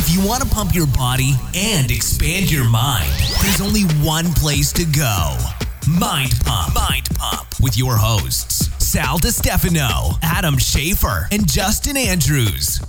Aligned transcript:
If 0.00 0.14
you 0.14 0.24
want 0.26 0.42
to 0.42 0.48
pump 0.48 0.74
your 0.74 0.86
body 0.86 1.32
and 1.54 1.90
expand 1.90 2.50
your 2.52 2.68
mind, 2.68 3.10
there's 3.42 3.60
only 3.60 3.82
one 4.06 4.26
place 4.34 4.72
to 4.74 4.84
go. 4.84 5.36
Mind 5.88 6.32
Pump. 6.44 6.74
Mind 6.74 7.08
Pump 7.16 7.48
with 7.60 7.76
your 7.76 7.96
hosts, 7.96 8.68
Sal 8.84 9.18
DiStefano, 9.18 10.16
Adam 10.22 10.54
Schafer, 10.54 11.26
and 11.32 11.48
Justin 11.50 11.96
Andrews. 11.96 12.80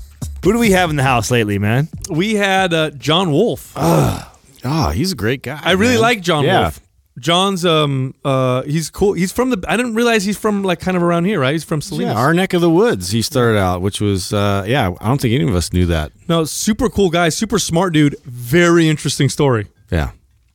Who 0.43 0.53
do 0.53 0.59
we 0.59 0.71
have 0.71 0.89
in 0.91 0.97
the 0.97 1.03
house 1.03 1.31
lately, 1.31 1.57
man? 1.57 1.87
We 2.11 2.35
had 2.35 2.73
uh, 2.73 2.91
John 2.91 3.31
Wolf. 3.31 3.73
Oh, 3.75 4.91
he's 4.93 5.11
a 5.13 5.15
great 5.15 5.41
guy. 5.41 5.59
I 5.63 5.71
really 5.71 5.93
man. 5.93 6.01
like 6.01 6.21
John 6.21 6.43
Yeah. 6.45 6.61
Wolf. 6.61 6.79
John's 7.19 7.65
um 7.65 8.13
uh 8.23 8.63
he's 8.63 8.89
cool. 8.89 9.13
He's 9.13 9.31
from 9.31 9.49
the 9.49 9.63
I 9.67 9.77
didn't 9.77 9.95
realize 9.95 10.23
he's 10.23 10.37
from 10.37 10.63
like 10.63 10.79
kind 10.79 10.95
of 10.97 11.03
around 11.03 11.25
here, 11.25 11.39
right? 11.39 11.51
He's 11.53 11.63
from 11.63 11.81
Salinas. 11.81 12.13
Yeah, 12.13 12.19
our 12.19 12.33
neck 12.33 12.53
of 12.53 12.61
the 12.61 12.69
woods. 12.69 13.11
He 13.11 13.21
started 13.21 13.57
out, 13.57 13.81
which 13.81 14.01
was 14.01 14.33
uh, 14.33 14.63
yeah. 14.67 14.91
I 14.99 15.07
don't 15.07 15.19
think 15.21 15.33
any 15.33 15.47
of 15.47 15.55
us 15.55 15.71
knew 15.73 15.85
that. 15.87 16.11
no, 16.27 16.45
super 16.45 16.89
cool 16.89 17.09
guy, 17.09 17.29
super 17.29 17.59
smart 17.59 17.93
dude. 17.93 18.15
Very 18.25 18.87
interesting 18.89 19.29
story. 19.29 19.67
Yeah, 19.91 20.11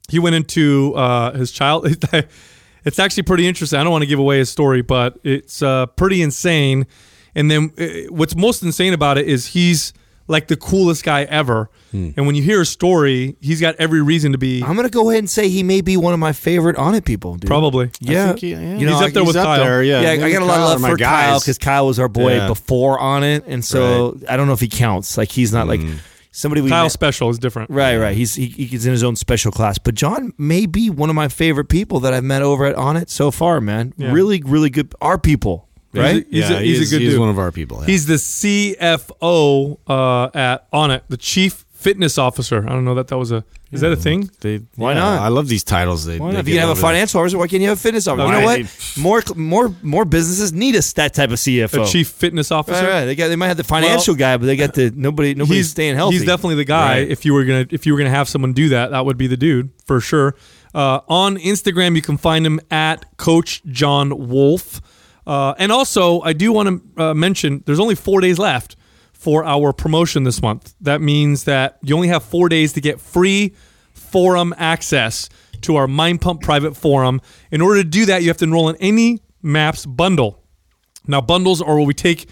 He 0.08 0.19
went 0.19 0.36
into 0.36 0.95
uh 0.95 1.32
his 1.32 1.50
child 1.50 1.86
it's 2.84 2.98
actually 2.98 3.22
pretty 3.24 3.46
interesting. 3.46 3.78
I 3.78 3.83
don't 3.83 3.92
want 3.92 4.02
to 4.02 4.08
give 4.08 4.19
away 4.19 4.38
his 4.38 4.50
story, 4.50 4.83
but 4.83 5.19
it's 5.24 5.62
uh 5.62 5.86
pretty 5.86 6.22
insane. 6.22 6.86
And 7.34 7.50
then 7.50 7.72
uh, 7.78 7.86
what's 8.10 8.36
most 8.36 8.62
insane 8.62 8.92
about 8.92 9.19
it 9.19 9.27
is 9.27 9.48
he's 9.48 9.92
like 10.27 10.48
the 10.48 10.56
coolest 10.56 11.05
guy 11.05 11.24
ever. 11.24 11.70
Hmm. 11.91 12.10
And 12.16 12.27
when 12.27 12.34
you 12.34 12.42
hear 12.42 12.60
his 12.60 12.70
story, 12.70 13.37
he's 13.41 13.60
got 13.60 13.74
every 13.77 14.02
reason 14.02 14.33
to 14.33 14.38
be 14.38 14.62
I'm 14.62 14.74
gonna 14.77 14.88
go 14.88 15.10
ahead 15.10 15.19
and 15.20 15.30
say 15.30 15.48
he 15.48 15.62
may 15.62 15.80
be 15.80 15.97
one 15.97 16.12
of 16.14 16.19
my 16.19 16.33
favorite 16.33 16.77
Onnit 16.77 17.05
people, 17.05 17.34
dude. 17.37 17.47
probably. 17.47 17.91
Yeah, 18.00 18.28
think 18.28 18.38
he- 18.41 18.50
yeah. 18.52 18.77
you 18.78 18.87
know, 18.87 18.92
He's 18.98 19.09
up 19.09 19.12
there 19.12 19.23
He's 19.23 19.34
with 19.34 19.42
Kyle. 19.42 19.59
there, 19.64 19.83
yeah, 19.83 20.00
yeah, 20.00 20.12
Him 20.14 20.24
I 20.24 20.33
got 20.33 20.42
a 20.42 20.45
lot 20.47 20.59
of 20.59 20.64
love 20.64 20.77
are 20.78 20.80
my 20.80 20.91
for 20.91 20.97
Kyle 20.97 21.38
because 21.41 21.59
Kyle 21.59 21.87
was 21.87 21.98
our 21.98 22.09
boy 22.09 22.37
Yeah. 22.37 22.48
before 22.48 22.98
Onnit, 22.98 23.42
and 23.47 23.64
so 23.64 24.19
I 24.28 24.37
don't 24.37 24.47
know 24.47 24.52
if 24.55 24.60
he 24.60 24.69
counts. 24.69 25.16
Like 25.19 25.30
he's 25.30 25.52
not 25.52 25.66
like 25.69 25.80
hmm. 25.80 25.95
somebody 26.33 26.62
we 26.62 26.70
Kyle 26.70 26.84
met- 26.84 26.92
special 26.92 27.28
is 27.30 27.38
different. 27.38 27.70
Right, 27.70 27.97
right. 27.97 28.16
He's 28.16 28.34
he, 28.34 28.47
he's 28.47 28.86
in 28.86 28.92
his 28.92 29.05
own 29.05 29.16
special 29.16 29.52
class. 29.52 29.78
But 29.78 29.95
John 29.95 30.33
may 30.39 30.67
be 30.67 30.89
one 30.91 31.11
of 31.11 31.14
my 31.14 31.28
favorite 31.28 31.69
people 31.69 32.00
that 32.00 32.14
I've 32.14 32.25
met 32.25 32.42
over 32.42 32.64
at 32.64 32.77
Onnit 32.77 33.11
so 33.11 33.30
far, 33.30 33.61
man. 33.61 33.92
Yeah. 33.97 34.11
Really, 34.12 34.42
really 34.45 34.70
good. 34.70 34.95
Our 35.00 35.19
people, 35.19 35.69
He's 35.69 35.73
a- 35.73 35.73
right? 36.03 36.27
He's, 36.31 36.50
yeah, 36.50 36.56
a, 36.56 36.61
he's, 36.61 36.78
he's, 36.78 36.92
a 36.92 36.95
good 36.95 37.03
he's 37.03 37.11
dude. 37.12 37.20
one 37.20 37.28
of 37.28 37.39
our 37.39 37.53
people. 37.53 37.81
yeah. 37.81 37.87
He's 37.87 38.06
the 38.06 38.14
CFO 38.14 39.78
uh, 39.87 40.31
at 40.34 40.70
Onnit, 40.73 41.03
the 41.09 41.17
Chief 41.17 41.64
Fitness 41.73 42.17
Officer. 42.17 42.64
I 42.67 42.70
don't 42.70 42.84
know 42.84 42.95
that 42.95 43.09
that 43.09 43.19
was 43.19 43.31
a. 43.31 43.45
Is 43.70 43.81
that 43.81 43.91
a 43.92 43.97
thing? 43.97 44.31
They- 44.41 44.61
Why 44.77 44.92
yeah, 44.92 45.01
not? 45.01 45.20
I 45.20 45.28
love 45.28 45.48
these 45.48 45.64
titles. 45.64 46.06
They, 46.06 46.19
Why 46.19 46.28
they 46.28 46.33
not? 46.34 46.41
If 46.41 46.48
you 46.48 46.55
can 46.55 46.61
have 46.61 46.69
a 46.69 46.73
over 46.73 46.81
there. 46.81 46.91
financial 46.91 47.20
officer, 47.20 47.36
why 47.36 47.48
can't 47.48 47.61
you 47.61 47.69
have 47.69 47.77
a 47.77 47.81
fitness 47.81 48.06
officer? 48.06 48.27
You 48.27 48.41
know 48.41 48.45
what? 48.47 48.97
More, 48.97 49.23
more, 49.34 49.75
more 49.83 50.05
businesses 50.05 50.53
need 50.53 50.77
us 50.77 50.92
that 50.92 51.12
type 51.12 51.31
of 51.31 51.36
CFO. 51.36 51.84
A 51.84 51.91
Chief 51.91 52.08
Fitness 52.08 52.53
Officer. 52.53 52.84
Right, 52.84 52.91
right. 53.01 53.05
They 53.05 53.14
got. 53.17 53.29
They 53.29 53.36
might 53.36 53.48
have 53.48 53.56
the 53.56 53.64
financial 53.64 54.14
guy, 54.14 54.36
but 54.36 54.47
they 54.47 54.56
got 54.56 54.75
the 54.75 54.92
nobody. 54.95 55.34
Nobody's 55.34 55.70
staying 55.70 55.97
healthy. 55.97 56.19
He's 56.19 56.25
definitely 56.25 56.55
the 56.55 56.64
guy. 56.64 57.01
Right. 57.01 57.11
If 57.11 57.25
you 57.25 57.34
were 57.34 57.45
gonna 57.45 57.67
if 57.70 57.84
you 57.84 57.92
were 57.92 57.98
gonna 57.98 58.11
have 58.11 58.29
someone 58.29 58.53
do 58.53 58.69
that, 58.70 58.92
that 58.92 59.05
would 59.05 59.19
be 59.19 59.27
the 59.27 59.36
dude 59.36 59.70
for 59.84 60.01
sure. 60.01 60.36
Uh, 60.73 61.01
on 61.08 61.36
Instagram, 61.36 61.97
you 61.97 62.03
can 62.03 62.17
find 62.17 62.47
him 62.47 62.61
at 62.70 63.17
Coach 63.17 63.62
John 63.67 64.29
Wolf. 64.29 64.81
Uh, 65.27 65.55
and 65.58 65.72
also, 65.72 66.20
I 66.20 66.33
do 66.33 66.53
want 66.53 66.97
to 66.97 67.03
uh, 67.03 67.14
mention 67.14 67.62
there's 67.67 67.80
only 67.80 67.94
four 67.94 68.20
days 68.20 68.39
left 68.39 68.77
for 69.12 69.44
our 69.44 69.72
promotion 69.72 70.25
this 70.25 70.42
month. 70.42 70.75
That 70.80 71.00
means 71.00 71.44
that 71.44 71.78
you 71.83 71.94
only 71.94 72.08
have 72.08 72.22
four 72.22 72.48
days 72.48 72.75
to 72.75 72.80
get 72.80 73.00
free 73.00 73.55
forum 73.92 74.55
access 74.58 75.28
to 75.62 75.77
our 75.77 75.89
Mind 75.89 76.20
Pump 76.20 76.42
private 76.42 76.77
forum. 76.77 77.20
In 77.50 77.61
order 77.61 77.83
to 77.83 77.89
do 77.89 78.06
that, 78.06 78.22
you 78.22 78.28
have 78.28 78.36
to 78.39 78.45
enroll 78.45 78.69
in 78.69 78.77
any 78.77 79.20
Maps 79.42 79.86
bundle. 79.86 80.42
Now, 81.06 81.20
bundles 81.20 81.61
are 81.62 81.75
where 81.77 81.84
we 81.84 81.95
take 81.95 82.28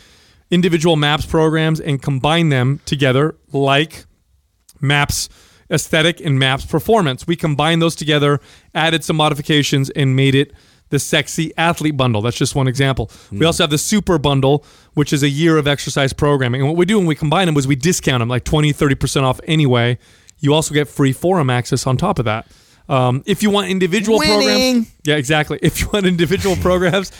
individual 0.50 0.96
Maps 0.96 1.24
programs 1.24 1.80
and 1.80 2.00
combine 2.00 2.50
them 2.50 2.80
together, 2.84 3.36
like 3.52 4.04
Maps 4.80 5.28
aesthetic 5.70 6.20
and 6.20 6.38
Maps 6.38 6.66
performance. 6.66 7.26
We 7.26 7.36
combined 7.36 7.80
those 7.80 7.96
together, 7.96 8.40
added 8.74 9.02
some 9.02 9.16
modifications, 9.16 9.88
and 9.90 10.14
made 10.14 10.34
it 10.34 10.52
the 10.92 10.98
sexy 10.98 11.52
athlete 11.56 11.96
bundle. 11.96 12.20
That's 12.20 12.36
just 12.36 12.54
one 12.54 12.68
example. 12.68 13.10
We 13.30 13.46
also 13.46 13.62
have 13.62 13.70
the 13.70 13.78
super 13.78 14.18
bundle, 14.18 14.62
which 14.92 15.10
is 15.10 15.22
a 15.22 15.28
year 15.28 15.56
of 15.56 15.66
exercise 15.66 16.12
programming. 16.12 16.60
And 16.60 16.68
what 16.68 16.76
we 16.76 16.84
do 16.84 16.98
when 16.98 17.06
we 17.06 17.14
combine 17.14 17.46
them 17.46 17.56
is 17.56 17.66
we 17.66 17.76
discount 17.76 18.20
them 18.20 18.28
like 18.28 18.44
20, 18.44 18.74
30% 18.74 19.22
off 19.22 19.40
anyway. 19.44 19.98
You 20.40 20.52
also 20.52 20.74
get 20.74 20.88
free 20.88 21.12
forum 21.12 21.48
access 21.48 21.86
on 21.86 21.96
top 21.96 22.18
of 22.18 22.26
that. 22.26 22.46
Um, 22.90 23.22
if 23.24 23.42
you 23.42 23.48
want 23.48 23.68
individual 23.68 24.18
Winning. 24.18 24.36
programs, 24.36 24.94
yeah, 25.04 25.16
exactly. 25.16 25.58
If 25.62 25.80
you 25.80 25.88
want 25.90 26.04
individual 26.04 26.56
programs, 26.56 27.10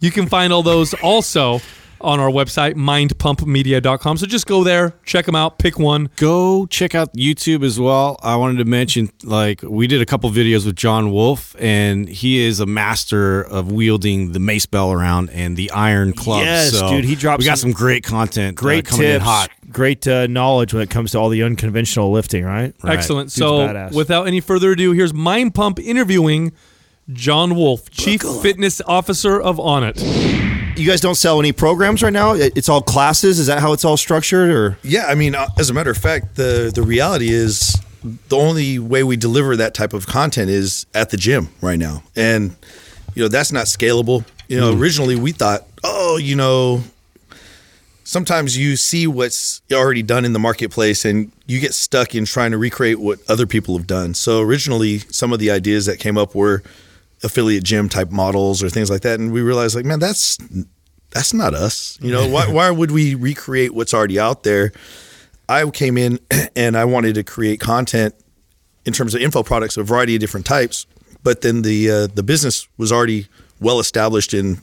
you 0.00 0.10
can 0.10 0.26
find 0.26 0.50
all 0.50 0.62
those 0.62 0.94
also 0.94 1.60
on 2.00 2.20
our 2.20 2.30
website, 2.30 2.74
mindpumpmedia.com. 2.74 4.16
So 4.16 4.26
just 4.26 4.46
go 4.46 4.64
there, 4.64 4.94
check 5.04 5.26
them 5.26 5.34
out, 5.34 5.58
pick 5.58 5.78
one. 5.78 6.10
go 6.16 6.66
check 6.66 6.94
out 6.94 7.12
YouTube 7.14 7.64
as 7.64 7.78
well. 7.78 8.18
I 8.22 8.36
wanted 8.36 8.58
to 8.58 8.64
mention, 8.64 9.10
like, 9.22 9.62
we 9.62 9.86
did 9.86 10.00
a 10.00 10.06
couple 10.06 10.30
videos 10.30 10.66
with 10.66 10.76
John 10.76 11.10
Wolf, 11.12 11.54
and 11.58 12.08
he 12.08 12.38
is 12.38 12.60
a 12.60 12.66
master 12.66 13.42
of 13.42 13.70
wielding 13.72 14.32
the 14.32 14.40
mace 14.40 14.66
bell 14.66 14.92
around 14.92 15.30
and 15.30 15.56
the 15.56 15.70
iron 15.70 16.12
club. 16.12 16.42
Yes, 16.44 16.72
so 16.78 16.88
dude, 16.90 17.04
he 17.04 17.14
dropped 17.14 17.38
We 17.40 17.44
got 17.44 17.58
some 17.58 17.70
some 17.70 17.76
great 17.78 18.04
content. 18.04 18.58
uh, 18.58 18.60
great 18.62 18.84
coming 18.86 19.06
in 19.06 19.12
tips, 19.14 19.24
hot. 19.24 19.50
great 19.70 20.06
uh, 20.08 20.26
knowledge 20.26 20.72
when 20.74 20.82
it 20.82 20.90
comes 20.90 21.12
to 21.12 21.18
all 21.18 21.28
the 21.28 21.42
unconventional 21.42 22.10
lifting. 22.10 22.44
Right. 22.44 22.74
Right. 22.82 22.96
Excellent. 22.96 23.26
Dude's 23.28 23.34
So, 23.34 23.58
badass. 23.58 23.92
without 23.94 24.26
any 24.26 24.40
further 24.40 24.72
ado, 24.72 24.92
here's 24.92 25.12
Mind 25.14 25.54
Pump 25.54 25.78
interviewing 25.78 26.52
John 27.12 27.54
Wolf, 27.56 27.90
Chief 27.90 28.22
Fitness 28.22 28.80
Officer 28.86 29.40
of 29.40 29.56
Onnit. 29.58 30.49
You 30.80 30.86
guys 30.86 31.02
don't 31.02 31.14
sell 31.14 31.38
any 31.38 31.52
programs 31.52 32.02
right 32.02 32.12
now. 32.12 32.32
It's 32.32 32.70
all 32.70 32.80
classes. 32.80 33.38
Is 33.38 33.48
that 33.48 33.60
how 33.60 33.74
it's 33.74 33.84
all 33.84 33.98
structured? 33.98 34.48
Or 34.50 34.78
Yeah, 34.82 35.04
I 35.06 35.14
mean, 35.14 35.34
uh, 35.34 35.46
as 35.58 35.68
a 35.68 35.74
matter 35.74 35.90
of 35.90 35.98
fact, 35.98 36.36
the 36.36 36.72
the 36.74 36.82
reality 36.82 37.28
is 37.28 37.78
the 38.02 38.36
only 38.38 38.78
way 38.78 39.04
we 39.04 39.18
deliver 39.18 39.56
that 39.56 39.74
type 39.74 39.92
of 39.92 40.06
content 40.06 40.48
is 40.48 40.86
at 40.94 41.10
the 41.10 41.18
gym 41.18 41.50
right 41.60 41.78
now, 41.78 42.02
and 42.16 42.56
you 43.14 43.22
know 43.22 43.28
that's 43.28 43.52
not 43.52 43.66
scalable. 43.66 44.24
You 44.48 44.58
know, 44.58 44.72
originally 44.74 45.16
we 45.16 45.32
thought, 45.32 45.66
oh, 45.84 46.16
you 46.16 46.34
know, 46.34 46.82
sometimes 48.04 48.56
you 48.56 48.76
see 48.76 49.06
what's 49.06 49.60
already 49.70 50.02
done 50.02 50.24
in 50.24 50.32
the 50.32 50.38
marketplace 50.38 51.04
and 51.04 51.30
you 51.46 51.60
get 51.60 51.74
stuck 51.74 52.14
in 52.14 52.24
trying 52.24 52.52
to 52.52 52.58
recreate 52.58 52.98
what 52.98 53.18
other 53.28 53.46
people 53.46 53.76
have 53.76 53.86
done. 53.86 54.14
So 54.14 54.40
originally, 54.40 55.00
some 55.10 55.32
of 55.32 55.40
the 55.40 55.50
ideas 55.50 55.84
that 55.86 55.98
came 55.98 56.16
up 56.16 56.34
were 56.34 56.62
affiliate 57.22 57.64
gym 57.64 57.88
type 57.88 58.10
models 58.10 58.62
or 58.62 58.70
things 58.70 58.90
like 58.90 59.02
that, 59.02 59.20
and 59.20 59.32
we 59.32 59.40
realized, 59.42 59.74
like, 59.74 59.84
man, 59.84 59.98
that's 59.98 60.38
that's 61.10 61.34
not 61.34 61.54
us. 61.54 61.98
You 62.00 62.12
know, 62.12 62.28
why 62.28 62.46
why 62.52 62.70
would 62.70 62.90
we 62.90 63.14
recreate 63.14 63.74
what's 63.74 63.94
already 63.94 64.18
out 64.18 64.42
there? 64.42 64.72
I 65.48 65.68
came 65.70 65.98
in 65.98 66.20
and 66.56 66.76
I 66.76 66.84
wanted 66.84 67.14
to 67.16 67.24
create 67.24 67.60
content 67.60 68.14
in 68.84 68.92
terms 68.92 69.14
of 69.14 69.20
info 69.20 69.42
products, 69.42 69.76
of 69.76 69.82
a 69.82 69.86
variety 69.86 70.14
of 70.14 70.20
different 70.20 70.46
types. 70.46 70.86
But 71.22 71.42
then 71.42 71.62
the 71.62 71.90
uh, 71.90 72.06
the 72.06 72.22
business 72.22 72.66
was 72.78 72.92
already 72.92 73.26
well 73.60 73.80
established 73.80 74.32
in 74.32 74.58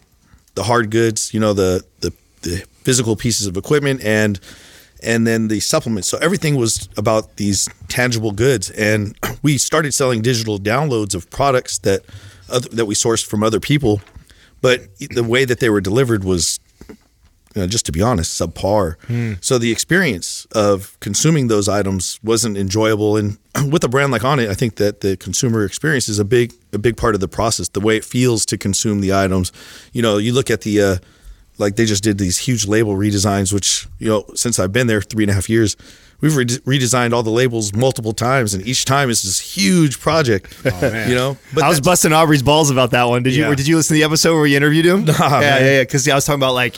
the 0.56 0.64
hard 0.64 0.90
goods, 0.90 1.34
you 1.34 1.40
know, 1.40 1.54
the 1.54 1.86
the, 2.00 2.14
the 2.42 2.64
physical 2.84 3.16
pieces 3.16 3.46
of 3.48 3.58
equipment 3.58 4.04
and 4.04 4.40
and 5.04 5.28
then 5.28 5.48
the 5.48 5.60
supplements. 5.60 6.08
So 6.08 6.18
everything 6.18 6.56
was 6.56 6.90
about 6.98 7.36
these 7.36 7.70
tangible 7.88 8.32
goods, 8.32 8.72
and 8.72 9.16
we 9.44 9.58
started 9.58 9.94
selling 9.94 10.22
digital 10.22 10.58
downloads 10.58 11.14
of 11.14 11.30
products 11.30 11.78
that 11.80 12.02
other, 12.50 12.70
that 12.70 12.86
we 12.86 12.96
sourced 12.96 13.26
from 13.26 13.44
other 13.44 13.60
people. 13.60 14.02
But 14.62 14.82
the 15.10 15.24
way 15.24 15.46
that 15.46 15.60
they 15.60 15.70
were 15.70 15.82
delivered 15.82 16.24
was 16.24 16.60
you 17.58 17.64
know, 17.64 17.68
just 17.68 17.88
to 17.88 17.92
be 17.92 18.04
honest, 18.04 18.40
subpar. 18.40 18.96
So 19.44 19.58
the 19.58 19.72
experience 19.72 20.46
of 20.52 20.96
consuming 21.00 21.48
those 21.48 21.68
items 21.68 22.20
wasn't 22.22 22.56
enjoyable. 22.56 23.18
And 23.18 23.40
with 23.72 23.84
a 23.84 23.88
brand 23.88 24.12
like 24.12 24.22
Onnit, 24.22 24.48
I 24.48 24.54
think 24.54 24.76
that 24.76 25.02
the 25.02 25.18
consumer 25.18 25.66
experience 25.66 26.08
is 26.08 26.20
a 26.20 26.26
big 26.26 26.54
a 26.72 26.78
big 26.78 26.98
part 26.98 27.16
of 27.16 27.22
the 27.22 27.28
process. 27.28 27.70
The 27.70 27.80
way 27.80 27.98
it 27.98 28.06
feels 28.06 28.46
to 28.48 28.60
consume 28.60 29.02
the 29.02 29.12
items. 29.12 29.52
You 29.92 30.04
know, 30.04 30.18
you 30.18 30.34
look 30.34 30.52
at 30.52 30.62
the 30.62 30.82
uh, 30.82 30.98
like 31.58 31.78
they 31.78 31.86
just 31.86 32.04
did 32.04 32.20
these 32.20 32.38
huge 32.38 32.68
label 32.68 32.96
redesigns, 32.96 33.52
which 33.52 33.88
you 33.98 34.08
know 34.08 34.26
since 34.36 34.60
I've 34.60 34.72
been 34.72 34.86
there 34.86 35.02
three 35.02 35.24
and 35.24 35.32
a 35.32 35.34
half 35.34 35.50
years. 35.50 35.76
We've 36.20 36.36
re- 36.36 36.46
redesigned 36.46 37.14
all 37.14 37.22
the 37.22 37.30
labels 37.30 37.74
multiple 37.74 38.12
times, 38.12 38.54
and 38.56 38.66
each 38.66 38.86
time 38.86 39.10
is 39.12 39.22
this 39.24 39.40
huge 39.40 40.00
project. 40.00 40.54
You 40.82 41.16
know, 41.16 41.38
but 41.54 41.64
I 41.64 41.70
was 41.70 41.80
busting 41.80 42.12
Aubrey's 42.14 42.42
balls 42.44 42.70
about 42.72 42.92
that 42.92 43.04
one. 43.04 43.24
Did 43.24 43.36
you? 43.36 43.44
Yeah. 43.44 43.52
Or 43.52 43.56
did 43.56 43.68
you 43.68 43.76
listen 43.78 43.96
to 43.96 44.00
the 44.00 44.04
episode 44.06 44.34
where 44.34 44.42
we 44.42 44.56
interviewed 44.56 44.86
him? 44.86 45.06
yeah, 45.06 45.14
man. 45.30 45.42
yeah, 45.42 45.60
yeah. 45.60 45.82
Because 45.84 46.08
I 46.08 46.16
was 46.16 46.26
talking 46.26 46.40
about 46.40 46.54
like 46.54 46.76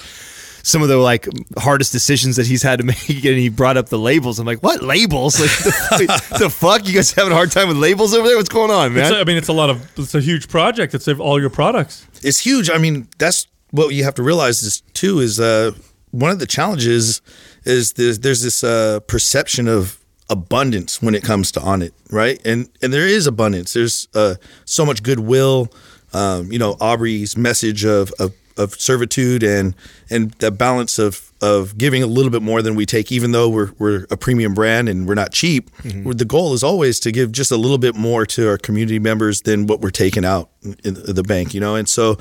some 0.61 0.81
of 0.81 0.89
the 0.89 0.97
like 0.97 1.25
hardest 1.57 1.91
decisions 1.93 2.35
that 2.35 2.45
he's 2.47 2.61
had 2.63 2.79
to 2.79 2.85
make, 2.91 3.07
and 3.09 3.37
he 3.37 3.47
brought 3.49 3.77
up 3.77 3.87
the 3.89 3.97
labels. 3.99 4.39
I'm 4.39 4.45
like, 4.45 4.61
what 4.61 4.83
labels? 4.83 5.39
Like 5.39 5.49
the, 5.49 6.35
the 6.39 6.49
fuck? 6.49 6.85
You 6.87 6.93
guys 6.93 7.11
having 7.13 7.31
a 7.31 7.35
hard 7.35 7.51
time 7.51 7.67
with 7.69 7.77
labels 7.77 8.13
over 8.13 8.27
there? 8.27 8.35
What's 8.37 8.49
going 8.49 8.71
on, 8.71 8.93
man? 8.93 9.13
a- 9.13 9.17
I 9.19 9.23
mean, 9.23 9.37
it's 9.37 9.47
a 9.47 9.53
lot 9.53 9.69
of, 9.69 9.89
it's 9.97 10.13
a 10.15 10.21
huge 10.21 10.49
project. 10.49 10.93
It's 10.93 11.07
all 11.07 11.39
your 11.39 11.49
products. 11.49 12.05
it's 12.23 12.39
huge. 12.39 12.69
I 12.69 12.77
mean, 12.77 13.07
that's 13.17 13.47
what 13.71 13.93
you 13.95 14.03
have 14.03 14.15
to 14.15 14.23
realize 14.23 14.63
is 14.63 14.81
too 14.93 15.19
is 15.19 15.39
uh, 15.39 15.71
one 16.11 16.31
of 16.31 16.39
the 16.39 16.47
challenges 16.47 17.21
is 17.69 17.93
there's, 17.93 18.19
there's 18.19 18.41
this 18.41 18.63
uh, 18.63 18.99
perception 19.01 19.67
of 19.67 19.99
abundance 20.29 21.01
when 21.01 21.15
it 21.15 21.23
comes 21.23 21.51
to 21.53 21.59
Onnit, 21.59 21.91
right? 22.11 22.39
And 22.45 22.69
and 22.81 22.93
there 22.93 23.07
is 23.07 23.27
abundance. 23.27 23.73
There's 23.73 24.07
uh, 24.13 24.35
so 24.65 24.85
much 24.85 25.03
goodwill. 25.03 25.69
Um, 26.13 26.51
you 26.51 26.59
know, 26.59 26.75
Aubrey's 26.81 27.37
message 27.37 27.85
of, 27.85 28.11
of 28.19 28.33
of 28.57 28.75
servitude 28.75 29.41
and 29.41 29.73
and 30.09 30.31
the 30.33 30.51
balance 30.51 30.99
of 30.99 31.31
of 31.41 31.77
giving 31.77 32.03
a 32.03 32.07
little 32.07 32.29
bit 32.29 32.41
more 32.41 32.61
than 32.61 32.75
we 32.75 32.85
take, 32.85 33.11
even 33.11 33.31
though 33.31 33.47
we're 33.47 33.71
we're 33.79 34.05
a 34.11 34.17
premium 34.17 34.53
brand 34.53 34.89
and 34.89 35.07
we're 35.07 35.15
not 35.15 35.31
cheap. 35.31 35.71
The 35.83 36.25
goal 36.25 36.53
is 36.53 36.63
always 36.63 36.99
to 37.01 37.11
give 37.11 37.31
just 37.31 37.51
a 37.51 37.57
little 37.57 37.77
bit 37.77 37.95
more 37.95 38.25
to 38.25 38.49
our 38.49 38.57
community 38.57 38.99
members 38.99 39.41
than 39.41 39.65
what 39.65 39.79
we're 39.79 39.89
taking 39.91 40.25
out 40.25 40.49
in 40.83 40.95
the 40.95 41.23
bank, 41.23 41.53
you 41.53 41.61
know. 41.61 41.75
And 41.75 41.87
so, 41.87 42.17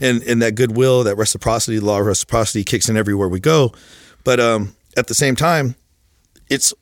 and 0.00 0.22
and 0.22 0.40
that 0.42 0.54
goodwill, 0.54 1.04
that 1.04 1.16
reciprocity, 1.16 1.78
the 1.78 1.84
law 1.84 1.98
of 1.98 2.06
reciprocity 2.06 2.62
kicks 2.62 2.88
in 2.88 2.96
everywhere 2.96 3.28
we 3.28 3.40
go. 3.40 3.72
But 4.22 4.38
um, 4.38 4.76
at 4.96 5.06
the 5.06 5.14
same 5.14 5.36
time, 5.36 5.74
it's 6.48 6.74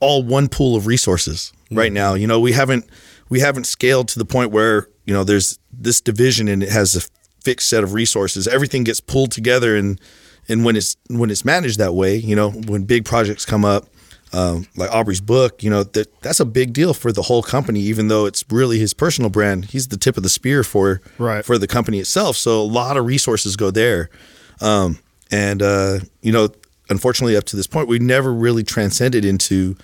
all 0.00 0.22
one 0.22 0.48
pool 0.48 0.76
of 0.76 0.86
resources 0.86 1.52
right 1.70 1.92
now. 1.92 2.14
You 2.14 2.26
know, 2.26 2.38
we 2.40 2.52
haven't 2.52 2.84
we 3.28 3.40
haven't 3.40 3.64
scaled 3.64 4.08
to 4.08 4.18
the 4.18 4.24
point 4.24 4.50
where 4.52 4.88
you 5.04 5.12
know 5.14 5.24
there's 5.24 5.58
this 5.72 6.00
division 6.00 6.48
and 6.48 6.62
it 6.62 6.70
has 6.70 6.96
a 6.96 7.00
fixed 7.42 7.68
set 7.68 7.82
of 7.84 7.92
resources. 7.92 8.46
Everything 8.48 8.84
gets 8.84 9.00
pulled 9.00 9.32
together 9.32 9.76
and 9.76 10.00
and 10.48 10.64
when 10.64 10.76
it's 10.76 10.96
when 11.08 11.30
it's 11.30 11.44
managed 11.44 11.78
that 11.78 11.94
way, 11.94 12.16
you 12.16 12.36
know, 12.36 12.50
when 12.50 12.84
big 12.84 13.04
projects 13.04 13.44
come 13.44 13.64
up. 13.64 13.86
Um, 14.32 14.66
like 14.76 14.90
Aubrey's 14.90 15.20
book, 15.20 15.62
you 15.62 15.70
know 15.70 15.84
that 15.84 16.20
that's 16.20 16.40
a 16.40 16.44
big 16.44 16.72
deal 16.72 16.92
for 16.92 17.12
the 17.12 17.22
whole 17.22 17.42
company. 17.44 17.80
Even 17.80 18.08
though 18.08 18.26
it's 18.26 18.44
really 18.50 18.78
his 18.78 18.92
personal 18.92 19.30
brand, 19.30 19.66
he's 19.66 19.86
the 19.88 19.96
tip 19.96 20.16
of 20.16 20.24
the 20.24 20.28
spear 20.28 20.64
for 20.64 21.00
Right. 21.16 21.44
for 21.44 21.58
the 21.58 21.68
company 21.68 22.00
itself. 22.00 22.36
So 22.36 22.60
a 22.60 22.64
lot 22.66 22.96
of 22.96 23.06
resources 23.06 23.54
go 23.56 23.70
there. 23.70 24.10
Um, 24.60 24.98
and 25.30 25.62
uh, 25.62 26.00
you 26.22 26.32
know, 26.32 26.48
unfortunately, 26.88 27.36
up 27.36 27.44
to 27.44 27.56
this 27.56 27.66
point, 27.66 27.88
we 27.88 27.98
never 27.98 28.32
really 28.32 28.62
transcended 28.62 29.24
into 29.24 29.76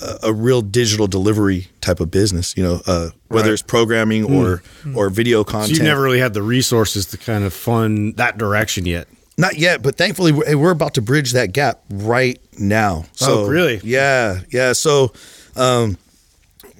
a, 0.00 0.18
a 0.24 0.32
real 0.32 0.62
digital 0.62 1.06
delivery 1.06 1.68
type 1.80 2.00
of 2.00 2.10
business. 2.10 2.56
You 2.56 2.62
know, 2.62 2.80
uh, 2.86 3.10
whether 3.28 3.52
it's 3.52 3.62
programming 3.62 4.24
or 4.24 4.62
or 4.94 5.10
video 5.10 5.40
So 5.40 5.44
content. 5.44 5.72
you've 5.72 5.82
never 5.82 6.02
really 6.02 6.20
had 6.20 6.34
the 6.34 6.42
resources 6.42 7.06
to 7.06 7.18
kind 7.18 7.44
of 7.44 7.52
fund 7.52 8.16
that 8.16 8.38
direction 8.38 8.86
yet. 8.86 9.08
Not 9.38 9.56
yet, 9.56 9.82
but 9.82 9.96
thankfully 9.96 10.30
we're, 10.30 10.56
we're 10.58 10.70
about 10.72 10.94
to 10.94 11.02
bridge 11.02 11.32
that 11.32 11.52
gap 11.52 11.80
right 11.90 12.38
now. 12.58 13.06
So 13.12 13.44
Oh, 13.44 13.48
really? 13.48 13.80
Yeah, 13.82 14.40
yeah. 14.50 14.74
So 14.74 15.12
um, 15.56 15.96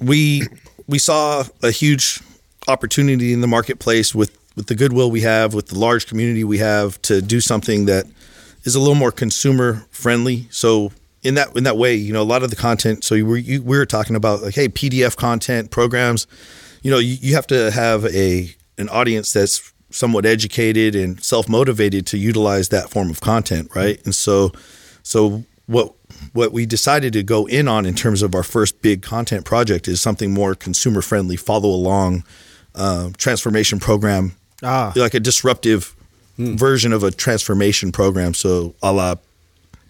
we 0.01 0.43
we 0.87 0.99
saw 0.99 1.45
a 1.63 1.71
huge 1.71 2.21
opportunity 2.69 3.33
in 3.33 3.41
the 3.41 3.47
marketplace 3.47 4.15
with 4.15 4.37
with 4.55 4.67
the 4.67 4.75
goodwill 4.75 5.11
we 5.11 5.23
have, 5.23 5.55
with 5.55 5.69
the 5.69 5.79
large 5.79 6.07
community 6.07 6.45
we 6.45 6.59
have, 6.59 7.01
to 7.03 7.23
do 7.23 7.41
something 7.41 7.87
that 7.87 8.05
is 8.65 8.75
a 8.75 8.81
little 8.81 8.95
more 8.95 9.13
consumer 9.13 9.87
friendly. 9.91 10.47
So 10.51 10.93
in 11.23 11.35
that 11.35 11.57
in 11.57 11.65
that 11.65 11.77
way, 11.77 11.95
you 11.95 12.13
know, 12.13 12.23
a 12.23 12.25
lot 12.25 12.43
of 12.43 12.51
the 12.51 12.57
content. 12.57 13.05
So 13.05 13.15
you 13.15 13.27
were 13.27 13.37
you, 13.37 13.63
we 13.63 13.77
were 13.77 13.87
talking 13.87 14.17
about 14.17 14.43
like, 14.43 14.55
hey, 14.55 14.69
PDF 14.69 15.17
content 15.17 15.71
programs. 15.71 16.27
You 16.83 16.91
know, 16.91 16.99
you, 16.99 17.17
you 17.21 17.35
have 17.35 17.47
to 17.49 17.71
have 17.71 18.05
a 18.07 18.55
an 18.79 18.89
audience 18.89 19.33
that's 19.33 19.73
somewhat 19.91 20.25
educated 20.27 20.95
and 20.95 21.23
self 21.23 21.49
motivated 21.49 22.07
to 22.07 22.19
utilize 22.19 22.71
that 22.71 22.91
form 22.91 23.11
of 23.11 23.21
content, 23.21 23.71
right? 23.75 24.03
And 24.05 24.15
so, 24.15 24.53
so 25.03 25.45
what 25.67 25.95
what 26.33 26.53
we 26.53 26.67
decided 26.67 27.13
to 27.13 27.23
go 27.23 27.47
in 27.47 27.69
on 27.69 27.87
in 27.87 27.95
terms 27.95 28.23
of 28.23 28.35
our 28.35 28.43
first 28.43 28.81
big 28.83 29.03
content 29.03 29.45
project 29.45 29.89
is 29.89 30.01
something 30.01 30.33
more 30.33 30.55
consumer 30.55 31.03
friendly, 31.03 31.37
follow 31.37 31.69
along 31.69 32.25
uh, 32.75 33.11
transformation 33.17 33.79
program, 33.79 34.35
Ah. 34.63 34.93
like 34.97 35.15
a 35.15 35.21
disruptive 35.21 35.95
version 36.59 36.93
of 36.93 37.03
a 37.03 37.11
transformation 37.11 37.93
program. 37.93 38.35
So 38.35 38.75
a 38.83 38.93
la 38.93 39.17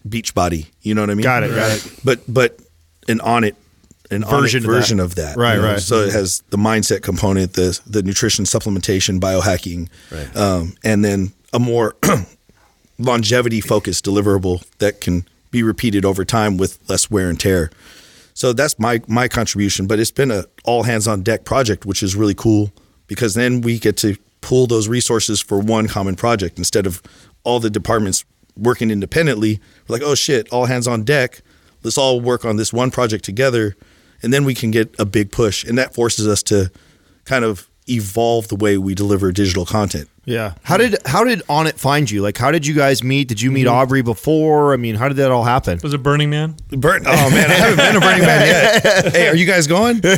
Beachbody, 0.08 0.66
you 0.82 0.94
know 0.94 1.02
what 1.02 1.10
I 1.10 1.14
mean? 1.14 1.22
Got 1.25 1.43
it, 1.44 1.54
got 1.54 1.70
it. 1.72 2.00
But 2.04 2.20
but 2.32 2.58
an 3.08 3.19
Onnit 3.20 3.54
an 4.10 4.25
Version 4.25 4.62
version 4.62 5.00
of 5.00 5.14
that. 5.14 5.31
of 5.31 5.34
that, 5.37 5.40
Right, 5.40 5.54
you 5.54 5.62
know? 5.62 5.69
right. 5.72 5.81
So 5.81 6.02
it 6.02 6.12
has 6.12 6.43
the 6.50 6.56
mindset 6.58 7.02
component, 7.02 7.54
the 7.54 7.78
the 7.87 8.02
nutrition 8.02 8.44
supplementation, 8.44 9.19
biohacking, 9.20 9.88
Right. 10.10 10.37
um, 10.37 10.75
and 10.84 11.04
then 11.04 11.32
a 11.52 11.58
more 11.58 11.94
longevity 12.98 13.60
focused 13.60 14.05
deliverable 14.05 14.64
that 14.78 15.00
can 15.00 15.26
be 15.50 15.62
repeated 15.62 16.05
over 16.05 16.25
time 16.25 16.56
with 16.56 16.78
less 16.88 17.10
wear 17.10 17.28
and 17.28 17.38
tear. 17.38 17.70
So 18.34 18.52
that's 18.52 18.78
my 18.78 19.00
my 19.06 19.28
contribution, 19.28 19.87
but 19.87 19.98
it's 20.00 20.10
been 20.10 20.31
a 20.31 20.44
all 20.64 20.82
hands 20.84 21.06
on 21.06 21.22
deck 21.22 21.44
project, 21.44 21.84
which 21.87 22.02
is 22.02 22.16
really 22.16 22.34
cool 22.34 22.72
because 23.06 23.34
then 23.34 23.60
we 23.60 23.78
get 23.78 23.96
to 23.98 24.16
pool 24.42 24.66
those 24.66 24.88
resources 24.88 25.40
for 25.40 25.58
one 25.58 25.88
common 25.88 26.14
project 26.14 26.58
instead 26.58 26.86
of 26.86 27.00
all 27.44 27.58
the 27.58 27.70
departments 27.70 28.24
working 28.56 28.90
independently. 28.90 29.60
We're 29.88 29.94
like, 29.94 30.02
oh 30.02 30.14
shit, 30.14 30.48
all 30.50 30.66
hands 30.66 30.86
on 30.86 31.04
deck. 31.04 31.40
Let's 31.82 31.96
all 31.96 32.20
work 32.20 32.44
on 32.44 32.56
this 32.56 32.72
one 32.72 32.90
project 32.90 33.24
together, 33.24 33.74
and 34.22 34.32
then 34.32 34.44
we 34.44 34.54
can 34.54 34.70
get 34.70 34.94
a 35.00 35.04
big 35.04 35.32
push, 35.32 35.64
and 35.64 35.76
that 35.78 35.94
forces 35.94 36.28
us 36.28 36.42
to 36.44 36.70
kind 37.24 37.44
of 37.44 37.68
evolve 37.88 38.48
the 38.48 38.56
way 38.56 38.78
we 38.78 38.94
deliver 38.94 39.32
digital 39.32 39.66
content. 39.66 40.08
Yeah. 40.24 40.54
How 40.62 40.76
did 40.76 40.96
how 41.04 41.24
did 41.24 41.40
Onnit 41.48 41.74
find 41.78 42.08
you? 42.08 42.22
Like, 42.22 42.38
how 42.38 42.52
did 42.52 42.64
you 42.64 42.74
guys 42.74 43.02
meet? 43.02 43.26
Did 43.28 43.40
you 43.40 43.50
meet 43.50 43.66
Mm-hmm. 43.66 43.74
Aubrey 43.76 44.02
before? 44.02 44.72
I 44.72 44.76
mean, 44.76 44.94
how 44.94 45.08
did 45.08 45.16
that 45.16 45.30
all 45.32 45.42
happen? 45.44 45.80
Was 45.82 45.94
it 45.94 46.02
Burning 46.02 46.30
Man? 46.30 46.54
Burn. 46.70 47.02
Oh 47.06 47.30
man, 47.30 47.50
I 47.50 47.54
haven't 47.54 47.76
been 47.76 47.94
to 47.94 48.00
Burning 48.00 48.22
Man 48.22 48.46
yet. 48.46 49.12
Hey, 49.12 49.28
are 49.28 49.34
you 49.36 49.46
guys 49.46 49.66
going? 49.66 49.96
we, 50.02 50.10
we 50.10 50.14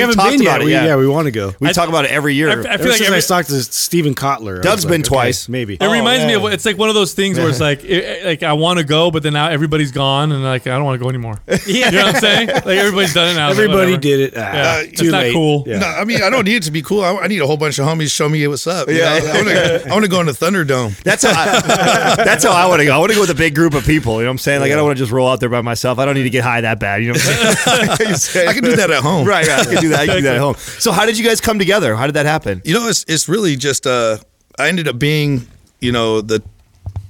haven't 0.00 0.14
talked 0.16 0.30
been 0.32 0.42
yet. 0.42 0.48
about 0.48 0.60
it, 0.60 0.64
We- 0.66 0.72
yeah. 0.72 0.84
yeah. 0.86 0.96
we 0.96 1.06
want 1.08 1.24
to 1.26 1.30
go. 1.30 1.54
We 1.60 1.72
talk 1.72 1.88
about 1.88 2.04
it 2.04 2.10
every 2.10 2.34
year. 2.34 2.50
I, 2.50 2.52
I 2.52 2.56
feel 2.56 2.66
Ever 2.72 2.84
like 2.88 2.92
since 2.98 3.08
every, 3.08 3.18
I 3.18 3.20
talked 3.20 3.48
to 3.48 3.62
Steven 3.62 4.14
Kotler, 4.14 4.58
I 4.58 4.62
Doug's 4.62 4.84
was 4.84 4.92
been 4.92 5.00
like, 5.02 5.08
twice. 5.08 5.48
maybe. 5.48 5.74
It 5.80 5.86
reminds 5.90 6.26
me 6.26 6.34
of 6.34 6.44
it's 6.52 6.64
like 6.66 6.76
one 6.76 6.88
of 6.90 6.94
those 6.94 7.14
things 7.14 7.38
where 7.38 7.48
it's 7.48 7.60
like 7.68 7.84
it, 7.84 8.24
like 8.26 8.42
I 8.42 8.52
want 8.54 8.78
to 8.78 8.84
go, 8.84 9.10
but 9.10 9.22
then 9.22 9.32
now 9.32 9.48
everybody's 9.48 9.92
gone, 9.92 10.32
and 10.32 10.42
like 10.44 10.66
I 10.66 10.70
don't 10.70 10.84
want 10.84 10.98
to 10.98 11.02
go 11.02 11.08
anymore. 11.08 11.38
yeah, 11.66 11.86
You 11.86 11.90
know 11.92 12.04
what 12.06 12.14
I'm 12.16 12.20
saying? 12.20 12.48
Like 12.48 12.66
everybody's 12.66 13.14
done 13.14 13.30
it 13.30 13.34
now. 13.34 13.48
It's 13.50 13.58
like, 13.58 13.68
Everybody 13.68 13.96
did 13.96 14.20
it. 14.20 14.34
Ah, 14.36 14.52
Yeah, 14.52 14.82
too 14.82 14.88
it's 14.90 15.02
not 15.04 15.18
late. 15.22 15.32
cool. 15.34 15.64
Yeah. 15.66 15.78
No, 15.78 15.86
I 15.86 16.04
mean 16.04 16.22
I 16.22 16.28
don't 16.30 16.44
need 16.44 16.56
it 16.56 16.62
to 16.64 16.70
be 16.70 16.82
cool. 16.82 17.02
I, 17.02 17.14
I 17.16 17.26
need 17.26 17.40
a 17.40 17.46
whole 17.46 17.56
bunch 17.56 17.78
of 17.78 17.86
homies 17.86 18.10
show 18.14 18.28
me 18.28 18.46
what's 18.48 18.66
up. 18.66 18.88
Yeah, 18.98 19.20
I 19.22 19.34
want 19.36 19.48
to. 19.48 19.88
I 19.88 19.92
want 19.92 20.04
to 20.04 20.10
go 20.10 20.20
in 20.20 20.26
the 20.26 20.32
Thunderdome. 20.32 21.00
That's 21.02 21.22
how 21.24 21.30
I, 21.30 22.16
that's 22.24 22.44
how 22.44 22.52
I 22.52 22.66
want 22.66 22.80
to 22.80 22.86
go. 22.86 22.94
I 22.94 22.98
want 22.98 23.10
to 23.10 23.14
go 23.14 23.20
with 23.22 23.30
a 23.30 23.34
big 23.34 23.54
group 23.54 23.74
of 23.74 23.84
people. 23.84 24.14
You 24.14 24.20
know 24.20 24.26
what 24.26 24.32
I'm 24.32 24.38
saying? 24.38 24.60
Like 24.60 24.72
I 24.72 24.74
don't 24.74 24.84
want 24.84 24.96
to 24.96 25.02
just 25.02 25.12
roll 25.12 25.28
out 25.28 25.40
there 25.40 25.48
by 25.48 25.60
myself. 25.62 25.98
I 25.98 26.04
don't 26.04 26.14
need 26.14 26.24
to 26.24 26.30
get 26.30 26.44
high 26.44 26.60
that 26.60 26.78
bad. 26.80 27.02
You 27.02 27.08
know 27.08 27.14
what 27.14 28.00
I'm 28.08 28.16
saying? 28.16 28.48
I 28.48 28.52
can 28.52 28.64
do 28.64 28.76
that 28.76 28.90
at 28.90 29.02
home. 29.02 29.26
Right, 29.26 29.46
right. 29.46 29.60
I 29.60 29.64
can 29.64 29.80
do 29.80 29.88
that. 29.90 30.00
I 30.00 30.06
can 30.06 30.16
do 30.16 30.22
that 30.22 30.34
at 30.36 30.40
home. 30.40 30.54
So 30.56 30.92
how 30.92 31.06
did 31.06 31.18
you 31.18 31.24
guys 31.24 31.40
come 31.40 31.58
together? 31.58 31.94
How 31.94 32.06
did 32.06 32.14
that 32.16 32.26
happen? 32.26 32.60
You 32.64 32.74
know, 32.74 32.88
it's 32.88 33.04
it's 33.08 33.28
really 33.28 33.56
just. 33.56 33.86
Uh, 33.86 34.18
I 34.58 34.68
ended 34.68 34.88
up 34.88 34.98
being, 34.98 35.46
you 35.80 35.92
know, 35.92 36.20
the 36.20 36.42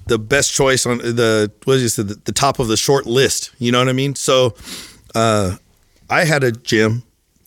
the 0.07 0.19
best 0.19 0.53
choice 0.53 0.87
on 0.87 0.99
the 0.99 1.51
what 1.65 1.79
is 1.79 1.99
it, 1.99 2.09
the, 2.09 2.15
the 2.25 2.33
top 2.33 2.59
of 2.59 2.69
the 2.69 2.77
short 2.77 3.07
list. 3.07 3.53
You 3.59 3.73
know 3.73 3.79
what 3.79 3.89
I 3.89 3.93
mean? 3.93 4.15
So, 4.15 4.55
uh, 5.15 5.57
I 6.11 6.25
had 6.25 6.45
a 6.45 6.53
gym. 6.53 7.03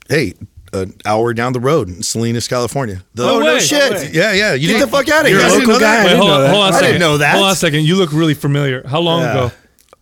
Hey. 0.10 0.34
An 0.74 0.94
hour 1.06 1.34
down 1.34 1.52
the 1.52 1.60
road 1.60 1.90
in 1.90 2.02
Salinas, 2.02 2.48
California. 2.48 3.04
The, 3.14 3.24
Oh, 3.30 3.40
no 3.40 3.46
way. 3.56 3.60
shit. 3.60 4.14
Yeah, 4.14 4.32
yeah. 4.32 4.54
You 4.54 4.70
Get 4.70 4.80
the 4.80 4.88
fuck 4.88 5.10
out 5.10 5.22
of 5.22 5.28
here. 5.28 5.38
guys 5.40 5.52
didn't 5.52 5.68
Local 5.68 5.80
that? 5.82 6.04
guy. 6.06 6.12
Wait, 6.12 6.18
hold 6.18 6.30
on, 6.32 6.42
that. 6.44 6.50
hold 6.50 6.64
on 6.64 6.68
a 6.68 6.70
I 6.70 6.80
second. 6.80 6.88
didn't 6.88 7.00
know 7.02 7.18
that. 7.18 7.34
Hold 7.34 7.46
on 7.46 7.52
a 7.52 7.56
second. 7.56 7.84
You 7.84 7.96
look 7.98 8.14
really 8.14 8.34
familiar. 8.34 8.88
How 8.88 9.00
long 9.02 9.22
Yeah. 9.22 9.32
ago? 9.32 9.52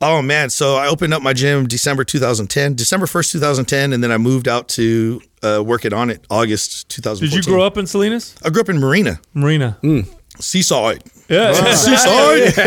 Oh 0.01 0.21
man, 0.21 0.49
so 0.49 0.75
I 0.75 0.87
opened 0.87 1.13
up 1.13 1.21
my 1.21 1.33
gym 1.33 1.67
December 1.67 2.03
2010, 2.05 2.75
December 2.75 3.05
1st 3.05 3.31
2010, 3.33 3.91
and 3.93 4.01
then 4.03 4.11
I 4.13 4.17
moved 4.17 4.47
out 4.47 4.69
to 4.69 5.21
uh, 5.43 5.61
work 5.65 5.83
it 5.85 5.91
Onnit 5.91 6.19
August 6.29 6.87
2014. 6.89 7.29
Did 7.37 7.45
you 7.45 7.51
grow 7.51 7.63
up 7.63 7.77
in 7.77 7.85
Salinas? 7.85 8.33
I 8.45 8.49
grew 8.49 8.61
up 8.61 8.69
in 8.69 8.79
Marina, 8.79 9.19
Marina. 9.33 9.77
Seaside. 10.39 11.03
Yeah. 11.29 11.51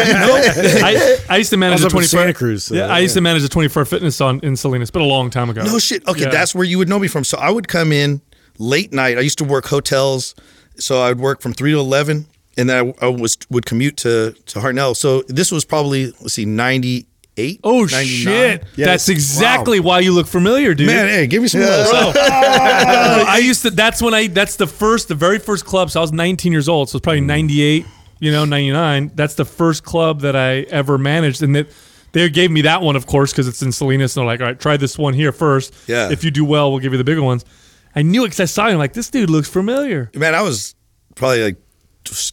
I, 0.07 1.19
I 1.28 1.37
used 1.37 1.50
to 1.50 1.57
manage 1.57 1.81
I 1.81 1.85
was 1.85 1.92
the 1.92 1.99
up 1.99 2.02
in 2.02 2.09
24 2.09 2.21
Santa 2.21 2.35
Cruz, 2.35 2.64
so, 2.64 2.75
yeah, 2.75 2.87
I 2.87 3.00
used 3.00 3.14
to 3.14 3.21
manage 3.21 3.42
the 3.42 3.49
24 3.49 3.85
Fitness 3.85 4.21
on 4.21 4.40
in 4.40 4.57
Salinas, 4.57 4.90
but 4.90 5.02
a 5.02 5.04
long 5.04 5.31
time 5.31 5.50
ago. 5.50 5.62
no 5.64 5.78
shit. 5.78 6.07
Okay, 6.07 6.23
Yeah. 6.23 6.31
that's 6.31 6.54
where 6.54 6.64
you 6.64 6.78
would 6.78 6.88
know 6.88 6.99
me 6.99 7.09
from. 7.09 7.25
So 7.25 7.38
I 7.38 7.50
would 7.50 7.66
come 7.69 7.92
in 7.92 8.21
late 8.59 8.92
night. 8.92 9.19
I 9.19 9.21
used 9.23 9.38
to 9.38 9.45
work 9.45 9.66
hotels, 9.66 10.35
so 10.76 11.00
I 11.00 11.09
would 11.09 11.21
work 11.21 11.40
from 11.42 11.52
three 11.52 11.73
to 11.73 11.78
eleven, 11.78 12.26
and 12.57 12.69
then 12.71 12.95
I, 13.00 13.07
I 13.07 13.09
was 13.09 13.37
would 13.50 13.66
commute 13.66 13.97
to 13.99 14.33
to 14.47 14.59
Hartnell. 14.61 14.97
So 14.97 15.23
this 15.23 15.50
was 15.50 15.64
probably 15.64 16.07
let's 16.21 16.35
see, 16.35 16.45
ninety 16.45 17.07
eight. 17.37 17.61
Oh 17.64 17.87
shit! 17.87 18.64
That's 18.76 19.09
exactly 19.09 19.81
why 19.81 20.00
you 20.00 20.12
look 20.12 20.26
familiar, 20.28 20.75
dude. 20.75 20.87
Man, 20.87 21.09
hey, 21.09 21.26
give 21.26 21.42
me 21.42 21.49
some 21.49 21.62
love. 21.62 22.12
Bro, 22.14 22.23
I 22.23 23.40
used 23.42 23.62
to. 23.62 23.71
That's 23.71 24.00
when 24.02 24.14
I. 24.14 24.26
That's 24.28 24.57
the 24.57 24.66
first, 24.66 25.09
the 25.09 25.14
very 25.14 25.38
first 25.38 25.64
club. 25.64 25.90
So 25.90 25.99
I 26.00 26.02
was 26.02 26.12
19 26.12 26.52
years 26.52 26.69
old. 26.69 26.90
So 26.90 26.99
it's 26.99 27.04
probably 27.04 27.23
98. 27.23 27.87
You 28.23 28.31
know, 28.31 28.45
99. 28.45 29.11
That's 29.17 29.35
the 29.35 29.45
first 29.45 29.83
club 29.83 30.21
that 30.21 30.37
I 30.37 30.61
ever 30.71 30.97
managed, 30.97 31.43
and 31.43 31.57
that 31.57 31.69
they 32.12 32.29
gave 32.31 32.52
me 32.52 32.62
that 32.62 32.81
one, 32.81 32.95
of 32.95 33.05
course, 33.07 33.33
because 33.33 33.49
it's 33.49 33.62
in 33.62 33.73
Salinas. 33.73 34.17
And 34.17 34.21
they're 34.23 34.26
like, 34.33 34.41
all 34.41 34.47
right, 34.47 34.61
try 34.61 34.76
this 34.76 34.97
one 34.97 35.12
here 35.12 35.33
first. 35.33 35.75
Yeah. 35.88 36.09
If 36.09 36.23
you 36.23 36.31
do 36.31 36.45
well, 36.45 36.71
we'll 36.71 36.79
give 36.79 36.93
you 36.93 36.99
the 36.99 37.05
bigger 37.05 37.23
ones. 37.23 37.45
I 37.97 38.02
knew 38.02 38.23
it 38.23 38.26
because 38.29 38.38
I 38.38 38.45
saw 38.45 38.69
him. 38.69 38.79
Like 38.79 38.93
this 38.93 39.11
dude 39.11 39.29
looks 39.29 39.49
familiar. 39.49 40.09
Man, 40.14 40.37
I 40.37 40.43
was 40.43 40.76
probably 41.17 41.43
like 41.43 41.57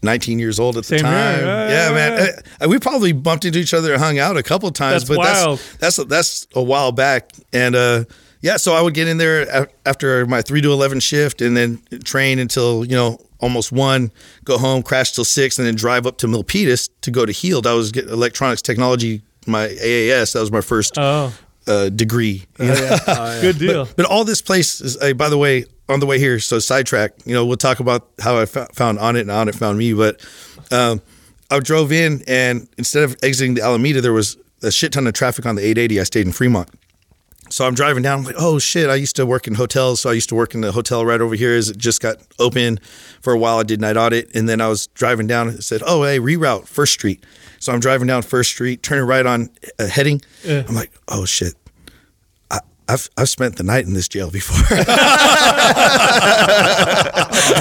19 0.03 0.38
years 0.38 0.60
old 0.60 0.77
at 0.77 0.84
the 0.84 0.88
Same 0.88 1.00
time. 1.01 1.39
Yeah, 1.39 1.91
man. 1.91 2.19
yeah. 2.19 2.65
Uh, 2.65 2.69
we 2.69 2.77
probably 2.77 3.12
bumped 3.12 3.46
into 3.46 3.58
each 3.58 3.74
other 3.74 3.91
and 3.93 4.00
hung 4.01 4.19
out 4.19 4.38
a 4.38 4.43
couple 4.43 4.69
times, 4.72 5.05
That's 5.05 5.10
but 5.10 5.17
wild. 5.17 5.60
that's 5.79 5.96
that's 5.98 6.08
that's 6.10 6.48
a 6.53 6.62
while 6.62 6.91
back. 6.91 7.31
And 7.51 7.75
uh, 7.75 8.03
yeah, 8.41 8.58
so 8.58 8.74
I 8.74 8.81
would 8.81 8.93
get 8.93 9.08
in 9.08 9.17
there 9.17 9.67
after 9.88 10.25
my 10.27 10.43
three 10.43 10.62
to 10.62 10.72
11 10.72 11.00
shift, 11.00 11.41
and 11.41 11.58
then 11.58 11.81
train 12.03 12.38
until 12.39 12.86
you 12.86 12.96
know 12.96 13.17
almost 13.39 13.72
one, 13.72 14.12
go 14.43 14.58
home, 14.58 14.84
crash 14.84 15.12
till 15.12 15.25
six, 15.25 15.58
and 15.58 15.67
then 15.67 15.75
drive 15.75 16.05
up 16.05 16.17
to 16.19 16.27
Milpitas 16.27 16.89
to 17.01 17.12
go 17.12 17.25
to 17.25 17.31
Heald. 17.31 17.65
I 17.67 17.74
was 17.74 17.91
getting 17.91 18.12
electronics 18.12 18.62
technology, 18.62 19.22
my 19.48 19.67
AAS. 19.67 20.34
That 20.34 20.39
was 20.41 20.51
my 20.51 20.62
first 20.62 20.93
Oh, 20.98 21.34
uh, 21.67 21.89
degree. 21.89 22.46
you 22.60 22.65
know? 22.65 22.98
good 23.41 23.60
deal. 23.60 23.88
But 23.96 24.05
all 24.05 24.24
this 24.25 24.41
place 24.41 24.81
is, 24.81 24.98
uh, 25.01 25.13
by 25.13 25.29
the 25.29 25.38
way, 25.38 25.65
on 25.88 26.00
the 26.00 26.05
way 26.05 26.19
here, 26.19 26.39
so 26.39 26.60
sidetrack, 26.60 27.13
you 27.25 27.34
know, 27.34 27.46
we'll 27.46 27.58
talk 27.58 27.79
about 27.79 28.10
how 28.19 28.38
I 28.38 28.46
fo- 28.46 28.67
found 28.74 29.00
Onnit 29.00 29.22
and 29.22 29.29
Onnit 29.29 29.55
found 29.55 29.77
me. 29.77 29.93
But 29.93 30.19
Um, 30.72 31.01
I 31.50 31.60
drove 31.60 31.91
in, 31.91 32.24
and 32.27 32.67
instead 32.77 33.01
of 33.03 33.15
exiting 33.24 33.55
the 33.55 33.63
Alameda, 33.63 34.01
there 34.01 34.13
was 34.13 34.38
a 34.62 34.69
shit 34.72 34.91
ton 34.93 35.08
of 35.08 35.13
traffic 35.13 35.48
on 35.48 35.55
the 35.55 35.62
880. 35.63 36.00
I 36.00 36.03
stayed 36.03 36.27
in 36.27 36.31
Fremont. 36.31 36.69
So 37.50 37.65
I'm 37.65 37.74
driving 37.74 38.03
down. 38.03 38.20
I'm 38.20 38.25
like, 38.25 38.36
oh 38.38 38.60
shit! 38.60 38.89
I 38.89 38.96
used 38.96 39.15
to 39.15 39.25
work 39.25 39.48
in 39.48 39.56
hotels, 39.56 40.01
so 40.01 40.10
I 40.10 40.13
used 40.13 40.29
to 40.29 40.36
work 40.36 40.53
in 40.53 40.62
the 40.62 40.72
hotel 40.72 41.06
right 41.06 41.20
over 41.20 41.36
here. 41.36 41.53
As 41.56 41.70
it 41.70 41.77
just 41.77 42.01
got 42.01 42.18
open 42.38 42.79
for 43.22 43.34
a 43.34 43.38
while, 43.38 43.58
I 43.58 43.63
did 43.63 43.82
night 43.82 43.98
audit, 43.98 44.29
and 44.36 44.48
then 44.48 44.62
I 44.62 44.68
was 44.68 44.88
driving 44.88 45.27
down. 45.27 45.50
It 45.50 45.63
said, 45.63 45.82
oh 45.86 46.03
hey, 46.03 46.20
reroute 46.20 46.68
First 46.68 46.94
Street. 46.94 47.24
So 47.60 47.74
I'm 47.74 47.79
driving 47.79 48.08
down 48.08 48.22
First 48.22 48.51
Street, 48.51 48.84
turning 48.84 49.06
right 49.06 49.25
on 49.25 49.50
uh, 49.79 49.88
heading. 49.88 50.22
I'm 50.68 50.75
like, 50.75 50.91
oh 51.08 51.25
shit! 51.25 51.56
I, 52.89 52.93
I've 52.93 53.10
I've 53.17 53.29
spent 53.29 53.55
the 53.58 53.63
night 53.63 53.86
in 53.86 53.93
this 53.93 54.08
jail 54.08 54.31
before. 54.31 54.77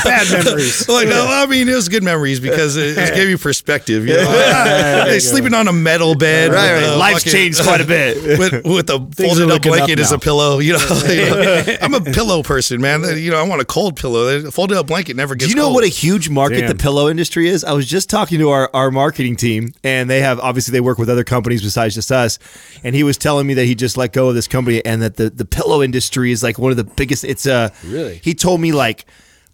Bad 0.05 0.31
memories. 0.45 0.89
like 0.89 1.09
no, 1.09 1.27
I 1.29 1.47
mean 1.47 1.69
it 1.69 1.75
was 1.75 1.89
good 1.89 2.03
memories 2.03 2.41
because 2.41 2.77
it, 2.77 2.97
it 2.99 3.15
gave 3.15 3.29
you 3.29 3.39
perspective. 3.39 4.07
You 4.07 4.15
know, 4.15 4.31
Hey, 5.09 5.19
sleeping 5.21 5.55
on 5.55 5.69
a 5.69 5.73
metal 5.73 6.15
bed, 6.15 6.53
Right, 6.53 6.75
with 6.75 6.83
right. 6.85 6.93
a 6.93 6.97
Life's 6.97 7.25
fucking- 7.25 7.33
changed 7.33 7.63
quite 7.63 7.81
a 7.81 7.85
bit. 7.87 8.39
with 8.39 8.65
with 8.65 8.91
a 8.91 8.95
are 8.95 8.99
folded 9.17 9.45
up 9.45 9.49
looking 9.49 9.73
up 9.73 9.79
blanket 9.79 9.99
as 9.99 10.13
a 10.13 10.19
pillow. 10.19 10.59
You 10.59 10.75
know, 10.75 11.03
You 11.09 11.31
know, 11.31 11.77
I'm 11.81 11.95
a 11.95 12.01
pillow 12.01 12.43
person, 12.43 12.81
man. 12.81 13.03
You 13.19 13.31
know, 13.31 13.39
I 13.39 13.43
want 13.49 13.61
a 13.61 13.65
cold 13.65 13.97
pillow. 13.97 14.27
A 14.47 14.51
folded 14.51 14.77
up 14.77 14.87
blanket 14.87 15.17
never 15.17 15.35
gets. 15.35 15.47
Do 15.47 15.51
you 15.51 15.57
know 15.57 15.65
cold. 15.65 15.75
what 15.77 15.85
a 15.85 15.89
huge 15.89 16.29
market 16.29 16.61
Damn. 16.61 16.69
the 16.69 16.75
pillow 16.75 17.09
industry 17.09 17.49
is? 17.49 17.65
I 17.65 17.73
was 17.73 17.87
just 17.87 18.11
talking 18.11 18.39
to 18.41 18.51
our, 18.51 18.71
our 18.75 18.91
marketing 18.91 19.37
team, 19.37 19.73
and 19.85 20.09
they 20.11 20.21
have 20.21 20.41
obviously 20.41 20.73
they 20.73 20.81
work 20.81 20.99
with 20.99 21.09
other 21.11 21.25
companies 21.25 21.63
besides 21.63 21.95
just 21.95 22.11
us. 22.13 22.39
And 22.85 22.95
he 22.95 23.03
was 23.03 23.17
telling 23.19 23.47
me 23.47 23.55
that 23.55 23.65
he 23.65 23.75
just 23.75 23.97
let 23.97 24.13
go 24.13 24.29
of 24.29 24.35
this 24.35 24.49
company, 24.49 24.85
and 24.85 25.03
that 25.03 25.17
the, 25.19 25.29
the 25.31 25.45
pillow 25.45 25.83
industry 25.83 26.33
is 26.33 26.43
like 26.43 26.59
one 26.59 26.71
of 26.71 26.77
the 26.79 26.85
biggest. 26.85 27.25
It's 27.25 27.45
a 27.45 27.73
Really? 27.85 28.21
He 28.25 28.35
told 28.35 28.61
me 28.61 28.73
like 28.73 29.05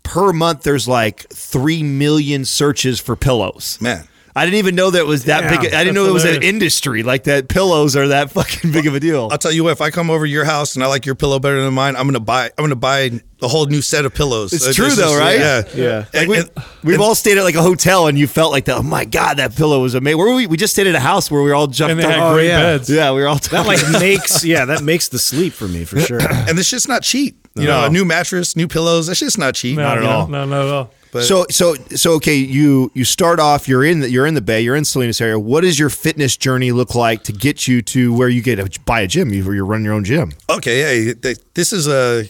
per 0.05 0.33
month 0.33 0.63
there's 0.63 0.87
like 0.87 1.29
three 1.31 1.83
million 1.83 2.45
searches 2.45 3.01
for 3.01 3.17
pillows. 3.17 3.79
man? 3.81 4.07
I 4.37 4.45
didn't 4.45 4.59
even 4.59 4.75
know 4.75 4.91
that 4.91 4.99
it 4.99 5.07
was 5.07 5.27
that 5.27 5.43
Damn, 5.43 5.51
big. 5.51 5.59
I 5.59 5.85
didn't 5.85 5.95
that's 5.95 5.95
know 5.95 6.07
it 6.07 6.13
was 6.13 6.25
an 6.25 6.43
industry 6.43 7.05
like 7.05 7.25
that. 7.25 7.49
Pillows 7.49 7.95
are 7.95 8.09
that 8.09 8.31
fucking 8.33 8.73
big 8.73 8.87
of 8.87 8.95
a 8.95 9.01
deal. 9.01 9.29
I'll 9.31 9.39
tell 9.39 9.53
you 9.53 9.63
what. 9.65 9.71
If 9.71 9.81
I 9.81 9.91
come 9.91 10.11
over 10.11 10.25
to 10.27 10.31
your 10.31 10.45
house 10.45 10.75
and 10.75 10.83
I 10.83 10.89
like 10.89 11.07
your 11.07 11.15
pillow 11.15 11.39
better 11.39 11.63
than 11.63 11.73
mine, 11.73 11.95
I'm 11.95 12.07
gonna 12.07 12.19
buy. 12.21 12.47
I'm 12.47 12.65
gonna 12.65 12.75
buy 12.75 13.13
a 13.43 13.49
whole 13.49 13.67
new 13.67 13.81
set 13.83 14.05
of 14.05 14.13
pillows. 14.15 14.53
It's 14.53 14.67
Uh, 14.67 14.73
true 14.73 14.87
this 14.87 14.97
though, 14.97 15.13
is- 15.15 15.19
right? 15.21 15.39
Yeah, 15.39 15.63
Yeah. 15.75 16.05
And- 16.15 16.29
we, 16.31 16.39
and- 16.39 16.51
we've 16.83 17.01
all 17.01 17.15
stayed 17.15 17.39
at 17.39 17.45
like 17.45 17.55
a 17.55 17.63
hotel, 17.63 18.09
and 18.09 18.19
you 18.19 18.27
felt 18.27 18.51
like 18.51 18.65
that. 18.65 18.77
Oh 18.79 18.83
my 18.83 19.05
god, 19.05 19.37
that 19.37 19.55
pillow 19.55 19.81
was 19.81 19.95
amazing. 19.95 20.19
Where 20.19 20.29
were 20.29 20.35
we? 20.35 20.47
We 20.49 20.57
just 20.57 20.73
stayed 20.73 20.87
at 20.89 20.95
a 20.97 21.01
house 21.01 21.31
where 21.31 21.41
we 21.43 21.49
were 21.51 21.55
all 21.55 21.67
jumped. 21.69 21.93
And 21.93 22.01
they 22.01 22.05
had 22.05 22.19
up. 22.19 22.35
great 22.35 22.49
yeah. 22.49 22.61
beds. 22.61 22.91
Yeah, 22.91 23.13
we 23.13 23.21
were 23.21 23.29
all 23.29 23.37
That 23.37 23.67
like 23.67 23.81
makes 24.01 24.45
yeah, 24.45 24.65
that 24.65 24.83
makes 24.83 25.09
the 25.09 25.19
sleep 25.21 25.53
for 25.53 25.69
me 25.69 25.85
for 25.85 26.01
sure. 26.01 26.21
and 26.31 26.59
this 26.59 26.67
shit's 26.67 26.89
not 26.89 27.03
cheap. 27.03 27.39
You 27.57 27.67
know, 27.69 27.85
a 27.85 27.89
new 27.91 28.05
mattress, 28.05 28.57
new 28.57 28.67
pillows. 28.67 29.07
That 29.07 29.15
shit's 29.15 29.39
not 29.39 29.55
cheap. 29.55 29.77
No, 29.77 29.85
Not 29.85 29.99
at 29.99 30.03
no, 30.05 30.11
all. 30.11 30.27
No, 30.27 30.45
not 30.45 30.63
at 30.67 30.73
all. 30.73 30.91
But 31.15 31.23
so 31.23 31.47
so 31.49 31.77
so 31.95 32.15
okay. 32.15 32.35
You 32.35 32.91
you 32.93 33.05
start 33.05 33.39
off. 33.39 33.69
You're 33.69 33.85
in 33.85 34.01
the 34.01 34.11
you're 34.11 34.27
in 34.27 34.35
the 34.35 34.41
Bay. 34.41 34.61
You're 34.63 34.75
in 34.75 34.85
Salinas 34.85 35.21
area. 35.21 35.39
What 35.39 35.61
does 35.61 35.79
your 35.79 35.89
fitness 35.89 36.37
journey 36.37 36.73
look 36.73 36.97
like 36.97 37.23
to 37.23 37.33
get 37.33 37.69
you 37.69 37.83
to 37.83 38.13
where 38.13 38.29
you 38.29 38.43
get 38.43 38.59
a, 38.59 38.81
buy 38.85 39.03
a 39.03 39.07
gym? 39.07 39.33
You, 39.33 39.53
you're 39.53 39.65
running 39.65 39.85
your 39.85 39.95
own 39.95 40.03
gym. 40.03 40.33
okay, 40.51 41.13
hey, 41.15 41.35
this 41.55 41.73
is 41.73 41.87
a, 41.87 42.27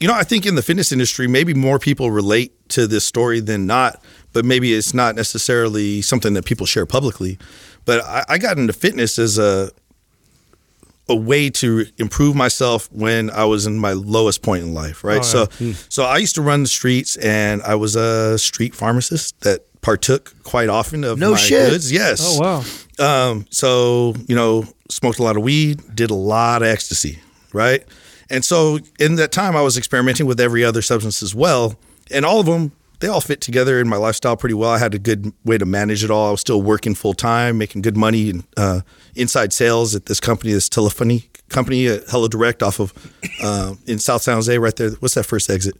you 0.00 0.08
know, 0.08 0.14
I 0.14 0.24
think 0.24 0.46
in 0.46 0.56
the 0.56 0.62
fitness 0.62 0.90
industry, 0.90 1.28
maybe 1.28 1.54
more 1.54 1.78
people 1.78 2.10
relate 2.10 2.68
to 2.70 2.88
this 2.88 3.06
story 3.06 3.38
than 3.38 3.68
not, 3.68 4.02
but 4.32 4.44
maybe 4.44 4.74
it's 4.74 4.92
not 4.92 5.14
necessarily 5.14 6.02
something 6.02 6.34
that 6.34 6.44
people 6.44 6.66
share 6.66 6.86
publicly. 6.86 7.38
But 7.84 8.04
I, 8.04 8.24
I 8.30 8.38
got 8.38 8.58
into 8.58 8.72
fitness 8.72 9.16
as 9.20 9.38
a, 9.38 9.70
a 11.08 11.16
way 11.16 11.48
to 11.50 11.86
improve 11.96 12.36
myself 12.36 12.88
when 12.92 13.30
I 13.30 13.44
was 13.44 13.66
in 13.66 13.78
my 13.78 13.92
lowest 13.92 14.42
point 14.42 14.62
in 14.64 14.74
life, 14.74 15.02
right? 15.04 15.20
Oh, 15.20 15.22
so, 15.22 15.46
yeah. 15.58 15.74
so 15.88 16.04
I 16.04 16.18
used 16.18 16.34
to 16.34 16.42
run 16.42 16.62
the 16.62 16.68
streets, 16.68 17.16
and 17.16 17.62
I 17.62 17.74
was 17.76 17.96
a 17.96 18.38
street 18.38 18.74
pharmacist 18.74 19.40
that 19.40 19.60
partook 19.80 20.34
quite 20.42 20.68
often 20.68 21.04
of 21.04 21.18
No 21.18 21.32
my 21.32 21.36
shit. 21.36 21.70
goods. 21.70 21.90
Yes. 21.90 22.20
Oh 22.22 22.64
wow. 22.98 23.30
Um, 23.30 23.46
so 23.50 24.14
you 24.26 24.34
know, 24.34 24.64
smoked 24.90 25.18
a 25.18 25.22
lot 25.22 25.36
of 25.36 25.42
weed, 25.42 25.80
did 25.94 26.10
a 26.10 26.14
lot 26.14 26.62
of 26.62 26.68
ecstasy, 26.68 27.20
right? 27.52 27.84
And 28.30 28.44
so 28.44 28.78
in 28.98 29.14
that 29.16 29.32
time, 29.32 29.56
I 29.56 29.62
was 29.62 29.78
experimenting 29.78 30.26
with 30.26 30.40
every 30.40 30.64
other 30.64 30.82
substance 30.82 31.22
as 31.22 31.34
well, 31.34 31.76
and 32.10 32.24
all 32.26 32.40
of 32.40 32.46
them 32.46 32.72
they 33.00 33.08
all 33.08 33.20
fit 33.20 33.40
together 33.40 33.80
in 33.80 33.88
my 33.88 33.96
lifestyle 33.96 34.36
pretty 34.36 34.54
well. 34.54 34.70
I 34.70 34.78
had 34.78 34.94
a 34.94 34.98
good 34.98 35.32
way 35.44 35.58
to 35.58 35.66
manage 35.66 36.04
it 36.04 36.10
all. 36.10 36.28
I 36.28 36.30
was 36.30 36.40
still 36.40 36.62
working 36.62 36.94
full 36.94 37.14
time, 37.14 37.58
making 37.58 37.82
good 37.82 37.96
money 37.96 38.30
in 38.30 38.44
uh, 38.56 38.80
inside 39.14 39.52
sales 39.52 39.94
at 39.94 40.06
this 40.06 40.20
company, 40.20 40.52
this 40.52 40.68
telephony 40.68 41.28
company, 41.48 41.88
uh, 41.88 42.00
Hello 42.08 42.28
Direct, 42.28 42.62
off 42.62 42.80
of 42.80 42.92
uh, 43.42 43.74
in 43.86 43.98
South 43.98 44.22
San 44.22 44.34
Jose, 44.34 44.58
right 44.58 44.74
there. 44.76 44.90
What's 45.00 45.14
that 45.14 45.24
first 45.24 45.50
exit? 45.50 45.76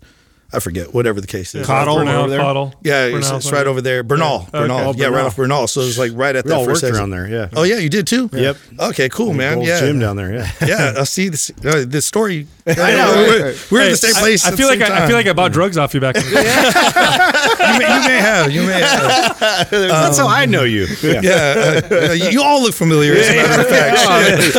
I 0.51 0.61
forget. 0.61 0.95
Whatever 0.95 1.21
the 1.21 1.27
case 1.27 1.55
is. 1.55 1.67
Cottle 1.67 1.97
Bernal, 1.97 2.21
over 2.23 2.31
there? 2.31 2.39
Cottle. 2.41 2.75
Yeah, 2.83 3.05
it's, 3.05 3.31
it's 3.31 3.53
right 3.53 3.67
over 3.67 3.83
there. 3.83 4.03
Bernal, 4.03 4.45
Yeah. 4.45 4.61
Bernal, 4.61 4.89
Okay. 4.91 5.01
yeah, 5.03 5.09
right 5.09 5.27
off 5.27 5.37
Bernal. 5.37 5.67
So 5.67 5.83
it 5.83 5.85
was 5.85 5.99
like 5.99 6.13
right 6.15 6.35
at 6.35 6.47
We 6.47 6.49
that 6.51 6.57
all 6.57 6.65
first 6.65 6.83
worked 6.83 6.97
around 6.97 7.11
there, 7.11 7.29
yeah. 7.29 7.49
Oh 7.55 7.65
yeah, 7.65 7.77
you 7.77 7.91
did 7.91 8.07
too. 8.07 8.31
Yep. 8.33 8.57
Okay, 8.81 9.11
cool, 9.11 9.35
man. 9.35 9.61
Yeah, 9.61 9.79
gym 9.81 9.99
down 9.99 10.17
there, 10.17 10.33
yeah. 10.33 10.51
yeah. 10.67 10.95
I 11.01 11.05
see 11.05 11.29
this. 11.29 11.51
Uh, 11.63 11.85
this 11.87 12.07
story. 12.07 12.47
I 12.67 12.73
know. 12.93 13.13
We're, 13.29 13.55
we're 13.71 13.81
in 13.81 13.87
Hey, 13.87 13.91
the 13.91 13.97
same 13.97 14.15
place. 14.15 14.47
I, 14.47 14.53
feel 14.57 14.69
the 14.71 14.77
like 14.79 14.91
I, 14.91 15.05
I 15.05 15.07
feel 15.07 15.17
like 15.17 15.27
I 15.27 15.33
bought 15.35 15.53
drugs 15.53 15.77
off 15.77 15.93
you 15.93 16.01
back 16.01 16.17
in 16.17 16.23
the 16.25 16.31
day. 16.31 17.73
you, 17.73 17.79
may, 17.79 17.95
you 17.95 18.09
may 18.09 18.19
have. 18.19 18.51
You 18.51 18.63
may 18.63 18.81
have. 18.81 19.71
That's 19.71 20.19
how 20.19 20.29
I 20.29 20.47
know 20.47 20.65
you. 20.65 20.87
Yeah. 21.03 21.21
Yeah, 21.23 21.81
uh, 21.91 21.95
uh, 22.11 22.13
you, 22.13 22.29
you 22.31 22.43
all 22.43 22.63
look 22.63 22.75
familiar. 22.75 23.13
As 23.15 23.29
a 23.29 23.35
matter 23.37 23.63
of 23.63 23.69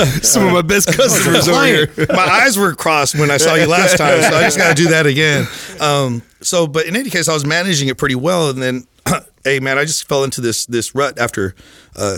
fact, 0.05 0.25
Some 0.25 0.46
of 0.46 0.53
my 0.53 0.62
best 0.62 0.88
customers 0.96 1.48
over 1.48 1.65
here. 1.65 1.89
my 2.10 2.25
eyes 2.25 2.58
were 2.60 2.75
crossed 2.75 3.15
when 3.15 3.31
I 3.31 3.38
saw 3.38 3.55
you 3.55 3.65
last 3.65 3.98
time, 3.98 4.22
so 4.22 4.38
I 4.38 4.43
just 4.43 4.58
got 4.58 4.75
to 4.75 4.84
do 4.84 4.89
that 4.89 5.05
again. 5.08 5.48
Um, 5.79 6.21
so, 6.41 6.67
but 6.67 6.86
in 6.86 6.95
any 6.95 7.09
case, 7.09 7.27
I 7.27 7.33
was 7.33 7.45
managing 7.45 7.88
it 7.88 7.98
pretty 7.98 8.15
well, 8.15 8.50
and 8.50 8.62
then, 8.62 8.88
hey 9.43 9.59
man, 9.59 9.77
I 9.77 9.86
just 9.86 10.07
fell 10.07 10.24
into 10.24 10.41
this 10.41 10.65
this 10.65 10.93
rut 10.95 11.17
after 11.19 11.55
uh, 11.95 12.17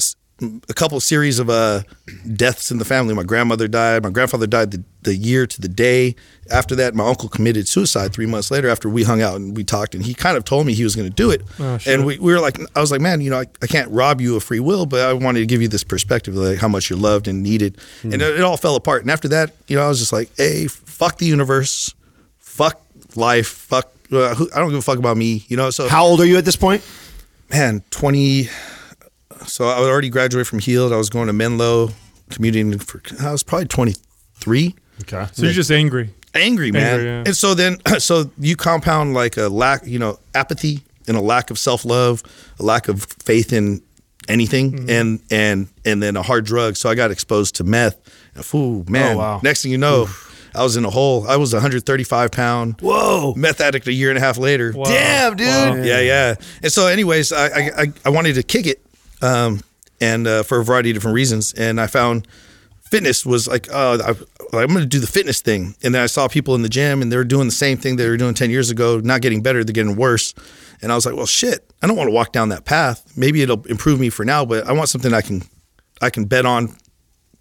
a 0.70 0.74
couple 0.74 1.00
series 1.00 1.40
of 1.40 1.50
uh, 1.50 1.82
deaths 2.34 2.72
in 2.72 2.80
the 2.80 2.86
family. 2.86 3.14
My 3.14 3.24
grandmother 3.24 3.68
died. 3.68 4.04
My 4.04 4.10
grandfather 4.10 4.48
died 4.48 4.72
the, 4.72 4.84
the 5.04 5.16
year 5.16 5.46
to 5.46 5.62
the 5.62 5.68
day 5.68 6.16
after 6.50 6.76
that. 6.76 6.96
My 6.96 7.08
uncle 7.08 7.30
committed 7.30 7.68
suicide 7.68 8.14
three 8.14 8.26
months 8.26 8.50
later 8.50 8.70
after 8.70 8.90
we 8.90 9.04
hung 9.04 9.22
out 9.22 9.36
and 9.36 9.56
we 9.56 9.64
talked, 9.64 9.94
and 9.94 10.04
he 10.04 10.14
kind 10.14 10.38
of 10.38 10.44
told 10.44 10.66
me 10.66 10.74
he 10.74 10.84
was 10.84 10.96
going 10.96 11.08
to 11.08 11.16
do 11.16 11.30
it. 11.30 11.44
Oh, 11.60 11.78
shit. 11.78 11.94
and 11.94 12.06
we, 12.06 12.18
we 12.18 12.34
were 12.34 12.40
like, 12.40 12.60
I 12.76 12.82
was 12.82 12.92
like, 12.92 13.02
man, 13.02 13.22
you 13.22 13.30
know, 13.30 13.40
I, 13.40 13.46
I 13.62 13.68
can't 13.68 13.90
rob 13.92 14.20
you 14.22 14.36
of 14.36 14.44
free 14.44 14.60
will, 14.60 14.86
but 14.86 15.02
I 15.02 15.14
wanted 15.14 15.42
to 15.42 15.46
give 15.46 15.62
you 15.62 15.68
this 15.68 15.84
perspective, 15.84 16.36
of 16.36 16.44
like 16.44 16.58
how 16.58 16.68
much 16.68 16.90
you're 16.90 17.00
loved 17.00 17.28
and 17.28 17.44
needed. 17.44 17.78
And 18.04 18.16
it, 18.16 18.22
it 18.22 18.42
all 18.42 18.58
fell 18.58 18.76
apart. 18.76 19.04
And 19.04 19.12
after 19.12 19.28
that, 19.30 19.54
you 19.68 19.78
know, 19.78 19.84
I 19.84 19.88
was 19.88 20.00
just 20.00 20.14
like, 20.14 20.30
hey, 20.38 20.68
fuck 20.68 21.18
the 21.18 21.26
universe, 21.26 21.94
fuck 22.40 22.82
life, 23.18 23.48
fuck. 23.48 23.92
Uh, 24.12 24.36
who, 24.36 24.50
I 24.54 24.60
don't 24.60 24.70
give 24.70 24.80
a 24.80 24.82
fuck 24.82 24.98
about 25.00 25.16
me, 25.18 25.46
you 25.48 25.56
know. 25.58 25.70
So 25.70 25.88
How 25.88 26.06
old 26.06 26.20
are 26.20 26.26
you 26.26 26.38
at 26.38 26.46
this 26.46 26.56
point? 26.58 26.84
man, 27.50 27.84
20. 27.92 28.48
So 29.46 29.66
I 29.68 29.80
was 29.80 29.90
already 29.90 30.10
graduated 30.10 30.48
from 30.48 30.60
Heald. 30.60 30.94
I 30.94 30.98
was 30.98 31.10
going 31.10 31.28
to 31.28 31.34
Menlo, 31.34 31.90
commuting 32.30 32.78
for, 32.80 33.02
I 33.26 33.32
was 33.32 33.44
probably 33.44 33.68
23. 33.68 34.76
Okay. 35.02 35.28
So 35.34 35.44
you're 35.44 35.52
just 35.54 35.72
angry. 35.72 36.10
Angry, 36.34 36.72
man. 36.72 36.84
Angry, 36.94 37.06
yeah. 37.08 37.24
And 37.26 37.36
so 37.36 37.54
then, 37.54 37.78
so 38.00 38.32
you 38.38 38.56
compound 38.56 39.14
like 39.14 39.38
a 39.38 39.48
lack, 39.50 39.86
you 39.86 40.00
know, 40.00 40.20
apathy 40.36 40.82
and 41.08 41.18
a 41.18 41.22
lack 41.22 41.50
of 41.52 41.58
self 41.60 41.84
love, 41.84 42.24
a 42.60 42.64
lack 42.64 42.88
of 42.88 43.04
faith 43.24 43.52
in 43.52 43.82
anything, 44.30 44.72
Mm-hmm. 44.72 44.90
and 44.90 45.20
and 45.32 45.68
and 45.84 46.02
then 46.04 46.16
a 46.16 46.22
hard 46.22 46.46
drug. 46.46 46.78
So 46.78 46.90
I 46.90 46.96
got 46.96 47.12
exposed 47.12 47.56
to 47.56 47.64
meth. 47.64 47.98
And, 48.36 48.46
Ooh, 48.54 48.86
man. 48.88 49.16
Oh, 49.16 49.20
wow. 49.20 49.40
Next 49.44 49.64
thing 49.64 49.72
you 49.72 49.78
know, 49.78 50.08
I 50.54 50.64
was 50.64 50.76
in 50.78 50.86
a 50.86 50.90
hole. 50.90 51.28
I 51.28 51.38
was 51.38 51.54
135 51.54 52.32
pound. 52.32 52.80
Whoa. 52.82 53.34
Meth 53.36 53.62
addict 53.62 53.88
a 53.88 53.94
year 53.94 54.10
and 54.10 54.18
a 54.18 54.22
half 54.22 54.38
later. 54.38 54.74
Wow. 54.76 54.86
Damn, 54.86 55.36
dude. 55.38 55.48
Wow. 55.48 55.76
Yeah, 55.84 56.00
yeah. 56.02 56.36
And 56.62 56.72
so, 56.72 56.88
anyways, 56.88 57.32
I 57.32 57.46
I, 57.48 57.72
I, 57.78 57.94
I 58.06 58.10
wanted 58.10 58.36
to 58.36 58.44
kick 58.44 58.66
it, 58.68 58.86
um, 59.22 59.62
and 60.00 60.28
uh, 60.28 60.44
for 60.44 60.60
a 60.60 60.64
variety 60.64 60.92
of 60.92 60.96
different 60.96 61.16
reasons. 61.16 61.54
And 61.54 61.80
I 61.80 61.88
found 61.88 62.28
fitness 62.82 63.26
was 63.26 63.48
like, 63.48 63.68
oh, 63.72 64.00
I, 64.54 64.58
I'm 64.58 64.68
going 64.68 64.80
to 64.82 64.86
do 64.86 65.00
the 65.00 65.08
fitness 65.08 65.40
thing. 65.42 65.76
And 65.84 65.96
then 65.96 66.02
I 66.02 66.08
saw 66.08 66.28
people 66.28 66.56
in 66.56 66.62
the 66.62 66.70
gym, 66.70 67.02
and 67.02 67.12
they 67.12 67.16
were 67.16 67.24
doing 67.24 67.48
the 67.48 67.54
same 67.54 67.78
thing 67.78 67.96
they 67.96 68.10
were 68.10 68.18
doing 68.18 68.34
ten 68.34 68.50
years 68.50 68.70
ago, 68.70 69.00
not 69.00 69.22
getting 69.22 69.42
better, 69.42 69.64
they're 69.64 69.74
getting 69.74 69.96
worse. 69.96 70.34
And 70.82 70.92
I 70.92 70.96
was 70.96 71.06
like, 71.06 71.16
well, 71.16 71.28
shit, 71.28 71.72
I 71.82 71.88
don't 71.88 71.96
want 71.96 72.08
to 72.08 72.14
walk 72.14 72.32
down 72.34 72.50
that 72.50 72.66
path. 72.66 73.14
Maybe 73.16 73.42
it'll 73.42 73.64
improve 73.68 74.00
me 74.00 74.10
for 74.10 74.26
now, 74.26 74.46
but 74.46 74.66
I 74.68 74.74
want 74.74 74.90
something 74.90 75.14
I 75.14 75.22
can 75.22 75.44
I 76.02 76.10
can 76.10 76.26
bet 76.26 76.46
on 76.46 76.76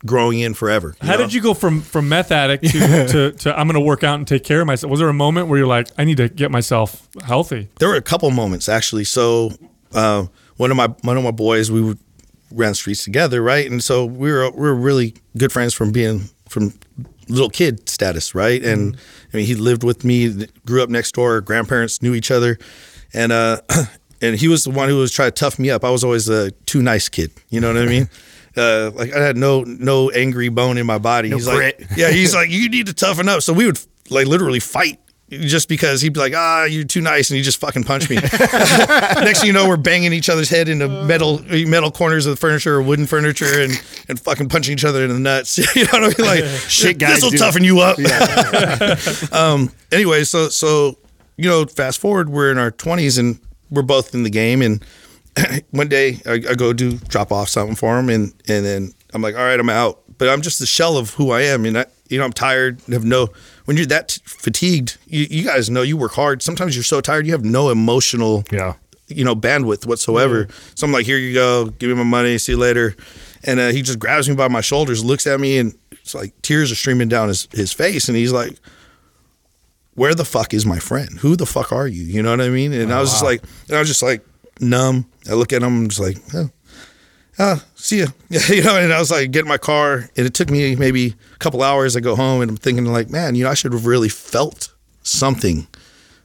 growing 0.07 0.41
in 0.41 0.55
forever. 0.55 0.97
How 1.01 1.13
know? 1.13 1.19
did 1.19 1.35
you 1.35 1.41
go 1.41 1.55
from 1.55 1.81
from 1.81 2.09
meth 2.09 2.33
addict 2.33 2.65
to, 2.65 2.79
to, 3.09 3.33
to 3.33 3.59
I'm 3.59 3.67
going 3.67 3.75
to 3.75 3.87
work 3.87 4.05
out 4.05 4.17
and 4.17 4.27
take 4.27 4.45
care 4.45 4.61
of 4.61 4.67
myself? 4.67 4.91
Was 4.91 5.01
there 5.01 5.09
a 5.09 5.15
moment 5.15 5.49
where 5.49 5.59
you're 5.59 5.67
like, 5.67 5.89
I 5.99 6.05
need 6.05 6.17
to 6.19 6.29
get 6.29 6.51
myself 6.51 7.09
healthy? 7.25 7.69
There 7.79 7.89
were 7.89 7.97
a 7.97 8.03
couple 8.03 8.31
moments 8.31 8.69
actually. 8.69 9.05
So 9.05 9.51
uh, 9.93 10.27
one 10.57 10.71
of 10.71 10.77
my 10.77 10.89
one 11.03 11.17
of 11.17 11.25
my 11.25 11.31
boys, 11.31 11.71
we 11.71 11.81
would 11.81 11.99
ran 12.53 12.75
streets 12.75 13.05
together, 13.05 13.43
right? 13.43 13.71
And 13.71 13.83
so 13.83 14.05
we 14.05 14.31
were 14.33 14.51
we 14.51 14.61
were 14.61 14.75
really 14.75 15.15
good 15.37 15.53
friends 15.53 15.75
from 15.75 15.93
being 15.93 16.29
from 16.49 16.73
little 17.29 17.51
kid 17.51 17.89
status, 17.89 18.35
right? 18.35 18.63
And 18.65 18.97
I 19.33 19.37
mean, 19.37 19.47
he 19.47 19.55
lived 19.55 19.85
with 19.85 20.05
me, 20.05 20.47
grew 20.67 20.83
up 20.83 20.89
next 20.89 21.15
door. 21.15 21.41
Grandparents 21.41 22.03
knew 22.03 22.15
each 22.15 22.31
other, 22.31 22.59
and 23.15 23.33
uh, 23.33 23.61
and 24.21 24.37
he 24.37 24.49
was 24.49 24.65
the 24.65 24.71
one 24.71 24.89
who 24.89 24.97
was 24.97 25.13
trying 25.13 25.29
to 25.29 25.35
tough 25.35 25.59
me 25.59 25.71
up. 25.71 25.85
I 25.85 25.91
was 25.91 26.05
always 26.05 26.29
a 26.29 26.51
too 26.51 26.83
nice 26.83 27.09
kid, 27.09 27.31
you 27.51 27.61
know 27.61 27.73
what 27.73 27.83
I 27.83 27.87
mean? 27.87 28.09
Uh, 28.57 28.91
like 28.95 29.13
I 29.13 29.21
had 29.23 29.37
no 29.37 29.63
no 29.63 30.11
angry 30.11 30.49
bone 30.49 30.77
in 30.77 30.87
my 30.87 30.99
body. 30.99 31.31
he's 31.31 31.47
grit. 31.47 31.81
like, 31.81 31.91
yeah, 31.97 32.11
he's 32.11 32.35
like, 32.35 32.51
you 32.51 32.69
need 32.69 32.87
to 32.87 32.95
toughen 32.95 33.29
up. 33.29 33.43
So 33.43 33.53
we 33.53 33.67
would 33.67 33.79
like 34.11 34.27
literally 34.27 34.61
fight 34.61 34.99
just 35.31 35.69
because 35.69 36.01
he'd 36.01 36.13
be 36.13 36.19
like, 36.21 36.33
ah, 36.35 36.65
you're 36.65 36.85
too 36.85 37.01
nice, 37.01 37.31
and 37.31 37.37
he 37.37 37.43
just 37.43 37.61
fucking 37.61 37.85
punch 37.85 38.11
me. 38.11 38.17
Next 38.23 39.41
thing 39.41 39.47
you 39.47 39.53
know, 39.53 39.69
we're 39.69 39.77
banging 39.77 40.13
each 40.13 40.29
other's 40.29 40.49
head 40.49 40.69
into 40.69 40.89
metal 40.89 41.41
metal 41.67 41.91
corners 41.91 42.27
of 42.27 42.33
the 42.33 42.37
furniture 42.37 42.75
or 42.75 42.83
wooden 42.83 43.07
furniture, 43.07 43.63
and 43.63 43.81
and 44.09 44.19
fucking 44.19 44.49
punching 44.49 44.75
each 44.75 44.85
other 44.85 45.05
in 45.05 45.11
the 45.11 45.21
nuts. 45.21 45.59
you 45.77 45.85
know 45.85 45.91
what 45.93 46.19
I 46.19 46.23
mean? 46.23 46.45
Like, 46.45 46.61
Shit 46.69 46.99
guys 46.99 47.21
this 47.21 47.25
will 47.25 47.39
toughen 47.39 47.63
you 47.65 47.81
up. 47.81 47.99
um. 49.33 49.71
Anyway, 49.93 50.25
so 50.25 50.49
so 50.49 50.99
you 51.37 51.49
know, 51.49 51.65
fast 51.67 52.01
forward, 52.01 52.29
we're 52.29 52.51
in 52.51 52.59
our 52.59 52.71
twenties 52.73 53.17
and 53.17 53.39
we're 53.71 53.83
both 53.83 54.15
in 54.15 54.25
the 54.25 54.31
game, 54.31 54.63
and 54.63 54.85
one 55.71 55.89
day 55.89 56.19
I, 56.27 56.33
I 56.33 56.55
go 56.55 56.73
do 56.73 56.97
drop 56.99 57.33
off 57.33 57.49
something 57.49 57.77
for 57.77 57.99
him, 57.99 58.09
and 58.09 58.33
and 58.49 58.65
then 58.65 58.93
I'm 59.15 59.23
like, 59.23 59.35
all 59.35 59.43
right, 59.45 59.59
I'm 59.59 59.71
out, 59.71 60.01
but 60.19 60.29
I'm 60.29 60.43
just 60.43 60.59
the 60.59 60.67
shell 60.67 60.97
of 60.97 61.15
who 61.15 61.31
I 61.31 61.43
am, 61.43 61.65
and 61.65 61.79
I, 61.79 61.87
you 62.09 62.19
know, 62.19 62.25
I'm 62.25 62.33
tired, 62.33 62.81
have 62.89 63.05
no. 63.05 63.29
When 63.65 63.77
you're 63.77 63.87
that 63.87 64.19
fatigued, 64.25 64.99
you, 65.07 65.27
you 65.31 65.45
guys 65.45 65.71
know 65.71 65.83
you 65.83 65.97
work 65.97 66.13
hard. 66.13 66.43
Sometimes 66.43 66.75
you're 66.75 66.83
so 66.85 67.01
tired, 67.01 67.27
you 67.27 67.33
have 67.33 67.45
no 67.45 67.71
emotional, 67.71 68.45
Yeah. 68.51 68.75
you 69.09 69.25
know, 69.25 69.37
bandwidth 69.37 69.87
whatsoever. 69.87 70.49
So 70.75 70.87
I'm 70.87 70.93
like, 70.93 71.07
here 71.07 71.19
you 71.19 71.35
go, 71.35 71.67
give 71.67 71.89
me 71.89 71.95
my 71.95 72.03
money, 72.03 72.37
see 72.39 72.53
you 72.53 72.59
later. 72.59 72.97
And 73.45 73.61
uh, 73.61 73.69
he 73.69 73.83
just 73.83 73.99
grabs 74.01 74.29
me 74.29 74.35
by 74.35 74.49
my 74.49 74.61
shoulders, 74.61 75.05
looks 75.05 75.27
at 75.27 75.39
me, 75.39 75.59
and 75.59 75.73
it's 75.93 76.15
like 76.15 76.33
tears 76.43 76.73
are 76.73 76.75
streaming 76.75 77.09
down 77.09 77.29
his, 77.29 77.47
his 77.53 77.73
face, 77.73 78.09
and 78.09 78.17
he's 78.17 78.33
like, 78.33 78.59
where 79.95 80.15
the 80.15 80.25
fuck 80.25 80.55
is 80.55 80.65
my 80.67 80.79
friend? 80.79 81.19
Who 81.21 81.37
the 81.37 81.47
fuck 81.47 81.73
are 81.73 81.87
you? 81.87 82.03
You 82.03 82.23
know 82.23 82.31
what 82.31 82.41
I 82.41 82.49
mean? 82.49 82.73
And 82.73 82.93
I 82.93 83.01
was 83.01 83.11
just 83.11 83.25
like, 83.25 83.43
and 83.69 83.77
I 83.77 83.81
was 83.81 83.89
just 83.89 84.03
like 84.03 84.25
numb. 84.61 85.07
I 85.29 85.35
look 85.35 85.53
at 85.53 85.63
him, 85.63 85.83
I'm 85.83 85.89
just 85.89 86.01
like, 86.01 86.17
oh, 86.35 86.51
oh 87.39 87.65
see 87.75 88.01
ya. 88.01 88.07
you 88.29 88.63
know, 88.63 88.77
and 88.77 88.93
I 88.93 88.99
was 88.99 89.11
like, 89.11 89.31
get 89.31 89.43
in 89.43 89.49
my 89.49 89.59
car, 89.59 90.09
and 90.17 90.27
it 90.27 90.35
took 90.35 90.51
me 90.51 90.77
maybe 90.77 91.15
a 91.35 91.39
couple 91.39 91.63
hours. 91.63 91.97
I 91.97 92.01
go 92.01 92.17
home, 92.17 92.43
and 92.43 92.51
I'm 92.51 92.57
thinking 92.57 92.85
like, 92.87 93.11
man, 93.11 93.35
you 93.35 93.45
know, 93.45 93.51
I 93.51 93.55
should 93.55 93.73
have 93.73 93.87
really 93.87 94.09
felt 94.09 94.73
something, 95.03 95.67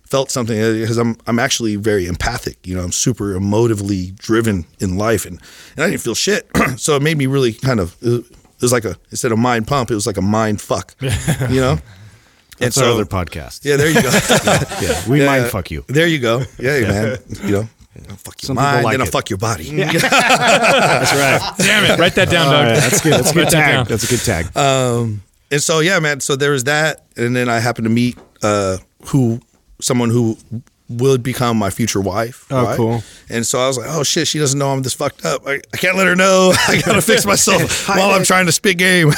felt 0.04 0.32
something 0.32 0.60
uh, 0.62 0.74
because 0.74 0.98
I'm 0.98 1.18
I'm 1.27 1.39
actually 1.39 1.75
very 1.75 2.08
empathic. 2.08 2.65
You 2.65 2.75
know, 2.75 2.84
I'm 2.84 2.92
super 2.92 3.38
emotively 3.38 4.15
driven 4.15 4.65
in 4.80 4.98
life, 4.98 5.25
and 5.25 5.39
and 5.75 5.84
I 5.84 5.89
didn't 5.89 6.01
feel 6.01 6.15
shit. 6.15 6.50
so 6.77 6.96
it 6.96 7.01
made 7.01 7.18
me 7.18 7.27
really 7.27 7.54
kind 7.54 7.80
of. 7.80 7.96
It 8.01 8.62
was 8.62 8.72
like 8.72 8.86
a 8.86 8.96
instead 9.12 9.32
of 9.32 9.38
mind 9.38 9.68
pump, 9.68 9.92
it 9.92 9.96
was 9.96 10.08
like 10.08 10.18
a 10.18 10.22
mind 10.22 10.62
fuck. 10.62 10.96
You 11.50 11.62
know. 11.62 11.77
And 12.58 12.68
That's 12.68 12.77
our 12.77 12.89
other 12.89 13.04
podcast. 13.04 13.65
yeah, 13.65 13.75
there 13.75 13.89
you 13.89 14.01
go. 14.01 14.10
Yeah, 14.82 15.10
we 15.10 15.20
Yeah, 15.20 15.25
mind 15.25 15.51
fuck 15.51 15.72
you. 15.72 15.84
There 15.88 16.08
you 16.08 16.20
go. 16.20 16.44
Yeah, 16.58 16.80
man. 16.88 17.18
You 17.44 17.51
know, 17.51 17.70
I'll 18.09 18.15
fuck 18.17 18.41
your 18.41 18.47
Some 18.47 18.55
people 18.57 18.63
mind, 18.71 18.83
like 18.83 18.93
then 18.93 19.01
I'll 19.01 19.07
fuck 19.07 19.29
your 19.29 19.37
body. 19.37 19.65
Yeah. 19.65 19.91
That's 19.91 21.13
right. 21.13 21.53
Damn 21.57 21.91
it! 21.91 21.99
Write 21.99 22.15
that 22.15 22.29
down, 22.29 22.51
Doug. 22.51 22.67
right, 22.67 22.79
that's 22.79 23.01
good. 23.01 23.13
That's 23.13 23.31
a 23.31 23.33
good 23.33 23.49
tag. 23.49 23.87
That's 23.87 24.03
a 24.03 24.07
good 24.07 24.23
tag. 24.23 24.57
Um, 24.57 25.21
and 25.51 25.61
so 25.61 25.79
yeah, 25.79 25.99
man. 25.99 26.19
So 26.19 26.35
there 26.35 26.51
was 26.51 26.65
that, 26.65 27.05
and 27.15 27.35
then 27.35 27.49
I 27.49 27.59
happened 27.59 27.85
to 27.85 27.89
meet 27.91 28.17
uh, 28.43 28.77
who 29.07 29.39
someone 29.79 30.09
who 30.09 30.37
would 30.87 31.23
become 31.23 31.57
my 31.57 31.69
future 31.69 32.01
wife. 32.01 32.45
Oh, 32.51 32.73
cool. 32.75 33.03
And 33.29 33.45
so 33.45 33.59
I 33.59 33.67
was 33.67 33.77
like, 33.77 33.87
oh 33.89 34.03
shit, 34.03 34.27
she 34.27 34.37
doesn't 34.37 34.57
know 34.59 34.69
I'm 34.69 34.83
this 34.83 34.93
fucked 34.93 35.25
up. 35.25 35.41
I, 35.47 35.53
I 35.73 35.77
can't 35.77 35.97
let 35.97 36.05
her 36.07 36.15
know. 36.15 36.53
I 36.67 36.81
gotta 36.85 37.01
fix 37.01 37.25
myself 37.25 37.87
while 37.89 38.11
I'm 38.11 38.23
trying 38.23 38.45
to 38.45 38.51
spit 38.51 38.77
game. 38.77 39.11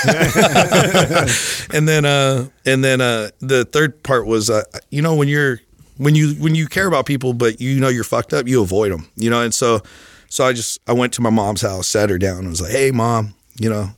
and 1.74 1.88
then 1.88 2.05
uh, 2.05 2.48
and 2.65 2.84
then 2.84 3.01
uh, 3.01 3.29
the 3.39 3.65
third 3.65 4.01
part 4.03 4.25
was 4.25 4.50
uh, 4.50 4.63
you 4.89 5.01
know 5.01 5.15
when 5.15 5.27
you're 5.27 5.60
when 5.98 6.16
you 6.16 6.34
when 6.36 6.56
you 6.56 6.68
care 6.68 6.88
about 6.88 7.06
people 7.06 7.34
but 7.34 7.62
you 7.62 7.80
know 7.80 7.89
you're 7.89 8.04
fucked 8.04 8.34
up, 8.34 8.48
you 8.48 8.62
avoid 8.62 8.92
them. 8.92 9.08
You 9.16 9.30
know, 9.30 9.42
and 9.42 9.54
so 9.54 9.82
so 10.30 10.46
I 10.46 10.54
just 10.54 10.80
I 10.88 10.94
went 10.94 11.13
to 11.13 11.22
my 11.22 11.30
mom's 11.30 11.62
house, 11.62 11.88
sat 11.88 12.10
her 12.10 12.18
down, 12.18 12.39
and 12.39 12.50
was 12.50 12.62
like, 12.62 12.72
hey 12.72 12.92
mom, 12.92 13.34
you 13.60 13.70
know. 13.70 13.89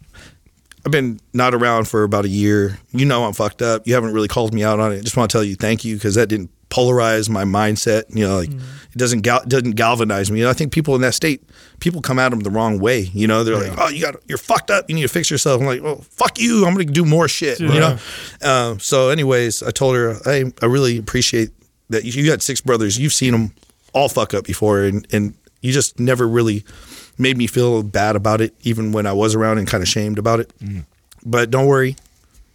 I've 0.86 0.94
been 0.94 1.20
not 1.34 1.54
around 1.54 1.90
for 1.90 2.04
about 2.04 2.24
a 2.24 2.30
year. 2.30 2.80
You 2.92 3.06
know 3.06 3.26
I'm 3.26 3.34
fucked 3.34 3.62
up. 3.62 3.86
You 3.86 3.96
haven't 3.96 4.14
really 4.14 4.30
called 4.30 4.54
me 4.54 4.64
out 4.64 4.80
on 4.80 4.94
it. 4.94 5.00
I 5.00 5.02
just 5.02 5.18
want 5.18 5.30
to 5.30 5.38
tell 5.38 5.44
you 5.44 5.56
thank 5.56 5.84
you 5.84 5.96
because 5.96 6.16
that 6.16 6.28
didn't 6.28 6.52
polarize 6.70 7.30
my 7.30 7.44
mindset. 7.44 8.04
You 8.16 8.26
know, 8.26 8.38
like 8.38 8.50
it 8.50 8.98
doesn't 8.98 9.22
gal- 9.22 9.44
doesn't 9.46 9.72
galvanize 9.72 10.32
me. 10.32 10.40
And 10.40 10.50
I 10.50 10.54
think 10.54 10.72
people 10.72 10.96
in 10.96 11.02
that 11.02 11.14
state, 11.14 11.44
people 11.80 12.02
come 12.02 12.18
at 12.18 12.30
them 12.30 12.40
the 12.40 12.50
wrong 12.50 12.80
way. 12.80 13.02
You 13.14 13.28
know, 13.28 13.44
they're 13.44 13.58
like, 13.58 13.78
oh, 13.78 13.90
you 13.90 14.02
got 14.02 14.16
you're 14.28 14.38
fucked 14.38 14.72
up. 14.72 14.86
You 14.88 14.96
need 14.96 15.02
to 15.02 15.10
fix 15.10 15.30
yourself. 15.30 15.60
I'm 15.60 15.68
like, 15.68 15.84
well, 15.84 15.98
fuck 16.12 16.40
you. 16.40 16.66
I'm 16.66 16.74
going 16.74 16.88
to 16.88 16.94
do 16.94 17.06
more 17.06 17.28
shit. 17.28 17.60
You 17.60 17.68
know. 17.80 17.98
Uh, 18.42 18.78
so, 18.78 19.10
anyways, 19.10 19.62
I 19.64 19.72
told 19.72 19.96
her, 19.96 20.16
hey, 20.24 20.52
I 20.62 20.66
really 20.66 20.98
appreciate 20.98 21.52
that 21.90 22.04
you, 22.04 22.24
you 22.24 22.30
got 22.30 22.42
six 22.42 22.62
brothers. 22.62 22.98
You've 22.98 23.14
seen 23.14 23.32
them 23.32 23.54
all 23.94 24.10
fuck 24.10 24.34
up 24.34 24.46
before, 24.46 24.84
and 24.84 25.06
and 25.12 25.34
you 25.62 25.72
just 25.72 26.00
never 26.00 26.28
really 26.28 26.64
made 27.18 27.38
me 27.38 27.48
feel 27.48 27.84
bad 27.84 28.16
about 28.16 28.42
it, 28.42 28.56
even 28.62 28.92
when 28.92 29.06
I 29.06 29.14
was 29.14 29.36
around 29.36 29.58
and 29.58 29.68
kind 29.68 29.84
of 29.84 29.90
shamed 29.90 30.18
about 30.18 30.40
it. 30.40 30.54
Mm-hmm. 30.60 30.80
But 31.26 31.52
don't 31.52 31.68
worry, 31.68 31.98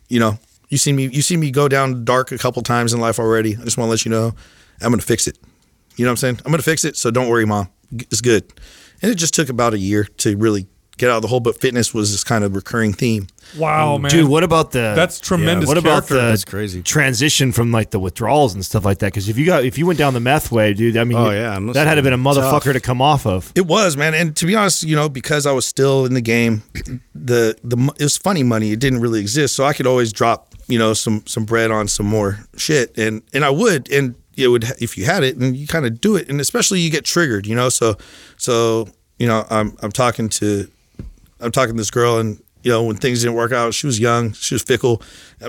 you 0.09 0.19
know, 0.19 0.39
you 0.69 0.79
see 0.79 0.93
me, 0.93 1.07
you 1.09 1.23
see 1.23 1.37
me 1.37 1.51
go 1.51 1.69
down 1.69 2.05
dark 2.05 2.33
a 2.33 2.39
couple 2.39 2.63
times 2.63 2.95
in 2.95 3.01
life 3.01 3.19
already. 3.19 3.57
I 3.57 3.65
just 3.65 3.77
want 3.77 3.89
to 3.89 3.91
let 3.91 4.05
you 4.05 4.11
know, 4.11 4.35
I'm 4.81 4.91
gonna 4.91 5.03
fix 5.03 5.27
it. 5.27 5.39
You 5.97 6.05
know 6.05 6.11
what 6.11 6.13
I'm 6.13 6.17
saying? 6.17 6.41
I'm 6.45 6.51
gonna 6.51 6.63
fix 6.63 6.85
it. 6.85 6.97
So 6.97 7.11
don't 7.11 7.29
worry, 7.29 7.45
mom. 7.45 7.69
It's 7.93 8.21
good. 8.21 8.45
And 9.03 9.13
it 9.13 9.17
just 9.17 9.35
took 9.35 9.49
about 9.49 9.75
a 9.75 9.79
year 9.79 10.05
to 10.19 10.37
really 10.37 10.67
get 10.97 11.11
out 11.11 11.17
of 11.17 11.23
the 11.23 11.29
hole. 11.29 11.41
But 11.41 11.61
fitness 11.61 11.93
was 11.93 12.13
this 12.13 12.25
kind 12.25 12.45
of 12.45 12.55
recurring 12.55 12.93
theme. 12.93 13.27
Wow, 13.57 13.99
mm. 13.99 14.03
man. 14.03 14.11
Dude, 14.11 14.29
what 14.29 14.43
about 14.43 14.73
the 14.73 14.93
That's 14.97 15.21
tremendous 15.21 15.69
what 15.69 15.79
about 15.79 16.07
character. 16.07 16.15
the 16.15 16.21
That's 16.23 16.45
crazy. 16.45 16.83
transition 16.83 17.53
from 17.53 17.73
like 17.73 17.91
the 17.91 17.99
withdrawals 17.99 18.55
and 18.55 18.65
stuff 18.65 18.85
like 18.85 18.99
that? 18.99 19.07
Because 19.07 19.29
if 19.29 19.39
you 19.39 19.47
got 19.47 19.65
if 19.65 19.79
you 19.79 19.87
went 19.87 19.99
down 19.99 20.15
the 20.15 20.21
meth 20.21 20.51
way, 20.51 20.75
dude, 20.75 20.97
I 20.97 21.05
mean, 21.05 21.19
Oh, 21.19 21.31
yeah, 21.31 21.59
that 21.73 21.87
had 21.87 21.97
to 21.97 22.03
been 22.03 22.13
a 22.13 22.19
motherfucker 22.19 22.73
to 22.73 22.81
come 22.81 23.01
off 23.01 23.27
of. 23.27 23.53
It 23.55 23.67
was, 23.67 23.97
man. 23.97 24.15
And 24.15 24.37
to 24.37 24.47
be 24.47 24.55
honest, 24.55 24.83
you 24.83 24.97
know, 24.97 25.09
because 25.09 25.47
I 25.47 25.53
was 25.53 25.67
still 25.67 26.05
in 26.07 26.15
the 26.15 26.21
game, 26.21 26.63
the 27.15 27.57
the 27.63 27.77
it 27.99 28.03
was 28.03 28.17
funny 28.17 28.43
money. 28.43 28.73
It 28.73 28.81
didn't 28.81 29.01
really 29.01 29.21
exist, 29.21 29.55
so 29.55 29.65
I 29.65 29.73
could 29.73 29.87
always 29.87 30.13
drop, 30.13 30.55
you 30.69 30.79
know, 30.79 30.95
some 30.95 31.23
some 31.27 31.45
bread 31.45 31.71
on 31.71 31.89
some 31.89 32.07
more 32.07 32.39
shit, 32.57 32.97
and 32.99 33.23
and 33.33 33.45
I 33.45 33.51
would, 33.51 33.91
and 33.91 34.15
it 34.37 34.49
would 34.49 34.65
if 34.81 34.99
you 34.99 35.05
had 35.05 35.23
it, 35.23 35.37
and 35.37 35.57
you 35.57 35.67
kind 35.67 35.87
of 35.87 36.01
do 36.01 36.17
it, 36.17 36.29
and 36.29 36.41
especially 36.41 36.81
you 36.81 36.91
get 36.91 37.05
triggered, 37.05 37.47
you 37.47 37.55
know. 37.55 37.69
So 37.69 37.97
so 38.37 38.89
you 39.19 39.27
know, 39.27 39.47
I'm 39.51 39.77
I'm 39.81 39.93
talking 39.93 40.29
to 40.31 40.69
I'm 41.45 41.53
talking 41.53 41.75
to 41.75 41.81
this 41.81 41.91
girl, 41.91 42.19
and 42.19 42.43
you 42.63 42.71
know, 42.71 42.83
when 42.83 42.97
things 42.97 43.21
didn't 43.21 43.35
work 43.35 43.53
out, 43.53 43.75
she 43.75 43.87
was 43.87 44.01
young, 44.01 44.33
she 44.33 44.55
was 44.55 44.63
fickle. 44.63 45.03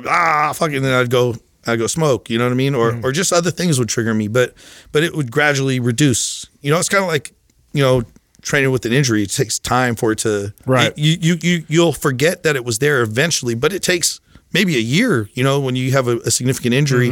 Ah, 0.08 0.52
fucking. 0.54 0.82
Then 0.82 0.94
I'd 0.94 1.10
go, 1.10 1.36
I'd 1.66 1.80
go 1.80 1.88
smoke. 1.88 2.30
You 2.30 2.38
know 2.38 2.46
what 2.46 2.52
I 2.52 2.56
mean? 2.56 2.76
Or 2.76 3.00
or 3.04 3.12
just 3.12 3.32
other 3.32 3.52
things 3.52 3.80
would 3.80 3.90
trigger 3.90 4.14
me, 4.14 4.28
but 4.28 4.54
but 4.92 5.04
it 5.04 5.16
would 5.16 5.32
gradually 5.32 5.80
reduce. 5.80 6.46
You 6.62 6.72
know, 6.72 6.80
it's 6.80 6.90
kind 6.90 7.04
of 7.04 7.08
like 7.10 7.34
you 7.74 7.82
know 7.82 8.04
training 8.42 8.72
with 8.72 8.86
an 8.86 8.94
injury. 8.94 9.24
It 9.24 9.32
takes 9.32 9.58
time 9.58 9.96
for 9.96 10.12
it 10.12 10.20
to 10.20 10.54
Right. 10.66 10.96
You 10.98 11.18
you 11.20 11.38
you 11.42 11.66
you'll 11.68 11.94
forget 11.94 12.44
that 12.44 12.56
it 12.56 12.66
was 12.66 12.80
there 12.80 13.02
eventually, 13.02 13.56
but 13.56 13.74
it 13.74 13.82
takes 13.82 14.20
maybe 14.54 14.76
a 14.76 14.82
year. 14.82 15.30
You 15.34 15.44
know, 15.44 15.60
when 15.60 15.76
you 15.76 15.92
have 15.92 16.08
a, 16.08 16.18
a 16.18 16.32
significant 16.32 16.74
injury 16.74 17.12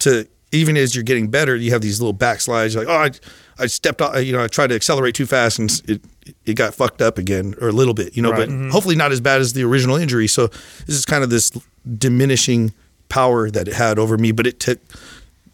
to 0.00 0.26
even 0.54 0.76
as 0.76 0.94
you're 0.94 1.04
getting 1.04 1.28
better, 1.28 1.56
you 1.56 1.72
have 1.72 1.80
these 1.80 2.00
little 2.00 2.14
backslides. 2.14 2.74
You're 2.74 2.84
like, 2.84 2.92
oh, 2.92 3.20
I, 3.58 3.64
I 3.64 3.66
stepped 3.66 4.00
off, 4.00 4.22
you 4.24 4.32
know, 4.32 4.42
I 4.42 4.46
tried 4.46 4.68
to 4.68 4.74
accelerate 4.74 5.14
too 5.14 5.26
fast 5.26 5.58
and 5.58 5.82
it, 5.88 6.00
it 6.46 6.54
got 6.54 6.74
fucked 6.74 7.02
up 7.02 7.18
again 7.18 7.54
or 7.60 7.68
a 7.68 7.72
little 7.72 7.94
bit, 7.94 8.16
you 8.16 8.22
know, 8.22 8.32
but 8.32 8.48
hopefully 8.72 8.96
not 8.96 9.12
as 9.12 9.20
bad 9.20 9.40
as 9.40 9.52
the 9.52 9.62
original 9.64 9.96
injury. 9.96 10.26
So 10.26 10.46
this 10.86 10.96
is 10.96 11.04
kind 11.04 11.22
of 11.24 11.30
this 11.30 11.50
diminishing 11.98 12.72
power 13.08 13.50
that 13.50 13.68
it 13.68 13.74
had 13.74 13.98
over 13.98 14.16
me, 14.18 14.32
but 14.32 14.46
it 14.46 14.60
took, 14.60 14.78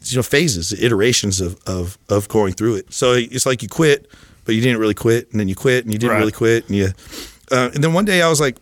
you 0.04 0.16
know, 0.16 0.22
phases, 0.22 0.72
iterations 0.72 1.40
of, 1.40 1.58
of, 1.66 1.98
of 2.08 2.28
going 2.28 2.52
through 2.54 2.76
it. 2.76 2.92
So 2.92 3.12
it's 3.14 3.46
like 3.46 3.62
you 3.62 3.68
quit, 3.68 4.10
but 4.44 4.54
you 4.54 4.60
didn't 4.60 4.78
really 4.80 4.94
quit. 4.94 5.30
And 5.30 5.40
then 5.40 5.48
you 5.48 5.54
quit 5.54 5.84
and 5.84 5.92
you 5.92 5.98
didn't 5.98 6.12
Right. 6.12 6.18
really 6.20 6.32
quit. 6.32 6.66
And 6.68 6.76
you, 6.76 6.88
uh, 7.50 7.70
and 7.74 7.82
then 7.84 7.92
one 7.92 8.04
day 8.04 8.22
I 8.22 8.28
was 8.28 8.40
like, 8.40 8.56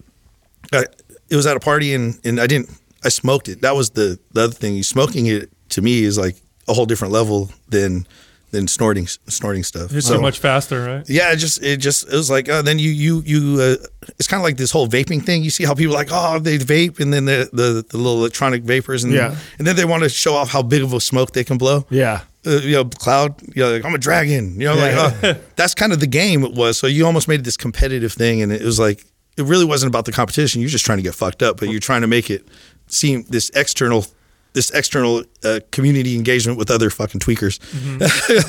uh, 0.73 0.85
it 1.31 1.37
was 1.37 1.47
at 1.47 1.57
a 1.57 1.61
party 1.61 1.94
and, 1.94 2.18
and 2.25 2.40
I 2.40 2.47
didn't, 2.47 2.71
I 3.05 3.11
smoked 3.11 3.49
it. 3.49 3.61
That 3.61 3.77
was 3.77 3.90
the, 3.90 4.18
the 4.33 4.44
other 4.44 4.53
thing. 4.55 4.83
Smoking 4.83 5.27
it 5.27 5.51
to 5.71 5.83
me 5.83 6.03
is 6.03 6.18
like 6.18 6.37
a 6.66 6.73
whole 6.75 6.87
different 6.87 7.12
level 7.12 7.51
than, 7.68 8.07
than 8.50 8.66
snorting, 8.66 9.06
snorting 9.28 9.62
stuff. 9.62 9.92
It's 9.94 10.06
So- 10.06 10.14
so 10.14 10.20
much 10.20 10.38
faster, 10.38 10.82
right? 10.84 11.08
yeah, 11.08 11.32
it 11.32 11.37
just 11.37 11.62
it 11.62 11.76
just 11.78 12.04
it 12.08 12.12
was 12.14 12.30
like 12.30 12.48
uh, 12.48 12.62
then 12.62 12.78
you 12.78 12.90
you 12.90 13.22
you 13.26 13.61
uh, 13.61 13.76
it's 14.18 14.26
kind 14.26 14.40
of 14.40 14.44
like 14.44 14.56
this 14.56 14.70
whole 14.70 14.88
vaping 14.88 15.22
thing. 15.24 15.42
You 15.42 15.50
see 15.50 15.64
how 15.64 15.74
people 15.74 15.94
like 15.94 16.08
oh 16.11 16.38
they 16.38 16.58
vape 16.58 16.98
and 17.00 17.12
then 17.12 17.26
the 17.26 17.48
the, 17.52 17.84
the 17.88 17.96
little 17.96 18.18
electronic 18.18 18.62
vapors 18.62 19.04
and 19.04 19.12
Yeah. 19.12 19.37
and 19.58 19.66
then 19.66 19.76
they 19.76 19.84
want 19.84 20.02
to 20.04 20.08
show 20.08 20.34
off 20.34 20.50
how 20.50 20.62
big 20.62 20.82
of 20.82 20.92
a 20.92 21.00
smoke 21.00 21.32
they 21.32 21.44
can 21.44 21.58
blow. 21.58 21.84
Yeah. 21.90 22.22
Uh, 22.46 22.50
you 22.62 22.72
know, 22.72 22.84
cloud. 22.84 23.34
You 23.54 23.62
know, 23.64 23.72
like, 23.72 23.84
I'm 23.84 23.94
a 23.94 23.98
dragon. 23.98 24.58
You 24.61 24.68
know, 24.68 24.76
like 24.76 24.94
oh, 25.24 25.34
that's 25.56 25.74
kind 25.74 25.92
of 25.92 26.00
the 26.00 26.06
game 26.06 26.44
it 26.44 26.54
was. 26.54 26.78
So 26.78 26.87
you 26.87 27.04
almost 27.04 27.28
made 27.28 27.40
it 27.40 27.44
this 27.44 27.56
competitive 27.56 28.12
thing, 28.12 28.40
and 28.42 28.50
it 28.52 28.62
was 28.62 28.78
like 28.78 29.04
it 29.37 29.42
really 29.44 29.64
wasn't 29.66 29.90
about 29.90 30.04
the 30.06 30.12
competition. 30.12 30.61
You're 30.61 30.70
just 30.70 30.87
trying 30.87 30.98
to 30.98 31.02
get 31.02 31.14
fucked 31.14 31.42
up, 31.42 31.58
but 31.61 31.68
you're 31.68 31.80
trying 31.80 32.00
to 32.02 32.06
make 32.06 32.30
it 32.30 32.46
seem 32.87 33.24
this 33.28 33.50
external. 33.54 34.06
This 34.54 34.70
external 34.70 35.24
uh, 35.44 35.61
community 35.70 36.16
engagement 36.16 36.58
with 36.58 36.70
other 36.70 36.90
fucking 36.90 37.20
tweakers. 37.20 37.61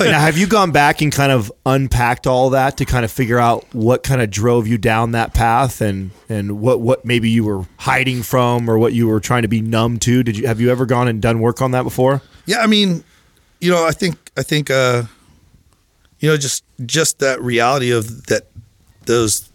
now, 0.00 0.18
have 0.18 0.36
you 0.36 0.46
gone 0.46 0.72
back 0.72 1.02
and 1.02 1.12
kind 1.12 1.30
of 1.30 1.52
unpacked 1.66 2.26
all 2.26 2.50
that 2.50 2.78
to 2.78 2.84
kind 2.84 3.04
of 3.04 3.12
figure 3.12 3.38
out 3.38 3.66
what 3.74 4.02
kind 4.02 4.20
of 4.22 4.30
drove 4.30 4.66
you 4.66 4.78
down 4.78 5.12
that 5.12 5.34
path 5.34 5.80
and 5.80 6.10
and 6.28 6.60
what 6.60 6.80
what 6.80 7.04
maybe 7.04 7.28
you 7.28 7.44
were 7.44 7.66
hiding 7.76 8.22
from 8.22 8.68
or 8.68 8.78
what 8.78 8.92
you 8.92 9.06
were 9.06 9.20
trying 9.20 9.42
to 9.42 9.48
be 9.48 9.60
numb 9.60 9.98
to? 9.98 10.22
Did 10.22 10.38
you 10.38 10.46
have 10.46 10.60
you 10.60 10.70
ever 10.70 10.86
gone 10.86 11.06
and 11.06 11.20
done 11.20 11.40
work 11.40 11.60
on 11.60 11.72
that 11.72 11.82
before? 11.82 12.22
Yeah, 12.46 12.60
I 12.60 12.66
mean, 12.66 13.04
you 13.60 13.70
know, 13.70 13.86
I 13.86 13.92
think 13.92 14.32
I 14.36 14.42
think 14.42 14.70
uh 14.70 15.04
you 16.18 16.28
know 16.28 16.36
just 16.36 16.64
just 16.86 17.18
that 17.18 17.42
reality 17.42 17.90
of 17.90 18.26
that 18.26 18.46
those 19.06 19.49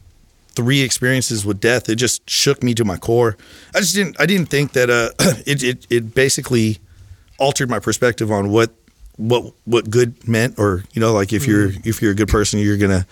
three 0.55 0.81
experiences 0.81 1.45
with 1.45 1.59
death 1.59 1.89
it 1.89 1.95
just 1.95 2.27
shook 2.29 2.63
me 2.63 2.73
to 2.75 2.85
my 2.85 2.97
core. 2.97 3.37
I 3.73 3.79
just 3.79 3.93
didn't 3.95 4.19
I 4.19 4.25
didn't 4.25 4.47
think 4.49 4.73
that 4.73 4.89
uh 4.89 5.09
it 5.45 5.63
it, 5.63 5.87
it 5.89 6.13
basically 6.15 6.79
altered 7.39 7.69
my 7.69 7.79
perspective 7.79 8.31
on 8.31 8.49
what 8.49 8.71
what 9.17 9.53
what 9.65 9.89
good 9.89 10.27
meant, 10.27 10.59
or 10.59 10.83
you 10.93 10.99
know, 10.99 11.13
like 11.13 11.31
if 11.33 11.47
you're 11.47 11.71
if 11.83 12.01
you're 12.01 12.11
a 12.11 12.15
good 12.15 12.27
person, 12.29 12.59
you're 12.59 12.77
gonna 12.77 13.05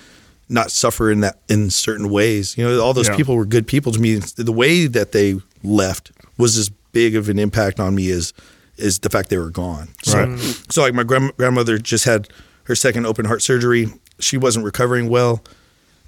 not 0.50 0.70
suffer 0.72 1.10
in 1.12 1.22
that 1.22 1.40
in 1.50 1.70
certain 1.70 2.10
ways. 2.10 2.58
You 2.58 2.66
know, 2.66 2.82
all 2.82 2.94
those 2.94 3.08
Yeah. 3.08 3.16
people 3.16 3.36
were 3.38 3.46
good 3.46 3.68
people 3.68 3.92
to 3.94 4.00
me. 4.00 4.16
The 4.16 4.52
way 4.52 4.88
that 4.88 5.12
they 5.14 5.36
left 5.64 6.12
was 6.38 6.58
as 6.58 6.70
big 6.92 7.16
of 7.16 7.30
an 7.30 7.40
impact 7.40 7.80
on 7.80 7.96
me 7.96 8.10
as 8.12 8.34
is 8.78 9.00
the 9.00 9.10
fact 9.10 9.30
they 9.30 9.38
were 9.38 9.50
gone. 9.50 9.88
So, 10.04 10.18
Right. 10.26 10.40
so 10.70 10.82
like 10.82 10.94
my 10.94 11.04
grand- 11.04 11.32
grandmother 11.38 11.78
just 11.78 12.04
had 12.06 12.28
her 12.66 12.76
second 12.76 13.06
open 13.06 13.26
heart 13.26 13.42
surgery. 13.42 13.88
She 14.20 14.36
wasn't 14.38 14.66
recovering 14.66 15.08
well. 15.10 15.42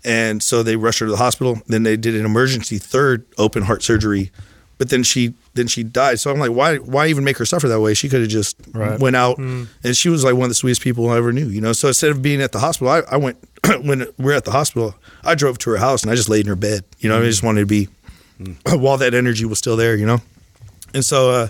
And 0.05 0.41
so 0.43 0.61
they 0.63 0.75
rushed 0.75 0.99
her 0.99 1.07
to 1.07 1.11
the 1.11 1.17
hospital. 1.17 1.59
Then 1.67 1.83
they 1.83 1.97
did 1.97 2.15
an 2.15 2.25
emergency 2.25 2.77
third 2.77 3.25
open 3.39 3.63
heart 3.63 3.81
surgery, 3.81 4.31
but 4.77 4.89
then 4.89 5.01
she 5.03 5.33
then 5.55 5.67
she 5.67 5.83
died. 5.83 6.19
So 6.19 6.29
I'm 6.31 6.37
like, 6.37 6.51
why 6.51 6.75
why 6.77 7.07
even 7.07 7.23
make 7.23 7.37
her 7.39 7.45
suffer 7.45 7.67
that 7.67 7.81
way? 7.81 7.93
She 7.95 8.07
could 8.07 8.21
have 8.21 8.29
just 8.29 8.55
Right. 8.73 8.99
went 8.99 9.15
out, 9.15 9.37
and 9.39 9.67
she 9.93 10.09
was 10.09 10.23
like 10.23 10.35
one 10.35 10.43
of 10.43 10.49
the 10.49 10.55
sweetest 10.55 10.81
people 10.81 11.09
I 11.09 11.17
ever 11.17 11.31
knew. 11.33 11.47
You 11.47 11.59
know. 11.59 11.73
So 11.73 11.87
instead 11.87 12.11
of 12.11 12.21
being 12.21 12.39
at 12.41 12.51
the 12.51 12.59
hospital, 12.59 12.89
I, 12.93 12.99
I 13.11 13.17
went 13.17 13.37
when 13.83 13.99
we 14.19 14.25
were 14.25 14.33
at 14.33 14.45
the 14.45 14.51
hospital. 14.51 14.93
I 15.23 15.33
drove 15.33 15.57
to 15.59 15.71
her 15.71 15.77
house 15.77 16.03
and 16.03 16.11
I 16.11 16.15
just 16.15 16.29
laid 16.29 16.41
in 16.41 16.49
her 16.49 16.55
bed. 16.55 16.83
You 16.99 17.09
know, 17.09 17.19
I 17.19 17.23
just 17.23 17.41
wanted 17.41 17.61
to 17.61 17.65
be 17.65 17.87
while 18.75 18.97
that 18.97 19.13
energy 19.15 19.45
was 19.45 19.57
still 19.57 19.75
there. 19.75 19.95
You 19.95 20.05
know, 20.05 20.21
and 20.93 21.03
so 21.03 21.31
uh, 21.31 21.47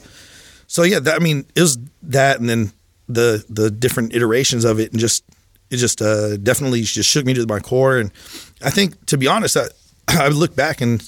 so 0.68 0.84
yeah, 0.84 1.00
that, 1.00 1.16
I 1.16 1.20
mean, 1.24 1.46
it 1.56 1.62
was 1.62 1.78
that, 2.04 2.40
and 2.40 2.48
then 2.50 2.72
the 3.10 3.44
the 3.50 3.70
different 3.70 4.16
iterations 4.16 4.64
of 4.64 4.80
it, 4.80 4.92
and 4.92 5.00
just 5.02 5.26
it 5.72 5.78
just 5.78 6.00
uh, 6.02 6.38
definitely 6.38 6.84
just 6.84 7.10
shook 7.10 7.26
me 7.26 7.34
to 7.34 7.46
my 7.48 7.60
core. 7.60 7.98
And 7.98 8.12
I 8.66 8.72
think, 8.72 9.06
to 9.06 9.18
be 9.18 9.28
honest, 9.28 9.56
I, 9.56 9.68
I 10.08 10.28
look 10.28 10.56
back 10.56 10.82
and 10.82 11.08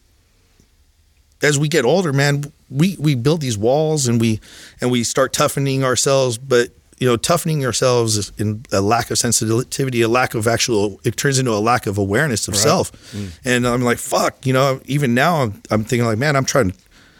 as 1.42 1.60
we 1.60 1.68
get 1.68 1.86
older, 1.86 2.14
man, 2.14 2.52
we 2.70 2.98
we 3.00 3.16
build 3.16 3.42
these 3.42 3.58
walls 3.58 4.08
and 4.08 4.20
we 4.20 4.40
and 4.82 4.90
we 4.90 5.04
start 5.04 5.34
toughening 5.34 5.84
ourselves, 5.84 6.38
but 6.38 6.72
you 7.00 7.08
know, 7.08 7.16
toughening 7.16 7.66
ourselves 7.66 8.32
in 8.40 8.66
a 8.72 8.82
lack 8.82 9.12
of 9.12 9.20
sensitivity, 9.20 10.02
a 10.02 10.08
lack 10.08 10.34
of 10.34 10.48
actual, 10.48 11.00
it 11.04 11.16
turns 11.16 11.38
into 11.38 11.52
a 11.52 11.62
lack 11.62 11.86
of 11.86 11.98
awareness 11.98 12.48
of 12.48 12.56
self. 12.56 12.92
Mm. 13.12 13.40
And 13.46 13.68
I'm 13.68 13.84
like, 13.84 14.00
fuck, 14.00 14.44
you 14.46 14.54
know, 14.54 14.82
even 14.86 15.14
now 15.14 15.44
I'm, 15.44 15.62
I'm 15.70 15.84
thinking 15.84 16.08
like, 16.08 16.18
man, 16.18 16.36
I'm 16.36 16.44
trying, 16.44 16.74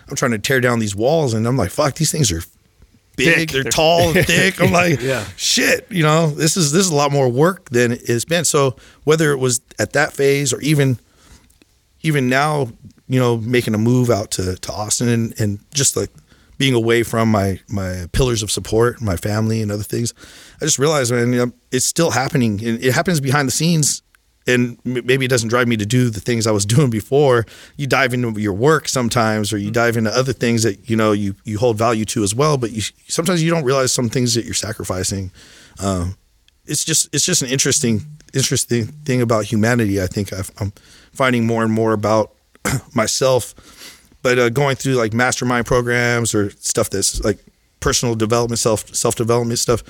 I'm 0.10 0.16
trying 0.16 0.32
to 0.32 0.40
tear 0.40 0.62
down 0.62 0.80
these 0.80 0.96
walls, 0.96 1.36
and 1.36 1.48
I'm 1.48 1.58
like, 1.58 1.70
fuck, 1.70 1.94
these 1.94 2.12
things 2.12 2.32
are 2.32 2.42
big, 3.18 3.36
Thick. 3.36 3.50
they're 3.52 3.64
tall 3.64 4.16
and 4.16 4.26
thick. 4.26 4.62
I'm 4.62 4.72
like, 4.72 5.02
yeah. 5.02 5.26
shit, 5.36 5.86
you 5.90 6.04
know, 6.04 6.30
this 6.30 6.56
is 6.56 6.72
this 6.72 6.86
is 6.86 6.92
a 6.92 6.96
lot 6.96 7.12
more 7.12 7.28
work 7.28 7.70
than 7.70 7.92
it's 7.92 8.24
been. 8.24 8.46
So 8.46 8.78
whether 9.04 9.32
it 9.32 9.38
was 9.38 9.60
at 9.78 9.92
that 9.94 10.14
phase 10.14 10.54
or 10.54 10.62
even 10.62 10.98
even 12.02 12.30
now, 12.30 12.70
you 13.08 13.20
know, 13.20 13.38
making 13.38 13.74
a 13.74 13.78
move 13.78 14.10
out 14.10 14.32
to, 14.32 14.56
to 14.56 14.72
Austin 14.72 15.10
and, 15.10 15.40
and 15.40 15.60
just 15.74 15.98
like 15.98 16.10
being 16.58 16.74
away 16.74 17.04
from 17.04 17.30
my, 17.30 17.60
my 17.68 18.08
pillars 18.14 18.42
of 18.42 18.52
support, 18.52 19.02
my 19.02 19.16
family 19.16 19.62
and 19.62 19.72
other 19.72 19.84
things, 19.84 20.14
I 20.62 20.66
just 20.66 20.80
realized, 20.80 21.12
man, 21.12 21.32
you 21.34 21.46
know, 21.46 21.52
it's 21.72 21.86
still 21.86 22.12
happening 22.12 22.64
and 22.66 22.84
it 22.84 22.94
happens 22.94 23.20
behind 23.20 23.48
the 23.48 23.52
scenes. 23.52 24.02
And 24.48 24.80
maybe 24.86 25.26
it 25.26 25.28
doesn't 25.28 25.50
drive 25.50 25.68
me 25.68 25.76
to 25.78 25.86
do 25.86 26.10
the 26.10 26.22
things 26.22 26.48
I 26.48 26.52
was 26.52 26.66
doing 26.76 26.90
before. 26.90 27.46
You 27.76 27.86
dive 27.88 28.14
into 28.14 28.40
your 28.40 28.54
work 28.54 28.88
sometimes, 28.88 29.52
or 29.52 29.58
you 29.58 29.72
dive 29.72 29.98
into 29.98 30.10
other 30.12 30.34
things 30.34 30.64
that 30.64 30.90
you 30.90 30.96
know 30.96 31.12
you 31.12 31.36
you 31.44 31.58
hold 31.58 31.78
value 31.78 32.06
to 32.06 32.24
as 32.24 32.34
well. 32.34 32.58
But 32.58 32.72
you 32.72 32.82
sometimes 33.08 33.44
you 33.44 33.52
don't 33.52 33.66
realize 33.66 33.92
some 33.92 34.10
things 34.10 34.34
that 34.36 34.46
you're 34.46 34.54
sacrificing. 34.54 35.32
Um, 35.80 36.18
it's 36.66 36.84
just 36.84 37.14
it's 37.14 37.26
just 37.26 37.42
an 37.42 37.50
interesting 37.50 38.02
interesting 38.34 38.86
thing 38.86 39.22
about 39.22 39.46
humanity. 39.46 40.02
I 40.02 40.08
think 40.08 40.34
I've, 40.34 40.52
I'm 40.60 40.74
finding 41.14 41.46
more 41.46 41.64
and 41.64 41.72
more 41.72 41.94
about 41.94 42.34
myself, 42.94 43.56
but 44.22 44.38
uh, 44.38 44.50
going 44.50 44.76
through 44.76 44.96
like 44.96 45.14
mastermind 45.14 45.66
programs 45.66 46.36
or 46.36 46.52
stuff 46.52 46.90
that's 46.90 47.24
like 47.24 47.40
personal 47.80 48.16
development, 48.16 48.60
self 48.60 48.94
self 48.96 49.16
development 49.16 49.60
stuff. 49.60 49.84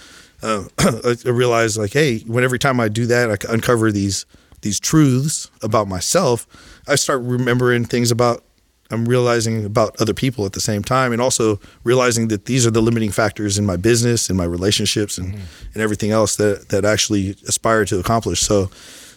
Uh, 0.43 0.65
I 0.80 1.15
I 1.26 1.30
realize 1.30 1.78
like, 1.78 1.93
hey, 1.93 2.20
when 2.20 2.43
every 2.43 2.60
time 2.60 2.80
I 2.80 2.89
do 2.89 3.06
that, 3.08 3.32
I 3.32 3.54
uncover 3.54 3.91
these 3.91 4.26
these 4.68 4.80
truths 4.80 5.50
about 5.64 5.88
myself. 5.88 6.46
I 6.88 6.96
start 6.96 7.22
remembering 7.22 7.86
things 7.86 8.12
about 8.12 8.44
I'm 8.90 9.06
realizing 9.06 9.66
about 9.66 10.00
other 10.00 10.14
people 10.14 10.46
at 10.46 10.54
the 10.54 10.62
same 10.62 10.84
time, 10.84 11.12
and 11.12 11.22
also 11.22 11.60
realizing 11.84 12.30
that 12.30 12.46
these 12.46 12.66
are 12.66 12.72
the 12.72 12.82
limiting 12.82 13.12
factors 13.12 13.58
in 13.58 13.66
my 13.66 13.76
business, 13.76 14.30
in 14.30 14.38
my 14.38 14.46
relationships, 14.46 15.18
and 15.18 15.34
mm-hmm. 15.34 15.74
and 15.74 15.84
everything 15.84 16.12
else 16.12 16.38
that 16.38 16.70
that 16.70 16.86
actually 16.86 17.36
aspire 17.48 17.86
to 17.86 18.00
accomplish. 18.00 18.42
So, 18.42 18.70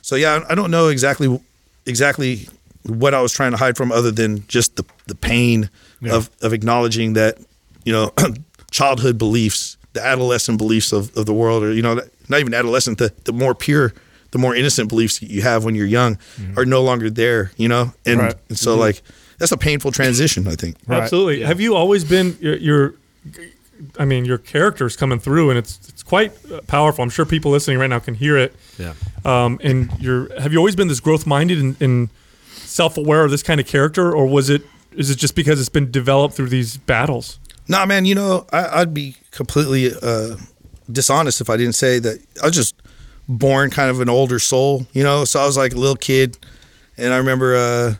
so 0.03 0.17
yeah, 0.17 0.45
I 0.49 0.55
don't 0.55 0.71
know 0.71 0.89
exactly 0.89 1.41
exactly 1.87 2.49
what 2.85 3.15
I 3.15 3.21
was 3.21 3.33
trying 3.33 3.53
to 3.53 3.57
hide 3.57 3.77
from, 3.77 3.93
other 3.93 4.11
than 4.11 4.47
just 4.49 4.77
the 4.77 4.85
the 5.07 5.15
pain 5.15 5.71
of 6.11 6.31
of 6.43 6.53
acknowledging 6.53 7.13
that 7.13 7.39
you 7.85 7.93
know 7.93 8.13
childhood 8.73 9.19
beliefs, 9.19 9.77
the 9.93 10.05
adolescent 10.05 10.59
beliefs 10.59 10.93
of, 10.93 11.17
of 11.17 11.27
the 11.27 11.35
world, 11.35 11.63
or 11.63 11.73
you 11.73 11.83
know 11.83 12.01
not 12.29 12.41
even 12.41 12.55
adolescent, 12.55 12.99
the 12.99 13.13
the 13.25 13.33
more 13.33 13.55
pure. 13.55 13.93
The 14.33 14.38
more 14.38 14.55
innocent 14.55 14.88
beliefs 14.88 15.21
you 15.23 15.43
have 15.43 15.64
when 15.64 15.75
you're 15.75 15.87
young 15.87 16.19
are 16.57 16.64
no 16.64 16.83
longer 16.83 17.11
there, 17.11 17.51
you 17.57 17.69
know, 17.69 17.93
and, 18.07 18.21
Right. 18.21 18.35
and 18.49 18.59
so 18.59 18.77
like 18.77 19.03
that's 19.38 19.53
a 19.53 19.57
painful 19.57 19.90
transition. 19.93 20.47
I 20.47 20.55
think. 20.55 20.77
Right. 20.87 21.03
Absolutely. 21.03 21.43
Have 21.43 21.61
you 21.61 21.75
always 21.75 22.05
been 22.05 22.37
your, 22.40 22.57
your 22.57 22.95
I 23.99 24.05
mean, 24.05 24.25
your 24.27 24.38
character's 24.38 24.95
coming 24.97 25.19
through, 25.19 25.51
and 25.51 25.59
it's 25.59 25.81
it's 25.88 26.03
quite 26.03 26.33
uh, 26.53 26.61
powerful. 26.66 27.03
I'm 27.03 27.11
sure 27.11 27.25
people 27.25 27.51
listening 27.51 27.79
right 27.79 27.88
now 27.90 27.99
can 27.99 28.14
hear 28.14 28.37
it. 28.37 28.55
Yeah. 28.79 28.93
Um, 29.25 29.59
and 29.64 29.90
you're 29.99 30.29
have 30.40 30.53
you 30.53 30.59
always 30.59 30.77
been 30.77 30.88
this 30.88 31.01
growth 31.01 31.27
minded 31.27 31.59
and, 31.59 31.81
and 31.83 32.09
self 32.51 32.97
aware 32.99 33.25
of 33.25 33.31
this 33.31 33.43
kind 33.43 33.59
of 33.61 33.66
character, 33.66 34.12
or 34.12 34.27
was 34.27 34.51
it 34.51 34.62
is 34.97 35.09
it 35.11 35.16
just 35.19 35.35
because 35.35 35.59
it's 35.61 35.69
been 35.71 35.90
developed 35.90 36.35
through 36.35 36.51
these 36.51 36.77
battles? 36.77 37.38
Nah, 37.69 37.87
man, 37.87 38.05
you 38.05 38.14
know, 38.14 38.47
I, 38.53 38.81
I'd 38.81 38.93
be 38.93 39.16
completely 39.31 39.93
uh, 40.03 40.37
dishonest 40.90 41.40
if 41.40 41.49
I 41.49 41.57
didn't 41.57 41.75
say 41.77 41.99
that 42.01 42.21
I 42.43 42.51
just 42.51 42.75
born 43.38 43.71
kind 43.71 43.90
of 43.90 44.01
an 44.01 44.09
older 44.09 44.38
soul, 44.38 44.87
you 44.93 45.03
know. 45.03 45.25
So 45.25 45.40
I 45.40 45.47
was 45.47 45.57
like 45.57 45.73
a 45.73 45.79
little 45.79 45.97
kid, 45.97 46.37
and 46.99 47.14
I 47.14 47.16
remember 47.16 47.57
uh, 47.57 47.95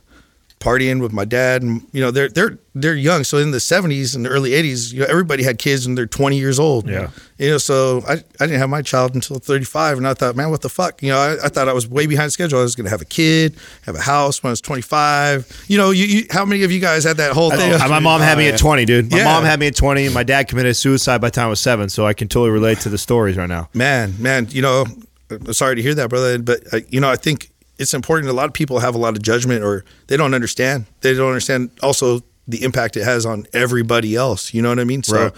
partying 0.59 1.01
with 1.01 1.13
my 1.13 1.25
dad, 1.25 1.63
and 1.63 1.87
you 1.93 2.01
know, 2.01 2.11
they're 2.11 2.29
they're 2.29 2.59
they're 2.75 2.95
young. 2.95 3.25
So 3.25 3.39
in 3.39 3.51
the 3.51 3.59
'70s 3.59 4.15
and 4.15 4.25
the 4.27 4.29
early 4.29 4.51
'80s, 4.51 4.93
you 4.93 5.01
know, 5.01 5.07
everybody 5.07 5.43
had 5.43 5.59
kids 5.59 5.87
and 5.87 5.97
they're 5.97 6.07
20 6.07 6.37
years 6.39 6.59
old. 6.59 6.89
Yeah. 6.89 7.11
you 7.39 7.51
know. 7.51 7.59
So 7.59 8.03
I, 8.07 8.13
I 8.15 8.47
didn't 8.47 8.59
have 8.59 8.69
my 8.69 8.83
child 8.83 9.15
until 9.15 9.39
35, 9.39 9.99
and 9.99 10.07
I 10.07 10.13
thought, 10.15 10.37
man, 10.37 10.51
what 10.51 10.61
the 10.61 10.69
fuck? 10.69 11.03
You 11.03 11.09
know, 11.11 11.19
I, 11.19 11.47
I 11.47 11.49
thought 11.49 11.69
I 11.69 11.73
was 11.73 11.89
way 11.89 12.07
behind 12.07 12.33
schedule. 12.33 12.59
I 12.61 12.63
was 12.63 12.77
going 12.77 12.85
to 12.85 12.91
have 12.91 13.01
a 13.01 13.07
kid, 13.07 13.57
have 13.87 13.95
a 13.97 14.01
house 14.03 14.43
when 14.43 14.51
I 14.51 14.53
was 14.53 14.61
25. 14.61 15.65
You 15.69 15.79
know, 15.79 15.91
you, 15.91 16.05
you 16.05 16.27
how 16.31 16.45
many 16.45 16.63
of 16.63 16.71
you 16.71 16.81
guys 16.81 17.05
had 17.05 17.17
that 17.17 17.33
whole 17.33 17.51
thing? 17.51 17.73
I- 17.73 17.89
my 17.89 17.99
mom 18.01 18.21
had 18.21 18.37
me 18.39 18.49
at 18.49 18.59
20, 18.59 18.85
dude. 18.85 19.11
My 19.11 19.19
Yeah. 19.19 19.25
mom 19.25 19.45
had 19.45 19.59
me 19.59 19.69
at 19.69 19.77
20. 19.77 20.11
My 20.11 20.23
dad 20.25 20.47
committed 20.49 20.77
suicide 20.77 21.21
by 21.23 21.29
the 21.29 21.33
time 21.33 21.47
I 21.47 21.51
was 21.51 21.61
seven, 21.61 21.89
so 21.89 22.05
I 22.07 22.13
can 22.13 22.29
totally 22.29 22.51
relate 22.51 22.81
to 22.81 22.89
the 22.91 22.99
stories 22.99 23.37
right 23.39 23.49
now. 23.49 23.69
Man, 23.75 24.15
man, 24.19 24.47
you 24.51 24.61
know, 24.63 24.85
I'm 25.31 25.53
sorry 25.53 25.77
to 25.77 25.83
hear 25.83 25.95
that, 25.95 26.09
brother. 26.11 26.39
But 26.39 26.61
uh, 26.73 26.81
you 26.89 27.01
know, 27.01 27.11
I 27.11 27.17
think 27.17 27.51
it's 27.79 27.95
important. 27.95 28.29
A 28.31 28.33
lot 28.33 28.47
of 28.47 28.53
people 28.53 28.79
have 28.81 28.95
a 28.95 28.99
lot 28.99 29.17
of 29.17 29.23
judgment, 29.23 29.65
or 29.65 29.85
they 30.09 30.17
don't 30.17 30.35
understand. 30.35 30.87
They 31.01 31.15
don't 31.15 31.29
understand 31.29 31.71
also 31.83 32.23
the 32.49 32.63
impact 32.65 32.97
it 32.97 33.05
has 33.05 33.25
on 33.25 33.47
everybody 33.53 34.17
else. 34.17 34.53
You 34.53 34.61
know 34.63 34.69
what 34.71 34.81
I 34.81 34.85
mean? 34.85 35.03
So, 35.03 35.33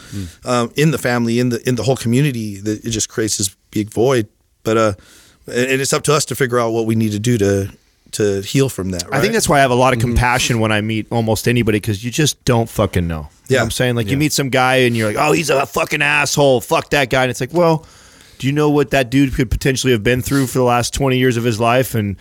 um, 0.45 0.73
in 0.77 0.91
the 0.93 0.99
family, 0.99 1.39
in 1.39 1.51
the 1.51 1.67
in 1.69 1.75
the 1.77 1.83
whole 1.83 1.97
community, 1.97 2.57
that 2.61 2.85
it 2.85 2.91
just 2.91 3.09
creates 3.09 3.37
this 3.39 3.55
big 3.71 3.91
void. 3.91 4.29
But 4.65 4.77
uh, 4.77 4.93
and 5.47 5.71
and 5.73 5.81
it's 5.81 5.93
up 5.93 6.03
to 6.05 6.15
us 6.15 6.25
to 6.27 6.35
figure 6.35 6.59
out 6.59 6.71
what 6.73 6.87
we 6.87 6.95
need 6.95 7.13
to 7.13 7.19
do 7.19 7.39
to 7.39 7.71
to 8.13 8.43
heal 8.43 8.69
from 8.69 8.91
that. 8.91 9.05
I 9.11 9.21
think 9.21 9.33
that's 9.33 9.49
why 9.49 9.57
I 9.57 9.61
have 9.61 9.71
a 9.71 9.75
lot 9.75 9.95
of 9.95 9.99
compassion 10.01 10.61
when 10.61 10.71
I 10.71 10.83
meet 10.83 11.07
almost 11.11 11.49
anybody 11.49 11.79
because 11.81 12.05
you 12.05 12.11
just 12.11 12.45
don't 12.45 12.69
fucking 12.69 13.07
know. 13.09 13.15
You 13.17 13.21
know 13.23 13.29
Yeah. 13.49 13.59
what 13.61 13.65
I'm 13.65 13.71
saying? 13.71 13.97
Like 13.97 14.09
you 14.09 14.19
meet 14.19 14.33
some 14.35 14.51
guy 14.51 14.77
and 14.85 14.95
you're 14.95 15.09
like, 15.09 15.17
oh, 15.19 15.33
he's 15.33 15.49
a 15.49 15.65
fucking 15.65 16.03
asshole. 16.03 16.61
Fuck 16.61 16.91
that 16.91 17.09
guy. 17.09 17.23
And 17.23 17.31
it's 17.31 17.41
like, 17.41 17.55
well, 17.55 17.87
do 18.43 18.49
you 18.49 18.53
know 18.53 18.71
what 18.71 18.91
that 18.91 19.09
dude 19.09 19.37
could 19.37 19.53
potentially 19.53 19.93
have 19.93 20.03
been 20.03 20.21
through 20.21 20.49
for 20.49 20.59
the 20.59 20.65
last 20.65 20.93
20 20.93 21.17
years 21.17 21.37
of 21.37 21.45
his 21.45 21.61
life? 21.61 21.95
And 21.95 22.17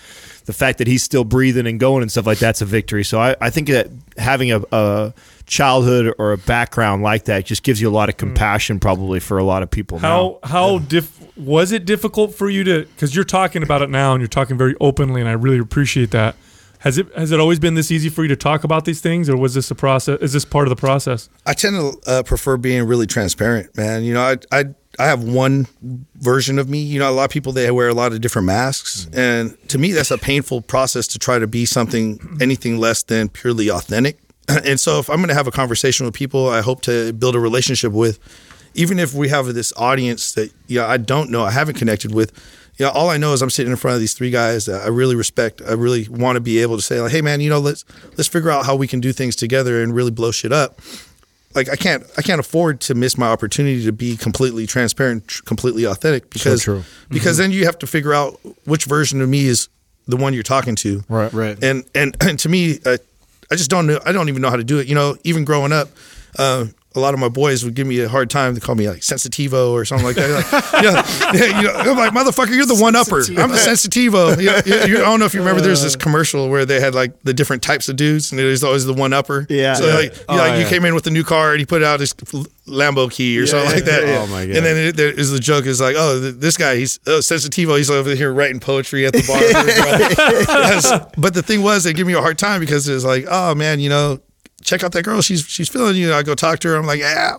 the 0.45 0.53
fact 0.53 0.77
that 0.77 0.85
he's 0.85 1.01
still 1.01 1.23
breathing 1.23 1.65
and 1.65 1.79
going 1.79 2.03
and 2.03 2.11
stuff 2.11 2.27
like 2.27 2.37
that's 2.37 2.61
a 2.61 2.65
victory. 2.65 3.03
So 3.03 3.19
I, 3.19 3.35
I 3.41 3.49
think 3.49 3.69
that 3.69 3.87
having 4.19 4.51
a, 4.51 4.61
a 4.71 5.15
childhood 5.47 6.13
or 6.19 6.31
a 6.31 6.37
background 6.37 7.01
like 7.01 7.25
that 7.25 7.47
just 7.47 7.63
gives 7.63 7.81
you 7.81 7.89
a 7.89 7.91
lot 7.91 8.07
of 8.07 8.17
compassion 8.17 8.79
probably 8.79 9.19
for 9.19 9.39
a 9.39 9.43
lot 9.43 9.63
of 9.63 9.71
people. 9.71 9.99
now. 9.99 10.37
How 10.43 10.49
how 10.49 10.77
diff 10.77 11.19
was 11.35 11.71
it 11.71 11.85
difficult 11.85 12.35
for 12.35 12.51
you 12.51 12.63
to 12.65 12.81
because 12.81 13.15
you're 13.15 13.25
talking 13.25 13.63
about 13.63 13.81
it 13.81 13.89
now 13.89 14.13
and 14.13 14.21
you're 14.21 14.27
talking 14.27 14.59
very 14.59 14.75
openly 14.79 15.21
and 15.21 15.29
I 15.29 15.33
really 15.33 15.57
appreciate 15.57 16.11
that. 16.11 16.35
Has 16.81 16.99
it 16.99 17.11
has 17.15 17.31
it 17.31 17.39
always 17.39 17.57
been 17.57 17.73
this 17.73 17.89
easy 17.89 18.09
for 18.09 18.21
you 18.21 18.27
to 18.27 18.35
talk 18.35 18.63
about 18.63 18.85
these 18.85 19.01
things 19.01 19.27
or 19.27 19.35
was 19.35 19.55
this 19.55 19.71
a 19.71 19.75
process? 19.75 20.19
Is 20.21 20.33
this 20.33 20.45
part 20.45 20.67
of 20.67 20.69
the 20.69 20.79
process? 20.79 21.29
I 21.47 21.55
tend 21.55 21.77
to 21.77 21.99
uh, 22.07 22.21
prefer 22.21 22.57
being 22.57 22.85
really 22.85 23.07
transparent, 23.07 23.75
man. 23.75 24.03
You 24.03 24.13
know, 24.13 24.21
I, 24.21 24.37
I 24.51 24.65
I 24.99 25.05
have 25.05 25.23
one 25.23 25.67
version 26.15 26.59
of 26.59 26.69
me. 26.69 26.79
You 26.79 26.99
know, 26.99 27.09
a 27.09 27.13
lot 27.13 27.25
of 27.25 27.31
people 27.31 27.53
they 27.53 27.69
wear 27.71 27.87
a 27.87 27.93
lot 27.93 28.11
of 28.11 28.21
different 28.21 28.45
masks, 28.45 29.05
mm-hmm. 29.05 29.19
and 29.19 29.69
to 29.69 29.77
me, 29.77 29.91
that's 29.93 30.11
a 30.11 30.17
painful 30.17 30.61
process 30.61 31.07
to 31.07 31.19
try 31.19 31.39
to 31.39 31.47
be 31.47 31.65
something 31.65 32.37
anything 32.41 32.77
less 32.77 33.03
than 33.03 33.29
purely 33.29 33.69
authentic. 33.69 34.19
And 34.65 34.79
so, 34.79 34.99
if 34.99 35.09
I'm 35.09 35.17
going 35.17 35.29
to 35.29 35.33
have 35.33 35.47
a 35.47 35.51
conversation 35.51 36.05
with 36.05 36.13
people, 36.13 36.49
I 36.49 36.61
hope 36.61 36.81
to 36.81 37.13
build 37.13 37.35
a 37.35 37.39
relationship 37.39 37.93
with, 37.93 38.19
even 38.73 38.99
if 38.99 39.13
we 39.13 39.29
have 39.29 39.53
this 39.53 39.71
audience 39.77 40.33
that 40.33 40.51
you 40.67 40.79
know 40.79 40.85
I 40.85 40.97
don't 40.97 41.29
know, 41.29 41.43
I 41.43 41.51
haven't 41.51 41.75
connected 41.75 42.13
with. 42.13 42.33
You 42.77 42.85
know, 42.85 42.91
all 42.93 43.09
I 43.09 43.17
know 43.17 43.33
is 43.33 43.41
I'm 43.41 43.49
sitting 43.49 43.71
in 43.71 43.77
front 43.77 43.95
of 43.95 44.01
these 44.01 44.13
three 44.13 44.31
guys 44.31 44.65
that 44.65 44.81
I 44.81 44.87
really 44.87 45.15
respect. 45.15 45.61
I 45.67 45.73
really 45.73 46.07
want 46.09 46.37
to 46.37 46.39
be 46.39 46.59
able 46.59 46.77
to 46.77 46.81
say, 46.81 46.99
like, 46.99 47.11
"Hey, 47.11 47.21
man, 47.21 47.39
you 47.39 47.49
know, 47.49 47.59
let's 47.59 47.85
let's 48.17 48.27
figure 48.27 48.49
out 48.49 48.65
how 48.65 48.75
we 48.75 48.87
can 48.87 48.99
do 48.99 49.13
things 49.13 49.35
together 49.35 49.81
and 49.81 49.95
really 49.95 50.11
blow 50.11 50.31
shit 50.31 50.51
up." 50.51 50.81
Like 51.55 51.69
I 51.69 51.75
can't 51.75 52.03
I 52.17 52.21
can't 52.21 52.39
afford 52.39 52.81
to 52.81 52.95
miss 52.95 53.17
my 53.17 53.27
opportunity 53.27 53.83
to 53.85 53.91
be 53.91 54.17
completely 54.17 54.67
transparent, 54.67 55.27
tr- 55.27 55.43
completely 55.43 55.85
authentic 55.85 56.29
because 56.29 56.63
true. 56.63 56.83
because 57.09 57.37
then 57.37 57.51
you 57.51 57.65
have 57.65 57.77
to 57.79 57.87
figure 57.87 58.13
out 58.13 58.39
which 58.65 58.85
version 58.85 59.21
of 59.21 59.29
me 59.29 59.45
is 59.45 59.69
the 60.07 60.17
one 60.17 60.33
you're 60.33 60.43
talking 60.43 60.75
to. 60.75 61.03
Right. 61.09 61.31
Right. 61.33 61.63
And 61.63 61.85
and 61.95 62.15
and 62.21 62.39
to 62.39 62.49
me, 62.49 62.79
uh, 62.85 62.97
I 63.51 63.55
just 63.55 63.69
don't 63.69 63.87
know. 63.87 63.99
I 64.05 64.11
don't 64.11 64.29
even 64.29 64.41
know 64.41 64.49
how 64.49 64.55
to 64.55 64.63
do 64.63 64.79
it. 64.79 64.87
You 64.87 64.95
know, 64.95 65.17
even 65.23 65.45
growing 65.45 65.71
up. 65.71 65.89
Uh, 66.37 66.65
a 66.93 66.99
lot 66.99 67.13
of 67.13 67.19
my 67.21 67.29
boys 67.29 67.63
would 67.63 67.73
give 67.73 67.87
me 67.87 67.99
a 68.01 68.09
hard 68.09 68.29
time. 68.29 68.53
They 68.53 68.59
call 68.59 68.75
me 68.75 68.89
like 68.89 68.99
sensitivo 68.99 69.71
or 69.71 69.85
something 69.85 70.05
like 70.05 70.17
that. 70.17 70.29
Like, 70.29 70.83
yeah, 70.83 71.33
yeah, 71.33 71.59
you 71.61 71.67
know, 71.67 71.73
I'm 71.91 71.97
like 71.97 72.11
motherfucker, 72.11 72.53
you're 72.55 72.65
the 72.65 72.75
one 72.75 72.95
upper. 72.95 73.19
I'm 73.19 73.49
the 73.49 73.55
sensitivo. 73.57 74.41
Yeah, 74.41 74.61
you- 74.65 74.93
you- 74.93 74.97
I 74.97 75.05
don't 75.05 75.19
know 75.19 75.25
if 75.25 75.33
you 75.33 75.39
remember. 75.39 75.61
There's 75.61 75.81
this 75.83 75.95
uh. 75.95 75.99
commercial 75.99 76.49
where 76.49 76.65
they 76.65 76.79
had 76.81 76.93
like 76.93 77.21
the 77.23 77.33
different 77.33 77.63
types 77.63 77.87
of 77.87 77.95
dudes, 77.95 78.31
and 78.31 78.39
there's 78.39 78.63
always 78.63 78.85
the 78.85 78.93
one 78.93 79.13
upper. 79.13 79.45
Yeah. 79.49 79.75
So 79.75 79.87
Yeah. 79.87 79.93
like, 79.95 80.15
you, 80.17 80.23
oh, 80.29 80.35
like 80.35 80.59
you 80.59 80.65
came 80.67 80.83
in 80.85 80.93
with 80.93 81.07
a 81.07 81.11
new 81.11 81.23
car 81.23 81.51
and 81.51 81.59
he 81.59 81.65
put 81.65 81.81
out 81.81 81.99
his 82.01 82.13
Lambo 82.67 83.09
key 83.11 83.37
or 83.39 83.47
something 83.47 83.71
like 83.71 83.85
that. 83.85 84.03
Oh, 84.03 84.27
my 84.27 84.45
God. 84.45 84.55
And 84.57 84.65
then 84.65 84.77
it, 84.77 84.95
there 84.97 85.11
is 85.11 85.31
the 85.31 85.39
joke 85.39 85.65
is 85.65 85.79
like, 85.81 85.95
oh, 85.97 86.19
this 86.19 86.57
guy, 86.57 86.75
he's 86.75 86.99
oh, 87.07 87.19
sensitivo. 87.19 87.77
He's 87.77 87.89
over 87.89 88.13
here 88.15 88.31
writing 88.33 88.59
poetry 88.59 89.05
at 89.05 89.13
the 89.13 89.23
bar. 89.27 89.39
Yes. 90.71 90.91
But 91.17 91.33
the 91.33 91.41
thing 91.41 91.63
was, 91.63 91.83
they 91.83 91.93
give 91.93 92.05
me 92.07 92.13
a 92.13 92.21
hard 92.21 92.37
time 92.37 92.59
because 92.59 92.87
it's 92.87 93.03
like, 93.05 93.25
oh 93.29 93.55
man, 93.55 93.79
you 93.79 93.89
know, 93.89 94.19
check 94.61 94.83
out 94.83 94.91
that 94.93 95.03
girl. 95.03 95.21
She's 95.21 95.41
she's 95.47 95.69
feeling 95.69 95.95
you. 95.95 96.13
I 96.13 96.23
go 96.23 96.35
talk 96.35 96.59
to 96.59 96.69
her. 96.69 96.75
I'm 96.75 96.85
like, 96.85 96.99
yeah, 96.99 97.37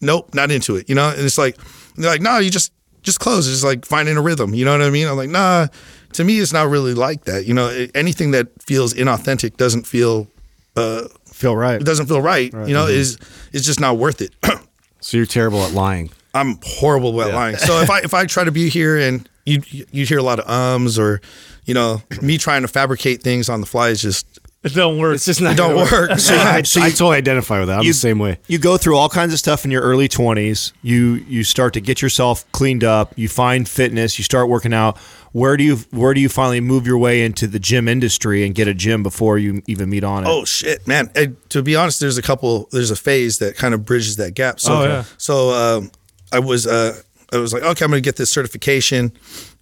nope, 0.00 0.34
not 0.34 0.50
into 0.50 0.76
it. 0.76 0.88
You 0.88 0.94
know, 0.94 1.10
and 1.10 1.20
it's 1.20 1.38
like 1.38 1.56
they're 1.96 2.10
like, 2.10 2.20
no, 2.22 2.38
you 2.38 2.50
just 2.50 2.72
just 3.02 3.20
close. 3.20 3.48
It's 3.50 3.64
like 3.64 3.84
finding 3.84 4.16
a 4.16 4.22
rhythm. 4.22 4.54
You 4.54 4.64
know 4.64 4.72
what 4.72 4.82
I 4.82 4.90
mean? 4.90 5.06
I'm 5.08 5.16
like, 5.16 5.30
nah. 5.30 5.68
To 6.12 6.24
me, 6.24 6.38
it's 6.40 6.52
not 6.52 6.68
really 6.70 6.94
like 6.94 7.24
that. 7.24 7.44
You 7.44 7.52
know, 7.52 7.68
it- 7.68 7.90
anything 7.94 8.30
that 8.30 8.48
feels 8.62 8.94
inauthentic 8.94 9.56
doesn't 9.58 9.86
feel 9.86 10.28
uh, 10.76 11.02
Feel 11.30 11.54
right. 11.54 11.78
it 11.80 11.84
doesn't 11.84 12.06
feel 12.06 12.22
right. 12.22 12.50
You 12.52 12.72
know, 12.72 12.86
is 12.86 13.18
is 13.52 13.66
just 13.66 13.80
not 13.80 13.98
worth 13.98 14.20
it. 14.22 14.34
So 15.00 15.18
you're 15.18 15.26
terrible 15.26 15.60
at 15.62 15.72
lying. 15.72 16.10
I'm 16.34 16.58
horrible 16.64 17.20
at 17.22 17.32
lying. 17.32 17.56
So 17.58 17.80
if 17.80 17.90
I 17.90 18.00
if 18.00 18.12
I 18.14 18.24
try 18.26 18.42
to 18.44 18.50
be 18.50 18.68
here 18.70 18.96
and 18.98 19.28
you 19.44 19.62
you 19.68 20.04
hear 20.04 20.18
a 20.18 20.22
lot 20.22 20.40
of 20.40 20.48
ums 20.48 20.98
or 20.98 21.20
you 21.64 21.74
know 21.74 22.02
me 22.22 22.38
trying 22.38 22.62
to 22.62 22.68
fabricate 22.68 23.22
things 23.22 23.48
on 23.48 23.60
the 23.60 23.66
fly 23.66 23.90
is 23.90 24.02
just 24.02 24.26
It 24.66 24.74
don't 24.74 24.98
work. 24.98 25.14
It's 25.14 25.24
just 25.24 25.40
not 25.40 25.52
it 25.52 25.56
don't 25.56 25.74
gonna 25.76 25.90
work. 26.08 26.10
So 26.18 26.34
you- 26.34 26.40
I, 26.40 26.62
so 26.62 26.80
I 26.82 26.90
totally 26.90 27.16
identify 27.18 27.58
with 27.60 27.68
that. 27.68 27.78
I'm 27.80 27.86
the 27.86 27.92
same 27.92 28.18
way. 28.18 28.38
You 28.48 28.58
go 28.58 28.76
through 28.76 28.96
all 28.96 29.08
kinds 29.08 29.32
of 29.32 29.38
stuff 29.38 29.64
in 29.64 29.70
your 29.70 29.82
early 29.82 30.08
20s. 30.08 30.72
You 30.82 31.24
you 31.28 31.44
start 31.44 31.72
to 31.74 31.80
get 31.80 32.02
yourself 32.02 32.50
cleaned 32.52 32.84
up. 32.84 33.12
You 33.16 33.28
find 33.28 33.68
fitness. 33.68 34.18
You 34.18 34.24
start 34.24 34.48
working 34.48 34.74
out. 34.74 34.98
Where 35.32 35.56
do 35.56 35.64
you 35.64 35.76
where 35.90 36.14
do 36.14 36.20
you 36.20 36.28
finally 36.28 36.60
move 36.60 36.86
your 36.86 36.98
way 36.98 37.22
into 37.22 37.46
the 37.46 37.58
gym 37.58 37.88
industry 37.88 38.44
and 38.44 38.54
get 38.54 38.68
a 38.68 38.74
gym 38.74 39.02
before 39.02 39.38
you 39.38 39.62
even 39.66 39.88
meet 39.90 40.02
Onnit? 40.02 40.24
Oh 40.26 40.44
shit, 40.46 40.86
man! 40.86 41.10
Eh, 41.14 41.26
to 41.50 41.62
be 41.62 41.76
honest, 41.76 42.00
there's 42.00 42.16
a 42.18 42.22
couple. 42.22 42.68
There's 42.72 42.90
a 42.90 42.96
phase 42.96 43.38
that 43.38 43.56
kind 43.56 43.74
of 43.74 43.84
bridges 43.84 44.16
that 44.16 44.32
gap. 44.34 44.60
So, 44.60 44.72
Oh, 44.78 44.84
yeah. 44.84 45.04
so 45.18 45.50
um, 45.50 45.90
I 46.32 46.38
was 46.38 46.66
uh, 46.66 46.98
I 47.32 47.36
was 47.38 47.52
like, 47.52 47.62
okay, 47.62 47.84
I'm 47.84 47.90
going 47.90 48.02
to 48.02 48.06
get 48.06 48.16
this 48.16 48.30
certification, 48.30 49.12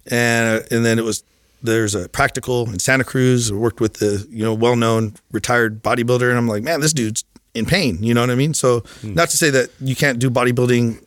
and 0.07 0.65
and 0.71 0.85
then 0.85 0.97
it 0.97 1.03
was 1.03 1.23
there's 1.65 1.95
a 1.95 2.09
practical 2.09 2.69
in 2.69 2.79
Santa 2.79 3.03
Cruz. 3.03 3.51
I 3.51 3.55
worked 3.55 3.79
with 3.79 3.95
the 3.95 4.25
you 4.29 4.43
know 4.43 4.53
well 4.53 4.75
known 4.75 5.15
retired 5.31 5.83
bodybuilder, 5.83 6.29
and 6.29 6.37
I'm 6.37 6.47
like, 6.47 6.63
man, 6.63 6.81
this 6.81 6.93
dude's 6.93 7.23
in 7.53 7.65
pain. 7.65 8.01
You 8.03 8.13
know 8.13 8.21
what 8.21 8.29
I 8.29 8.35
mean? 8.35 8.53
So, 8.53 8.83
not 9.03 9.29
to 9.29 9.37
say 9.37 9.49
that 9.49 9.69
you 9.79 9.95
can't 9.95 10.19
do 10.19 10.29
bodybuilding 10.29 11.03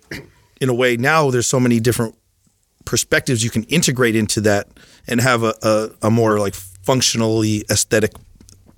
in 0.61 0.69
a 0.69 0.75
way. 0.75 0.97
Now 0.97 1.31
there's 1.31 1.47
so 1.47 1.61
many 1.61 1.81
different 1.81 2.15
perspectives 2.85 3.45
you 3.45 3.51
can 3.51 3.65
integrate 3.65 4.17
into 4.17 4.41
that 4.41 4.67
and 5.07 5.21
have 5.21 5.43
a, 5.43 5.55
a, 5.63 5.91
a 6.03 6.11
more 6.11 6.39
like 6.39 6.55
functionally 6.55 7.65
aesthetic 7.71 8.13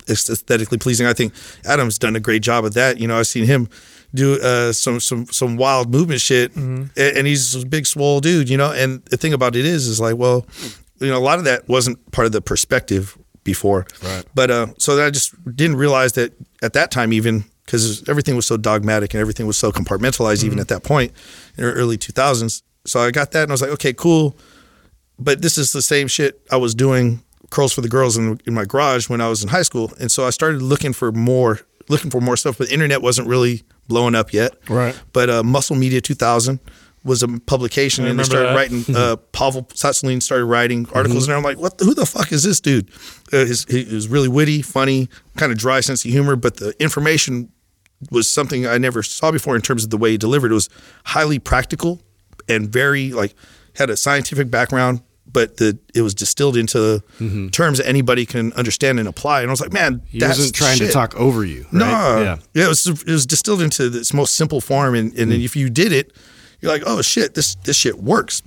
aesthetically 0.09 0.77
pleasing. 0.77 1.07
I 1.07 1.13
think 1.13 1.33
Adam's 1.65 1.97
done 1.97 2.15
a 2.15 2.19
great 2.19 2.41
job 2.41 2.65
of 2.65 2.73
that. 2.73 2.99
You 2.99 3.07
know, 3.07 3.17
I've 3.17 3.27
seen 3.27 3.45
him 3.45 3.69
do 4.13 4.39
uh, 4.41 4.73
some 4.73 4.99
some 4.99 5.25
some 5.27 5.55
wild 5.57 5.91
movement 5.91 6.19
shit, 6.21 6.55
and, 6.55 6.89
and 6.97 7.25
he's 7.27 7.55
a 7.55 7.65
big 7.65 7.85
swole 7.85 8.19
dude. 8.19 8.49
You 8.49 8.57
know, 8.57 8.71
and 8.71 9.03
the 9.05 9.17
thing 9.17 9.33
about 9.33 9.55
it 9.55 9.65
is, 9.65 9.87
is 9.87 9.99
like, 9.99 10.17
well, 10.17 10.45
you 11.01 11.11
know, 11.11 11.17
a 11.17 11.19
lot 11.19 11.39
of 11.39 11.45
that 11.45 11.67
wasn't 11.67 12.11
part 12.11 12.25
of 12.25 12.31
the 12.31 12.41
perspective 12.41 13.17
before, 13.43 13.85
right? 14.03 14.23
But 14.33 14.51
uh, 14.51 14.67
so 14.77 15.05
I 15.05 15.09
just 15.09 15.33
didn't 15.55 15.77
realize 15.77 16.13
that 16.13 16.33
at 16.61 16.73
that 16.73 16.91
time 16.91 17.13
even. 17.13 17.45
Because 17.65 18.03
everything 18.09 18.35
was 18.35 18.45
so 18.45 18.57
dogmatic 18.57 19.13
and 19.13 19.21
everything 19.21 19.47
was 19.47 19.55
so 19.55 19.71
compartmentalized, 19.71 20.43
even 20.43 20.59
at 20.59 20.67
that 20.69 20.83
point 20.83 21.13
in 21.57 21.63
the 21.63 21.71
early 21.71 21.97
2000s. 21.97 22.63
So 22.85 22.99
I 22.99 23.11
got 23.11 23.31
that 23.31 23.43
and 23.43 23.51
I 23.51 23.53
was 23.53 23.61
like, 23.61 23.69
okay, 23.69 23.93
cool 23.93 24.35
but 25.21 25.41
this 25.41 25.57
is 25.57 25.71
the 25.71 25.81
same 25.81 26.07
shit 26.07 26.41
I 26.51 26.57
was 26.57 26.73
doing 26.73 27.21
curls 27.51 27.71
for 27.73 27.81
the 27.81 27.87
girls 27.87 28.17
in, 28.17 28.39
in 28.45 28.53
my 28.53 28.65
garage 28.65 29.07
when 29.07 29.21
I 29.21 29.29
was 29.29 29.43
in 29.43 29.49
high 29.49 29.61
school, 29.61 29.93
and 29.99 30.11
so 30.11 30.25
I 30.25 30.31
started 30.31 30.61
looking 30.61 30.93
for 30.93 31.11
more, 31.11 31.59
looking 31.89 32.09
for 32.09 32.19
more 32.19 32.35
stuff. 32.35 32.57
But 32.57 32.67
the 32.67 32.73
internet 32.73 33.01
wasn't 33.01 33.27
really 33.27 33.61
blowing 33.87 34.15
up 34.15 34.33
yet, 34.33 34.53
Right. 34.67 34.99
But 35.13 35.29
uh, 35.29 35.43
Muscle 35.43 35.75
Media 35.75 36.01
2000 36.01 36.59
was 37.03 37.23
a 37.23 37.27
publication, 37.27 38.05
and 38.05 38.19
they 38.19 38.23
started 38.23 38.49
that. 38.49 38.55
writing. 38.55 38.83
Uh, 38.95 39.15
Pavel 39.31 39.63
Tsatsouline 39.63 40.21
started 40.21 40.45
writing 40.45 40.87
articles, 40.93 41.27
and 41.27 41.35
I'm 41.35 41.43
like, 41.43 41.57
what? 41.57 41.77
The, 41.77 41.85
who 41.85 41.93
the 41.95 42.05
fuck 42.05 42.31
is 42.31 42.43
this 42.43 42.59
dude? 42.61 42.89
Uh, 43.33 43.37
his, 43.45 43.65
he 43.65 43.85
was 43.93 44.07
really 44.07 44.27
witty, 44.27 44.61
funny, 44.61 45.09
kind 45.37 45.51
of 45.51 45.57
dry 45.57 45.79
sense 45.79 46.05
of 46.05 46.11
humor, 46.11 46.35
but 46.35 46.57
the 46.57 46.73
information 46.81 47.51
was 48.11 48.29
something 48.29 48.65
I 48.67 48.77
never 48.77 49.01
saw 49.03 49.31
before 49.31 49.55
in 49.55 49.61
terms 49.61 49.83
of 49.83 49.89
the 49.89 49.97
way 49.97 50.11
he 50.11 50.17
delivered. 50.17 50.51
It 50.51 50.55
was 50.55 50.69
highly 51.05 51.39
practical 51.39 52.01
and 52.49 52.67
very 52.69 53.11
like 53.13 53.33
had 53.75 53.89
a 53.89 53.97
scientific 53.97 54.49
background, 54.51 55.01
but 55.31 55.57
the 55.57 55.77
it 55.95 56.01
was 56.01 56.13
distilled 56.13 56.57
into 56.57 57.01
terms 57.51 57.77
that 57.77 57.87
anybody 57.87 58.25
can 58.25 58.53
understand 58.53 58.99
and 58.99 59.07
apply. 59.07 59.41
And 59.41 59.49
I 59.49 59.53
was 59.53 59.61
like, 59.61 59.71
man, 59.73 60.01
He 60.07 60.19
that's 60.19 60.37
wasn't 60.37 60.55
trying 60.55 60.77
shit. 60.77 60.87
to 60.87 60.93
talk 60.93 61.15
over 61.15 61.45
you. 61.45 61.63
Right? 61.63 61.73
No, 61.73 61.85
Yeah. 62.21 62.37
yeah, 62.53 62.65
it 62.65 62.67
was 62.69 62.85
it 62.87 63.05
was 63.11 63.25
distilled 63.25 63.61
into 63.61 63.85
its 63.97 64.13
most 64.13 64.35
simple 64.35 64.61
form, 64.61 64.93
and, 64.95 65.13
and 65.17 65.31
if 65.31 65.55
you 65.55 65.69
did 65.69 65.91
it, 65.91 66.11
you're 66.61 66.71
like, 66.71 66.83
oh 66.85 67.01
shit, 67.01 67.33
this 67.33 67.55
this 67.55 67.75
shit 67.75 67.97
works. 67.97 68.41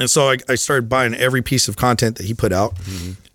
And 0.00 0.08
so 0.08 0.30
I, 0.30 0.36
I 0.48 0.54
started 0.54 0.88
buying 0.88 1.14
every 1.14 1.42
piece 1.42 1.66
of 1.66 1.76
content 1.76 2.16
that 2.16 2.26
he 2.26 2.34
put 2.34 2.52
out, 2.52 2.74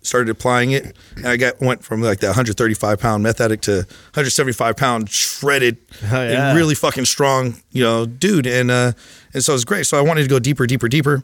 started 0.00 0.30
applying 0.30 0.70
it, 0.70 0.96
and 1.16 1.26
I 1.26 1.36
got 1.36 1.60
went 1.60 1.84
from 1.84 2.00
like 2.00 2.20
that 2.20 2.28
135 2.28 2.98
pound 2.98 3.22
meth 3.22 3.40
addict 3.40 3.64
to 3.64 3.72
175 4.14 4.76
pound 4.76 5.10
shredded 5.10 5.76
yeah. 6.02 6.48
and 6.48 6.56
really 6.56 6.74
fucking 6.74 7.04
strong, 7.04 7.56
you 7.70 7.82
know, 7.82 8.06
dude. 8.06 8.46
And 8.46 8.70
uh, 8.70 8.92
and 9.34 9.44
so 9.44 9.52
it 9.52 9.56
was 9.56 9.64
great. 9.64 9.86
So 9.86 9.98
I 9.98 10.00
wanted 10.00 10.22
to 10.22 10.28
go 10.28 10.38
deeper, 10.38 10.66
deeper, 10.66 10.88
deeper. 10.88 11.22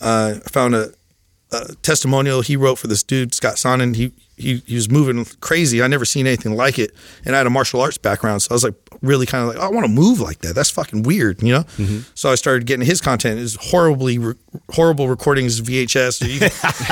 Uh, 0.00 0.36
I 0.44 0.48
found 0.48 0.74
a, 0.74 0.92
a 1.52 1.74
testimonial 1.82 2.40
he 2.40 2.56
wrote 2.56 2.78
for 2.78 2.86
this 2.86 3.02
dude 3.02 3.34
Scott 3.34 3.58
Sonnon. 3.58 3.94
He 3.94 4.12
he 4.38 4.62
he 4.66 4.74
was 4.76 4.90
moving 4.90 5.24
crazy. 5.40 5.82
I 5.82 5.86
never 5.88 6.04
seen 6.04 6.26
anything 6.26 6.54
like 6.56 6.78
it, 6.78 6.92
and 7.24 7.34
I 7.34 7.38
had 7.38 7.46
a 7.46 7.50
martial 7.50 7.80
arts 7.80 7.98
background, 7.98 8.42
so 8.42 8.48
I 8.50 8.54
was 8.54 8.64
like 8.64 8.74
really 9.02 9.26
kind 9.26 9.42
of 9.42 9.48
like, 9.54 9.58
oh, 9.62 9.66
I 9.66 9.70
want 9.70 9.86
to 9.86 9.92
move 9.92 10.20
like 10.20 10.38
that. 10.40 10.54
That's 10.54 10.70
fucking 10.70 11.02
weird, 11.04 11.42
you 11.42 11.52
know. 11.52 11.62
Mm-hmm. 11.76 12.00
So 12.14 12.30
I 12.32 12.34
started 12.34 12.66
getting 12.66 12.84
his 12.86 13.00
content. 13.00 13.38
It's 13.38 13.54
horribly 13.70 14.18
re- 14.18 14.34
horrible 14.70 15.08
recordings 15.08 15.60
VHS. 15.60 16.18
You- 16.28 16.38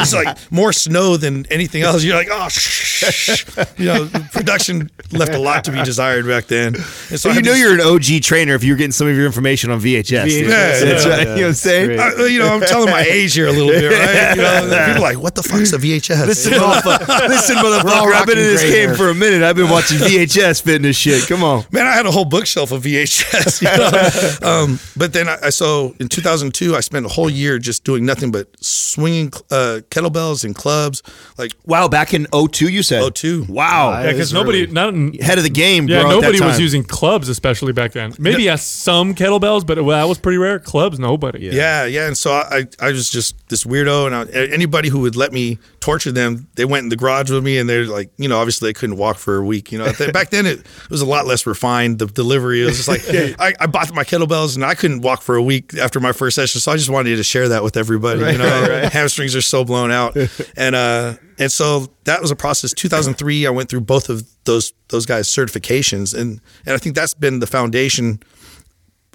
it's 0.02 0.14
like 0.14 0.36
more 0.52 0.72
snow 0.72 1.16
than 1.16 1.46
anything 1.50 1.82
else. 1.82 2.04
You're 2.04 2.14
like, 2.16 2.28
oh, 2.30 2.48
shh. 2.48 3.44
you 3.78 3.86
know, 3.86 4.08
production 4.32 4.90
left 5.12 5.32
a 5.34 5.38
lot 5.38 5.64
to 5.64 5.72
be 5.72 5.82
desired 5.82 6.26
back 6.26 6.46
then. 6.46 6.74
And 6.76 6.84
so 6.84 7.16
So 7.16 7.28
you 7.30 7.34
had 7.36 7.44
know 7.44 7.52
this- 7.52 7.60
you're 7.60 7.74
an 7.74 7.80
OG 7.80 8.22
trainer 8.22 8.54
if 8.54 8.62
you're 8.64 8.76
getting 8.76 8.92
some 8.92 9.08
of 9.08 9.16
your 9.16 9.26
information 9.26 9.70
on 9.70 9.80
VHS. 9.80 10.24
dude. 10.28 10.44
Yeah, 10.48 10.48
That's 10.48 11.04
yeah, 11.04 11.10
right. 11.10 11.20
You 11.20 11.26
know 11.26 11.32
what 11.34 11.46
I'm 11.48 11.52
saying? 11.54 12.00
I- 12.00 12.26
you 12.26 12.38
know, 12.38 12.48
I'm 12.54 12.60
telling 12.60 12.90
my 12.90 13.02
age 13.02 13.34
here 13.34 13.48
a 13.48 13.52
little 13.52 13.68
bit, 13.68 13.90
right? 13.90 14.36
You 14.36 14.42
know, 14.42 14.60
people 14.86 14.98
are 14.98 15.00
like, 15.00 15.18
what 15.18 15.34
the 15.34 15.42
fuck's 15.42 15.72
a 15.72 15.78
VHS? 15.78 16.26
Listen, 16.26 16.52
motherfucker. 16.54 17.28
Listen, 17.36 17.56
motherfucker. 17.56 18.12
I've 18.12 18.26
been 18.26 18.38
in 18.38 18.44
this 18.44 18.62
gray 18.62 18.70
game 18.72 18.88
hair. 18.88 18.96
for 18.96 19.08
a 19.10 19.14
minute. 19.14 19.42
I've 19.42 19.56
been 19.56 19.68
watching 19.70 19.98
VHS 20.00 20.62
fitness 20.62 20.96
shit. 20.96 21.26
Come 21.28 21.44
on. 21.44 21.64
Man, 21.70 21.86
I 21.86 21.92
had 21.92 22.06
a 22.06 22.10
whole 22.10 22.24
bookshelf 22.24 22.72
of 22.72 22.82
VHS. 22.82 23.62
You 23.62 24.42
know? 24.42 24.48
um, 24.62 24.78
but 24.96 25.12
then 25.12 25.28
I, 25.28 25.36
I 25.44 25.50
so 25.50 25.94
in 26.00 26.08
2002, 26.08 26.74
I 26.74 26.80
spent 26.80 27.06
a 27.06 27.08
whole 27.08 27.30
year 27.30 27.58
just 27.58 27.84
doing 27.84 28.04
nothing 28.04 28.30
but 28.30 28.48
swinging 28.64 29.28
uh, 29.50 29.80
kettlebells 29.90 30.44
and 30.44 30.54
clubs, 30.54 31.02
like 31.38 31.52
Wow, 31.64 31.88
back 31.88 32.14
in 32.14 32.26
02, 32.32 32.68
you 32.68 32.82
said? 32.82 33.14
02. 33.14 33.46
Wow. 33.48 34.00
yeah, 34.00 34.12
because 34.12 34.32
nobody, 34.32 34.66
not 34.66 34.94
Head 35.20 35.38
of 35.38 35.44
the 35.44 35.50
game, 35.50 35.88
yeah, 35.88 36.02
bro. 36.02 36.10
at 36.10 36.14
that 36.14 36.20
nobody 36.22 36.40
was 36.40 36.58
using 36.58 36.82
clubs, 36.82 37.28
especially 37.28 37.72
back 37.72 37.92
then. 37.92 38.14
Maybe 38.18 38.44
yes, 38.44 38.64
some 38.64 39.14
kettlebells, 39.14 39.66
but 39.66 39.82
well, 39.84 39.98
that 40.00 40.08
was 40.08 40.18
pretty 40.18 40.38
rare. 40.38 40.58
Clubs, 40.58 40.98
nobody. 40.98 41.40
Yeah, 41.46 41.84
yeah. 41.84 42.06
And 42.06 42.16
so 42.16 42.32
I, 42.32 42.66
I 42.80 42.92
was 42.92 43.10
just 43.10 43.48
this 43.48 43.64
weirdo, 43.64 44.06
and 44.06 44.14
I, 44.14 44.54
anybody 44.54 44.88
who 44.88 45.00
would 45.00 45.16
let 45.16 45.32
me 45.32 45.58
torture 45.86 46.10
them, 46.10 46.48
they 46.56 46.64
went 46.64 46.82
in 46.82 46.88
the 46.88 46.96
garage 46.96 47.30
with 47.30 47.44
me, 47.44 47.58
and 47.58 47.70
they're 47.70 47.84
like, 47.84 48.10
you 48.16 48.28
know, 48.28 48.38
obviously 48.38 48.68
they 48.68 48.72
couldn't 48.72 48.96
walk 48.96 49.18
for 49.18 49.36
a 49.36 49.44
week. 49.44 49.70
You 49.70 49.78
know, 49.78 49.92
back 50.12 50.30
then 50.30 50.44
it, 50.44 50.58
it 50.58 50.90
was 50.90 51.00
a 51.00 51.06
lot 51.06 51.26
less 51.26 51.46
refined. 51.46 52.00
The 52.00 52.06
delivery 52.06 52.62
it 52.62 52.64
was 52.64 52.84
just 52.84 52.88
like 52.88 53.02
I, 53.38 53.54
I 53.60 53.66
bought 53.68 53.94
my 53.94 54.02
kettlebells, 54.02 54.56
and 54.56 54.64
I 54.64 54.74
couldn't 54.74 55.02
walk 55.02 55.22
for 55.22 55.36
a 55.36 55.42
week 55.42 55.74
after 55.74 56.00
my 56.00 56.10
first 56.10 56.34
session, 56.34 56.60
so 56.60 56.72
I 56.72 56.76
just 56.76 56.90
wanted 56.90 57.14
to 57.14 57.22
share 57.22 57.50
that 57.50 57.62
with 57.62 57.76
everybody. 57.76 58.18
you 58.32 58.38
know, 58.38 58.88
hamstrings 58.92 59.36
are 59.36 59.40
so 59.40 59.64
blown 59.64 59.92
out, 59.92 60.16
and 60.56 60.74
uh, 60.74 61.14
and 61.38 61.52
so 61.52 61.86
that 62.02 62.20
was 62.20 62.32
a 62.32 62.36
process. 62.36 62.72
2003, 62.72 63.46
I 63.46 63.50
went 63.50 63.68
through 63.68 63.82
both 63.82 64.08
of 64.08 64.26
those 64.42 64.72
those 64.88 65.06
guys' 65.06 65.28
certifications, 65.28 66.18
and 66.18 66.40
and 66.66 66.74
I 66.74 66.78
think 66.78 66.96
that's 66.96 67.14
been 67.14 67.38
the 67.38 67.46
foundation 67.46 68.20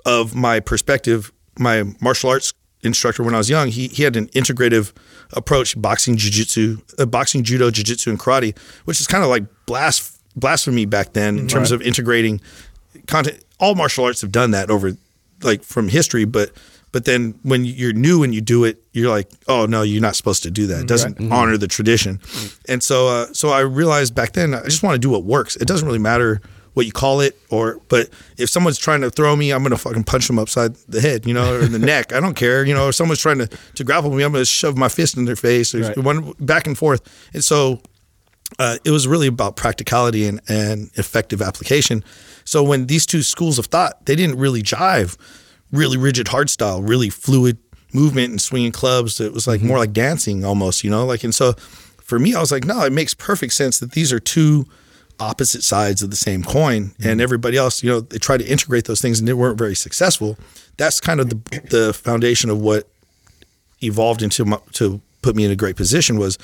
of 0.06 0.36
my 0.36 0.62
perspective, 0.62 1.34
my 1.60 1.84
martial 2.00 2.30
arts 2.30 2.54
instructor 2.84 3.24
when 3.24 3.34
I 3.34 3.38
was 3.38 3.50
young, 3.50 3.68
he, 3.70 3.88
he 3.88 4.04
had 4.04 4.16
an 4.16 4.28
integrative 4.30 4.92
approach, 5.34 5.80
boxing, 5.82 6.18
jiu-jitsu, 6.18 6.78
uh, 7.00 7.06
boxing, 7.06 7.44
judo, 7.44 7.72
jiu-jitsu, 7.72 8.10
and 8.10 8.20
karate, 8.20 8.58
which 8.86 9.00
is 9.00 9.08
kind 9.08 9.24
of 9.24 9.30
like 9.30 9.44
blas- 9.66 10.20
blasphemy 10.36 10.86
back 10.86 11.14
then 11.14 11.38
in 11.40 11.48
terms 11.48 11.72
of 11.72 11.82
integrating 11.82 12.42
content. 13.08 13.44
all 13.60 13.76
martial 13.76 14.06
arts 14.06 14.22
have 14.22 14.32
done 14.32 14.52
that 14.52 14.70
over 14.70 14.92
like 15.44 15.64
from 15.64 15.88
history, 15.90 16.26
but 16.26 16.52
but 16.92 17.06
then 17.06 17.40
when 17.44 17.64
you're 17.64 17.94
new 17.94 18.22
and 18.22 18.36
you 18.36 18.42
do 18.42 18.66
it, 18.66 18.84
you're 18.92 19.10
like, 19.10 19.30
oh 19.48 19.66
no, 19.66 19.82
you're 19.82 20.02
not 20.02 20.16
supposed 20.18 20.44
to 20.44 20.52
do 20.52 20.68
that. 20.68 20.82
It 20.82 20.88
doesn't 20.88 21.32
honor 21.32 21.58
the 21.58 21.68
tradition. 21.68 22.20
And 22.68 22.84
so 22.84 23.08
uh, 23.08 23.26
so 23.34 23.50
I 23.50 23.62
realized 23.62 24.14
back 24.14 24.34
then 24.34 24.54
I 24.54 24.64
just 24.66 24.84
want 24.84 24.96
to 24.96 25.00
do 25.00 25.10
what 25.10 25.24
works. 25.24 25.56
It 25.56 25.68
doesn't 25.68 25.88
really 25.88 26.00
matter 26.00 26.42
what 26.74 26.86
you 26.86 26.92
call 26.92 27.20
it 27.20 27.38
or 27.50 27.80
but 27.90 28.10
if 28.38 28.50
someone's 28.50 28.78
trying 28.78 29.02
to 29.02 29.10
throw 29.10 29.36
me 29.36 29.52
i'm 29.52 29.64
gonna 29.64 29.78
fucking 29.78 30.04
punch 30.04 30.28
them 30.28 30.40
upside 30.40 30.76
the 30.88 31.02
head 31.02 31.26
you 31.26 31.34
know 31.34 31.56
or 31.56 31.62
in 31.62 31.72
the 31.72 31.80
neck. 31.94 32.14
I 32.14 32.20
don't 32.20 32.36
care 32.36 32.66
you 32.66 32.74
know 32.74 32.90
if 32.90 32.96
someone's 32.96 33.22
trying 33.22 33.40
to, 33.40 33.48
to 33.76 33.84
grapple 33.84 34.12
me 34.12 34.24
i'm 34.24 34.32
gonna 34.32 34.46
shove 34.46 34.78
my 34.78 34.88
fist 34.90 35.18
in 35.18 35.26
their 35.26 35.36
face 35.36 35.76
or 35.76 35.92
one 36.02 36.34
back 36.40 36.68
and 36.68 36.78
forth. 36.78 37.02
And 37.34 37.44
so 37.44 37.82
uh, 38.60 38.78
it 38.84 38.92
was 38.92 39.08
really 39.08 39.28
about 39.28 39.56
practicality 39.56 40.28
and, 40.28 40.42
and 40.50 40.92
effective 40.96 41.42
application. 41.42 42.04
So 42.44 42.62
when 42.64 42.88
these 42.88 43.06
two 43.06 43.22
schools 43.22 43.58
of 43.58 43.68
thought 43.68 44.06
they 44.06 44.16
didn't 44.16 44.38
really 44.38 44.62
jive 44.62 45.18
really 45.72 45.98
rigid 45.98 46.28
hard 46.28 46.50
style 46.50 46.82
really 46.82 47.10
fluid 47.10 47.58
movement 47.94 48.32
and 48.32 48.42
swinging 48.42 48.72
clubs. 48.72 49.20
It 49.20 49.34
was 49.34 49.48
like 49.48 49.62
more 49.62 49.78
like 49.78 49.94
dancing 49.94 50.46
almost 50.46 50.84
you 50.84 50.90
know 50.90 51.06
like 51.06 51.24
and 51.24 51.34
so 51.36 51.54
for 52.02 52.20
me 52.20 52.36
i 52.36 52.40
was 52.40 52.52
like 52.52 52.66
no 52.66 52.84
it 52.84 52.92
makes 52.92 53.14
perfect 53.14 53.54
sense 53.54 53.80
that 53.80 53.92
these 53.94 54.12
are 54.12 54.20
two 54.20 54.66
opposite 55.22 55.64
sides 55.64 56.02
of 56.02 56.10
the 56.10 56.16
same 56.16 56.44
coin 56.44 56.94
and 57.04 57.22
everybody 57.22 57.56
else 57.56 57.84
you 57.84 57.90
know 57.90 58.00
they 58.00 58.18
try 58.18 58.38
to 58.38 58.46
integrate 58.46 58.86
those 58.86 59.00
things 59.00 59.20
and 59.20 59.28
they 59.28 59.34
weren't 59.34 59.58
very 59.58 59.76
successful. 59.76 60.38
That's 60.78 61.00
kind 61.00 61.20
of 61.20 61.30
the 61.30 61.36
the 61.70 61.94
foundation 61.94 62.50
of 62.50 62.60
what 62.60 62.88
evolved 63.84 64.22
into 64.24 64.46
my, 64.46 64.58
to 64.74 65.00
put 65.22 65.36
me 65.36 65.46
in 65.46 65.52
a 65.52 65.56
great 65.56 65.76
position 65.76 66.18
was 66.18 66.40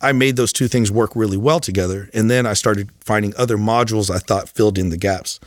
I 0.00 0.12
made 0.12 0.36
those 0.36 0.52
two 0.52 0.68
things 0.68 0.90
work 0.92 1.14
really 1.16 1.36
well 1.36 1.58
together 1.60 2.08
and 2.14 2.30
then 2.30 2.46
I 2.46 2.54
started 2.54 2.90
finding 3.00 3.34
other 3.36 3.58
modules 3.58 4.14
I 4.14 4.18
thought 4.18 4.48
filled 4.48 4.78
in 4.78 4.90
the 4.90 4.96
gaps. 4.96 5.40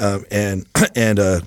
Um, 0.00 0.24
and 0.30 0.66
and 0.96 1.20
uh, 1.20 1.40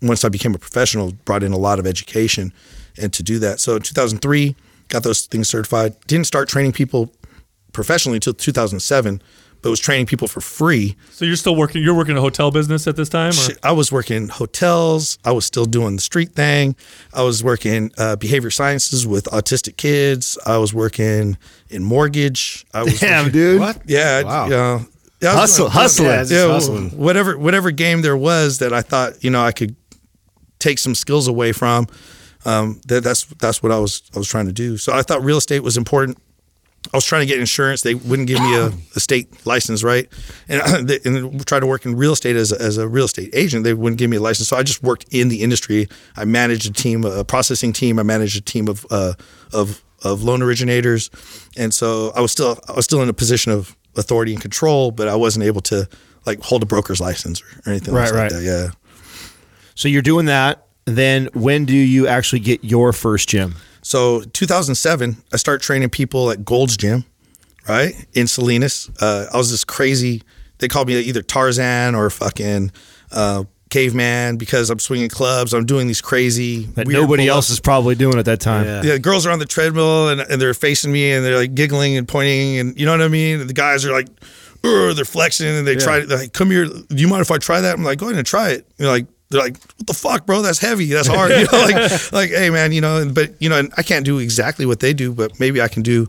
once 0.00 0.24
I 0.24 0.28
became 0.28 0.54
a 0.54 0.58
professional 0.58 1.12
brought 1.24 1.42
in 1.42 1.52
a 1.52 1.58
lot 1.58 1.80
of 1.80 1.86
education 1.86 2.52
and 2.96 3.12
to 3.12 3.22
do 3.24 3.40
that. 3.40 3.58
So 3.58 3.76
in 3.76 3.82
2003 3.82 4.54
got 4.88 5.02
those 5.02 5.26
things 5.26 5.48
certified. 5.48 5.96
Didn't 6.06 6.26
start 6.26 6.48
training 6.48 6.72
people 6.72 7.10
professionally 7.72 8.16
until 8.18 8.34
2007 8.34 9.20
but 9.62 9.70
was 9.70 9.80
training 9.80 10.06
people 10.06 10.28
for 10.28 10.40
free 10.40 10.96
So 11.12 11.24
you're 11.24 11.36
still 11.36 11.54
working. 11.56 11.82
You're 11.82 11.94
working 11.94 12.16
a 12.16 12.20
hotel 12.20 12.50
business 12.50 12.86
at 12.86 12.96
this 12.96 13.08
time. 13.08 13.32
Or? 13.32 13.54
I 13.62 13.72
was 13.72 13.90
working 13.92 14.28
hotels. 14.28 15.18
I 15.24 15.32
was 15.32 15.44
still 15.46 15.64
doing 15.64 15.96
the 15.96 16.02
street 16.02 16.32
thing. 16.34 16.74
I 17.14 17.22
was 17.22 17.42
working 17.44 17.90
uh, 17.96 18.16
behavior 18.16 18.50
sciences 18.50 19.06
with 19.06 19.24
autistic 19.26 19.76
kids. 19.76 20.36
I 20.44 20.58
was 20.58 20.74
working 20.74 21.36
in 21.70 21.84
mortgage. 21.84 22.66
I 22.74 22.82
was 22.82 23.00
Damn, 23.00 23.26
working- 23.26 23.32
dude. 23.32 23.60
What? 23.60 23.78
Yeah, 23.86 24.22
Wow. 24.22 24.48
yeah. 24.48 24.82
Yeah, 25.20 25.34
Hustle, 25.34 25.66
doing- 25.66 25.72
hustling. 25.72 26.08
Yeah, 26.08 26.24
yeah, 26.28 26.46
hustling. 26.52 26.90
whatever 26.90 27.38
whatever 27.38 27.70
game 27.70 28.02
there 28.02 28.16
was 28.16 28.58
that 28.58 28.72
I 28.72 28.82
thought 28.82 29.22
you 29.22 29.30
know 29.30 29.40
I 29.40 29.52
could 29.52 29.76
take 30.58 30.78
some 30.80 30.96
skills 30.96 31.28
away 31.28 31.52
from. 31.52 31.86
Um, 32.44 32.80
that, 32.88 33.04
that's 33.04 33.24
that's 33.38 33.62
what 33.62 33.70
I 33.70 33.78
was 33.78 34.02
I 34.16 34.18
was 34.18 34.26
trying 34.26 34.46
to 34.46 34.52
do. 34.52 34.76
So 34.76 34.92
I 34.92 35.02
thought 35.02 35.22
real 35.22 35.36
estate 35.38 35.60
was 35.62 35.76
important. 35.76 36.18
I 36.92 36.96
was 36.96 37.04
trying 37.04 37.20
to 37.20 37.26
get 37.26 37.38
insurance. 37.38 37.82
They 37.82 37.94
wouldn't 37.94 38.28
give 38.28 38.40
me 38.40 38.54
a, 38.56 38.72
a 38.96 39.00
state 39.00 39.46
license, 39.46 39.82
right? 39.82 40.08
And, 40.48 40.88
they, 40.88 40.98
and 41.04 41.44
tried 41.46 41.60
to 41.60 41.66
work 41.66 41.86
in 41.86 41.96
real 41.96 42.12
estate 42.12 42.36
as 42.36 42.52
a, 42.52 42.60
as 42.60 42.76
a 42.76 42.88
real 42.88 43.04
estate 43.04 43.30
agent. 43.34 43.64
They 43.64 43.72
wouldn't 43.74 43.98
give 43.98 44.10
me 44.10 44.16
a 44.16 44.20
license, 44.20 44.48
so 44.48 44.56
I 44.56 44.62
just 44.62 44.82
worked 44.82 45.06
in 45.10 45.28
the 45.28 45.42
industry. 45.42 45.88
I 46.16 46.24
managed 46.24 46.68
a 46.68 46.72
team, 46.72 47.04
a 47.04 47.24
processing 47.24 47.72
team. 47.72 47.98
I 47.98 48.02
managed 48.02 48.36
a 48.36 48.40
team 48.40 48.68
of 48.68 48.84
uh, 48.90 49.14
of 49.52 49.82
of 50.02 50.22
loan 50.24 50.42
originators, 50.42 51.10
and 51.56 51.72
so 51.72 52.12
I 52.16 52.20
was 52.20 52.32
still 52.32 52.58
I 52.68 52.72
was 52.72 52.84
still 52.84 53.00
in 53.02 53.08
a 53.08 53.14
position 53.14 53.52
of 53.52 53.76
authority 53.96 54.32
and 54.32 54.42
control, 54.42 54.90
but 54.90 55.06
I 55.06 55.14
wasn't 55.14 55.44
able 55.44 55.60
to 55.62 55.88
like 56.26 56.40
hold 56.40 56.62
a 56.62 56.66
broker's 56.66 57.00
license 57.00 57.42
or, 57.42 57.70
anything 57.70 57.94
Right, 57.94 58.02
else 58.02 58.12
right. 58.12 58.32
like 58.32 58.32
that. 58.32 58.42
Yeah. 58.42 58.70
So 59.74 59.88
you're 59.88 60.02
doing 60.02 60.26
that. 60.26 60.66
Then 60.84 61.28
when 61.32 61.64
do 61.64 61.74
you 61.74 62.08
actually 62.08 62.40
get 62.40 62.64
your 62.64 62.92
first 62.92 63.28
gym? 63.28 63.54
So 63.82 64.22
2007, 64.22 65.16
I 65.32 65.36
start 65.36 65.60
training 65.62 65.90
people 65.90 66.30
at 66.30 66.44
Gold's 66.44 66.76
Gym, 66.76 67.04
right 67.68 67.92
in 68.14 68.26
Salinas. 68.26 68.90
Uh, 69.00 69.26
I 69.32 69.36
was 69.36 69.50
this 69.50 69.64
crazy. 69.64 70.22
They 70.58 70.68
called 70.68 70.86
me 70.88 70.98
either 71.00 71.22
Tarzan 71.22 71.94
or 71.96 72.08
fucking 72.08 72.70
uh, 73.10 73.44
caveman 73.70 74.36
because 74.36 74.70
I'm 74.70 74.78
swinging 74.78 75.08
clubs. 75.08 75.52
I'm 75.52 75.66
doing 75.66 75.88
these 75.88 76.00
crazy 76.00 76.66
That 76.66 76.86
weird 76.86 77.00
nobody 77.00 77.24
pull-ups. 77.24 77.36
else 77.36 77.50
is 77.50 77.58
probably 77.60 77.96
doing 77.96 78.18
at 78.18 78.26
that 78.26 78.40
time. 78.40 78.66
Yeah. 78.66 78.82
Yeah, 78.84 78.98
girls 78.98 79.26
are 79.26 79.32
on 79.32 79.40
the 79.40 79.46
treadmill 79.46 80.10
and, 80.10 80.20
and 80.20 80.40
they're 80.40 80.54
facing 80.54 80.92
me 80.92 81.10
and 81.10 81.24
they're 81.24 81.36
like 81.38 81.54
giggling 81.54 81.96
and 81.96 82.06
pointing 82.06 82.58
and 82.58 82.78
you 82.78 82.86
know 82.86 82.92
what 82.92 83.02
I 83.02 83.08
mean. 83.08 83.40
And 83.40 83.50
the 83.50 83.54
guys 83.54 83.84
are 83.84 83.92
like, 83.92 84.06
"Ugh," 84.62 84.94
they're 84.94 85.04
flexing 85.04 85.48
and 85.48 85.66
they 85.66 85.74
try. 85.74 86.00
They're 86.00 86.18
like, 86.18 86.32
"Come 86.32 86.52
here, 86.52 86.66
do 86.66 86.84
you 86.96 87.08
mind 87.08 87.22
if 87.22 87.32
I 87.32 87.38
try 87.38 87.60
that?" 87.62 87.76
I'm 87.76 87.82
like, 87.82 87.98
"Go 87.98 88.06
ahead 88.06 88.18
and 88.18 88.26
try 88.26 88.50
it." 88.50 88.66
You're 88.78 88.90
like, 88.90 89.06
they're 89.32 89.42
like, 89.42 89.58
"What 89.78 89.86
the 89.86 89.94
fuck, 89.94 90.26
bro? 90.26 90.42
That's 90.42 90.58
heavy. 90.58 90.86
That's 90.86 91.08
hard." 91.08 91.30
You 91.42 91.46
know, 91.50 91.58
like, 91.58 92.12
like, 92.12 92.30
hey 92.30 92.50
man, 92.50 92.72
you 92.72 92.80
know. 92.80 93.10
But 93.12 93.40
you 93.40 93.48
know, 93.48 93.58
and 93.58 93.72
I 93.76 93.82
can't 93.82 94.04
do 94.04 94.18
exactly 94.18 94.66
what 94.66 94.80
they 94.80 94.92
do, 94.92 95.12
but 95.12 95.40
maybe 95.40 95.60
I 95.60 95.68
can 95.68 95.82
do 95.82 96.06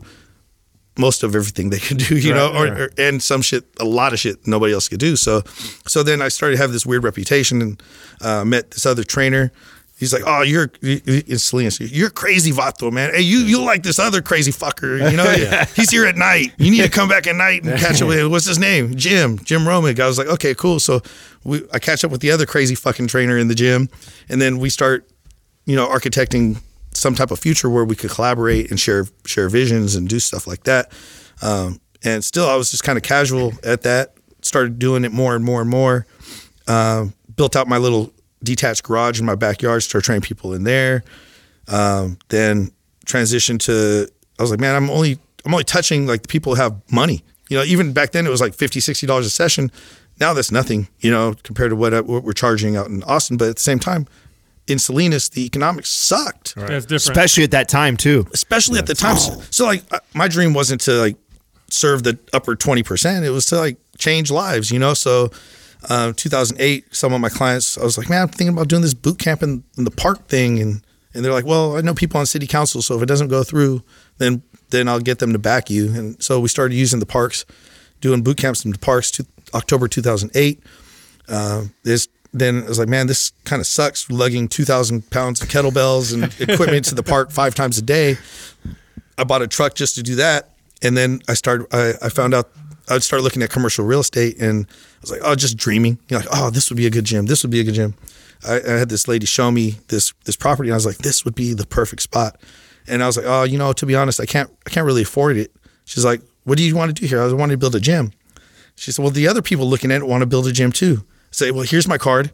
most 0.96 1.22
of 1.22 1.34
everything 1.34 1.70
they 1.70 1.78
can 1.78 1.96
do, 1.96 2.16
you 2.16 2.32
know, 2.32 2.52
or, 2.54 2.66
or 2.66 2.90
and 2.96 3.22
some 3.22 3.42
shit, 3.42 3.64
a 3.80 3.84
lot 3.84 4.12
of 4.12 4.20
shit 4.20 4.46
nobody 4.46 4.72
else 4.72 4.88
could 4.88 5.00
do. 5.00 5.16
So, 5.16 5.42
so 5.86 6.02
then 6.02 6.22
I 6.22 6.28
started 6.28 6.56
to 6.56 6.62
have 6.62 6.72
this 6.72 6.86
weird 6.86 7.02
reputation 7.02 7.62
and 7.62 7.82
uh, 8.20 8.44
met 8.44 8.70
this 8.70 8.86
other 8.86 9.02
trainer. 9.02 9.50
He's 9.96 10.12
like, 10.12 10.22
"Oh, 10.26 10.42
you're 10.42 10.70
in 10.82 11.38
Salinas. 11.38 11.78
You're 11.80 12.10
crazy, 12.10 12.50
Vato, 12.50 12.90
man. 12.92 13.14
Hey, 13.14 13.20
you 13.20 13.38
you 13.38 13.62
like 13.64 13.82
this 13.84 13.98
other 13.98 14.20
crazy 14.20 14.50
fucker? 14.50 15.10
You 15.10 15.16
know, 15.16 15.64
he's 15.76 15.90
here 15.90 16.04
at 16.06 16.16
night. 16.16 16.52
You 16.58 16.70
need 16.70 16.82
to 16.82 16.90
come 16.90 17.08
back 17.08 17.26
at 17.26 17.36
night 17.36 17.62
and 17.64 17.78
catch 17.80 18.02
up 18.02 18.08
with 18.08 18.18
him. 18.18 18.30
What's 18.30 18.46
his 18.46 18.58
name? 18.58 18.96
Jim. 18.96 19.38
Jim 19.38 19.62
Romig. 19.62 20.00
I 20.00 20.06
was 20.06 20.18
like, 20.18 20.26
okay, 20.26 20.54
cool. 20.54 20.80
So 20.80 21.00
we, 21.44 21.62
I 21.72 21.78
catch 21.78 22.04
up 22.04 22.10
with 22.10 22.20
the 22.20 22.32
other 22.32 22.44
crazy 22.44 22.74
fucking 22.74 23.06
trainer 23.06 23.38
in 23.38 23.48
the 23.48 23.54
gym, 23.54 23.88
and 24.28 24.40
then 24.40 24.58
we 24.58 24.68
start 24.68 25.08
you 25.66 25.76
know, 25.76 25.86
architecting 25.88 26.60
some 26.92 27.14
type 27.14 27.30
of 27.30 27.38
future 27.38 27.68
where 27.68 27.84
we 27.84 27.96
could 27.96 28.10
collaborate 28.10 28.70
and 28.70 28.78
share 28.78 29.06
share 29.26 29.48
visions 29.48 29.94
and 29.94 30.08
do 30.08 30.18
stuff 30.18 30.46
like 30.46 30.64
that. 30.64 30.92
Um, 31.42 31.80
and 32.04 32.24
still, 32.24 32.48
I 32.48 32.56
was 32.56 32.70
just 32.70 32.84
kind 32.84 32.96
of 32.96 33.02
casual 33.02 33.52
at 33.64 33.82
that. 33.82 34.14
Started 34.42 34.78
doing 34.78 35.04
it 35.04 35.12
more 35.12 35.34
and 35.34 35.44
more 35.44 35.60
and 35.60 35.70
more. 35.70 36.06
Um, 36.68 37.14
built 37.34 37.56
out 37.56 37.66
my 37.66 37.78
little 37.78 38.12
detached 38.44 38.82
garage 38.84 39.18
in 39.20 39.26
my 39.26 39.34
backyard. 39.34 39.82
Started 39.82 40.04
training 40.06 40.22
people 40.22 40.52
in 40.54 40.64
there. 40.64 41.02
Um, 41.68 42.18
then 42.28 42.70
transitioned 43.06 43.60
to. 43.60 44.08
I 44.38 44.42
was 44.42 44.50
like, 44.50 44.60
man, 44.60 44.74
I'm 44.74 44.90
only 44.90 45.18
I'm 45.44 45.52
only 45.54 45.64
touching 45.64 46.06
like 46.06 46.22
the 46.22 46.28
people 46.28 46.54
who 46.54 46.60
have 46.62 46.74
money. 46.90 47.24
You 47.48 47.58
know, 47.58 47.64
even 47.64 47.92
back 47.92 48.12
then 48.12 48.26
it 48.26 48.30
was 48.30 48.40
like 48.40 48.54
50 48.54 48.80
60 48.80 49.06
dollars 49.06 49.26
a 49.26 49.30
session. 49.30 49.70
Now 50.20 50.32
that's 50.32 50.50
nothing. 50.52 50.88
You 51.00 51.10
know, 51.10 51.34
compared 51.42 51.70
to 51.70 51.76
what, 51.76 51.92
I, 51.92 52.00
what 52.00 52.22
we're 52.24 52.32
charging 52.32 52.76
out 52.76 52.86
in 52.88 53.02
Austin. 53.04 53.36
But 53.36 53.48
at 53.48 53.56
the 53.56 53.62
same 53.62 53.78
time, 53.78 54.06
in 54.66 54.78
Salinas, 54.78 55.28
the 55.30 55.44
economics 55.44 55.90
sucked, 55.90 56.54
Yeah, 56.56 56.64
it's 56.70 56.86
different. 56.86 57.02
Especially 57.02 57.44
at 57.44 57.50
that 57.50 57.68
time 57.68 57.96
too. 57.96 58.26
especially 58.32 58.78
at 58.78 58.86
the 58.86 58.94
time. 58.94 59.16
So, 59.16 59.40
so, 59.50 59.66
like, 59.66 59.82
uh, 59.92 59.98
my 60.14 60.26
dream 60.28 60.54
wasn't 60.54 60.80
to 60.82 60.92
like 60.92 61.16
serve 61.68 62.02
the 62.02 62.18
upper 62.32 62.54
twenty 62.56 62.82
percent. 62.82 63.24
It 63.24 63.30
was 63.30 63.46
to 63.46 63.56
like 63.58 63.76
change 63.98 64.30
lives, 64.30 64.70
you 64.70 64.78
know. 64.78 64.94
So, 64.94 65.30
uh, 65.88 66.12
2008, 66.16 66.94
some 66.94 67.12
of 67.12 67.20
my 67.20 67.28
clients, 67.28 67.78
I 67.78 67.84
was 67.84 67.98
like, 67.98 68.08
man, 68.08 68.22
I'm 68.22 68.28
thinking 68.28 68.54
about 68.54 68.68
doing 68.68 68.82
this 68.82 68.94
boot 68.94 69.18
camp 69.18 69.42
in, 69.42 69.64
in 69.76 69.84
the 69.84 69.90
park 69.90 70.26
thing, 70.28 70.60
and 70.60 70.82
and 71.16 71.24
they're 71.24 71.32
like, 71.32 71.44
well, 71.46 71.76
I 71.76 71.80
know 71.80 71.94
people 71.94 72.18
on 72.18 72.26
city 72.26 72.46
council, 72.48 72.82
so 72.82 72.96
if 72.96 73.02
it 73.02 73.06
doesn't 73.06 73.28
go 73.28 73.44
through, 73.44 73.82
then 74.18 74.42
then 74.70 74.88
I'll 74.88 75.00
get 75.00 75.20
them 75.20 75.32
to 75.32 75.38
back 75.38 75.70
you. 75.70 75.92
And 75.94 76.20
so 76.22 76.40
we 76.40 76.48
started 76.48 76.74
using 76.74 76.98
the 76.98 77.06
parks, 77.06 77.44
doing 78.00 78.22
boot 78.22 78.36
camps 78.36 78.64
in 78.64 78.72
the 78.72 78.78
parks. 78.78 79.10
To 79.12 79.26
October 79.54 79.86
2008 79.86 80.62
uh, 81.28 81.64
this 81.82 82.08
then 82.32 82.64
I 82.64 82.66
was 82.66 82.80
like, 82.80 82.88
man, 82.88 83.06
this 83.06 83.30
kind 83.44 83.60
of 83.60 83.66
sucks 83.66 84.10
lugging 84.10 84.48
2,000 84.48 85.08
pounds 85.10 85.40
of 85.40 85.48
kettlebells 85.48 86.12
and 86.12 86.24
equipment 86.50 86.84
to 86.86 86.96
the 86.96 87.02
park 87.04 87.30
five 87.30 87.54
times 87.54 87.78
a 87.78 87.82
day. 87.82 88.16
I 89.16 89.22
bought 89.22 89.42
a 89.42 89.46
truck 89.46 89.76
just 89.76 89.94
to 89.94 90.02
do 90.02 90.16
that. 90.16 90.50
And 90.82 90.96
then 90.96 91.20
I 91.28 91.34
started, 91.34 91.68
I, 91.72 91.92
I 92.02 92.08
found 92.08 92.34
out 92.34 92.50
I'd 92.88 93.02
start 93.02 93.22
looking 93.22 93.42
at 93.42 93.50
commercial 93.50 93.84
real 93.84 94.00
estate 94.00 94.40
and 94.40 94.66
I 94.66 95.00
was 95.00 95.10
like, 95.10 95.20
oh, 95.24 95.34
just 95.34 95.56
dreaming. 95.56 95.98
You're 96.08 96.20
like, 96.20 96.28
oh, 96.32 96.50
this 96.50 96.70
would 96.70 96.76
be 96.76 96.86
a 96.86 96.90
good 96.90 97.04
gym. 97.04 97.26
This 97.26 97.42
would 97.42 97.50
be 97.50 97.60
a 97.60 97.64
good 97.64 97.74
gym. 97.74 97.94
I, 98.46 98.60
I 98.60 98.70
had 98.72 98.88
this 98.88 99.08
lady 99.08 99.26
show 99.26 99.50
me 99.50 99.76
this, 99.88 100.12
this 100.24 100.36
property 100.36 100.68
and 100.68 100.74
I 100.74 100.76
was 100.76 100.86
like, 100.86 100.98
this 100.98 101.24
would 101.24 101.34
be 101.34 101.54
the 101.54 101.66
perfect 101.66 102.02
spot. 102.02 102.40
And 102.86 103.02
I 103.02 103.06
was 103.06 103.16
like, 103.16 103.26
oh, 103.26 103.44
you 103.44 103.56
know, 103.56 103.72
to 103.72 103.86
be 103.86 103.94
honest, 103.94 104.20
I 104.20 104.26
can't, 104.26 104.50
I 104.66 104.70
can't 104.70 104.86
really 104.86 105.02
afford 105.02 105.36
it. 105.36 105.50
She's 105.86 106.04
like, 106.04 106.20
what 106.44 106.58
do 106.58 106.64
you 106.64 106.76
want 106.76 106.94
to 106.94 107.00
do 107.00 107.06
here? 107.06 107.20
I 107.20 107.24
was 107.24 107.34
wanting 107.34 107.54
to 107.54 107.58
build 107.58 107.74
a 107.74 107.80
gym. 107.80 108.12
She 108.76 108.92
said, 108.92 109.02
Well, 109.02 109.10
the 109.10 109.28
other 109.28 109.42
people 109.42 109.68
looking 109.68 109.90
at 109.90 110.02
it 110.02 110.06
want 110.06 110.22
to 110.22 110.26
build 110.26 110.46
a 110.46 110.52
gym 110.52 110.72
too. 110.72 111.04
I 111.04 111.10
Say, 111.30 111.50
Well, 111.50 111.64
here's 111.64 111.88
my 111.88 111.98
card. 111.98 112.32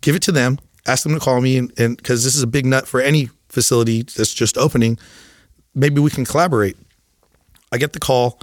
Give 0.00 0.14
it 0.14 0.22
to 0.22 0.32
them. 0.32 0.58
Ask 0.86 1.04
them 1.04 1.14
to 1.14 1.20
call 1.20 1.40
me. 1.40 1.58
And 1.58 1.96
because 1.96 2.24
this 2.24 2.34
is 2.34 2.42
a 2.42 2.46
big 2.46 2.66
nut 2.66 2.88
for 2.88 3.00
any 3.00 3.30
facility 3.48 4.02
that's 4.02 4.34
just 4.34 4.56
opening, 4.56 4.98
maybe 5.74 6.00
we 6.00 6.10
can 6.10 6.24
collaborate. 6.24 6.76
I 7.70 7.78
get 7.78 7.92
the 7.92 8.00
call 8.00 8.40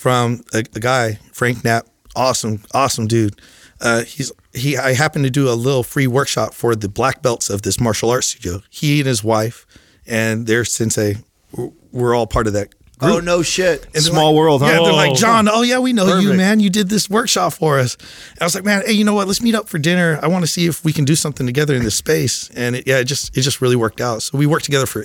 from 0.00 0.40
a, 0.54 0.58
a 0.60 0.80
guy, 0.80 1.18
Frank 1.30 1.62
Knapp. 1.62 1.86
Awesome, 2.16 2.62
awesome 2.72 3.06
dude. 3.06 3.38
Uh, 3.82 4.02
he's 4.04 4.32
he. 4.54 4.76
I 4.78 4.94
happened 4.94 5.24
to 5.26 5.30
do 5.30 5.48
a 5.50 5.52
little 5.52 5.82
free 5.82 6.06
workshop 6.06 6.54
for 6.54 6.74
the 6.74 6.88
black 6.88 7.20
belts 7.22 7.50
of 7.50 7.62
this 7.62 7.78
martial 7.78 8.08
arts 8.10 8.28
studio. 8.28 8.62
He 8.70 9.00
and 9.00 9.06
his 9.06 9.22
wife 9.22 9.66
and 10.06 10.46
their 10.46 10.64
sensei 10.64 11.16
were- 11.52 11.70
were 11.92 12.14
all 12.14 12.26
part 12.26 12.46
of 12.46 12.54
that 12.54 12.70
group. 12.98 13.12
Oh 13.16 13.20
no 13.20 13.42
shit! 13.42 13.86
And 13.94 14.02
Small 14.02 14.32
like- 14.32 14.38
world, 14.38 14.62
huh? 14.62 14.68
Yeah, 14.68 14.82
they're 14.82 14.92
like, 14.92 15.14
John, 15.16 15.48
oh 15.48 15.62
yeah, 15.62 15.78
we 15.78 15.92
know 15.92 16.18
you, 16.18 16.32
man. 16.34 16.60
You 16.60 16.70
did 16.70 16.88
this 16.88 17.08
workshop 17.10 17.52
for 17.52 17.78
us. 17.78 17.94
And 18.32 18.40
I 18.40 18.44
was 18.44 18.54
like, 18.54 18.64
man, 18.64 18.82
hey, 18.86 18.92
you 18.92 19.04
know 19.04 19.14
what? 19.14 19.26
Let's 19.28 19.42
meet 19.42 19.54
up 19.54 19.68
for 19.68 19.78
dinner. 19.78 20.18
I 20.22 20.28
want 20.28 20.42
to 20.44 20.48
see 20.50 20.66
if 20.66 20.82
we 20.82 20.92
can 20.94 21.04
do 21.04 21.14
something 21.14 21.46
together 21.46 21.74
in 21.74 21.84
this 21.84 21.94
space. 21.94 22.48
And 22.56 22.76
it, 22.76 22.86
yeah, 22.86 22.98
it 22.98 23.04
just 23.04 23.36
it 23.36 23.42
just 23.42 23.60
really 23.60 23.76
worked 23.76 24.00
out. 24.00 24.22
So 24.22 24.38
we 24.38 24.46
worked 24.46 24.64
together 24.64 24.86
for 24.86 25.04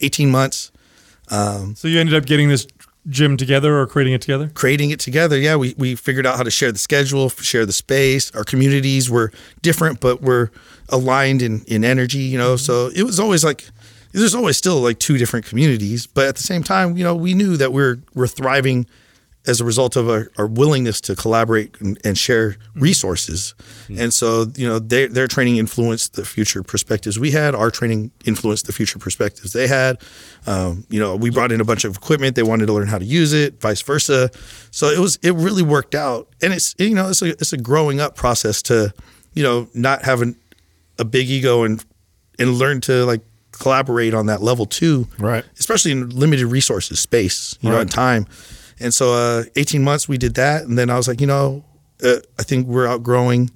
18 0.00 0.30
months, 0.30 0.70
So 1.30 1.88
you 1.88 1.98
ended 1.98 2.14
up 2.14 2.26
getting 2.26 2.48
this 2.48 2.66
gym 3.08 3.36
together 3.36 3.78
or 3.78 3.86
creating 3.86 4.14
it 4.14 4.20
together? 4.20 4.50
creating 4.54 4.90
it 4.90 5.00
together. 5.00 5.38
Yeah, 5.38 5.56
we 5.56 5.74
we 5.76 5.94
figured 5.94 6.26
out 6.26 6.36
how 6.36 6.42
to 6.42 6.50
share 6.50 6.72
the 6.72 6.78
schedule, 6.78 7.28
share 7.28 7.66
the 7.66 7.72
space. 7.72 8.30
Our 8.32 8.44
communities 8.44 9.10
were 9.10 9.32
different, 9.62 10.00
but 10.00 10.22
we're 10.22 10.50
aligned 10.88 11.42
in 11.42 11.64
in 11.66 11.84
energy. 11.84 12.20
You 12.20 12.38
know, 12.38 12.54
mm-hmm. 12.54 12.64
so 12.64 12.90
it 12.94 13.02
was 13.02 13.20
always 13.20 13.44
like. 13.44 13.68
There's 14.12 14.32
always 14.32 14.56
still 14.56 14.80
like 14.80 15.00
two 15.00 15.18
different 15.18 15.44
communities, 15.44 16.06
but 16.06 16.28
at 16.28 16.36
the 16.36 16.42
same 16.44 16.62
time, 16.62 16.96
you 16.96 17.02
know, 17.02 17.16
we 17.16 17.34
knew 17.34 17.56
that 17.56 17.72
we're 17.72 17.98
we're 18.14 18.28
thriving 18.28 18.86
as 19.46 19.60
a 19.60 19.64
result 19.64 19.94
of 19.96 20.08
our, 20.08 20.30
our 20.38 20.46
willingness 20.46 21.00
to 21.02 21.14
collaborate 21.14 21.78
and, 21.80 21.98
and 22.04 22.16
share 22.16 22.56
resources. 22.74 23.54
And 23.98 24.12
so, 24.12 24.46
you 24.56 24.66
know, 24.66 24.78
their 24.78 25.08
their 25.08 25.28
training 25.28 25.56
influenced 25.56 26.14
the 26.14 26.24
future 26.24 26.62
perspectives 26.62 27.18
we 27.18 27.30
had. 27.30 27.54
Our 27.54 27.70
training 27.70 28.10
influenced 28.24 28.66
the 28.66 28.72
future 28.72 28.98
perspectives 28.98 29.52
they 29.52 29.68
had. 29.68 30.00
Um, 30.46 30.86
you 30.88 30.98
know, 30.98 31.14
we 31.16 31.30
brought 31.30 31.52
in 31.52 31.60
a 31.60 31.64
bunch 31.64 31.84
of 31.84 31.96
equipment. 31.96 32.36
They 32.36 32.42
wanted 32.42 32.66
to 32.66 32.72
learn 32.72 32.88
how 32.88 32.98
to 32.98 33.04
use 33.04 33.32
it, 33.32 33.60
vice 33.60 33.82
versa. 33.82 34.30
So 34.70 34.86
it 34.88 34.98
was 34.98 35.16
it 35.22 35.34
really 35.34 35.62
worked 35.62 35.94
out. 35.94 36.28
And 36.42 36.52
it's 36.52 36.74
you 36.78 36.94
know 36.94 37.10
it's 37.10 37.22
a 37.22 37.30
it's 37.30 37.52
a 37.52 37.58
growing 37.58 38.00
up 38.00 38.16
process 38.16 38.62
to, 38.62 38.94
you 39.34 39.42
know, 39.42 39.68
not 39.74 40.04
having 40.04 40.36
a 40.98 41.04
big 41.04 41.28
ego 41.28 41.64
and 41.64 41.84
and 42.38 42.54
learn 42.54 42.80
to 42.82 43.04
like 43.04 43.20
collaborate 43.52 44.14
on 44.14 44.26
that 44.26 44.42
level 44.42 44.66
too. 44.66 45.06
Right. 45.18 45.44
Especially 45.58 45.92
in 45.92 46.08
limited 46.10 46.46
resources, 46.46 46.98
space, 46.98 47.56
you 47.60 47.70
know, 47.70 47.80
and 47.80 47.90
time. 47.90 48.26
And 48.80 48.92
so, 48.92 49.14
uh, 49.14 49.44
18 49.56 49.82
months 49.82 50.08
we 50.08 50.18
did 50.18 50.34
that. 50.34 50.64
And 50.64 50.78
then 50.78 50.90
I 50.90 50.96
was 50.96 51.08
like, 51.08 51.20
you 51.20 51.26
know, 51.26 51.64
uh, 52.02 52.16
I 52.38 52.42
think 52.42 52.66
we're 52.66 52.86
outgrowing 52.86 53.50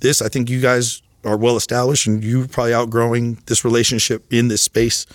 this. 0.00 0.20
I 0.20 0.28
think 0.28 0.50
you 0.50 0.60
guys 0.60 1.02
are 1.24 1.36
well 1.36 1.56
established 1.56 2.06
and 2.06 2.22
you're 2.22 2.46
probably 2.46 2.74
outgrowing 2.74 3.38
this 3.46 3.64
relationship 3.64 4.30
in 4.32 4.48
this 4.48 4.62
space. 4.62 5.06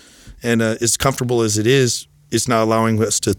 And 0.42 0.62
uh, 0.62 0.76
as 0.80 0.96
comfortable 0.96 1.42
as 1.42 1.58
it 1.58 1.66
is, 1.66 2.06
it's 2.30 2.48
not 2.48 2.62
allowing 2.62 3.02
us 3.02 3.20
to 3.20 3.36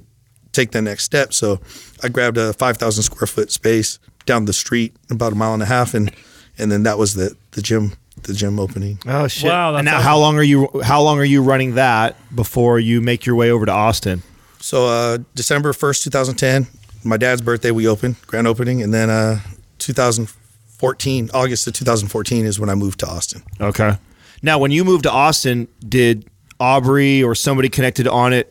take 0.51 0.71
the 0.71 0.81
next 0.81 1.03
step. 1.03 1.33
So 1.33 1.59
I 2.03 2.09
grabbed 2.09 2.37
a 2.37 2.53
5,000 2.53 3.03
square 3.03 3.27
foot 3.27 3.51
space 3.51 3.99
down 4.25 4.45
the 4.45 4.53
street, 4.53 4.95
about 5.09 5.33
a 5.33 5.35
mile 5.35 5.53
and 5.53 5.63
a 5.63 5.65
half. 5.65 5.93
And, 5.93 6.11
and 6.57 6.71
then 6.71 6.83
that 6.83 6.97
was 6.97 7.15
the, 7.15 7.35
the 7.51 7.61
gym, 7.61 7.93
the 8.23 8.33
gym 8.33 8.59
opening. 8.59 8.99
Oh 9.07 9.27
shit! 9.27 9.49
Wow, 9.49 9.75
and 9.75 9.85
now, 9.85 9.95
awesome. 9.95 10.03
how 10.03 10.17
long 10.19 10.37
are 10.37 10.43
you? 10.43 10.69
How 10.83 11.01
long 11.01 11.17
are 11.19 11.25
you 11.25 11.41
running 11.41 11.75
that 11.75 12.15
before 12.35 12.79
you 12.79 13.01
make 13.01 13.25
your 13.25 13.35
way 13.35 13.49
over 13.49 13.65
to 13.65 13.71
Austin? 13.71 14.21
So 14.61 14.87
uh, 14.87 15.17
December 15.35 15.73
first, 15.73 16.03
two 16.03 16.09
thousand 16.09 16.35
ten, 16.35 16.67
my 17.03 17.17
dad's 17.17 17.41
birthday, 17.41 17.71
we 17.71 17.87
opened 17.87 18.15
grand 18.27 18.47
opening, 18.47 18.81
and 18.81 18.93
then 18.93 19.09
uh, 19.09 19.39
2014, 19.79 21.29
August 21.33 21.67
of 21.67 21.73
2014 21.73 22.45
is 22.45 22.59
when 22.59 22.69
I 22.69 22.75
moved 22.75 22.99
to 23.01 23.07
Austin. 23.07 23.43
Okay. 23.59 23.97
Now, 24.43 24.59
when 24.59 24.71
you 24.71 24.83
moved 24.83 25.03
to 25.03 25.11
Austin, 25.11 25.67
did 25.87 26.29
Aubrey 26.59 27.23
or 27.23 27.35
somebody 27.35 27.69
connected 27.69 28.05
Onnit 28.05 28.45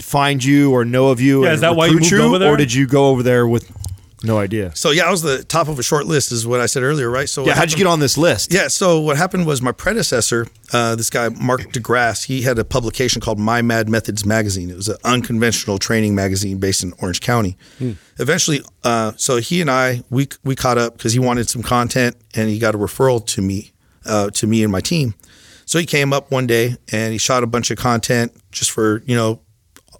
find 0.00 0.42
you 0.42 0.72
or 0.72 0.84
know 0.84 1.08
of 1.08 1.20
you? 1.20 1.44
Yeah, 1.44 1.52
is 1.52 1.60
that 1.60 1.76
why 1.76 1.86
you 1.86 1.98
recruit 1.98 2.10
moved 2.18 2.24
over 2.24 2.38
there? 2.38 2.54
or 2.54 2.56
did 2.56 2.72
you 2.72 2.86
go 2.86 3.08
over 3.08 3.22
there 3.22 3.46
with 3.46 3.70
no 4.22 4.38
idea? 4.38 4.74
So 4.76 4.90
yeah, 4.90 5.06
I 5.06 5.10
was 5.10 5.22
the 5.22 5.44
top 5.44 5.68
of 5.68 5.78
a 5.78 5.82
short 5.82 6.06
list, 6.06 6.32
is 6.32 6.46
what 6.46 6.60
I 6.60 6.66
said 6.66 6.82
earlier, 6.82 7.10
right? 7.10 7.28
So 7.28 7.46
Yeah, 7.46 7.54
how'd 7.54 7.70
you 7.70 7.78
get 7.78 7.86
on 7.86 8.00
this 8.00 8.18
list? 8.18 8.52
Yeah, 8.52 8.68
so 8.68 9.00
what 9.00 9.16
happened 9.16 9.46
was 9.46 9.62
my 9.62 9.72
predecessor, 9.72 10.46
uh, 10.72 10.94
this 10.96 11.10
guy 11.10 11.28
Mark 11.30 11.62
DeGrasse, 11.72 12.26
he 12.26 12.42
had 12.42 12.58
a 12.58 12.64
publication 12.64 13.20
called 13.20 13.38
My 13.38 13.62
Mad 13.62 13.88
Methods 13.88 14.26
magazine. 14.26 14.70
It 14.70 14.76
was 14.76 14.88
an 14.88 14.96
unconventional 15.04 15.78
training 15.78 16.14
magazine 16.14 16.58
based 16.58 16.82
in 16.82 16.92
Orange 17.00 17.20
County. 17.20 17.56
Eventually, 18.18 18.60
uh, 18.84 19.12
so 19.16 19.38
he 19.38 19.60
and 19.60 19.70
I 19.70 20.02
we 20.10 20.28
we 20.44 20.54
caught 20.54 20.76
up 20.76 20.96
because 20.96 21.12
he 21.12 21.18
wanted 21.18 21.48
some 21.48 21.62
content 21.62 22.16
and 22.34 22.48
he 22.50 22.58
got 22.58 22.74
a 22.74 22.78
referral 22.78 23.24
to 23.28 23.42
me, 23.42 23.72
uh, 24.04 24.30
to 24.30 24.46
me 24.46 24.62
and 24.62 24.70
my 24.70 24.80
team. 24.80 25.14
So 25.64 25.78
he 25.78 25.86
came 25.86 26.12
up 26.12 26.30
one 26.30 26.46
day 26.46 26.76
and 26.92 27.12
he 27.12 27.18
shot 27.18 27.42
a 27.42 27.46
bunch 27.46 27.70
of 27.70 27.78
content 27.78 28.32
just 28.50 28.70
for 28.70 29.02
you 29.06 29.16
know 29.16 29.40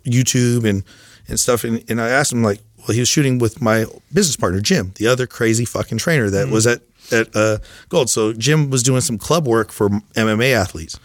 YouTube 0.04 0.68
and 0.68 0.84
and 1.28 1.38
stuff. 1.38 1.64
And, 1.64 1.82
and 1.88 2.00
I 2.00 2.08
asked 2.08 2.32
him 2.32 2.42
like, 2.42 2.60
well, 2.80 2.94
he 2.94 3.00
was 3.00 3.08
shooting 3.08 3.38
with 3.38 3.60
my 3.60 3.86
business 4.12 4.36
partner 4.36 4.60
Jim, 4.60 4.92
the 4.96 5.06
other 5.06 5.26
crazy 5.26 5.64
fucking 5.64 5.98
trainer 5.98 6.30
that 6.30 6.48
was 6.48 6.66
at 6.66 6.82
at 7.12 7.34
uh, 7.34 7.58
Gold. 7.88 8.10
So 8.10 8.32
Jim 8.32 8.70
was 8.70 8.82
doing 8.82 9.00
some 9.00 9.18
club 9.18 9.46
work 9.46 9.72
for 9.72 9.88
MMA 9.88 10.54
athletes, 10.54 10.98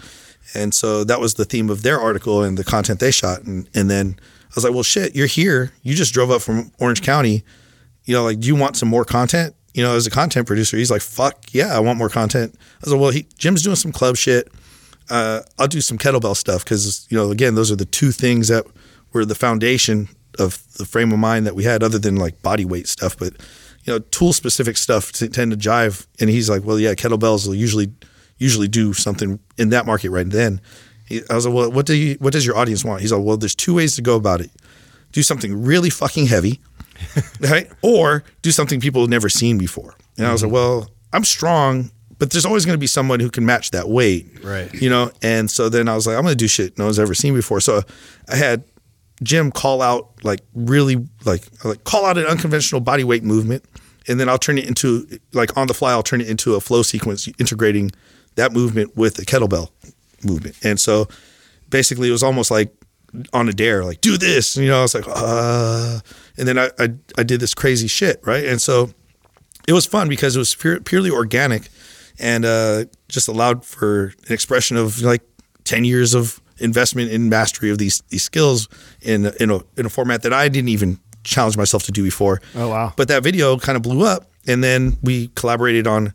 and 0.53 0.73
so 0.73 1.03
that 1.03 1.19
was 1.19 1.35
the 1.35 1.45
theme 1.45 1.69
of 1.69 1.83
their 1.83 1.99
article 1.99 2.43
and 2.43 2.57
the 2.57 2.63
content 2.63 2.99
they 2.99 3.11
shot. 3.11 3.43
And 3.43 3.69
and 3.73 3.89
then 3.89 4.17
I 4.19 4.51
was 4.55 4.63
like, 4.63 4.73
well, 4.73 4.83
shit, 4.83 5.15
you're 5.15 5.27
here. 5.27 5.71
You 5.83 5.95
just 5.95 6.13
drove 6.13 6.31
up 6.31 6.41
from 6.41 6.71
Orange 6.79 7.01
County. 7.01 7.43
You 8.05 8.13
know, 8.13 8.23
like, 8.23 8.39
do 8.39 8.47
you 8.47 8.55
want 8.55 8.77
some 8.77 8.89
more 8.89 9.05
content? 9.05 9.55
You 9.73 9.83
know, 9.83 9.95
as 9.95 10.07
a 10.07 10.11
content 10.11 10.47
producer, 10.47 10.77
he's 10.77 10.91
like, 10.91 11.01
fuck 11.01 11.53
yeah, 11.53 11.75
I 11.75 11.79
want 11.79 11.97
more 11.97 12.09
content. 12.09 12.55
I 12.55 12.85
was 12.85 12.93
like, 12.93 13.01
well, 13.01 13.11
he, 13.11 13.27
Jim's 13.37 13.63
doing 13.63 13.75
some 13.75 13.91
club 13.91 14.15
shit 14.15 14.49
uh, 15.09 15.41
I'll 15.59 15.67
do 15.67 15.81
some 15.81 15.97
kettlebell 15.97 16.35
stuff 16.35 16.63
because 16.63 17.07
you 17.09 17.17
know 17.17 17.31
again 17.31 17.55
those 17.55 17.71
are 17.71 17.75
the 17.75 17.85
two 17.85 18.11
things 18.11 18.47
that 18.47 18.65
were 19.13 19.25
the 19.25 19.35
foundation 19.35 20.09
of 20.39 20.61
the 20.77 20.85
frame 20.85 21.11
of 21.11 21.19
mind 21.19 21.45
that 21.45 21.55
we 21.55 21.63
had 21.63 21.83
other 21.83 21.99
than 21.99 22.15
like 22.15 22.41
body 22.41 22.65
weight 22.65 22.87
stuff 22.87 23.17
but 23.17 23.33
you 23.83 23.93
know 23.93 23.99
tool 23.99 24.33
specific 24.33 24.77
stuff 24.77 25.11
t- 25.11 25.27
tend 25.27 25.51
to 25.51 25.57
jive 25.57 26.07
and 26.19 26.29
he's 26.29 26.49
like 26.49 26.63
well 26.63 26.79
yeah 26.79 26.93
kettlebells 26.93 27.47
will 27.47 27.55
usually 27.55 27.91
usually 28.37 28.67
do 28.67 28.93
something 28.93 29.39
in 29.57 29.69
that 29.69 29.85
market 29.85 30.09
right 30.09 30.29
then 30.29 30.59
he, 31.05 31.21
I 31.29 31.35
was 31.35 31.45
like 31.45 31.55
well 31.55 31.71
what 31.71 31.85
do 31.85 31.95
you 31.95 32.15
what 32.19 32.33
does 32.33 32.45
your 32.45 32.57
audience 32.57 32.83
want 32.83 33.01
he's 33.01 33.11
like 33.11 33.23
well 33.23 33.37
there's 33.37 33.55
two 33.55 33.75
ways 33.75 33.95
to 33.95 34.01
go 34.01 34.15
about 34.15 34.41
it 34.41 34.51
do 35.11 35.23
something 35.23 35.63
really 35.63 35.89
fucking 35.89 36.27
heavy 36.27 36.59
right? 37.39 37.69
Or 37.81 38.23
do 38.41 38.51
something 38.51 38.79
people 38.79 39.01
have 39.01 39.09
never 39.09 39.29
seen 39.29 39.57
before. 39.57 39.95
And 40.17 40.25
I 40.25 40.31
was 40.31 40.43
like, 40.43 40.47
mm-hmm. 40.47 40.55
well, 40.55 40.91
I'm 41.13 41.23
strong, 41.23 41.91
but 42.17 42.31
there's 42.31 42.45
always 42.45 42.65
going 42.65 42.75
to 42.75 42.79
be 42.79 42.87
someone 42.87 43.19
who 43.19 43.29
can 43.29 43.45
match 43.45 43.71
that 43.71 43.89
weight, 43.89 44.43
Right. 44.43 44.73
You 44.73 44.89
know. 44.89 45.11
And 45.21 45.49
so 45.49 45.69
then 45.69 45.87
I 45.87 45.95
was 45.95 46.07
like, 46.07 46.15
I'm 46.15 46.23
going 46.23 46.31
to 46.31 46.37
do 46.37 46.47
shit 46.47 46.77
no 46.77 46.85
one's 46.85 46.99
ever 46.99 47.13
seen 47.13 47.33
before. 47.33 47.59
So 47.59 47.81
I 48.29 48.35
had 48.35 48.63
Jim 49.23 49.51
call 49.51 49.81
out 49.81 50.11
like 50.23 50.41
really 50.53 51.05
like 51.25 51.43
like 51.63 51.83
call 51.83 52.05
out 52.05 52.17
an 52.17 52.25
unconventional 52.25 52.81
body 52.81 53.03
weight 53.03 53.23
movement, 53.23 53.63
and 54.07 54.19
then 54.19 54.29
I'll 54.29 54.37
turn 54.37 54.57
it 54.57 54.67
into 54.67 55.07
like 55.33 55.55
on 55.57 55.67
the 55.67 55.73
fly. 55.73 55.91
I'll 55.91 56.03
turn 56.03 56.21
it 56.21 56.29
into 56.29 56.55
a 56.55 56.61
flow 56.61 56.81
sequence 56.81 57.27
integrating 57.39 57.91
that 58.35 58.51
movement 58.51 58.95
with 58.95 59.17
a 59.19 59.23
kettlebell 59.23 59.69
movement. 60.23 60.57
And 60.63 60.79
so 60.79 61.07
basically, 61.69 62.09
it 62.09 62.11
was 62.11 62.23
almost 62.23 62.51
like 62.51 62.73
on 63.31 63.47
a 63.47 63.53
dare, 63.53 63.85
like 63.85 64.01
do 64.01 64.17
this. 64.17 64.57
You 64.57 64.67
know, 64.67 64.79
I 64.79 64.81
was 64.81 64.93
like, 64.93 65.05
uh, 65.07 65.99
and 66.37 66.47
then 66.47 66.57
I, 66.57 66.69
I 66.77 66.89
I 67.17 67.23
did 67.23 67.39
this 67.39 67.53
crazy 67.53 67.87
shit, 67.87 68.19
right? 68.25 68.45
And 68.45 68.61
so 68.61 68.89
it 69.67 69.73
was 69.73 69.85
fun 69.85 70.09
because 70.09 70.35
it 70.35 70.39
was 70.39 70.53
pure, 70.55 70.79
purely 70.79 71.09
organic 71.09 71.69
and 72.19 72.45
uh, 72.45 72.85
just 73.09 73.27
allowed 73.27 73.65
for 73.65 74.13
an 74.27 74.33
expression 74.33 74.77
of 74.77 75.01
like 75.01 75.21
10 75.65 75.83
years 75.83 76.13
of 76.13 76.41
investment 76.59 77.11
in 77.11 77.27
mastery 77.27 77.69
of 77.69 77.77
these 77.77 78.01
these 78.09 78.23
skills 78.23 78.69
in 79.05 79.27
in 79.39 79.51
a, 79.51 79.59
in 79.77 79.85
a 79.85 79.89
format 79.89 80.23
that 80.23 80.33
I 80.33 80.49
didn't 80.49 80.69
even 80.69 80.99
challenge 81.23 81.57
myself 81.57 81.83
to 81.83 81.91
do 81.91 82.03
before. 82.03 82.41
Oh, 82.55 82.69
wow. 82.69 82.93
But 82.95 83.07
that 83.07 83.23
video 83.23 83.57
kind 83.57 83.75
of 83.75 83.81
blew 83.81 84.05
up 84.05 84.29
and 84.47 84.63
then 84.63 84.97
we 85.01 85.29
collaborated 85.29 85.87
on 85.87 86.13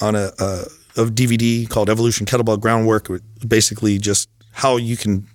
on 0.00 0.14
a, 0.14 0.30
a, 0.38 0.64
a 0.96 1.04
DVD 1.06 1.68
called 1.68 1.90
Evolution 1.90 2.26
Kettlebell 2.26 2.60
Groundwork 2.60 3.08
basically 3.46 3.98
just 3.98 4.28
how 4.52 4.76
you 4.76 4.96
can 4.96 5.26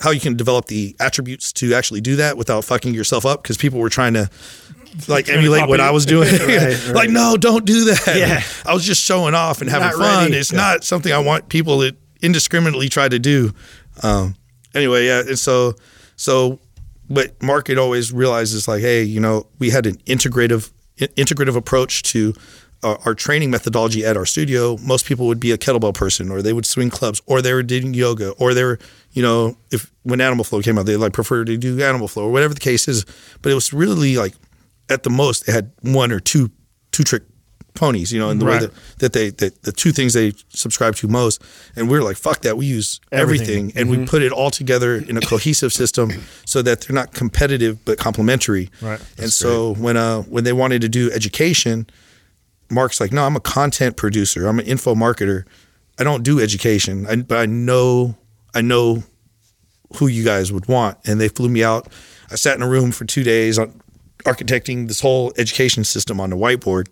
how 0.00 0.10
you 0.10 0.20
can 0.20 0.36
develop 0.36 0.66
the 0.66 0.96
attributes 0.98 1.52
to 1.52 1.74
actually 1.74 2.00
do 2.00 2.16
that 2.16 2.36
without 2.36 2.64
fucking 2.64 2.94
yourself 2.94 3.24
up 3.24 3.42
because 3.42 3.56
people 3.56 3.78
were 3.78 3.88
trying 3.88 4.14
to 4.14 4.28
like 5.06 5.28
emulate 5.28 5.68
what 5.68 5.80
I 5.80 5.90
was 5.90 6.04
doing. 6.06 6.28
like, 6.92 7.10
no, 7.10 7.36
don't 7.36 7.64
do 7.64 7.84
that. 7.84 8.16
Yeah. 8.16 8.42
I 8.68 8.74
was 8.74 8.84
just 8.84 9.02
showing 9.02 9.34
off 9.34 9.60
and 9.60 9.70
having 9.70 9.88
Not 9.88 9.94
fun. 9.94 10.24
ready. 10.24 10.36
It's 10.36 10.52
not 10.52 10.82
something 10.82 11.12
I 11.12 11.18
want 11.18 11.48
people 11.48 11.80
to 11.80 11.94
indiscriminately 12.22 12.88
try 12.88 13.08
to 13.08 13.18
do. 13.18 13.52
Um, 14.02 14.34
anyway, 14.74 15.06
yeah. 15.06 15.20
And 15.20 15.38
so, 15.38 15.74
so, 16.18 16.58
but 17.08 17.42
Mark 17.42 17.68
had 17.68 17.78
always 17.78 18.12
realizes 18.12 18.68
like, 18.68 18.82
hey, 18.82 19.02
you 19.02 19.20
know, 19.20 19.46
we 19.58 19.70
had 19.70 19.86
an 19.86 19.96
integrative, 19.98 20.70
integrative 20.98 21.56
approach 21.56 22.02
to 22.02 22.34
uh, 22.82 22.96
our 23.06 23.14
training 23.14 23.50
methodology 23.50 24.04
at 24.04 24.16
our 24.16 24.26
studio. 24.26 24.76
Most 24.78 25.06
people 25.06 25.26
would 25.28 25.40
be 25.40 25.52
a 25.52 25.56
kettlebell 25.56 25.94
person, 25.94 26.30
or 26.30 26.42
they 26.42 26.52
would 26.52 26.66
swing 26.66 26.90
clubs, 26.90 27.22
or 27.26 27.40
they 27.40 27.54
were 27.54 27.62
doing 27.62 27.94
yoga, 27.94 28.32
or 28.32 28.52
they 28.52 28.64
were, 28.64 28.78
you 29.12 29.22
know, 29.22 29.56
if 29.70 29.90
when 30.02 30.20
Animal 30.20 30.44
Flow 30.44 30.60
came 30.60 30.76
out, 30.76 30.86
they 30.86 30.96
like 30.96 31.12
prefer 31.12 31.44
to 31.44 31.56
do 31.56 31.82
Animal 31.82 32.08
Flow, 32.08 32.24
or 32.24 32.32
whatever 32.32 32.52
the 32.52 32.60
case 32.60 32.88
is. 32.88 33.06
But 33.40 33.52
it 33.52 33.54
was 33.54 33.72
really 33.72 34.16
like, 34.16 34.34
at 34.90 35.04
the 35.04 35.10
most, 35.10 35.46
they 35.46 35.52
had 35.52 35.70
one 35.82 36.12
or 36.12 36.20
two 36.20 36.50
two 36.92 37.04
trick 37.04 37.22
ponies, 37.78 38.12
you 38.12 38.18
know, 38.18 38.30
in 38.30 38.38
the 38.38 38.44
way 38.44 38.58
that, 38.58 38.72
that 38.98 39.12
they 39.12 39.30
that 39.30 39.62
the 39.62 39.72
two 39.72 39.92
things 39.92 40.12
they 40.12 40.32
subscribe 40.50 40.96
to 40.96 41.08
most. 41.08 41.42
And 41.76 41.88
we 41.88 41.96
are 41.96 42.02
like, 42.02 42.16
fuck 42.16 42.42
that. 42.42 42.56
We 42.56 42.66
use 42.66 43.00
everything, 43.12 43.72
and 43.76 43.88
we 43.88 44.04
put 44.04 44.22
it 44.22 44.32
all 44.32 44.50
together 44.50 44.96
in 44.96 45.16
a 45.16 45.20
cohesive 45.20 45.72
system 45.72 46.10
so 46.44 46.60
that 46.62 46.82
they're 46.82 46.94
not 46.94 47.12
competitive 47.12 47.84
but 47.84 47.98
complementary. 47.98 48.70
Right. 48.82 49.00
and 49.18 49.32
so 49.32 49.74
when 49.74 49.96
uh 49.96 50.22
when 50.22 50.44
they 50.44 50.52
wanted 50.52 50.82
to 50.82 50.88
do 50.88 51.10
education, 51.12 51.86
Mark's 52.70 53.00
like, 53.00 53.12
no, 53.12 53.24
I'm 53.24 53.36
a 53.36 53.40
content 53.40 53.96
producer. 53.96 54.46
I'm 54.46 54.58
an 54.58 54.66
info 54.66 54.94
marketer. 54.94 55.44
I 55.98 56.04
don't 56.04 56.22
do 56.22 56.40
education, 56.40 57.06
I, 57.06 57.16
but 57.16 57.38
I 57.38 57.46
know 57.46 58.16
I 58.54 58.60
know 58.60 59.02
who 59.96 60.06
you 60.06 60.24
guys 60.24 60.52
would 60.52 60.68
want. 60.68 60.98
And 61.06 61.20
they 61.20 61.28
flew 61.28 61.48
me 61.48 61.64
out. 61.64 61.88
I 62.30 62.34
sat 62.34 62.56
in 62.56 62.62
a 62.62 62.68
room 62.68 62.92
for 62.92 63.04
two 63.04 63.22
days 63.22 63.58
on 63.58 63.80
architecting 64.24 64.88
this 64.88 65.00
whole 65.00 65.32
education 65.38 65.84
system 65.84 66.20
on 66.20 66.30
the 66.30 66.36
whiteboard. 66.36 66.88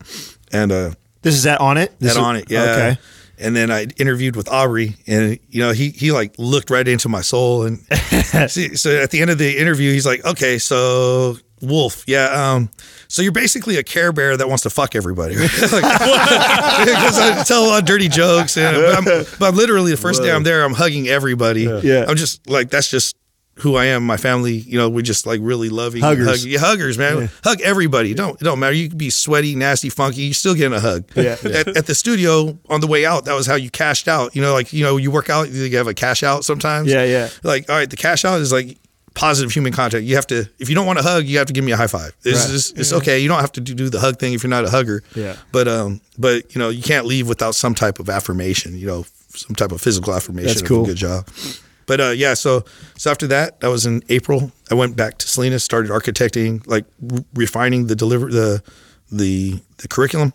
And 0.52 0.72
uh, 0.72 0.90
This 1.22 1.34
is 1.34 1.42
that 1.44 1.60
Onnit. 1.60 1.90
This 1.98 2.14
that 2.14 2.20
is- 2.20 2.24
Onnit, 2.44 2.50
yeah. 2.50 2.62
Okay. 2.62 2.98
And 3.38 3.54
then 3.54 3.70
I 3.70 3.86
interviewed 3.98 4.34
with 4.34 4.48
Aubrey, 4.48 4.96
and 5.06 5.38
you 5.50 5.60
know 5.60 5.72
he 5.72 5.90
he 5.90 6.10
like 6.10 6.34
looked 6.38 6.70
right 6.70 6.88
into 6.88 7.10
my 7.10 7.20
soul, 7.20 7.64
and 7.64 7.78
see, 8.50 8.76
so 8.76 8.96
at 8.96 9.10
the 9.10 9.20
end 9.20 9.30
of 9.30 9.36
the 9.36 9.58
interview, 9.58 9.92
he's 9.92 10.06
like, 10.06 10.24
"Okay, 10.24 10.56
so 10.56 11.36
Wolf, 11.60 12.04
yeah, 12.06 12.28
um, 12.28 12.70
so 13.08 13.20
you're 13.20 13.32
basically 13.32 13.76
a 13.76 13.82
Care 13.82 14.10
Bear 14.12 14.38
that 14.38 14.48
wants 14.48 14.62
to 14.62 14.70
fuck 14.70 14.94
everybody, 14.94 15.36
right? 15.36 15.50
like, 15.60 15.70
because 15.72 17.18
I 17.18 17.42
tell 17.46 17.66
a 17.66 17.68
lot 17.68 17.78
of 17.80 17.84
dirty 17.84 18.08
jokes, 18.08 18.56
and 18.56 18.74
but 18.74 18.94
I'm, 18.96 19.04
but 19.38 19.48
I'm 19.48 19.54
literally 19.56 19.90
the 19.90 19.96
first 19.98 20.22
day 20.22 20.32
I'm 20.32 20.42
there, 20.42 20.64
I'm 20.64 20.72
hugging 20.72 21.06
everybody. 21.08 21.62
Yeah. 21.82 22.06
I'm 22.08 22.16
just 22.16 22.48
like 22.48 22.70
that's 22.70 22.90
just 22.90 23.16
who 23.60 23.76
I 23.76 23.86
am. 23.86 24.04
My 24.04 24.16
family, 24.16 24.54
you 24.54 24.76
know, 24.78 24.88
we 24.88 25.02
just 25.02 25.26
like 25.26 25.40
really 25.42 25.68
love 25.68 25.94
you, 25.94 26.02
Huggers. 26.02 26.26
hug, 26.26 26.38
yeah, 26.50 26.58
huggers, 26.58 26.98
man. 26.98 27.30
Hug 27.42 27.60
everybody. 27.62 28.12
Don't 28.14 28.40
it 28.40 28.44
don't 28.44 28.58
matter. 28.58 28.74
You 28.74 28.88
can 28.88 28.98
be 28.98 29.10
sweaty, 29.10 29.54
nasty, 29.54 29.88
funky. 29.88 30.22
You're 30.22 30.34
still 30.34 30.54
getting 30.54 30.76
a 30.76 30.80
hug. 30.80 31.04
Yeah. 31.14 31.36
At, 31.44 31.68
at 31.76 31.86
the 31.86 31.94
studio 31.94 32.58
on 32.68 32.80
the 32.80 32.86
way 32.86 33.06
out, 33.06 33.24
that 33.24 33.34
was 33.34 33.46
how 33.46 33.54
you 33.54 33.70
cashed 33.70 34.08
out. 34.08 34.36
You 34.36 34.42
know, 34.42 34.52
like 34.52 34.72
you 34.72 34.84
know, 34.84 34.96
you 34.98 35.10
work 35.10 35.30
out, 35.30 35.50
you 35.50 35.76
have 35.78 35.86
a 35.86 35.94
cash 35.94 36.22
out 36.22 36.44
sometimes. 36.44 36.90
Yeah, 36.92 37.04
yeah. 37.04 37.28
Like, 37.42 37.68
all 37.70 37.76
right, 37.76 37.88
the 37.88 37.96
cash 37.96 38.24
out 38.24 38.40
is 38.40 38.52
like 38.52 38.76
positive 39.14 39.50
human 39.50 39.72
contact. 39.72 40.04
You 40.04 40.16
have 40.16 40.26
to, 40.26 40.46
if 40.58 40.68
you 40.68 40.74
don't 40.74 40.84
want 40.84 40.98
to 40.98 41.02
hug, 41.02 41.24
you 41.24 41.38
have 41.38 41.46
to 41.46 41.54
give 41.54 41.64
me 41.64 41.72
a 41.72 41.76
high 41.78 41.86
five. 41.86 42.14
It's 42.22 42.44
Right. 42.44 42.50
just, 42.52 42.78
it's 42.78 42.92
okay. 42.92 43.18
You 43.20 43.28
don't 43.28 43.40
have 43.40 43.52
to 43.52 43.62
do 43.62 43.72
do 43.74 43.88
the 43.88 43.98
hug 44.00 44.18
thing 44.18 44.34
if 44.34 44.42
you're 44.42 44.50
not 44.50 44.66
a 44.66 44.70
hugger. 44.70 45.02
Yeah. 45.14 45.36
But 45.52 45.66
um, 45.68 46.02
but 46.18 46.54
you 46.54 46.58
know, 46.58 46.68
you 46.68 46.82
can't 46.82 47.06
leave 47.06 47.26
without 47.26 47.54
some 47.54 47.74
type 47.74 47.98
of 47.98 48.10
affirmation. 48.10 48.76
You 48.76 48.86
know, 48.86 49.06
some 49.34 49.56
type 49.56 49.72
of 49.72 49.80
physical 49.80 50.12
affirmation. 50.12 50.48
That's 50.48 50.60
of 50.60 50.66
a 50.66 50.68
cool. 50.68 50.84
good 50.84 50.96
job. 50.98 51.26
But 51.86 52.00
uh, 52.00 52.10
yeah, 52.10 52.34
so 52.34 52.64
so 52.96 53.10
after 53.10 53.26
that, 53.28 53.60
that 53.60 53.68
was 53.68 53.86
in 53.86 54.02
April. 54.08 54.52
I 54.70 54.74
went 54.74 54.96
back 54.96 55.18
to 55.18 55.28
Salinas, 55.28 55.64
started 55.64 55.90
architecting, 55.90 56.66
like 56.66 56.84
re- 57.00 57.24
refining 57.34 57.86
the 57.86 57.96
deliver 57.96 58.30
the 58.30 58.62
the 59.10 59.60
the 59.78 59.88
curriculum, 59.88 60.32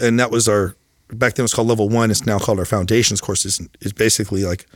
and 0.00 0.20
that 0.20 0.30
was 0.30 0.48
our 0.48 0.76
back 1.12 1.34
then 1.34 1.42
it 1.42 1.44
was 1.44 1.54
called 1.54 1.68
level 1.68 1.88
one. 1.88 2.10
It's 2.10 2.26
now 2.26 2.38
called 2.38 2.58
our 2.58 2.64
foundations 2.64 3.20
courses. 3.20 3.60
It's 3.80 3.92
basically 3.92 4.44
like 4.44 4.66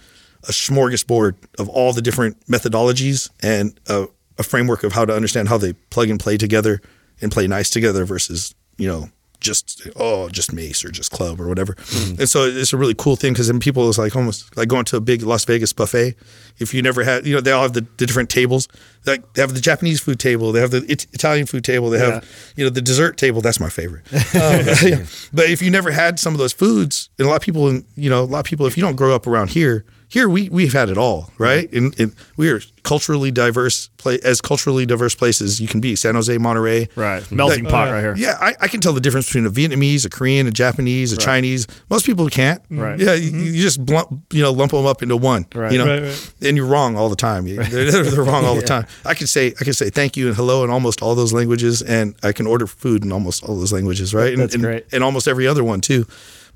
a 0.45 0.53
smorgasbord 0.53 1.35
of 1.59 1.68
all 1.68 1.93
the 1.93 2.03
different 2.03 2.39
methodologies 2.47 3.31
and 3.43 3.79
a, 3.89 4.07
a 4.39 4.43
framework 4.43 4.83
of 4.83 4.93
how 4.93 5.05
to 5.05 5.14
understand 5.14 5.49
how 5.49 5.59
they 5.59 5.72
plug 5.91 6.11
and 6.11 6.20
play 6.20 6.37
together 6.37 6.81
and 7.20 7.33
play 7.33 7.47
nice 7.47 7.70
together 7.70 8.05
versus 8.05 8.55
you 8.77 8.89
know 8.89 9.09
just 9.45 9.87
oh 9.95 10.29
just 10.31 10.53
mace 10.53 10.85
or 10.85 10.91
just 10.91 11.11
club 11.13 11.41
or 11.41 11.47
whatever. 11.47 11.77
And 12.19 12.29
so 12.29 12.45
it's 12.47 12.73
a 12.73 12.77
really 12.77 12.95
cool 12.97 13.15
thing 13.15 13.35
because 13.35 13.47
then 13.47 13.61
people 13.61 13.89
is 13.91 13.99
like 13.99 14.17
almost 14.17 14.57
like 14.57 14.69
going 14.69 14.87
to 14.87 14.97
a 14.97 15.01
big 15.01 15.23
las 15.23 15.45
vegas 15.45 15.73
buffet. 15.73 16.17
If 16.59 16.73
you 16.73 16.83
never 16.83 17.05
had 17.05 17.27
you 17.27 17.35
know 17.35 17.41
they 17.41 17.53
all 17.53 17.63
have 17.63 17.75
the, 17.75 17.87
the 17.99 18.07
different 18.07 18.31
tables. 18.31 18.67
Like 19.07 19.35
they 19.35 19.43
have 19.43 19.53
the 19.53 19.61
japanese 19.61 20.01
food 20.01 20.19
table 20.19 20.51
they 20.51 20.61
have 20.61 20.71
the 20.71 20.83
it- 20.91 21.07
italian 21.13 21.45
food 21.47 21.63
table 21.63 21.91
they 21.91 21.99
have 21.99 22.25
you 22.57 22.65
know 22.65 22.71
the 22.71 22.81
dessert 22.81 23.19
table 23.19 23.43
that's 23.43 23.61
my 23.61 23.69
favorite. 23.69 24.05
Um, 24.35 24.67
yeah. 24.83 25.05
but 25.33 25.49
if 25.51 25.61
you 25.63 25.71
never 25.71 25.91
had 25.93 26.19
some 26.19 26.33
of 26.35 26.39
those 26.39 26.53
foods 26.55 27.11
and 27.19 27.27
a 27.27 27.31
lot 27.31 27.37
of 27.37 27.43
people 27.43 27.69
in 27.69 27.85
you 27.97 28.09
know 28.11 28.23
a 28.23 28.25
lot 28.25 28.41
of 28.41 28.47
people 28.47 28.67
if 28.67 28.77
you 28.77 28.83
don't 28.83 28.97
grow 28.97 29.15
up 29.15 29.27
around 29.27 29.51
here 29.51 29.85
here 30.15 30.29
we 30.29 30.49
we've 30.49 30.73
had 30.73 30.89
it 30.89 30.97
all 30.97 31.29
right 31.39 31.67
and, 31.73 31.99
and 32.01 32.15
we 32.37 32.49
are 32.49 32.61
culturally 32.85 33.31
diverse 33.33 33.89
play 33.97 34.19
as 34.23 34.41
culturally 34.41 34.87
diverse 34.87 35.15
places 35.15 35.61
you 35.61 35.67
can 35.67 35.81
be 35.81 35.97
san 35.97 36.15
jose 36.15 36.39
monterey 36.39 36.89
Right. 36.95 37.23
Melting 37.33 37.65
Like, 37.65 37.73
pot 37.73 37.91
right 37.91 38.01
here. 38.01 38.15
yeah, 38.17 38.37
I, 38.41 38.55
I 38.61 38.69
can 38.69 38.81
tell 38.81 38.93
the 38.93 39.01
difference 39.01 39.27
between 39.27 39.47
a 39.47 39.51
Vietnamese, 39.51 40.07
a 40.07 40.11
Korean, 40.11 40.47
a 40.47 40.51
Japanese, 40.51 41.12
a 41.12 41.17
Chinese. 41.17 41.67
Most 41.91 42.07
people 42.07 42.29
can't. 42.29 42.62
Right. 42.71 42.99
Yeah, 42.99 43.15
you, 43.15 43.31
you 43.37 43.61
just 43.62 43.85
blunt, 43.85 44.09
you 44.33 44.43
know 44.43 44.53
lump 44.53 44.71
them 44.73 44.87
up 44.87 45.03
into 45.03 45.17
one. 45.17 45.47
Right. 45.55 45.73
You 45.73 45.79
know, 45.79 45.87
Right, 45.87 46.03
right. 46.03 46.33
and 46.43 46.57
you're 46.57 46.67
wrong 46.67 46.97
all 46.97 47.09
the 47.09 47.17
time. 47.17 47.45
They're, 47.47 47.91
they're, 47.91 48.23
wrong 48.23 48.45
all 48.45 48.55
the 48.55 48.62
time. 48.75 48.87
I 49.05 49.15
can 49.15 49.27
say 49.27 49.49
I 49.61 49.65
can 49.65 49.73
say 49.73 49.91
thank 49.91 50.17
you 50.17 50.29
and 50.29 50.37
hello 50.37 50.62
in 50.65 50.71
almost 50.71 51.03
all 51.03 51.15
those 51.15 51.33
languages, 51.33 51.83
and 51.83 52.15
I 52.23 52.33
can 52.33 52.47
order 52.47 52.67
food 52.67 53.03
in 53.05 53.11
almost 53.12 53.43
all 53.45 53.57
those 53.59 53.73
languages, 53.73 54.15
right? 54.15 54.33
And, 54.33 54.43
That's 54.43 54.55
and, 54.55 54.62
great. 54.62 54.87
And 54.93 55.03
almost 55.03 55.27
every 55.27 55.47
other 55.47 55.65
one 55.65 55.81
too. 55.81 56.07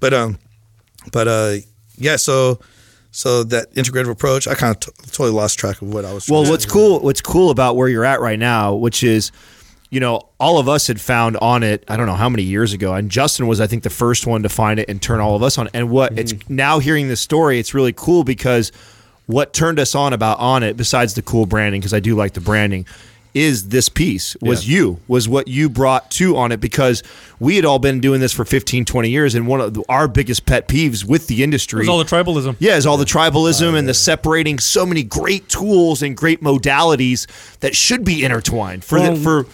But 0.01 0.13
um, 0.15 0.39
but 1.13 1.27
uh, 1.29 1.55
yeah. 1.97 2.17
So 2.17 2.61
so 3.11 3.45
that 3.45 3.73
integrative 3.75 4.11
approach, 4.11 4.47
I 4.47 4.55
kind 4.55 4.75
of 4.75 4.81
t- 4.81 4.93
totally 5.11 5.31
lost 5.31 5.59
track 5.59 5.81
of 5.83 5.93
what 5.93 6.05
I 6.05 6.13
was. 6.13 6.29
Well, 6.29 6.45
what's 6.45 6.67
cool, 6.67 7.01
what's 7.01 7.21
cool 7.21 7.51
about 7.51 7.77
where 7.77 7.89
you're 7.89 8.05
at 8.05 8.21
right 8.21 8.39
now, 8.39 8.75
which 8.75 9.03
is, 9.03 9.33
you 9.91 10.01
know, 10.01 10.29
all 10.39 10.59
of 10.59 10.69
us 10.69 10.87
had 10.87 11.01
found 11.01 11.37
Onnit. 11.37 11.85
I 11.89 11.97
don't 11.97 12.07
know 12.07 12.15
how 12.15 12.29
many 12.29 12.43
years 12.43 12.73
ago, 12.73 12.93
and 12.93 13.11
Justin 13.11 13.47
was, 13.47 13.61
I 13.61 13.67
think, 13.67 13.83
the 13.83 13.91
first 13.91 14.27
one 14.27 14.43
to 14.43 14.49
find 14.49 14.79
it 14.79 14.89
and 14.89 15.01
turn 15.01 15.21
all 15.21 15.35
of 15.35 15.43
us 15.43 15.57
on. 15.57 15.69
And 15.73 15.91
what 15.91 16.19
it's 16.19 16.33
mm-hmm. 16.35 16.57
now 16.57 16.79
hearing 16.79 17.09
this 17.09 17.21
story, 17.21 17.59
it's 17.59 17.73
really 17.73 17.95
cool 17.95 18.25
because 18.25 18.71
what 19.27 19.53
turned 19.53 19.79
us 19.79 19.95
on 19.95 20.13
about 20.13 20.39
Onnit, 20.39 20.77
besides 20.77 21.15
the 21.15 21.23
cool 21.23 21.47
branding, 21.47 21.81
because 21.81 21.95
I 21.95 22.01
do 22.01 22.15
like 22.15 22.35
the 22.35 22.41
branding. 22.41 22.87
Is 23.39 23.69
this 23.69 23.89
piece 23.89 24.37
was 24.41 24.69
you 24.69 24.99
was 25.07 25.29
what 25.29 25.47
you 25.47 25.69
brought 25.69 26.11
to 26.13 26.35
Onnit 26.35 26.59
because 26.61 27.03
we 27.39 27.55
had 27.55 27.65
all 27.65 27.79
been 27.79 28.01
doing 28.01 28.21
this 28.21 28.33
for 28.33 28.45
15 28.45 28.85
20 28.85 29.09
years 29.09 29.35
and 29.37 29.47
one 29.47 29.61
of 29.61 29.75
the, 29.75 29.85
our 29.89 30.09
biggest 30.09 30.45
pet 30.45 30.67
peeves 30.67 31.05
with 31.05 31.29
the 31.29 31.45
industry 31.45 31.83
is 31.83 31.89
all 31.89 31.99
the 31.99 32.05
tribalism. 32.05 32.57
yeah, 32.59 32.77
is 32.77 32.85
all 32.85 32.97
the 32.97 33.05
tribalism 33.05 33.79
and 33.79 33.87
the 33.87 33.95
separating 33.95 34.59
so 34.59 34.85
many 34.85 35.05
great 35.05 35.49
tools 35.49 36.03
and 36.03 36.17
great 36.17 36.41
modalities 36.41 37.27
that 37.61 37.77
should 37.77 38.05
be 38.05 38.25
intertwined 38.25 38.83
for 38.85 38.99
the, 39.01 39.15
for 39.17 39.41
uh, 39.41 39.45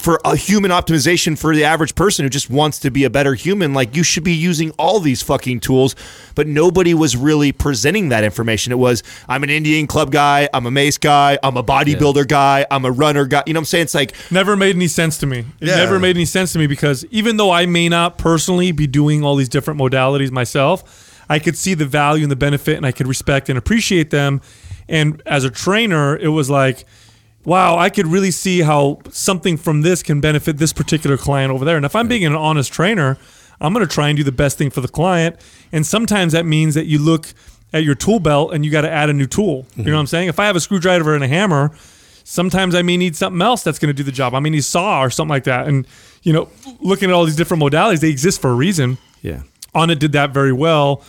for 0.00 0.20
a 0.24 0.36
human 0.36 0.70
optimization 0.70 1.36
for 1.36 1.54
the 1.56 1.64
average 1.64 1.94
person 1.96 2.24
who 2.24 2.28
just 2.28 2.48
wants 2.48 2.78
to 2.78 2.90
be 2.90 3.02
a 3.02 3.10
better 3.10 3.34
human. 3.34 3.74
Like 3.74 3.96
you 3.96 4.04
should 4.04 4.22
be 4.22 4.32
using 4.32 4.70
all 4.78 5.00
these 5.00 5.22
fucking 5.22 5.58
tools, 5.60 5.96
but 6.36 6.46
nobody 6.46 6.94
was 6.94 7.16
really 7.16 7.50
presenting 7.50 8.10
that 8.10 8.22
information. 8.22 8.72
It 8.72 8.78
was 8.78 9.02
I'm 9.28 9.42
an 9.42 9.50
Indian 9.50 9.88
club 9.88 10.12
guy, 10.12 10.48
I'm 10.54 10.66
a 10.66 10.70
mace 10.70 10.98
guy, 10.98 11.36
I'm 11.42 11.56
a 11.56 11.64
bodybuilder 11.64 12.28
guy, 12.28 12.64
I'm 12.70 12.84
a 12.84 12.92
runner 12.92 13.26
guy. 13.26 13.42
You 13.46 13.54
know 13.54 13.58
what 13.58 13.62
I'm 13.62 13.66
saying? 13.66 13.82
It's 13.82 13.94
like 13.94 14.12
Never 14.30 14.56
made 14.56 14.76
any 14.76 14.86
sense 14.88 15.18
to 15.18 15.26
me. 15.26 15.40
It 15.60 15.68
Yeah. 15.68 15.76
never 15.76 15.98
made 15.98 16.16
any 16.16 16.26
sense 16.26 16.52
to 16.52 16.58
me 16.60 16.68
because 16.68 17.04
even 17.10 17.36
though 17.36 17.50
I 17.50 17.66
may 17.66 17.88
not 17.88 18.18
personally 18.18 18.70
be 18.70 18.86
doing 18.86 19.24
all 19.24 19.34
these 19.34 19.48
different 19.48 19.80
modalities 19.80 20.30
myself, 20.30 21.24
I 21.28 21.40
could 21.40 21.56
see 21.56 21.74
the 21.74 21.86
value 21.86 22.22
and 22.24 22.30
the 22.30 22.36
benefit 22.36 22.76
and 22.76 22.86
I 22.86 22.92
could 22.92 23.08
respect 23.08 23.48
and 23.48 23.58
appreciate 23.58 24.10
them. 24.10 24.40
And 24.88 25.22
as 25.26 25.44
a 25.44 25.50
trainer, 25.50 26.16
it 26.16 26.28
was 26.28 26.48
like, 26.50 26.84
wow, 27.44 27.76
I 27.76 27.90
could 27.90 28.06
really 28.06 28.30
see 28.30 28.60
how 28.60 29.00
something 29.10 29.56
from 29.56 29.82
this 29.82 30.02
can 30.02 30.20
benefit 30.20 30.58
this 30.58 30.72
particular 30.72 31.16
client 31.16 31.52
over 31.52 31.64
there. 31.64 31.76
And 31.76 31.84
if 31.84 31.96
I'm 31.96 32.08
being 32.08 32.24
an 32.24 32.34
honest 32.34 32.72
trainer, 32.72 33.18
I'm 33.60 33.72
going 33.72 33.86
to 33.86 33.92
try 33.92 34.08
and 34.08 34.16
do 34.16 34.24
the 34.24 34.32
best 34.32 34.58
thing 34.58 34.70
for 34.70 34.80
the 34.80 34.88
client. 34.88 35.36
And 35.72 35.86
sometimes 35.86 36.32
that 36.32 36.46
means 36.46 36.74
that 36.74 36.86
you 36.86 36.98
look 36.98 37.28
at 37.72 37.84
your 37.84 37.94
tool 37.94 38.20
belt 38.20 38.52
and 38.52 38.64
you 38.64 38.70
got 38.70 38.82
to 38.82 38.90
add 38.90 39.08
a 39.08 39.12
new 39.12 39.26
tool. 39.26 39.44
You 39.46 39.52
know 39.52 39.64
mm-hmm. 39.64 39.92
what 39.92 40.00
I'm 40.00 40.06
saying? 40.06 40.28
If 40.28 40.38
I 40.38 40.46
have 40.46 40.56
a 40.56 40.60
screwdriver 40.60 41.14
and 41.14 41.24
a 41.24 41.28
hammer, 41.28 41.70
sometimes 42.24 42.74
I 42.74 42.82
may 42.82 42.96
need 42.96 43.16
something 43.16 43.40
else 43.40 43.62
that's 43.62 43.78
going 43.78 43.88
to 43.88 43.94
do 43.94 44.02
the 44.02 44.12
job. 44.12 44.34
I 44.34 44.40
may 44.40 44.50
need 44.50 44.64
saw 44.64 45.02
or 45.02 45.10
something 45.10 45.30
like 45.30 45.44
that. 45.44 45.68
And, 45.68 45.86
you 46.22 46.32
know, 46.32 46.48
looking 46.80 47.08
at 47.08 47.14
all 47.14 47.24
these 47.24 47.36
different 47.36 47.62
modalities, 47.62 48.00
they 48.00 48.10
exist 48.10 48.40
for 48.40 48.50
a 48.50 48.54
reason. 48.54 48.98
Yeah. 49.22 49.42
Onnit 49.74 49.98
did 49.98 50.12
that 50.12 50.30
very 50.30 50.52
well. 50.52 51.02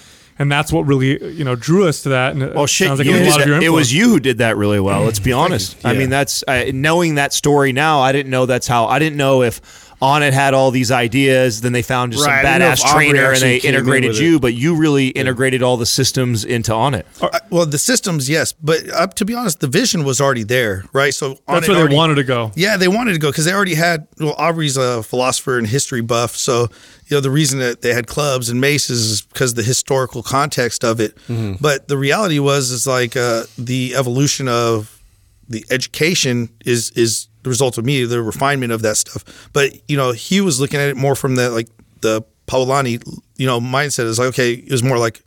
And 0.43 0.51
that's 0.51 0.73
what 0.73 0.81
really, 0.81 1.33
you 1.33 1.45
know, 1.45 1.55
drew 1.55 1.87
us 1.87 2.03
to 2.03 2.09
that. 2.09 2.33
And 2.33 2.43
it 2.43 2.53
Well, 2.53 2.65
shit, 2.65 2.89
like 2.89 3.05
you 3.05 3.15
it 3.15 3.19
was 3.19 3.27
a 3.27 3.31
lot 3.31 3.41
of 3.41 3.47
your 3.47 3.61
it 3.61 3.69
was 3.69 3.93
you 3.93 4.09
who 4.09 4.19
did 4.19 4.39
that 4.39 4.57
really 4.57 4.81
well. 4.81 5.03
Let's 5.03 5.19
be 5.19 5.31
honest. 5.31 5.77
I 5.85 5.93
mean, 5.93 6.09
that's 6.09 6.43
uh, 6.45 6.65
knowing 6.73 7.15
that 7.15 7.31
story 7.31 7.71
now. 7.71 8.01
I 8.01 8.11
didn't 8.11 8.29
know 8.29 8.45
that's 8.45 8.67
how. 8.67 8.87
I 8.87 8.99
didn't 8.99 9.15
know 9.15 9.41
if 9.41 9.92
Onnit 10.03 10.33
had 10.33 10.53
all 10.53 10.69
these 10.69 10.91
ideas. 10.91 11.61
Then 11.61 11.71
they 11.71 11.81
found 11.81 12.11
just 12.11 12.25
Right, 12.27 12.43
some 12.43 12.51
didn't 12.53 12.59
know 12.59 12.71
if 12.73 12.79
badass 12.79 12.91
trainer 12.93 13.31
and 13.31 13.41
they 13.41 13.59
came 13.59 13.69
in 13.69 13.75
integrated 13.75 14.17
you. 14.17 14.35
it. 14.35 14.41
But 14.41 14.53
you 14.53 14.75
really 14.75 15.07
integrated 15.07 15.63
all 15.63 15.77
the 15.77 15.85
systems 15.85 16.43
into 16.43 16.71
Onnit. 16.73 17.03
Uh, 17.21 17.39
well, 17.49 17.65
the 17.65 17.77
systems, 17.77 18.29
yes, 18.29 18.51
but 18.53 18.81
uh, 18.89 19.07
to 19.07 19.23
be 19.25 19.33
honest, 19.33 19.61
the 19.61 19.67
vision 19.67 20.03
was 20.03 20.19
already 20.19 20.43
there, 20.43 20.83
right? 20.91 21.13
So 21.13 21.31
on 21.47 21.55
That's 21.55 21.67
it 21.67 21.69
where 21.69 21.75
they 21.77 21.81
already- 21.83 21.95
wanted 21.95 22.15
to 22.15 22.23
go. 22.25 22.51
Yeah, 22.55 22.75
they 22.77 22.89
wanted 22.89 23.13
to 23.13 23.19
go 23.19 23.31
because 23.31 23.45
they 23.45 23.53
already 23.53 23.75
had. 23.75 24.07
Well, 24.19 24.35
Aubrey's 24.37 24.75
a 24.77 25.01
philosopher 25.03 25.57
and 25.57 25.65
history 25.67 26.01
buff, 26.01 26.35
so 26.35 26.67
you 27.07 27.15
know 27.17 27.21
the 27.21 27.31
reason 27.31 27.59
that 27.59 27.81
they 27.81 27.93
had 27.93 28.05
clubs 28.07 28.49
and 28.49 28.59
maces 28.59 28.99
is 29.09 29.21
because 29.21 29.53
the 29.53 29.63
historical 29.63 30.21
context 30.21 30.83
of 30.83 30.99
it. 30.99 31.17
But 31.61 31.87
the 31.87 31.97
reality 31.97 32.39
was 32.39 32.71
is 32.71 32.85
like 32.85 33.15
uh, 33.15 33.43
the 33.57 33.95
evolution 33.95 34.47
of 34.49 34.99
the 35.47 35.65
education 35.69 36.49
is 36.65 36.91
is 36.91 37.27
the 37.43 37.49
result 37.49 37.77
of 37.77 37.85
me, 37.85 38.03
the 38.05 38.21
refinement 38.21 38.71
of 38.71 38.81
that 38.81 38.97
stuff. 38.97 39.23
But 39.53 39.71
you 39.89 39.97
know, 39.97 40.11
he 40.11 40.41
was 40.41 40.59
looking 40.59 40.79
at 40.79 40.89
it 40.89 40.97
more 40.97 41.15
from 41.15 41.35
the 41.35 41.49
like 41.49 41.67
the 42.01 42.23
Paulani, 42.47 43.01
you 43.37 43.45
know, 43.45 43.59
mindset 43.59 44.05
is 44.05 44.19
like 44.19 44.29
okay, 44.29 44.53
it 44.53 44.71
was 44.71 44.83
more 44.83 44.97
like 44.97 45.21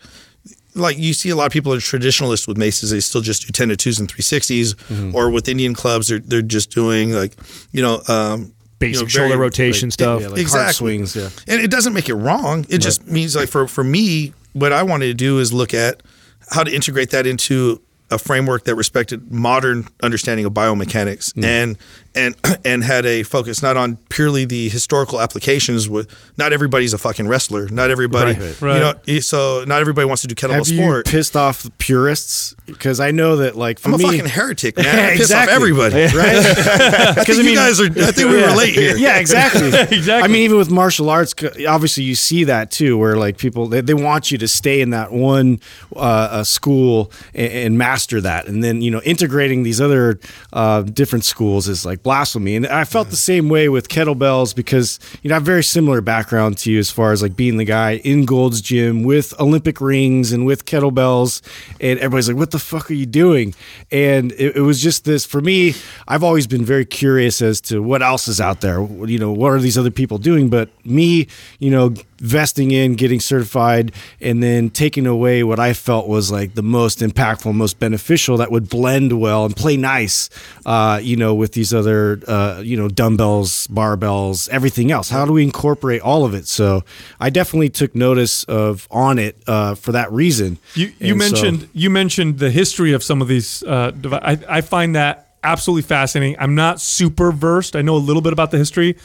like 0.75 0.99
you 0.99 1.15
see 1.15 1.31
a 1.31 1.37
lot 1.37 1.47
of 1.47 1.53
people 1.53 1.73
are 1.73 1.81
traditionalists 1.81 2.47
with 2.47 2.59
maces. 2.59 2.91
They 2.91 3.01
still 3.01 3.23
just 3.23 3.47
do 3.47 3.53
ten 3.53 3.69
to 3.69 3.77
twos 3.77 3.99
and 3.99 4.11
three 4.11 4.23
Mm-hmm. 4.23 5.15
or 5.15 5.31
with 5.31 5.49
Indian 5.49 5.75
clubs, 5.75 6.09
they're 6.09 6.19
they're 6.19 6.43
just 6.43 6.71
doing 6.71 7.13
like 7.13 7.33
you 7.73 7.83
know 7.83 8.03
um, 8.09 8.53
Basic 8.79 8.95
you 8.97 9.03
know, 9.05 9.09
shoulder 9.09 9.29
very- 9.29 9.41
rotation 9.41 9.91
stuff. 9.91 10.21
Yeah, 10.21 10.29
like 10.29 10.41
exactly. 10.41 10.75
swings. 10.75 11.17
Yeah. 11.17 11.31
And 11.49 11.63
it 11.63 11.71
doesn't 11.71 11.95
make 11.95 12.11
it 12.11 12.15
wrong. 12.15 12.67
It 12.69 12.79
just 12.79 13.07
means 13.07 13.35
like 13.35 13.49
for 13.49 13.67
for 13.67 13.83
me, 13.83 14.35
what 14.53 14.73
I 14.73 14.83
wanted 14.83 15.07
to 15.07 15.15
do 15.15 15.39
is 15.39 15.51
look 15.53 15.73
at 15.73 16.03
how 16.51 16.63
to 16.63 16.71
integrate 16.75 17.09
that 17.11 17.27
into 17.27 17.81
a 18.11 18.19
framework 18.19 18.65
that 18.65 18.75
respected 18.75 19.33
modern 19.33 19.89
understanding 20.03 20.45
of 20.45 20.53
biomechanics 20.53 21.33
Mm. 21.33 21.45
and 21.45 21.79
and 22.17 22.35
and 22.65 22.83
had 22.83 23.07
a 23.07 23.23
focus 23.23 23.63
not 23.63 23.77
on 23.77 23.97
purely 24.09 24.45
the 24.45 24.69
historical 24.69 25.21
applications. 25.21 25.89
With 25.89 26.09
not 26.37 26.53
everybody's 26.53 26.93
a 26.95 26.99
fucking 26.99 27.29
wrestler. 27.29 27.69
Not 27.69 27.91
everybody, 27.91 28.33
Right. 28.61 28.97
you 29.07 29.15
know. 29.15 29.21
So 29.21 29.65
not 29.67 29.81
everybody 29.81 30.07
wants 30.07 30.23
to 30.23 30.29
do 30.29 30.35
kettlebell 30.35 30.53
Have 30.67 30.69
you 30.69 30.79
sport. 30.83 31.07
pissed 31.07 31.37
off 31.37 31.63
the 31.63 31.71
purists? 31.73 32.55
Because 32.67 32.99
I 33.01 33.11
know 33.13 33.37
that, 33.37 33.55
like, 33.57 33.79
for 33.79 33.89
I'm 33.89 33.95
a 33.95 33.99
me, 33.99 34.05
fucking 34.05 34.27
heretic, 34.27 34.77
man. 34.79 34.87
I 34.87 35.17
piss 35.17 35.31
off 35.31 35.45
Exactly. 35.49 35.55
everybody. 35.55 35.95
right? 36.17 36.37
I 37.19 37.25
think 37.25 37.45
you 37.45 37.55
guys 37.55 37.81
are. 37.81 37.85
I 37.87 38.11
think 38.13 38.29
we 38.31 38.41
Yeah. 38.41 38.47
relate 38.47 38.75
here. 38.75 38.97
Yeah, 38.97 39.19
exactly. 39.19 39.67
Exactly. 39.97 40.13
I 40.13 40.27
mean, 40.29 40.43
even 40.43 40.57
with 40.59 40.71
martial 40.71 41.11
arts, 41.11 41.35
obviously 41.69 42.05
you 42.05 42.15
see 42.15 42.45
that 42.45 42.71
too, 42.71 42.97
where 42.99 43.17
like 43.17 43.37
people 43.39 43.67
they, 43.67 43.81
they 43.81 43.95
want 43.95 44.31
you 44.31 44.39
to 44.39 44.49
stay 44.49 44.81
in 44.81 44.91
that 44.91 45.13
one 45.13 45.61
uh, 45.95 45.99
uh, 45.99 46.45
school 46.45 47.11
and, 47.35 47.53
and 47.53 47.79
master 47.79 48.21
that, 48.21 48.47
and 48.47 48.63
then 48.65 48.81
you 48.83 48.91
know 48.91 49.01
integrating 49.05 49.63
these 49.63 49.81
other 49.81 50.19
uh, 50.53 50.83
different 50.83 51.25
schools 51.25 51.69
is 51.69 51.85
like 51.87 52.03
blasphemy. 52.07 52.55
And 52.55 52.69
I 52.69 52.85
felt 52.85 53.11
the 53.11 53.17
same 53.17 53.49
way 53.49 53.69
with 53.69 53.89
kettlebells 53.89 54.55
because 54.55 55.01
you 55.23 55.29
know 55.29 55.35
I 55.35 55.39
have 55.39 55.43
very 55.43 55.65
similar 55.65 56.01
background 56.01 56.57
to 56.59 56.71
you 56.71 56.79
as 56.79 56.89
far 56.89 57.11
as 57.11 57.21
like 57.21 57.35
being 57.35 57.57
the 57.57 57.65
guy 57.65 57.97
in 57.97 58.25
Gold's 58.25 58.61
Gym 58.61 59.03
with 59.03 59.35
Olympic 59.41 59.81
rings 59.81 60.31
and 60.31 60.47
with 60.47 60.67
kettlebells, 60.67 61.43
and 61.81 61.99
everybody's 61.99 62.29
like, 62.29 62.37
"What 62.37 62.53
the 62.53 62.61
fuck 62.61 62.93
are 62.93 62.95
you 62.95 63.07
doing?" 63.07 63.57
And 63.91 64.31
it, 64.39 64.55
it 64.55 64.61
was 64.61 64.81
just 64.81 65.05
this 65.05 65.27
for 65.27 65.41
me. 65.41 65.75
I've 66.07 66.23
always 66.23 66.47
been 66.47 66.65
very 66.65 66.85
curious 66.85 67.43
as 67.43 67.61
to 67.63 67.83
what 67.83 68.03
else 68.03 68.29
is 68.29 68.41
out 68.41 68.61
there. 68.61 68.81
You 68.81 69.19
know, 69.19 69.33
what 69.33 69.51
are 69.51 69.59
these 69.59 69.77
other 69.77 69.91
people 69.91 70.19
doing? 70.19 70.49
But 70.49 70.69
me, 70.87 71.27
you 71.59 71.71
know, 71.71 71.93
vesting 72.19 72.71
in, 72.71 72.95
getting 72.95 73.21
certified, 73.21 73.93
and 74.21 74.43
then 74.43 74.71
taking 74.71 75.07
away 75.07 75.43
what 75.43 75.59
I 75.61 75.73
felt 75.73 76.09
was 76.09 76.31
like 76.31 76.55
the 76.55 76.63
most 76.63 77.01
impactful, 77.01 77.55
most 77.55 77.79
beneficial 77.79 78.37
that 78.39 78.51
would 78.51 78.69
blend 78.69 79.21
well 79.21 79.45
and 79.45 79.55
play 79.55 79.77
nice, 79.77 80.31
uh, 80.65 80.99
you 81.03 81.17
know, 81.17 81.35
with 81.35 81.53
these 81.53 81.75
other, 81.75 82.21
uh, 82.27 82.61
you 82.65 82.77
know, 82.77 82.89
dumbbells, 82.89 83.67
barbells, 83.67 84.49
everything 84.49 84.91
else. 84.91 85.11
How 85.11 85.25
do 85.27 85.33
we 85.33 85.43
incorporate 85.43 86.01
all 86.03 86.25
of 86.25 86.35
it? 86.35 86.47
So 86.47 86.85
I 87.21 87.31
definitely 87.31 87.69
took 87.71 87.95
notice 87.95 88.45
of 88.45 88.89
Onnit 88.91 89.35
uh, 89.47 89.75
for 89.75 89.93
that 89.93 90.11
reason. 90.13 90.59
You 90.75 90.93
you 90.99 91.13
And 91.15 91.23
so- 91.23 91.31
mentioned 91.33 91.69
you 91.73 91.91
mentioned 91.91 92.39
the 92.39 92.51
history 92.51 92.93
of 92.93 93.03
some 93.03 93.21
of 93.23 93.29
these. 93.29 93.63
Uh, 93.63 93.91
devi- 93.91 94.17
I 94.23 94.39
I 94.49 94.61
find 94.63 94.95
that 94.97 95.35
absolutely 95.45 95.83
fascinating. 95.83 96.37
I'm 96.41 96.55
not 96.55 96.81
super 96.81 97.31
versed. 97.31 97.77
I 97.77 97.83
know 97.83 97.95
a 97.95 97.99
little 97.99 98.23
bit 98.23 98.33
about 98.33 98.51
the 98.51 98.59
history 98.59 98.97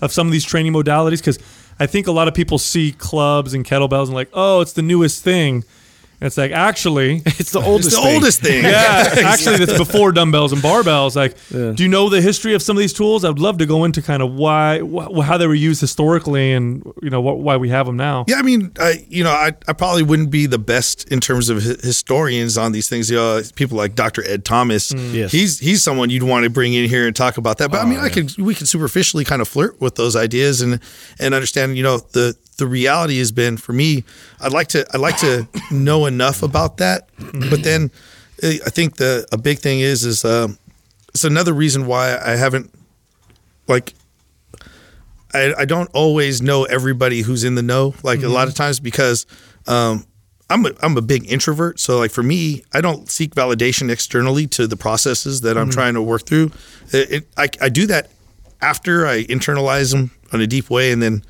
of 0.00 0.12
some 0.12 0.26
of 0.28 0.32
these 0.32 0.44
training 0.44 0.72
modalities 0.72 1.18
because 1.18 1.38
I 1.80 1.86
think 1.86 2.06
a 2.06 2.12
lot 2.12 2.28
of 2.28 2.34
people 2.34 2.58
see 2.58 2.92
clubs 2.92 3.54
and 3.54 3.64
kettlebells 3.64 4.06
and 4.06 4.14
like, 4.14 4.30
oh, 4.32 4.60
it's 4.60 4.72
the 4.72 4.82
newest 4.82 5.22
thing. 5.22 5.64
And 6.20 6.26
it's 6.26 6.36
like 6.36 6.50
actually, 6.50 7.22
It's 7.26 7.52
the 7.52 7.60
oldest. 7.60 7.88
It's 7.88 7.96
the 7.96 8.02
thing. 8.02 8.14
oldest 8.14 8.40
thing. 8.40 8.64
yeah, 8.64 9.14
actually, 9.24 9.58
that's 9.58 9.78
before 9.78 10.10
dumbbells 10.10 10.52
and 10.52 10.60
barbells. 10.60 11.14
Like, 11.14 11.36
do 11.48 11.82
you 11.82 11.88
know 11.88 12.08
the 12.08 12.20
history 12.20 12.54
of 12.54 12.62
some 12.62 12.76
of 12.76 12.80
these 12.80 12.92
tools? 12.92 13.24
I'd 13.24 13.38
love 13.38 13.58
to 13.58 13.66
go 13.66 13.84
into 13.84 14.02
kind 14.02 14.22
of 14.22 14.32
why, 14.32 14.80
wh- 14.80 15.22
how 15.22 15.38
they 15.38 15.46
were 15.46 15.54
used 15.54 15.80
historically, 15.80 16.52
and 16.52 16.82
you 17.02 17.10
know 17.10 17.20
what, 17.20 17.38
why 17.38 17.56
we 17.56 17.68
have 17.68 17.86
them 17.86 17.96
now. 17.96 18.24
Yeah, 18.26 18.36
I 18.36 18.42
mean, 18.42 18.72
I 18.80 19.06
you 19.08 19.22
know, 19.22 19.30
I, 19.30 19.52
I 19.68 19.72
probably 19.72 20.02
wouldn't 20.02 20.30
be 20.30 20.46
the 20.46 20.58
best 20.58 21.08
in 21.12 21.20
terms 21.20 21.48
of 21.50 21.62
hi- 21.62 21.76
historians 21.80 22.58
on 22.58 22.72
these 22.72 22.88
things. 22.88 23.10
You 23.10 23.16
know, 23.16 23.42
people 23.54 23.76
like 23.76 23.94
Dr. 23.94 24.28
Ed 24.28 24.44
Thomas. 24.44 24.90
Mm. 24.90 25.14
Yes. 25.14 25.32
He's 25.32 25.60
he's 25.60 25.82
someone 25.84 26.10
you'd 26.10 26.24
want 26.24 26.44
to 26.44 26.50
bring 26.50 26.74
in 26.74 26.88
here 26.88 27.06
and 27.06 27.14
talk 27.14 27.36
about 27.36 27.58
that. 27.58 27.70
But 27.70 27.78
I 27.78 27.82
oh, 27.84 27.86
mean, 27.86 28.00
I 28.00 28.08
could 28.08 28.36
we 28.38 28.56
could 28.56 28.68
superficially 28.68 29.24
kind 29.24 29.40
of 29.40 29.46
flirt 29.46 29.80
with 29.80 29.94
those 29.94 30.16
ideas 30.16 30.62
and 30.62 30.80
and 31.20 31.32
understand. 31.32 31.76
You 31.76 31.84
know, 31.84 31.98
the 31.98 32.36
the 32.58 32.66
reality 32.66 33.18
has 33.18 33.32
been 33.32 33.56
for 33.56 33.72
me. 33.72 34.04
I'd 34.40 34.52
like 34.52 34.68
to 34.68 34.86
I'd 34.92 35.00
like 35.00 35.18
to 35.18 35.48
know 35.70 36.06
enough 36.06 36.42
about 36.42 36.76
that, 36.76 37.08
but 37.50 37.62
then 37.62 37.90
eh, 38.42 38.58
I 38.64 38.70
think 38.70 38.96
the 38.96 39.26
a 39.32 39.38
big 39.38 39.58
thing 39.58 39.80
is 39.80 40.04
is 40.04 40.24
um, 40.24 40.58
it's 41.08 41.24
another 41.24 41.52
reason 41.52 41.86
why 41.86 42.18
I 42.18 42.36
haven't 42.36 42.72
like 43.66 43.94
I, 45.32 45.54
I 45.58 45.64
don't 45.64 45.90
always 45.92 46.42
know 46.42 46.64
everybody 46.64 47.22
who's 47.22 47.44
in 47.44 47.54
the 47.54 47.62
know. 47.62 47.94
Like 48.02 48.22
a 48.22 48.28
lot 48.28 48.48
of 48.48 48.54
times 48.54 48.80
because 48.80 49.26
um, 49.66 50.06
I'm 50.50 50.64
a, 50.66 50.72
I'm 50.80 50.96
a 50.96 51.02
big 51.02 51.30
introvert. 51.30 51.78
So 51.78 51.98
like 51.98 52.10
for 52.10 52.22
me, 52.22 52.62
I 52.72 52.80
don't 52.80 53.08
seek 53.08 53.34
validation 53.34 53.90
externally 53.90 54.46
to 54.48 54.66
the 54.66 54.76
processes 54.76 55.42
that 55.42 55.58
I'm 55.58 55.70
trying 55.70 55.94
to 55.94 56.02
work 56.02 56.26
through. 56.26 56.50
It, 56.92 57.12
it, 57.12 57.28
I, 57.36 57.48
I 57.60 57.68
do 57.68 57.86
that 57.86 58.10
after 58.60 59.06
I 59.06 59.24
internalize 59.24 59.92
them 59.92 60.10
in 60.32 60.40
a 60.40 60.46
deep 60.46 60.70
way, 60.70 60.90
and 60.90 61.02
then 61.02 61.22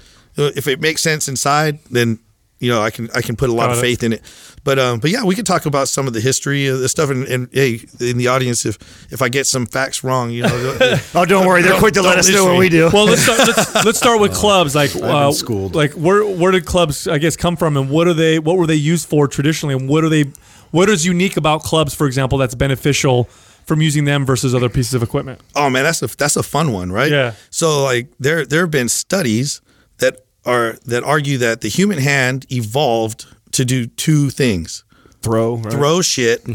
if 0.47 0.66
it 0.68 0.80
makes 0.80 1.03
sense 1.03 1.28
inside, 1.28 1.78
then 1.91 2.18
you 2.61 2.70
know 2.70 2.80
I 2.82 2.91
can 2.91 3.09
I 3.14 3.20
can 3.22 3.36
put 3.36 3.51
a 3.51 3.53
lot 3.53 3.66
Got 3.66 3.72
of 3.72 3.78
it. 3.78 3.82
faith 3.82 4.03
in 4.03 4.12
it. 4.12 4.22
But 4.64 4.78
um, 4.78 4.99
but 4.99 5.11
yeah, 5.11 5.24
we 5.24 5.34
can 5.34 5.45
talk 5.45 5.66
about 5.66 5.89
some 5.89 6.07
of 6.07 6.12
the 6.12 6.20
history 6.20 6.66
of 6.66 6.80
this 6.80 6.91
stuff, 6.91 7.11
and, 7.11 7.24
and 7.26 7.49
hey, 7.53 7.80
in 8.01 8.18
the 8.18 8.26
audience, 8.28 8.66
if 8.66 8.76
if 9.12 9.22
I 9.22 9.28
get 9.28 9.47
some 9.47 9.64
facts 9.66 10.05
wrong, 10.05 10.30
you 10.30 10.43
know, 10.43 10.99
Oh, 11.14 11.24
don't 11.24 11.47
worry. 11.47 11.62
They're 11.62 11.78
quick 11.78 11.95
to 11.95 12.03
let 12.03 12.11
don't 12.11 12.18
us 12.18 12.28
know 12.28 12.45
what 12.45 12.59
we 12.59 12.68
do. 12.68 12.91
Well, 12.93 13.07
let's 13.07 13.22
start. 13.22 13.39
Let's, 13.39 13.84
let's 13.84 13.99
start 13.99 14.20
with 14.20 14.34
clubs. 14.43 14.74
Like, 14.74 14.95
uh, 14.97 15.32
like 15.72 15.93
where 15.93 16.26
where 16.26 16.51
did 16.53 16.66
clubs, 16.66 17.07
I 17.09 17.18
guess, 17.18 17.36
come 17.36 17.57
from, 17.57 17.76
and 17.76 17.89
what 17.89 18.09
are 18.09 18.14
they? 18.14 18.39
What 18.39 18.59
were 18.59 18.66
they 18.66 18.74
used 18.74 19.09
for 19.09 19.28
traditionally, 19.28 19.74
and 19.74 19.89
what 19.89 20.05
are 20.05 20.09
they? 20.11 20.24
What 20.70 20.91
is 20.91 21.07
unique 21.07 21.36
about 21.39 21.62
clubs, 21.62 21.95
for 21.95 22.07
example, 22.07 22.36
that's 22.36 22.55
beneficial 22.55 23.24
from 23.64 23.80
using 23.80 24.05
them 24.05 24.26
versus 24.26 24.55
other 24.55 24.68
pieces 24.68 24.93
of 24.95 25.03
equipment? 25.03 25.41
Oh 25.55 25.70
man, 25.70 25.84
that's 25.84 26.03
a 26.03 26.09
that's 26.16 26.36
a 26.36 26.43
fun 26.43 26.72
one, 26.72 26.91
right? 26.93 27.11
Yeah. 27.11 27.34
So 27.49 27.84
like 27.84 28.09
there 28.18 28.45
there 28.45 28.62
have 28.62 28.70
been 28.70 28.89
studies 28.89 29.61
that 29.61 29.67
are 30.45 30.74
that 30.86 31.03
argue 31.05 31.39
that 31.39 31.61
the 31.61 31.68
human 31.68 31.99
hand 31.99 32.47
evolved 32.51 33.26
to 33.53 33.64
do 33.64 33.86
two 33.86 34.30
things: 34.30 34.84
Throw. 35.22 35.57
Right? 35.57 35.72
throw 35.72 36.03
shit, 36.03 36.47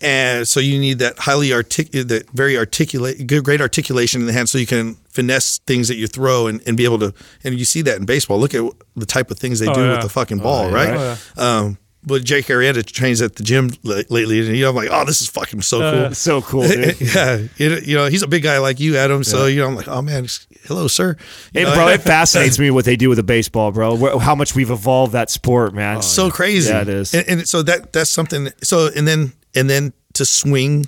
and 0.00 0.46
so 0.48 0.58
you 0.60 0.78
need 0.78 0.98
that 0.98 1.18
highly 1.18 1.52
articulate, 1.52 2.08
that 2.08 2.30
very 2.30 2.56
articulate, 2.58 3.26
good, 3.26 3.44
great 3.44 3.60
articulation 3.60 4.20
in 4.20 4.26
the 4.26 4.32
hand, 4.32 4.48
so 4.48 4.58
you 4.58 4.66
can 4.66 4.94
finesse 5.10 5.58
things 5.58 5.88
that 5.88 5.96
you 5.96 6.06
throw 6.06 6.46
and, 6.48 6.60
and 6.66 6.76
be 6.76 6.84
able 6.84 6.98
to. 6.98 7.14
And 7.44 7.58
you 7.58 7.64
see 7.64 7.82
that 7.82 7.98
in 7.98 8.04
baseball. 8.04 8.38
Look 8.38 8.54
at 8.54 8.64
the 8.96 9.06
type 9.06 9.30
of 9.30 9.38
things 9.38 9.60
they 9.60 9.68
Oh, 9.68 9.74
do 9.74 9.80
yeah. 9.82 9.92
with 9.92 10.02
the 10.02 10.08
fucking 10.08 10.38
ball, 10.38 10.68
yeah, 10.70 10.74
right? 10.74 11.38
Um, 11.38 11.78
but 12.04 12.24
Jake 12.24 12.46
Arrieta 12.46 12.84
trains 12.84 13.22
at 13.22 13.36
the 13.36 13.44
gym 13.44 13.70
lately, 13.84 14.40
and 14.44 14.56
you 14.56 14.64
know, 14.64 14.70
I'm 14.70 14.74
like, 14.76 14.88
oh, 14.90 15.04
this 15.04 15.20
is 15.22 15.28
fucking 15.28 15.62
so 15.62 15.80
Uh, 15.82 16.06
cool. 16.08 16.14
So 16.16 16.42
cool, 16.42 16.62
dude. 16.68 17.00
yeah, 17.00 17.38
you 17.58 17.76
you 17.84 17.94
know, 17.96 18.06
he's 18.06 18.22
a 18.22 18.26
big 18.28 18.42
guy 18.42 18.58
like 18.58 18.80
you, 18.80 18.96
Adam. 18.96 19.22
So 19.22 19.46
you 19.46 19.60
know, 19.60 19.68
I'm 19.68 19.76
like, 19.76 19.86
oh 19.88 20.02
man, 20.02 20.26
hello, 20.64 20.88
sir. 20.88 21.16
You 21.52 21.60
Hey, 21.60 21.64
know, 21.64 21.74
bro, 21.74 21.88
it 21.88 22.02
fascinates 22.02 22.58
me 22.58 22.70
what 22.70 22.84
they 22.84 22.96
do 22.96 23.08
with 23.08 23.16
the 23.16 23.22
baseball, 23.22 23.72
bro. 23.72 24.18
How 24.18 24.34
much 24.34 24.54
we've 24.54 24.70
evolved 24.70 25.12
that 25.12 25.30
sport, 25.30 25.74
man. 25.74 25.98
Oh, 25.98 26.00
so 26.00 26.30
crazy. 26.30 26.70
Yeah, 26.72 26.82
it 26.82 26.88
is. 26.88 27.14
And, 27.14 27.28
and 27.28 27.48
so 27.48 27.62
that 27.62 27.92
that's 27.92 28.10
something. 28.10 28.48
So 28.62 28.88
and 28.94 29.06
then 29.06 29.32
and 29.54 29.68
then 29.68 29.92
to 30.14 30.24
swing 30.24 30.86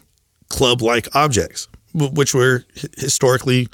club 0.49 0.83
like 0.83 1.09
objects, 1.15 1.69
which 1.95 2.35
were 2.35 2.65
historically, 2.99 3.69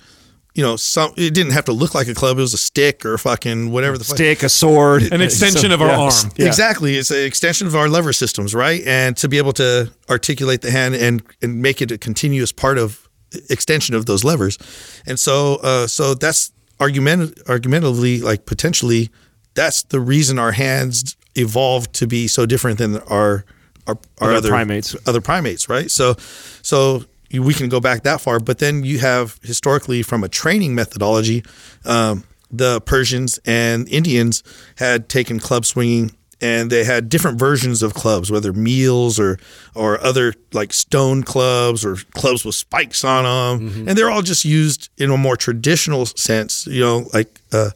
you 0.55 0.63
know, 0.63 0.77
some 0.77 1.13
it 1.17 1.35
didn't 1.35 1.53
have 1.53 1.65
to 1.67 1.73
look 1.73 1.95
like 1.95 2.09
a 2.09 2.15
club. 2.15 2.39
It 2.39 2.43
was 2.43 2.55
a 2.55 2.59
stick 2.59 3.05
or 3.05 3.19
fucking 3.19 3.71
whatever 3.71 3.99
the 3.99 4.05
fuck. 4.05 4.17
Stick, 4.17 4.43
a 4.43 4.49
sword, 4.49 5.13
An 5.13 5.21
extension 5.21 5.73
of 5.73 5.83
our 5.83 5.89
yeah. 5.89 5.99
arm. 5.99 6.31
Yeah. 6.37 6.47
Exactly. 6.47 6.97
It's 6.97 7.11
an 7.11 7.25
extension 7.25 7.67
of 7.67 7.75
our 7.77 7.89
lever 7.89 8.13
systems, 8.13 8.55
right? 8.55 8.83
And 8.87 9.17
to 9.19 9.29
be 9.29 9.39
able 9.39 9.53
to 9.55 9.93
articulate 10.09 10.63
the 10.63 10.71
hand 10.71 10.95
and, 10.95 11.23
and 11.43 11.61
make 11.61 11.83
it 11.83 11.91
a 11.91 11.99
continuous 11.99 12.53
part 12.53 12.79
of 12.79 13.09
extension 13.49 13.95
of 13.95 14.07
those 14.07 14.25
levers. 14.25 14.59
And 15.07 15.19
so 15.19 15.57
uh, 15.63 15.87
so 15.87 16.15
that's 16.15 16.53
argument 16.79 17.39
argumentatively 17.49 18.21
like 18.21 18.47
potentially 18.47 19.11
that's 19.55 19.83
the 19.85 20.01
reason 20.01 20.39
our 20.39 20.53
hands 20.53 21.17
evolved 21.35 21.93
to 21.95 22.07
be 22.07 22.29
so 22.29 22.47
different 22.47 22.79
than 22.79 22.99
our 23.09 23.45
our, 23.87 23.99
our 24.21 24.31
Other 24.31 24.37
other 24.37 24.49
primates. 24.49 24.97
other 25.07 25.21
primates, 25.21 25.69
right? 25.69 25.91
So 25.91 26.15
so 26.63 27.05
we 27.33 27.55
can 27.55 27.69
go 27.69 27.81
back 27.81 28.03
that 28.03 28.21
far, 28.21 28.41
but 28.41 28.59
then 28.59 28.83
you 28.85 28.99
have 28.99 29.39
historically 29.43 30.03
from 30.03 30.25
a 30.25 30.29
training 30.29 30.75
methodology, 30.75 31.45
um, 31.85 32.25
the 32.51 32.81
Persians 32.81 33.39
and 33.45 33.89
Indians 33.89 34.43
had 34.77 35.09
taken 35.09 35.39
club 35.39 35.65
swinging 35.65 36.11
and 36.41 36.71
they 36.71 36.85
had 36.85 37.09
different 37.09 37.39
versions 37.39 37.83
of 37.83 37.95
clubs, 37.95 38.31
whether 38.31 38.53
meels 38.53 39.19
or 39.21 39.39
or 39.75 40.01
other 40.03 40.35
like 40.53 40.73
stone 40.73 41.23
clubs 41.23 41.85
or 41.85 41.97
clubs 42.15 42.45
with 42.45 42.55
spikes 42.55 43.05
on 43.05 43.25
them, 43.25 43.89
and 43.89 43.97
they're 43.99 44.11
all 44.11 44.23
just 44.23 44.45
used 44.45 44.89
in 44.99 45.11
a 45.11 45.17
more 45.17 45.37
traditional 45.37 46.07
sense, 46.07 46.67
you 46.67 46.81
know, 46.81 47.09
like 47.13 47.41
uh, 47.53 47.71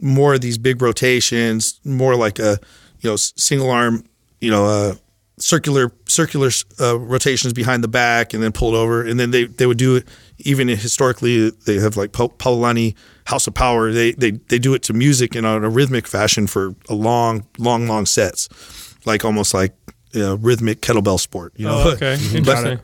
more 0.00 0.34
of 0.34 0.40
these 0.40 0.58
big 0.58 0.80
rotations, 0.82 1.80
more 1.84 2.14
like 2.16 2.38
a 2.38 2.58
you 3.00 3.10
know 3.10 3.16
single 3.16 3.70
arm, 3.70 4.04
you 4.40 4.50
know, 4.50 4.66
uh, 4.66 4.94
circular 5.44 5.92
circular 6.06 6.48
uh, 6.80 6.98
rotations 6.98 7.52
behind 7.52 7.84
the 7.84 7.88
back 7.88 8.32
and 8.32 8.42
then 8.42 8.50
pulled 8.50 8.74
over. 8.74 9.04
And 9.04 9.20
then 9.20 9.30
they, 9.30 9.44
they 9.44 9.66
would 9.66 9.76
do 9.76 9.96
it 9.96 10.08
even 10.38 10.68
historically 10.68 11.50
they 11.50 11.74
have 11.74 11.98
like 11.98 12.12
Pa- 12.12 12.28
Paulani 12.28 12.94
House 13.26 13.46
of 13.46 13.52
Power. 13.52 13.92
They, 13.92 14.12
they 14.12 14.32
they 14.32 14.58
do 14.58 14.72
it 14.72 14.82
to 14.84 14.94
music 14.94 15.36
in 15.36 15.44
a, 15.44 15.60
a 15.60 15.68
rhythmic 15.68 16.06
fashion 16.06 16.46
for 16.46 16.74
a 16.88 16.94
long 16.94 17.46
long 17.58 17.86
long 17.86 18.06
sets. 18.06 18.48
Like 19.04 19.22
almost 19.24 19.52
like 19.52 19.74
you 20.12 20.20
know, 20.20 20.36
rhythmic 20.36 20.80
kettlebell 20.80 21.20
sport 21.20 21.52
you 21.56 21.66
know? 21.66 21.82
Oh, 21.84 21.90
okay, 21.92 22.14
interesting. 22.34 22.80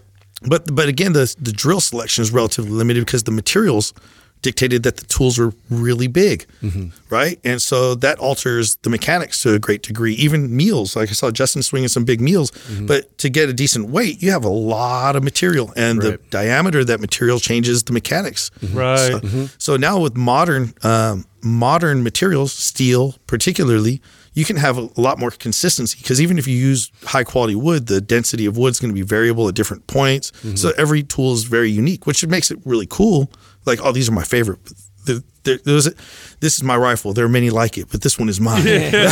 but 0.46 0.74
but 0.74 0.88
again 0.88 1.14
the 1.14 1.34
the 1.40 1.52
drill 1.52 1.80
selection 1.80 2.20
is 2.20 2.30
relatively 2.30 2.72
limited 2.72 3.06
because 3.06 3.22
the 3.22 3.30
materials 3.30 3.94
dictated 4.42 4.82
that 4.82 4.96
the 4.96 5.04
tools 5.06 5.38
were 5.38 5.52
really 5.68 6.06
big, 6.06 6.46
mm-hmm. 6.62 6.88
right? 7.12 7.38
And 7.44 7.60
so 7.60 7.94
that 7.96 8.18
alters 8.18 8.76
the 8.76 8.90
mechanics 8.90 9.42
to 9.42 9.54
a 9.54 9.58
great 9.58 9.82
degree. 9.82 10.14
Even 10.14 10.54
meels, 10.56 10.96
like 10.96 11.10
I 11.10 11.12
saw 11.12 11.30
Justin 11.30 11.62
swinging 11.62 11.88
some 11.88 12.04
big 12.04 12.20
meels, 12.20 12.50
mm-hmm. 12.50 12.86
but 12.86 13.16
to 13.18 13.28
get 13.28 13.48
a 13.48 13.52
decent 13.52 13.90
weight, 13.90 14.22
you 14.22 14.30
have 14.30 14.44
a 14.44 14.48
lot 14.48 15.16
of 15.16 15.22
material, 15.22 15.72
and 15.76 16.00
the 16.00 16.18
diameter 16.30 16.80
of 16.80 16.86
that 16.88 17.00
material 17.00 17.38
changes 17.38 17.82
the 17.82 17.92
mechanics. 17.92 18.50
Mm-hmm. 18.60 18.78
Right. 18.78 19.22
So, 19.22 19.46
so 19.58 19.76
now 19.76 20.00
with 20.00 20.16
modern 20.16 20.74
um, 20.82 21.26
modern 21.42 22.02
materials, 22.02 22.52
steel 22.52 23.14
particularly, 23.26 24.02
you 24.34 24.44
can 24.44 24.56
have 24.56 24.78
a 24.78 24.88
lot 24.96 25.18
more 25.18 25.30
consistency 25.30 25.98
because 26.00 26.20
even 26.20 26.38
if 26.38 26.46
you 26.46 26.56
use 26.56 26.90
high 27.04 27.24
quality 27.24 27.54
wood, 27.54 27.86
the 27.86 28.00
density 28.00 28.46
of 28.46 28.56
wood 28.56 28.70
is 28.70 28.80
going 28.80 28.90
to 28.90 28.94
be 28.94 29.02
variable 29.02 29.48
at 29.48 29.54
different 29.54 29.86
points. 29.86 30.32
So 30.58 30.72
every 30.78 31.02
tool 31.02 31.32
is 31.32 31.44
very 31.44 31.70
unique, 31.70 32.06
which 32.06 32.24
makes 32.26 32.50
it 32.50 32.58
really 32.64 32.86
cool. 32.88 33.30
Like, 33.66 33.80
oh, 33.82 33.92
these 33.92 34.08
are 34.08 34.12
my 34.12 34.24
favorite. 34.24 34.58
There- 35.06 35.22
there- 35.44 35.58
there's 35.64 35.86
a- 35.86 35.94
this 36.40 36.56
is 36.56 36.62
my 36.62 36.76
rifle. 36.76 37.12
There 37.14 37.24
are 37.24 37.28
many 37.28 37.48
like 37.50 37.78
it, 37.78 37.88
but 37.90 38.02
this 38.02 38.18
one 38.18 38.28
is 38.28 38.40
mine. 38.40 38.62
You 38.66 38.78
know 38.80 39.08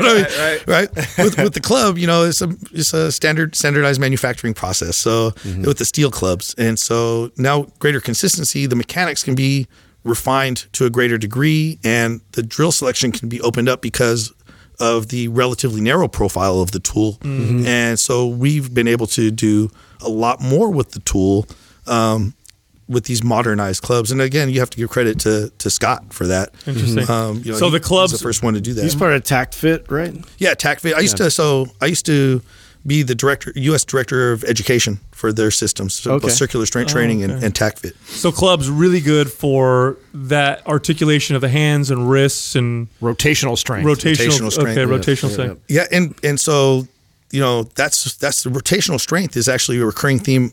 I 0.00 0.12
mean? 0.14 0.26
right, 0.66 0.94
With, 1.18 1.38
with 1.38 1.54
the 1.54 1.60
club, 1.60 1.96
you 1.98 2.06
know, 2.06 2.24
it's 2.24 2.42
a 2.42 2.48
it's 2.72 2.92
a 2.92 3.12
standard 3.12 3.54
standardized 3.54 4.00
manufacturing 4.00 4.54
process. 4.54 4.96
So 4.96 5.32
with 5.66 5.78
the 5.78 5.84
steel 5.84 6.10
clubs, 6.10 6.54
and 6.58 6.78
so 6.78 7.30
now 7.36 7.66
greater 7.78 8.00
consistency, 8.00 8.66
the 8.66 8.76
mechanics 8.76 9.22
can 9.22 9.34
be 9.36 9.68
refined 10.04 10.66
to 10.72 10.86
a 10.86 10.90
greater 10.90 11.18
degree, 11.18 11.78
and 11.84 12.20
the 12.32 12.42
drill 12.42 12.72
selection 12.72 13.12
can 13.12 13.28
be 13.28 13.40
opened 13.40 13.68
up 13.68 13.80
because 13.80 14.32
of 14.80 15.08
the 15.08 15.28
relatively 15.28 15.80
narrow 15.80 16.08
profile 16.08 16.60
of 16.60 16.70
the 16.72 16.80
tool. 16.80 17.18
And 17.22 17.98
so 17.98 18.26
we've 18.26 18.72
been 18.72 18.88
able 18.88 19.06
to 19.08 19.30
do 19.30 19.70
a 20.00 20.08
lot 20.08 20.40
more 20.40 20.70
with 20.70 20.92
the 20.92 21.00
tool. 21.00 21.46
Um, 21.86 22.34
with 22.88 23.04
these 23.04 23.22
modernized 23.22 23.82
clubs, 23.82 24.10
and 24.10 24.20
again, 24.22 24.48
you 24.50 24.60
have 24.60 24.70
to 24.70 24.76
give 24.78 24.88
credit 24.90 25.18
to 25.20 25.50
to 25.58 25.70
Scott 25.70 26.12
for 26.12 26.26
that. 26.26 26.50
Interesting. 26.66 27.08
Um, 27.10 27.42
you 27.44 27.52
know, 27.52 27.58
So 27.58 27.66
he 27.66 27.72
the 27.72 27.80
clubs- 27.80 28.12
was 28.12 28.20
the 28.20 28.24
first 28.24 28.42
one 28.42 28.54
to 28.54 28.60
do 28.60 28.72
that. 28.74 28.82
He's 28.82 28.94
part 28.94 29.12
of 29.12 29.22
TACFIT, 29.24 29.90
right? 29.90 30.14
Yeah, 30.38 30.54
TACFIT. 30.54 30.94
I 30.94 31.00
used 31.00 31.16
to 31.18 31.30
so 31.30 31.66
I 31.80 31.86
used 31.86 32.06
to 32.06 32.40
be 32.86 33.02
the 33.02 33.14
director, 33.14 33.52
U.S. 33.56 33.84
director 33.84 34.32
of 34.32 34.44
education 34.44 35.00
for 35.10 35.32
their 35.32 35.50
systems, 35.50 35.94
so 35.94 36.12
Okay. 36.12 36.28
both 36.28 36.32
circular 36.32 36.64
strength 36.64 36.92
training 36.92 37.22
and, 37.24 37.42
and 37.44 37.52
TACFIT. 37.52 37.92
So 38.06 38.32
clubs 38.32 38.70
really 38.70 39.00
good 39.00 39.30
for 39.30 39.96
that 40.14 40.66
articulation 40.66 41.34
of 41.36 41.42
the 41.42 41.48
hands 41.50 41.90
and 41.90 42.08
wrists 42.08 42.54
and 42.54 42.86
Rotational 43.02 43.58
strength. 43.58 43.84
rotational. 43.86 44.14
Rotational 44.28 44.52
strength. 44.52 44.78
Okay, 44.78 44.80
Yeah, 44.80 44.86
rotational 44.98 45.30
strength. 45.32 45.60
Yeah, 45.68 45.86
and 45.92 46.14
and 46.22 46.40
so 46.40 46.86
you 47.32 47.40
know 47.40 47.64
that's 47.74 48.14
that's 48.16 48.44
the 48.44 48.48
rotational 48.50 48.98
strength 48.98 49.36
is 49.36 49.48
actually 49.48 49.78
a 49.80 49.84
recurring 49.84 50.18
theme. 50.20 50.52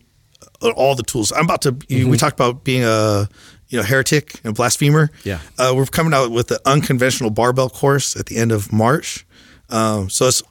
Of 0.72 0.78
All 0.78 0.96
the 0.96 1.04
tools. 1.04 1.32
I'm 1.32 1.46
about 1.46 1.62
to. 1.64 1.76
you 1.88 2.08
We 2.08 2.18
talked 2.18 2.36
about 2.40 2.64
being 2.64 2.84
a 2.84 3.28
you 3.70 3.78
know 3.80 3.84
heretic 3.84 4.40
and 4.44 4.54
blasphemer. 4.56 5.10
Yeah. 5.24 5.40
uh, 5.58 5.74
we're 5.76 5.86
coming 5.86 6.14
out 6.14 6.32
with 6.32 6.48
the 6.48 6.60
unconventional 6.66 7.30
barbell 7.32 7.70
course 7.70 8.16
at 8.16 8.28
the 8.28 8.38
end 8.38 8.52
of 8.52 8.72
March. 8.72 9.26
Um, 9.70 10.10
so 10.10 10.28
it's 10.28 10.44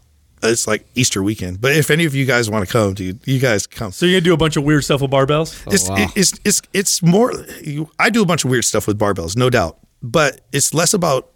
it's 0.42 0.66
like 0.66 0.84
Easter 0.94 1.22
weekend. 1.22 1.60
But 1.60 1.72
if 1.76 1.90
any 1.90 2.04
of 2.04 2.14
you 2.14 2.26
guys 2.26 2.50
want 2.50 2.66
to 2.66 2.70
come, 2.72 2.92
dude, 2.94 3.20
you 3.26 3.38
guys 3.38 3.66
come. 3.66 3.92
So 3.92 4.04
you're 4.04 4.20
gonna 4.20 4.24
do 4.24 4.34
a 4.34 4.36
bunch 4.36 4.56
of 4.56 4.64
weird 4.64 4.84
stuff 4.84 5.00
with 5.00 5.10
barbells. 5.10 5.56
it's, 5.72 5.88
it- 5.90 6.10
it's 6.16 6.40
it's 6.44 6.62
it's 6.72 7.02
more. 7.02 7.32
You, 7.62 7.88
I 7.98 8.10
do 8.10 8.20
a 8.22 8.26
bunch 8.26 8.44
of 8.44 8.50
weird 8.50 8.64
stuff 8.64 8.86
with 8.86 8.98
barbells, 8.98 9.36
no 9.36 9.48
doubt, 9.48 9.78
but 10.02 10.40
it's 10.52 10.74
less 10.74 10.92
about 10.92 11.30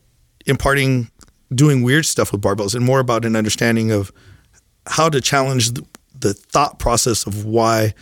imparting 0.46 1.10
doing 1.54 1.82
weird 1.82 2.04
stuff 2.04 2.32
with 2.32 2.42
barbells 2.42 2.74
and 2.74 2.84
more 2.84 3.00
about 3.00 3.24
an 3.24 3.34
understanding 3.36 3.90
of 3.90 4.12
how 4.86 5.08
to 5.08 5.20
challenge 5.20 5.72
the, 5.72 5.86
the 6.18 6.34
thought 6.34 6.78
process 6.78 7.26
of 7.26 7.44
why 7.46 7.94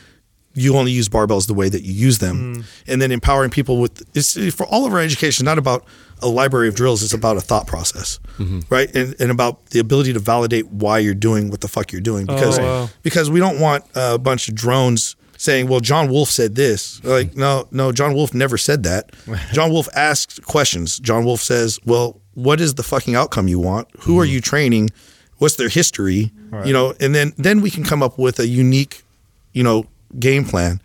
you 0.57 0.77
only 0.77 0.91
use 0.91 1.09
barbells 1.09 1.47
the 1.47 1.55
way 1.55 1.69
that 1.69 1.83
you 1.83 1.93
use 1.93 2.19
them, 2.19 2.57
mm. 2.57 2.65
and 2.87 3.01
then 3.01 3.13
empowering 3.13 3.51
people 3.51 3.79
with 3.79 4.03
it's 4.17 4.55
for 4.55 4.67
all 4.67 4.87
of 4.87 4.93
our 4.93 5.01
education. 5.01 5.45
Not 5.45 5.59
about 5.59 5.85
a 6.23 6.29
library 6.29 6.69
of 6.69 6.75
drills; 6.75 7.03
it's 7.03 7.13
about 7.13 7.37
a 7.37 7.43
thought 7.43 7.67
process, 7.67 8.19
mm-hmm. 8.39 8.61
right? 8.71 8.93
And 8.97 9.15
and 9.21 9.31
about 9.31 9.67
the 9.67 9.79
ability 9.79 10.15
to 10.15 10.19
validate 10.19 10.69
why 10.69 10.99
you're 10.99 11.15
doing 11.15 11.51
what 11.51 11.61
the 11.61 11.69
fuck 11.69 11.93
you're 11.93 12.01
doing 12.01 12.27
oh, 12.29 12.35
because 12.35 12.59
wow. 12.59 12.89
because 13.03 13.31
we 13.31 13.39
don't 13.39 13.61
want 13.61 13.85
a 13.95 14.19
bunch 14.19 14.49
of 14.49 14.55
drones 14.55 15.15
saying, 15.37 15.69
"Well, 15.69 15.81
John 15.81 16.11
Wolf 16.11 16.31
said 16.31 16.55
this." 16.55 17.05
Like, 17.05 17.37
no, 17.37 17.69
no, 17.71 17.93
John 17.93 18.15
Wolf 18.15 18.33
never 18.33 18.57
said 18.57 18.83
that. 18.85 19.11
John 19.53 19.71
Wolf 19.71 19.89
asks 19.95 20.39
questions. 20.41 20.99
John 20.99 21.25
Wolf 21.25 21.43
says, 21.43 21.79
"Well, 21.85 22.21
what 22.33 22.63
is 22.63 22.75
the 22.75 22.83
fucking 22.83 23.15
outcome 23.15 23.47
you 23.47 23.61
want? 23.61 23.89
Who 24.01 24.19
are 24.19 24.25
mm-hmm. 24.25 24.33
you 24.33 24.41
training? 24.41 24.91
What's 25.37 25.57
their 25.57 25.69
history? 25.69 26.33
You 26.65 26.73
know?" 26.73 26.95
And 26.99 27.15
then 27.15 27.35
then 27.37 27.61
we 27.61 27.71
can 27.71 27.85
come 27.85 28.03
up 28.03 28.19
with 28.19 28.41
a 28.41 28.47
unique, 28.47 29.05
you 29.53 29.63
know, 29.63 29.85
game 30.19 30.45
plan. 30.45 30.81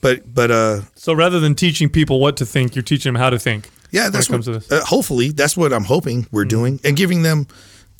But 0.00 0.32
but 0.34 0.50
uh, 0.50 0.80
So 0.94 1.12
rather 1.12 1.40
than 1.40 1.54
teaching 1.54 1.88
people 1.88 2.20
what 2.20 2.36
to 2.38 2.46
think, 2.46 2.74
you're 2.74 2.82
teaching 2.82 3.12
them 3.12 3.20
how 3.20 3.30
to 3.30 3.38
think. 3.38 3.68
yeah, 3.90 4.04
when 4.04 4.12
that's 4.12 4.28
it 4.28 4.32
comes 4.32 4.46
what, 4.48 4.62
to 4.62 4.68
this. 4.68 4.72
uh, 4.82 4.84
hopefully 4.84 5.30
that's 5.32 5.56
what 5.56 5.72
I'm 5.72 5.84
hoping 5.84 6.26
we're 6.30 6.44
doing, 6.44 6.80
and 6.84 6.96
giving 6.96 7.22
them 7.22 7.46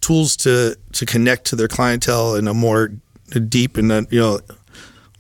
tools 0.01 0.37
to 0.39 0.77
to 0.93 1.07
connect 1.07 1.47
to 1.47 1.57
their 1.57 1.69
clientele 1.69 2.35
in 2.37 2.47
a 2.49 2.55
more 2.55 2.91
deep 3.49 3.77
and 3.77 3.91
uh, 3.93 4.03
you 4.11 4.21
know, 4.21 4.41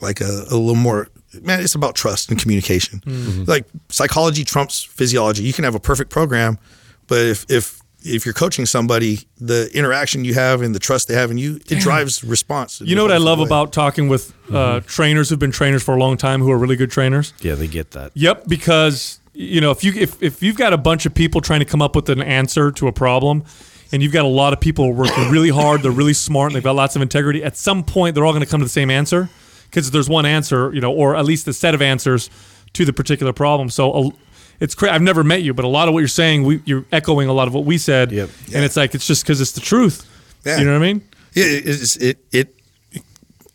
like 0.00 0.20
a, 0.20 0.44
a 0.50 0.56
little 0.56 0.74
more. 0.74 1.08
Man, 1.42 1.60
it's 1.60 1.74
about 1.74 1.94
trust 1.94 2.30
and 2.30 2.40
communication. 2.40 3.02
Like 3.46 3.66
psychology 3.90 4.44
trumps 4.44 4.82
physiology. 4.82 5.42
You 5.42 5.52
can 5.52 5.64
have 5.64 5.74
a 5.74 5.80
perfect 5.80 6.10
program, 6.10 6.58
but 7.06 7.18
if 7.18 7.44
if 7.50 7.77
if 8.02 8.24
you're 8.24 8.34
coaching 8.34 8.66
somebody, 8.66 9.20
the 9.40 9.70
interaction 9.74 10.24
you 10.24 10.34
have 10.34 10.62
and 10.62 10.74
the 10.74 10.78
trust 10.78 11.08
they 11.08 11.14
have 11.14 11.30
in 11.30 11.38
you, 11.38 11.56
it 11.68 11.80
drives 11.80 12.22
response. 12.22 12.80
You 12.80 12.94
know 12.94 13.02
what 13.02 13.12
I 13.12 13.18
love 13.18 13.38
Way. 13.38 13.46
about 13.46 13.72
talking 13.72 14.08
with 14.08 14.32
uh, 14.52 14.80
trainers 14.80 15.30
who've 15.30 15.38
been 15.38 15.50
trainers 15.50 15.82
for 15.82 15.96
a 15.96 15.98
long 15.98 16.16
time 16.16 16.40
who 16.40 16.50
are 16.50 16.58
really 16.58 16.76
good 16.76 16.90
trainers? 16.90 17.32
Yeah, 17.40 17.54
they 17.54 17.66
get 17.66 17.92
that. 17.92 18.12
Yep, 18.14 18.44
because 18.46 19.20
you 19.34 19.60
know 19.60 19.70
if 19.70 19.84
you 19.84 19.92
if, 19.94 20.22
if 20.22 20.42
you've 20.42 20.56
got 20.56 20.72
a 20.72 20.78
bunch 20.78 21.06
of 21.06 21.14
people 21.14 21.40
trying 21.40 21.60
to 21.60 21.66
come 21.66 21.82
up 21.82 21.96
with 21.96 22.08
an 22.08 22.22
answer 22.22 22.70
to 22.72 22.86
a 22.86 22.92
problem, 22.92 23.44
and 23.92 24.02
you've 24.02 24.12
got 24.12 24.24
a 24.24 24.28
lot 24.28 24.52
of 24.52 24.60
people 24.60 24.92
working 24.92 25.30
really 25.30 25.50
hard, 25.50 25.82
they're 25.82 25.90
really 25.90 26.14
smart, 26.14 26.50
and 26.50 26.56
they've 26.56 26.64
got 26.64 26.76
lots 26.76 26.94
of 26.94 27.02
integrity. 27.02 27.42
At 27.42 27.56
some 27.56 27.82
point, 27.82 28.14
they're 28.14 28.24
all 28.24 28.32
going 28.32 28.44
to 28.44 28.50
come 28.50 28.60
to 28.60 28.66
the 28.66 28.70
same 28.70 28.90
answer 28.90 29.28
because 29.70 29.90
there's 29.90 30.08
one 30.08 30.24
answer, 30.24 30.72
you 30.72 30.80
know, 30.80 30.92
or 30.92 31.16
at 31.16 31.24
least 31.24 31.48
a 31.48 31.52
set 31.52 31.74
of 31.74 31.82
answers 31.82 32.30
to 32.74 32.84
the 32.84 32.92
particular 32.92 33.32
problem. 33.32 33.70
So. 33.70 34.12
It's 34.60 34.74
crazy. 34.74 34.92
I've 34.92 35.02
never 35.02 35.22
met 35.24 35.42
you, 35.42 35.54
but 35.54 35.64
a 35.64 35.68
lot 35.68 35.88
of 35.88 35.94
what 35.94 36.00
you're 36.00 36.08
saying, 36.08 36.44
we, 36.44 36.60
you're 36.64 36.84
echoing 36.92 37.28
a 37.28 37.32
lot 37.32 37.48
of 37.48 37.54
what 37.54 37.64
we 37.64 37.78
said, 37.78 38.10
Yep. 38.12 38.30
and 38.54 38.64
it's 38.64 38.76
like 38.76 38.94
it's 38.94 39.06
just 39.06 39.22
because 39.24 39.40
it's 39.40 39.52
the 39.52 39.60
truth. 39.60 40.04
Yeah. 40.44 40.58
You 40.58 40.64
know 40.64 40.72
what 40.72 40.82
I 40.82 40.92
mean? 40.92 41.02
Yeah, 41.34 41.44
it 41.46 41.96
it 42.02 42.18
it 42.32 42.54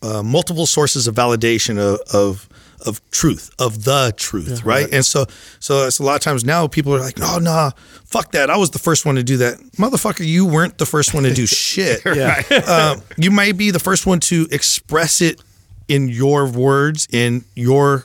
uh, 0.02 0.22
multiple 0.22 0.66
sources 0.66 1.06
of 1.06 1.14
validation 1.14 1.78
of, 1.78 2.00
of 2.12 2.48
of 2.86 3.00
truth 3.10 3.50
of 3.58 3.84
the 3.84 4.12
truth, 4.16 4.62
right? 4.64 4.86
And 4.92 5.04
so 5.04 5.24
so 5.58 5.86
it's 5.86 5.98
a 5.98 6.02
lot 6.02 6.14
of 6.16 6.20
times 6.20 6.44
now 6.44 6.66
people 6.66 6.94
are 6.94 7.00
like, 7.00 7.18
no, 7.18 7.38
nah, 7.38 7.70
fuck 8.04 8.32
that. 8.32 8.50
I 8.50 8.56
was 8.58 8.70
the 8.70 8.78
first 8.78 9.06
one 9.06 9.14
to 9.14 9.22
do 9.22 9.38
that, 9.38 9.58
motherfucker. 9.78 10.24
You 10.26 10.44
weren't 10.46 10.76
the 10.78 10.84
first 10.86 11.14
one 11.14 11.22
to 11.24 11.32
do 11.32 11.46
shit. 11.46 12.02
Yeah. 12.04 12.42
um, 12.66 13.02
you 13.16 13.30
may 13.30 13.52
be 13.52 13.70
the 13.70 13.78
first 13.78 14.06
one 14.06 14.20
to 14.20 14.46
express 14.50 15.20
it 15.22 15.42
in 15.88 16.08
your 16.08 16.46
words, 16.50 17.08
in 17.10 17.44
your 17.54 18.04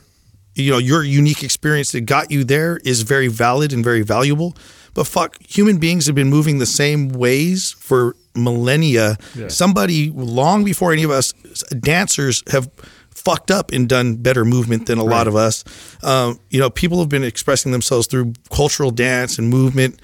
you 0.61 0.71
know 0.71 0.77
your 0.77 1.03
unique 1.03 1.43
experience 1.43 1.91
that 1.93 2.01
got 2.01 2.31
you 2.31 2.43
there 2.43 2.77
is 2.83 3.01
very 3.01 3.27
valid 3.27 3.73
and 3.73 3.83
very 3.83 4.01
valuable. 4.01 4.55
But 4.93 5.05
fuck, 5.07 5.37
human 5.47 5.77
beings 5.77 6.07
have 6.07 6.15
been 6.15 6.29
moving 6.29 6.57
the 6.57 6.65
same 6.65 7.09
ways 7.09 7.71
for 7.79 8.15
millennia. 8.35 9.17
Somebody 9.47 10.09
long 10.11 10.63
before 10.63 10.91
any 10.91 11.03
of 11.03 11.11
us 11.11 11.31
dancers 11.79 12.43
have 12.51 12.69
fucked 13.13 13.51
up 13.51 13.71
and 13.71 13.87
done 13.87 14.15
better 14.15 14.45
movement 14.45 14.87
than 14.87 14.97
a 14.97 15.03
lot 15.03 15.27
of 15.27 15.35
us. 15.35 15.63
Um, 16.03 16.39
you 16.49 16.59
know, 16.59 16.69
people 16.69 16.99
have 16.99 17.09
been 17.09 17.23
expressing 17.23 17.71
themselves 17.71 18.07
through 18.07 18.33
cultural 18.49 18.91
dance 18.91 19.37
and 19.37 19.49
movement 19.49 19.99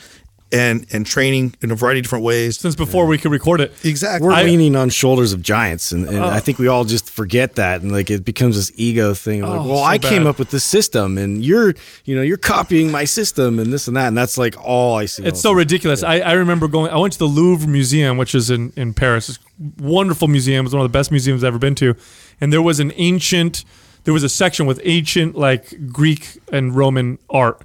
and 0.56 0.86
and 0.94 1.06
training 1.06 1.54
in 1.62 1.72
a 1.72 1.76
variety 1.76 2.00
of 2.00 2.06
different 2.06 2.24
ways. 2.24 2.58
Since 2.60 2.76
before 2.76 3.06
we 3.06 3.18
could 3.18 3.32
record 3.32 3.62
it. 3.62 3.74
Exactly. 3.84 4.28
We're 4.28 4.34
I- 4.34 4.44
leaning 4.44 4.76
on 4.76 4.90
shoulders 4.90 5.34
of 5.34 5.42
giants, 5.42 5.92
and, 5.92 6.08
and 6.08 6.20
oh. 6.20 6.28
I 6.28 6.40
think 6.40 6.58
we 6.60 6.68
all 6.68 6.86
just 6.86 7.10
forget 7.10 7.56
that, 7.56 7.82
and 7.82 7.92
like 7.92 8.10
it 8.10 8.24
becomes 8.24 8.56
this 8.56 8.72
ego 8.76 9.14
thing. 9.14 9.44
Of 9.44 9.50
like, 9.50 9.60
Oh, 9.60 9.68
well, 9.68 9.78
so 9.80 9.84
I 9.84 9.98
came 9.98 10.26
up 10.26 10.40
with 10.40 10.52
this 10.52 10.64
system, 10.64 11.18
and 11.18 11.44
you're, 11.44 11.74
you 12.06 12.16
know, 12.16 12.22
you're 12.22 12.38
copying 12.38 12.92
my 12.92 13.04
system, 13.06 13.60
and 13.60 13.72
this 13.74 13.88
and 13.88 13.98
that, 13.98 14.08
and 14.08 14.18
that's 14.18 14.38
like 14.38 14.56
all 14.64 14.96
I 14.96 15.06
see. 15.06 15.24
It's 15.26 15.42
so 15.42 15.50
time. 15.50 15.58
ridiculous. 15.58 16.04
I, 16.04 16.20
I 16.20 16.34
remember 16.34 16.68
going. 16.68 16.92
I 16.92 16.98
went 16.98 17.14
to 17.14 17.20
the 17.20 17.28
Louvre 17.28 17.68
Museum, 17.68 18.18
which 18.18 18.34
is 18.34 18.50
in 18.50 18.72
in 18.76 18.94
Paris. 18.94 19.30
It's 19.30 19.40
a 19.40 19.84
wonderful 19.84 20.28
museum. 20.28 20.66
It's 20.66 20.74
one 20.74 20.84
of 20.84 20.92
the 20.92 20.98
best 20.98 21.12
museums 21.12 21.44
I've 21.44 21.50
ever 21.50 21.60
been 21.60 21.76
to. 21.76 21.96
And 22.40 22.52
there 22.54 22.62
was 22.62 22.80
an 22.80 22.92
ancient. 22.96 23.66
There 24.06 24.14
was 24.14 24.24
a 24.24 24.30
section 24.30 24.68
with 24.68 24.80
ancient 24.84 25.36
like 25.36 25.92
Greek 25.92 26.38
and 26.52 26.76
Roman 26.76 27.18
art. 27.30 27.62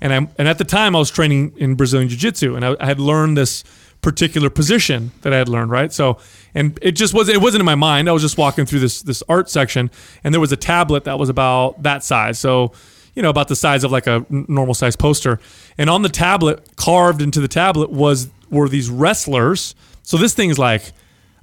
And 0.00 0.12
I 0.12 0.16
and 0.38 0.48
at 0.48 0.58
the 0.58 0.64
time 0.64 0.96
I 0.96 0.98
was 0.98 1.10
training 1.10 1.52
in 1.56 1.74
Brazilian 1.74 2.08
Jiu 2.08 2.18
Jitsu, 2.18 2.56
and 2.56 2.64
I, 2.64 2.76
I 2.80 2.86
had 2.86 3.00
learned 3.00 3.36
this 3.36 3.64
particular 4.02 4.48
position 4.48 5.12
that 5.22 5.32
I 5.34 5.36
had 5.36 5.48
learned. 5.48 5.70
Right. 5.70 5.92
So 5.92 6.18
and 6.54 6.78
it 6.82 6.92
just 6.92 7.14
wasn't. 7.14 7.36
It 7.36 7.40
wasn't 7.40 7.60
in 7.60 7.66
my 7.66 7.74
mind. 7.74 8.08
I 8.08 8.12
was 8.12 8.22
just 8.22 8.38
walking 8.38 8.66
through 8.66 8.80
this 8.80 9.02
this 9.02 9.22
art 9.28 9.50
section, 9.50 9.90
and 10.24 10.32
there 10.32 10.40
was 10.40 10.52
a 10.52 10.56
tablet 10.56 11.04
that 11.04 11.18
was 11.18 11.28
about 11.28 11.82
that 11.82 12.02
size. 12.02 12.38
So 12.38 12.72
you 13.14 13.22
know, 13.22 13.30
about 13.30 13.48
the 13.48 13.56
size 13.56 13.84
of 13.84 13.92
like 13.92 14.06
a 14.06 14.24
normal 14.30 14.74
size 14.74 14.96
poster. 14.96 15.40
And 15.76 15.90
on 15.90 16.02
the 16.02 16.08
tablet, 16.08 16.76
carved 16.76 17.20
into 17.20 17.40
the 17.40 17.48
tablet, 17.48 17.90
was 17.90 18.30
were 18.50 18.68
these 18.68 18.90
wrestlers. 18.90 19.74
So 20.02 20.16
this 20.16 20.34
thing 20.34 20.50
is 20.50 20.58
like, 20.58 20.92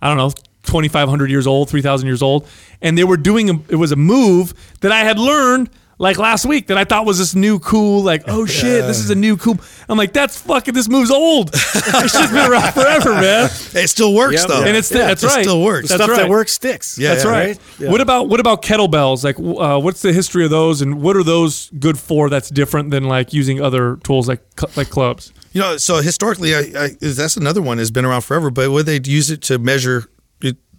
I 0.01 0.07
don't 0.07 0.17
know, 0.17 0.31
2,500 0.63 1.29
years 1.29 1.47
old, 1.47 1.69
3,000 1.69 2.07
years 2.07 2.21
old. 2.21 2.47
And 2.81 2.97
they 2.97 3.03
were 3.03 3.17
doing, 3.17 3.49
a, 3.49 3.53
it 3.69 3.75
was 3.75 3.91
a 3.91 3.95
move 3.95 4.53
that 4.81 4.91
I 4.91 4.99
had 4.99 5.17
learned 5.17 5.69
like 5.99 6.17
last 6.17 6.45
week 6.45 6.67
that 6.67 6.77
I 6.77 6.83
thought 6.83 7.05
was 7.05 7.17
this 7.17 7.33
new 7.33 7.57
cool, 7.59 8.03
like, 8.03 8.23
oh 8.27 8.45
shit, 8.59 8.85
this 8.85 8.99
is 8.99 9.09
a 9.09 9.15
new 9.15 9.35
cool. 9.37 9.57
I'm 9.89 9.97
like, 9.97 10.13
that's 10.13 10.39
fucking, 10.41 10.73
this 10.73 10.87
move's 10.87 11.09
old. 11.11 11.51
this 11.53 12.11
shit's 12.11 12.31
been 12.31 12.51
around 12.51 12.73
forever, 12.73 13.13
man. 13.13 13.45
It 13.73 13.89
still 13.89 14.13
works 14.13 14.41
Yep. 14.41 14.47
though, 14.47 14.63
And 14.63 14.77
it's 14.77 14.89
that's 14.89 15.23
it 15.23 15.27
right. 15.27 15.43
still 15.43 15.61
works. 15.63 15.89
That's 15.89 16.03
Stuff 16.03 16.11
right. 16.11 16.23
that 16.23 16.29
works 16.29 16.53
sticks. 16.53 16.97
Yeah, 16.97 17.13
That's 17.15 17.25
yeah. 17.25 17.31
right. 17.31 17.57
What 17.91 18.01
about 18.01 18.29
what 18.29 18.39
about 18.39 18.61
kettlebells? 18.61 19.23
Like, 19.23 19.39
uh, 19.39 19.79
what's 19.81 20.01
the 20.01 20.13
history 20.13 20.43
of 20.45 20.51
those, 20.51 20.81
and 20.81 21.01
what 21.01 21.15
are 21.15 21.23
those 21.23 21.69
good 21.79 21.97
for? 21.97 22.29
That's 22.29 22.49
different 22.49 22.91
than 22.91 23.05
like 23.05 23.33
using 23.33 23.61
other 23.61 23.95
tools 24.03 24.27
like 24.27 24.41
like 24.77 24.89
clubs. 24.89 25.33
You 25.53 25.61
know, 25.61 25.77
so 25.77 26.01
historically, 26.01 26.53
I, 26.53 26.59
I, 26.77 26.89
that's 27.01 27.37
another 27.37 27.61
one 27.61 27.77
that's 27.77 27.89
been 27.89 28.05
around 28.05 28.21
forever. 28.21 28.51
But 28.51 28.69
would 28.69 28.85
they'd 28.85 29.07
use 29.07 29.31
it 29.31 29.41
to 29.43 29.57
measure 29.57 30.05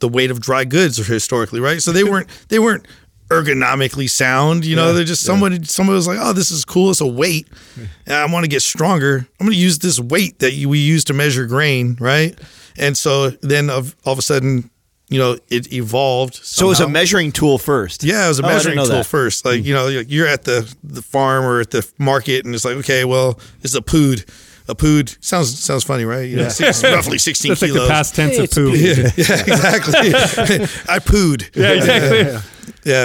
the 0.01 0.09
weight 0.09 0.31
of 0.31 0.41
dry 0.41 0.65
goods 0.65 0.97
historically, 0.99 1.61
right? 1.61 1.83
So 1.83 1.93
they 1.93 2.05
weren't 2.05 2.29
they 2.49 2.59
weren't 2.59 2.87
ergonomically 3.29 4.09
sound. 4.09 4.65
You 4.65 4.77
know, 4.77 4.93
they're 4.93 5.05
just 5.05 5.23
somebody 5.23 5.65
somebody 5.65 5.95
was 5.97 6.09
like, 6.09 6.19
oh, 6.21 6.33
this 6.33 6.51
is 6.51 6.65
cool. 6.65 6.91
It's 6.91 7.01
a 7.01 7.07
weight, 7.07 7.49
and 8.07 8.15
I 8.15 8.27
want 8.33 8.45
to 8.45 8.49
get 8.49 8.63
stronger. 8.63 9.27
I'm 9.41 9.47
going 9.47 9.53
to 9.53 9.59
use 9.61 9.79
this 9.79 10.01
weight 10.01 10.39
that 10.41 10.53
you, 10.53 10.69
we 10.69 10.79
use 10.79 11.05
to 11.05 11.15
measure 11.15 11.47
grain, 11.47 11.97
right? 12.01 12.39
And 12.79 12.97
so 12.97 13.31
then 13.31 13.71
of, 13.71 13.97
all 14.05 14.13
of 14.13 14.19
a 14.19 14.23
sudden, 14.23 14.71
you 15.09 15.19
know, 15.19 15.37
it 15.49 15.73
evolved. 15.73 16.35
So 16.35 16.67
it 16.67 16.69
was 16.69 16.81
a 16.81 16.89
measuring 16.89 17.33
tool 17.33 17.59
first. 17.59 18.05
Yeah, 18.05 18.27
it 18.27 18.29
was 18.29 18.41
a 18.41 18.45
Oh, 18.45 18.49
measuring 18.49 18.77
tool 18.77 18.87
that. 18.87 19.07
First. 19.07 19.45
Like 19.45 19.61
hmm. 19.61 19.67
you 19.67 19.75
know, 19.75 19.89
you're 19.89 20.29
at 20.29 20.45
the 20.45 20.73
the 20.85 21.03
farm 21.03 21.45
or 21.45 21.61
at 21.61 21.71
the 21.71 21.91
market, 21.99 22.45
and 22.45 22.55
it's 22.55 22.65
like, 22.65 22.77
okay, 22.77 23.05
well, 23.05 23.39
it's 23.63 23.75
a 23.75 23.83
pood. 23.83 24.25
A 24.71 24.75
pood 24.75 25.17
sounds 25.25 25.59
sounds 25.59 25.83
funny, 25.83 26.05
right? 26.05 26.29
You 26.29 26.37
know, 26.37 26.47
it's 26.47 26.61
roughly 26.85 27.17
sixteen 27.17 27.53
That's 27.53 27.63
like 27.63 27.73
the 27.73 27.89
past 27.89 28.15
tense 28.15 28.37
of 28.37 28.51
poo. 28.51 28.73
yeah, 28.77 28.95
yeah, 29.17 29.41
exactly. 29.41 30.11
I 30.89 30.99
pooed. 30.99 31.57
Yeah, 31.57 31.73
exactly. 31.73 32.19
Yeah, 32.19 32.43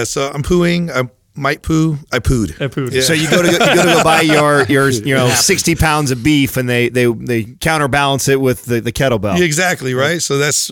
so 0.05 0.29
I'm 0.33 0.43
pooing. 0.43 0.89
I 0.91 1.09
might 1.35 1.63
poo. 1.63 1.97
I 2.11 2.19
pooed. 2.19 2.61
I 2.61 2.67
pooed. 2.67 2.91
Yeah. 2.91 3.01
So 3.01 3.13
you 3.13 3.27
go 3.27 3.41
to 3.41 3.51
you 3.51 3.57
go 3.57 3.65
to 3.75 3.75
go 3.83 4.03
buy 4.03 4.21
your 4.35 4.63
your 4.65 4.89
you 4.91 5.15
know 5.15 5.29
sixty 5.29 5.73
pounds 5.73 6.11
of 6.11 6.23
beef, 6.23 6.57
and 6.57 6.69
they 6.69 6.89
they 6.89 7.05
they 7.05 7.43
counterbalance 7.59 8.27
it 8.27 8.39
with 8.39 8.65
the, 8.65 8.81
the 8.81 8.91
kettlebell. 8.91 9.37
Yeah, 9.39 9.45
exactly 9.45 9.95
right. 9.95 10.21
So 10.21 10.37
that's 10.37 10.69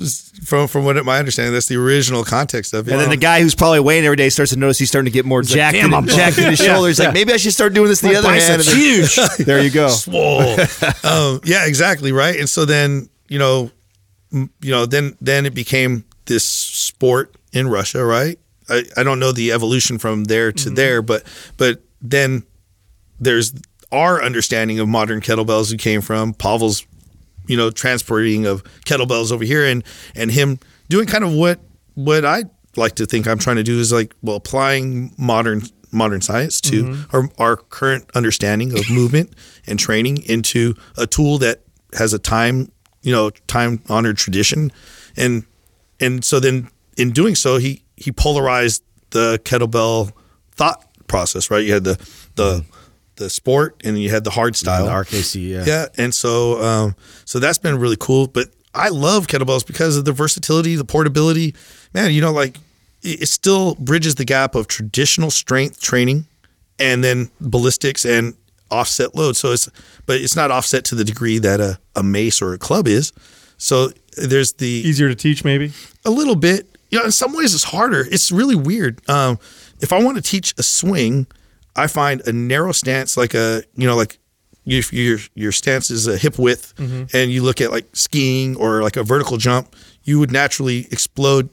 from 0.47 0.67
from 0.67 0.85
what 0.85 1.03
my 1.03 1.17
understanding. 1.17 1.51
That's 1.53 1.67
the 1.67 1.77
original 1.77 2.23
context 2.23 2.75
of 2.75 2.87
it. 2.87 2.91
And 2.91 3.01
then 3.01 3.09
the 3.09 3.17
guy 3.17 3.41
who's 3.41 3.55
probably 3.55 3.79
weighing 3.79 4.05
every 4.05 4.17
day 4.17 4.29
starts 4.29 4.51
to 4.51 4.59
notice 4.59 4.77
he's 4.77 4.89
starting 4.89 5.11
to 5.11 5.13
get 5.13 5.25
more 5.25 5.41
jacked, 5.41 5.75
"Damn, 5.77 5.87
in, 5.87 5.93
I'm 5.95 6.07
jacked 6.07 6.37
in 6.37 6.49
his 6.51 6.59
shoulders. 6.63 6.99
Like 6.99 7.13
maybe 7.15 7.33
I 7.33 7.37
should 7.37 7.53
start 7.53 7.73
doing 7.73 7.87
this 7.89 8.01
the 8.01 8.15
other 8.15 8.29
hand. 8.29 8.61
And 8.61 8.61
then- 8.61 8.75
huge. 8.77 9.17
There 9.45 9.63
you 9.63 9.71
go. 9.71 9.89
swole. 9.89 10.57
um, 11.03 11.41
yeah, 11.43 11.65
exactly 11.65 12.11
right. 12.11 12.39
And 12.39 12.47
so 12.47 12.65
then 12.65 13.09
you 13.27 13.39
know, 13.39 13.71
m- 14.31 14.51
you 14.61 14.69
know, 14.71 14.85
then 14.85 15.17
then 15.21 15.47
it 15.47 15.55
became 15.55 16.05
this 16.25 16.45
sport 16.45 17.35
in 17.51 17.67
Russia, 17.67 18.05
right? 18.05 18.37
I, 18.71 18.83
I 18.97 19.03
don't 19.03 19.19
know 19.19 19.31
the 19.31 19.51
evolution 19.51 19.97
from 19.97 20.25
there 20.25 20.51
to 20.51 20.65
mm-hmm. 20.65 20.75
there, 20.75 21.01
but 21.01 21.23
but 21.57 21.81
then 22.01 22.43
there's 23.19 23.53
our 23.91 24.23
understanding 24.23 24.79
of 24.79 24.87
modern 24.87 25.21
kettlebells 25.21 25.69
who 25.69 25.77
came 25.77 26.01
from 26.01 26.33
Pavel's, 26.33 26.85
you 27.47 27.57
know, 27.57 27.69
transporting 27.69 28.45
of 28.45 28.63
kettlebells 28.85 29.31
over 29.31 29.43
here 29.43 29.65
and 29.65 29.83
and 30.15 30.31
him 30.31 30.59
doing 30.89 31.07
kind 31.07 31.23
of 31.23 31.33
what 31.33 31.59
what 31.95 32.25
I 32.25 32.45
like 32.75 32.95
to 32.95 33.05
think 33.05 33.27
I'm 33.27 33.39
trying 33.39 33.57
to 33.57 33.63
do 33.63 33.79
is 33.79 33.91
like 33.91 34.15
well 34.21 34.37
applying 34.37 35.13
modern 35.17 35.63
modern 35.91 36.21
science 36.21 36.61
to 36.61 36.83
mm-hmm. 36.83 37.15
our, 37.15 37.29
our 37.37 37.57
current 37.57 38.09
understanding 38.15 38.77
of 38.77 38.89
movement 38.89 39.33
and 39.67 39.77
training 39.77 40.23
into 40.23 40.73
a 40.97 41.05
tool 41.05 41.37
that 41.39 41.61
has 41.93 42.13
a 42.13 42.19
time 42.19 42.71
you 43.01 43.11
know 43.11 43.29
time 43.47 43.81
honored 43.89 44.17
tradition. 44.17 44.71
And 45.17 45.45
and 45.99 46.23
so 46.23 46.39
then 46.39 46.69
in 46.97 47.11
doing 47.11 47.35
so 47.35 47.57
he 47.57 47.83
he 48.01 48.11
polarized 48.11 48.83
the 49.11 49.39
kettlebell 49.43 50.11
thought 50.51 50.85
process 51.07 51.51
right 51.51 51.65
you 51.65 51.73
had 51.73 51.83
the 51.83 51.95
the 52.35 52.65
the 53.17 53.29
sport 53.29 53.79
and 53.83 53.97
you 54.01 54.09
had 54.09 54.23
the 54.23 54.31
hard 54.31 54.55
style 54.55 54.85
The 54.85 54.91
RKC, 54.91 55.47
yeah. 55.49 55.63
yeah, 55.65 55.85
and 55.97 56.13
so 56.13 56.61
um, 56.63 56.95
so 57.25 57.39
that's 57.39 57.59
been 57.59 57.77
really 57.77 57.97
cool. 57.99 58.27
But 58.27 58.47
I 58.73 58.89
love 58.89 59.27
kettlebells 59.27 59.65
because 59.65 59.95
of 59.95 60.05
the 60.05 60.11
versatility, 60.11 60.75
the 60.75 60.85
portability. 60.85 61.53
Man, 61.93 62.11
you 62.11 62.21
know, 62.21 62.31
like 62.31 62.57
it 63.03 63.21
it 63.23 63.27
still 63.27 63.75
bridges 63.75 64.15
the 64.15 64.25
gap 64.25 64.55
of 64.55 64.67
traditional 64.67 65.29
strength 65.29 65.81
training 65.81 66.25
and 66.79 67.03
then 67.03 67.29
ballistics 67.39 68.05
and 68.05 68.33
offset 68.71 69.13
load. 69.13 69.35
So 69.35 69.51
it's 69.51 69.69
but 70.05 70.19
it's 70.19 70.35
not 70.35 70.49
offset 70.49 70.83
to 70.85 70.95
the 70.95 71.03
degree 71.03 71.37
that 71.39 71.59
a, 71.59 71.79
a 71.95 72.03
mace 72.03 72.41
or 72.41 72.53
a 72.53 72.57
club 72.57 72.87
is. 72.87 73.13
So 73.57 73.91
there's 74.17 74.53
the 74.53 74.67
Easier 74.67 75.09
to 75.09 75.15
teach, 75.15 75.45
maybe. 75.45 75.71
a 76.05 76.09
little 76.09 76.35
bit. 76.35 76.67
You 76.91 76.99
know, 76.99 77.05
in 77.05 77.11
some 77.11 77.33
ways 77.33 77.53
it's 77.55 77.63
harder. 77.63 78.05
It's 78.11 78.31
really 78.31 78.55
weird. 78.55 79.07
Um, 79.09 79.39
if 79.79 79.91
I 79.91 80.03
want 80.03 80.17
to 80.17 80.21
teach 80.21 80.53
a 80.57 80.63
swing, 80.63 81.25
I 81.75 81.87
find 81.87 82.21
a 82.27 82.33
narrow 82.33 82.73
stance, 82.73 83.17
like 83.17 83.33
a 83.33 83.63
you 83.75 83.87
know, 83.87 83.95
like 83.95 84.19
if 84.65 84.93
your 84.93 85.19
your 85.33 85.51
stance 85.51 85.89
is 85.89 86.07
a 86.07 86.17
hip 86.17 86.37
width, 86.37 86.75
mm-hmm. 86.75 87.05
and 87.15 87.31
you 87.31 87.43
look 87.43 87.61
at 87.61 87.71
like 87.71 87.95
skiing 87.95 88.55
or 88.57 88.83
like 88.83 88.97
a 88.97 89.03
vertical 89.03 89.37
jump, 89.37 89.75
you 90.03 90.19
would 90.19 90.31
naturally 90.31 90.87
explode 90.91 91.49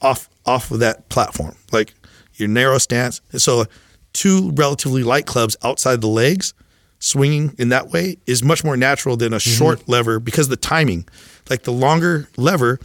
off 0.00 0.28
off 0.44 0.70
of 0.70 0.80
that 0.80 1.08
platform, 1.08 1.56
like 1.70 1.94
your 2.34 2.48
narrow 2.48 2.78
stance. 2.78 3.20
So, 3.36 3.60
uh, 3.60 3.64
two 4.12 4.50
relatively 4.52 5.02
light 5.02 5.26
clubs 5.26 5.56
outside 5.62 6.00
the 6.00 6.08
legs, 6.08 6.54
swinging 6.98 7.54
in 7.58 7.68
that 7.70 7.88
way 7.88 8.16
is 8.26 8.42
much 8.42 8.64
more 8.64 8.76
natural 8.76 9.16
than 9.16 9.32
a 9.32 9.36
mm-hmm. 9.36 9.58
short 9.58 9.88
lever 9.88 10.20
because 10.20 10.48
the 10.48 10.56
timing, 10.56 11.06
like 11.48 11.62
the 11.62 11.72
longer 11.72 12.28
lever, 12.36 12.78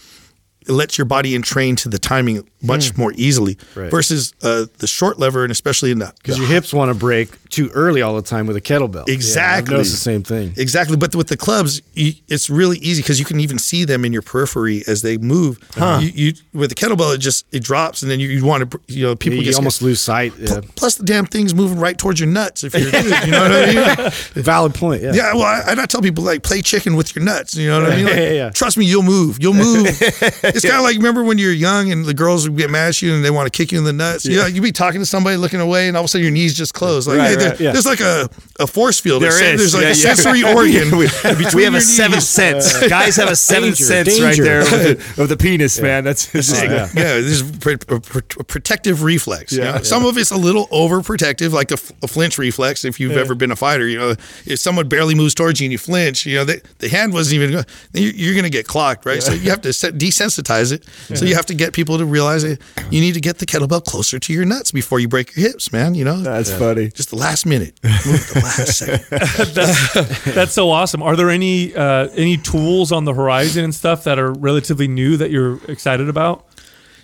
it 0.67 0.71
lets 0.73 0.97
your 0.97 1.05
body 1.05 1.33
entrain 1.35 1.75
to 1.77 1.89
the 1.89 1.97
timing 1.99 2.47
much 2.61 2.97
more 2.97 3.13
easily 3.15 3.57
Right. 3.75 3.91
versus 3.91 4.33
uh, 4.41 4.65
the 4.79 4.87
short 4.87 5.19
lever 5.19 5.43
and 5.43 5.51
especially 5.51 5.91
in 5.91 5.99
the 5.99 6.11
Because 6.17 6.37
your 6.39 6.47
hips 6.47 6.73
want 6.73 6.89
to 6.91 6.95
break 6.95 7.29
too 7.49 7.69
early 7.73 8.01
all 8.01 8.15
the 8.15 8.21
time 8.21 8.45
with 8.47 8.55
a 8.57 8.61
kettlebell. 8.61 9.07
Exactly. 9.07 9.75
Yeah, 9.75 9.79
I've 9.79 9.85
the 9.85 9.89
same 9.91 10.23
thing. 10.23 10.53
Exactly, 10.57 10.97
but 10.97 11.15
with 11.15 11.27
the 11.27 11.37
clubs, 11.37 11.81
you, 11.93 12.13
it's 12.27 12.49
really 12.49 12.77
easy 12.79 13.01
because 13.01 13.19
you 13.19 13.25
can 13.25 13.39
even 13.39 13.57
see 13.59 13.85
them 13.85 14.03
in 14.03 14.11
your 14.11 14.21
periphery 14.21 14.83
as 14.87 15.01
they 15.01 15.17
move. 15.17 15.57
You, 15.77 15.99
you 16.13 16.33
with 16.53 16.69
the 16.69 16.75
kettlebell, 16.75 17.13
it 17.15 17.19
just 17.19 17.45
it 17.51 17.63
drops, 17.63 18.01
and 18.01 18.11
then 18.11 18.19
you, 18.19 18.27
you 18.27 18.43
want 18.45 18.69
to, 18.71 18.79
you 18.87 19.03
know, 19.05 19.15
people 19.15 19.41
you 19.41 19.55
almost 19.55 19.81
lose 19.81 20.01
sight. 20.01 20.33
Yeah. 20.37 20.61
Plus, 20.75 20.95
the 20.95 21.05
damn 21.05 21.25
thing's 21.25 21.53
moving 21.55 21.79
right 21.79 21.97
towards 21.97 22.19
your 22.19 22.27
nuts. 22.29 22.63
If 22.63 22.73
you're 22.73 22.91
dude, 22.91 23.03
you 23.25 23.31
know 23.31 23.41
what 23.43 23.51
I 23.51 24.01
mean? 24.03 24.11
Valid 24.43 24.73
point. 24.75 25.03
Yeah. 25.03 25.13
Yeah, 25.13 25.33
well, 25.35 25.43
I, 25.43 25.63
and 25.71 25.79
I 25.79 25.85
tell 25.85 26.01
people 26.01 26.23
like 26.23 26.43
play 26.43 26.61
chicken 26.61 26.95
with 26.95 27.15
your 27.15 27.23
nuts. 27.23 27.55
You 27.55 27.69
know 27.69 27.81
what 27.81 27.91
I 27.91 27.95
mean? 27.95 28.05
Like, 28.07 28.15
Yeah, 28.15 28.31
yeah. 28.31 28.49
Trust 28.49 28.77
me, 28.77 28.85
you'll 28.85 29.03
move. 29.03 29.37
You'll 29.41 29.53
move. 29.53 29.87
it's 30.57 30.65
kind 30.65 30.77
of 30.77 30.83
like 30.83 30.97
remember 30.97 31.23
when 31.23 31.37
you're 31.37 31.51
young 31.53 31.91
and 31.91 32.05
the 32.05 32.13
girls 32.13 32.47
would 32.47 32.57
get 32.57 32.69
mad 32.69 32.89
at 32.89 33.01
you 33.01 33.13
and 33.13 33.23
they 33.23 33.31
want 33.31 33.51
to 33.51 33.55
kick 33.57 33.71
you 33.71 33.77
in 33.79 33.83
the 33.85 33.93
nuts. 33.93 34.25
You 34.25 34.37
know, 34.37 34.45
you 34.45 34.61
be 34.61 34.71
talking 34.71 34.99
to 34.99 35.05
somebody 35.05 35.37
looking 35.37 35.59
away, 35.61 35.87
and 35.87 35.95
all 35.97 36.01
of 36.03 36.05
a 36.05 36.07
sudden 36.09 36.23
your 36.23 36.31
knees 36.33 36.53
just 36.55 36.73
close. 36.73 37.07
Like 37.07 37.17
Right, 37.19 37.29
hey, 37.29 37.35
there- 37.35 37.49
right, 37.51 37.59
yeah. 37.59 37.71
there's 37.71 37.85
like 37.85 38.01
a, 38.01 38.29
a 38.59 38.67
force 38.67 38.99
field. 38.99 39.21
There 39.21 39.31
There's, 39.31 39.61
is. 39.61 39.71
there's 39.71 39.73
like 39.73 39.83
Yeah, 39.83 40.09
a 40.09 40.09
yeah. 40.09 40.15
sensory 40.15 40.43
organ. 40.55 40.97
we, 40.97 41.07
between 41.23 41.55
we 41.55 41.63
have 41.63 41.73
your 41.73 41.77
a 41.77 41.81
seventh 41.81 42.15
knees. 42.15 42.29
sense. 42.29 42.87
Guys 42.89 43.15
have 43.15 43.29
a 43.29 43.35
seventh 43.35 43.77
Danger, 43.77 43.83
sense 44.05 44.19
right 44.21 44.37
there 44.37 44.61
of 44.61 44.69
the, 44.69 45.23
of 45.23 45.29
the 45.29 45.37
penis, 45.37 45.79
man. 45.79 46.03
That's 46.03 46.33
it's 46.35 46.49
just- 46.49 46.63
uh, 46.63 46.67
yeah, 46.67 47.15
this 47.21 47.41
is 47.41 47.57
pr- 47.57 47.77
pr- 47.77 47.97
pr- 47.99 48.39
a 48.39 48.43
protective 48.43 49.03
reflex. 49.03 49.53
you 49.53 49.63
Yeah. 49.63 49.77
know? 49.77 49.83
Some 49.83 50.05
of 50.05 50.17
it's 50.17 50.31
a 50.31 50.37
little 50.37 50.67
overprotective, 50.67 51.51
like 51.51 51.71
a, 51.71 51.75
f- 51.75 51.91
a 52.03 52.07
flinch 52.07 52.37
reflex. 52.37 52.83
If 52.85 52.99
you've 52.99 53.17
ever 53.17 53.35
been 53.35 53.51
a 53.51 53.55
fighter, 53.55 53.87
you 53.87 53.97
know, 53.97 54.15
if 54.45 54.59
someone 54.59 54.87
barely 54.87 55.15
moves 55.15 55.33
towards 55.33 55.59
you 55.59 55.65
and 55.65 55.71
you 55.71 55.77
flinch, 55.77 56.25
you 56.25 56.35
know, 56.37 56.45
the, 56.45 56.61
the 56.79 56.89
hand 56.89 57.13
wasn't 57.13 57.35
even. 57.35 57.51
Go- 57.51 57.63
then 57.91 58.03
you're, 58.03 58.13
you're 58.13 58.33
going 58.33 58.43
to 58.43 58.49
get 58.49 58.67
clocked, 58.67 59.05
right? 59.05 59.21
So 59.21 59.33
you 59.33 59.49
have 59.49 59.61
to 59.61 59.73
set, 59.73 59.95
desensitize 59.95 60.37
it. 60.49 60.85
So 61.15 61.25
you 61.25 61.35
have 61.35 61.45
to 61.47 61.53
get 61.53 61.73
people 61.73 61.97
to 61.97 62.05
realize 62.05 62.43
that 62.43 62.59
you 62.91 63.01
need 63.01 63.13
to 63.13 63.21
get 63.21 63.37
the 63.39 63.45
kettlebell 63.45 63.83
closer 63.83 64.19
to 64.19 64.33
your 64.33 64.45
nuts 64.45 64.71
before 64.71 64.99
you 64.99 65.07
break 65.07 65.35
your 65.35 65.49
hips, 65.49 65.71
man. 65.71 65.93
You 65.95 66.05
know, 66.05 66.17
That's 66.21 66.51
funny. 66.51 66.89
just 66.89 67.09
the 67.09 67.15
last 67.17 67.45
minute, 67.45 67.75
the 67.81 68.41
last 68.43 68.77
second. 68.77 70.33
That's 70.33 70.53
so 70.53 70.69
awesome. 70.71 71.01
Are 71.03 71.15
there 71.15 71.29
any 71.29 71.75
uh, 71.75 72.07
any 72.15 72.37
tools 72.37 72.91
on 72.91 73.05
the 73.05 73.13
horizon 73.13 73.63
and 73.63 73.73
stuff 73.75 74.03
that 74.05 74.19
are 74.19 74.31
relatively 74.33 74.87
new 74.87 75.17
that 75.17 75.31
you're 75.31 75.59
excited 75.67 76.09
about? 76.09 76.45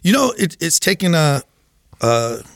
You 0.02 0.14
know, 0.14 0.34
it, 0.38 0.58
it's 0.60 0.80
taken 0.80 1.14
a. 1.16 1.42
Uh, 2.02 2.38
with- 2.38 2.53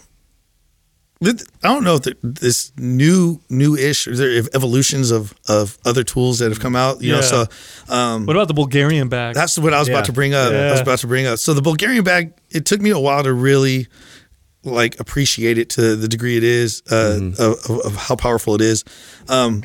I 1.23 1.33
don't 1.63 1.83
know 1.83 1.95
if 1.95 2.03
this 2.21 2.71
new 2.77 3.41
new-ish 3.49 4.07
or 4.07 4.15
there 4.15 4.43
evolutions 4.53 5.09
of 5.11 5.33
of 5.47 5.77
other 5.85 6.03
tools 6.03 6.39
that 6.39 6.49
have 6.49 6.59
come 6.59 6.75
out. 6.75 7.01
You 7.01 7.13
know, 7.13 7.19
Yeah. 7.21 7.45
so 7.45 7.45
um, 7.89 8.25
What 8.25 8.35
about 8.35 8.47
the 8.47 8.53
Bulgarian 8.53 9.07
bag? 9.09 9.33
that's 9.35 9.57
what 9.57 9.73
I 9.73 9.79
was 9.79 9.87
Yeah. 9.87 9.95
about 9.95 10.05
to 10.05 10.13
bring 10.13 10.33
up. 10.33 10.51
I 10.53 10.71
was 10.71 10.81
about 10.81 10.99
to 10.99 11.07
bring 11.07 11.25
up. 11.25 11.39
So 11.39 11.53
the 11.53 11.61
Bulgarian 11.61 12.03
bag, 12.03 12.33
it 12.51 12.65
took 12.65 12.81
me 12.81 12.91
a 12.91 12.99
while 12.99 13.23
to 13.23 13.33
really 13.33 13.87
like 14.63 14.99
appreciate 14.99 15.57
it 15.57 15.69
to 15.69 15.95
the 15.95 16.07
degree 16.07 16.35
it 16.37 16.43
is, 16.43 16.83
uh, 16.91 17.19
of, 17.39 17.57
of, 17.69 17.79
of 17.85 17.95
how 17.95 18.15
powerful 18.15 18.53
it 18.55 18.61
is. 18.61 18.83
Um, 19.29 19.63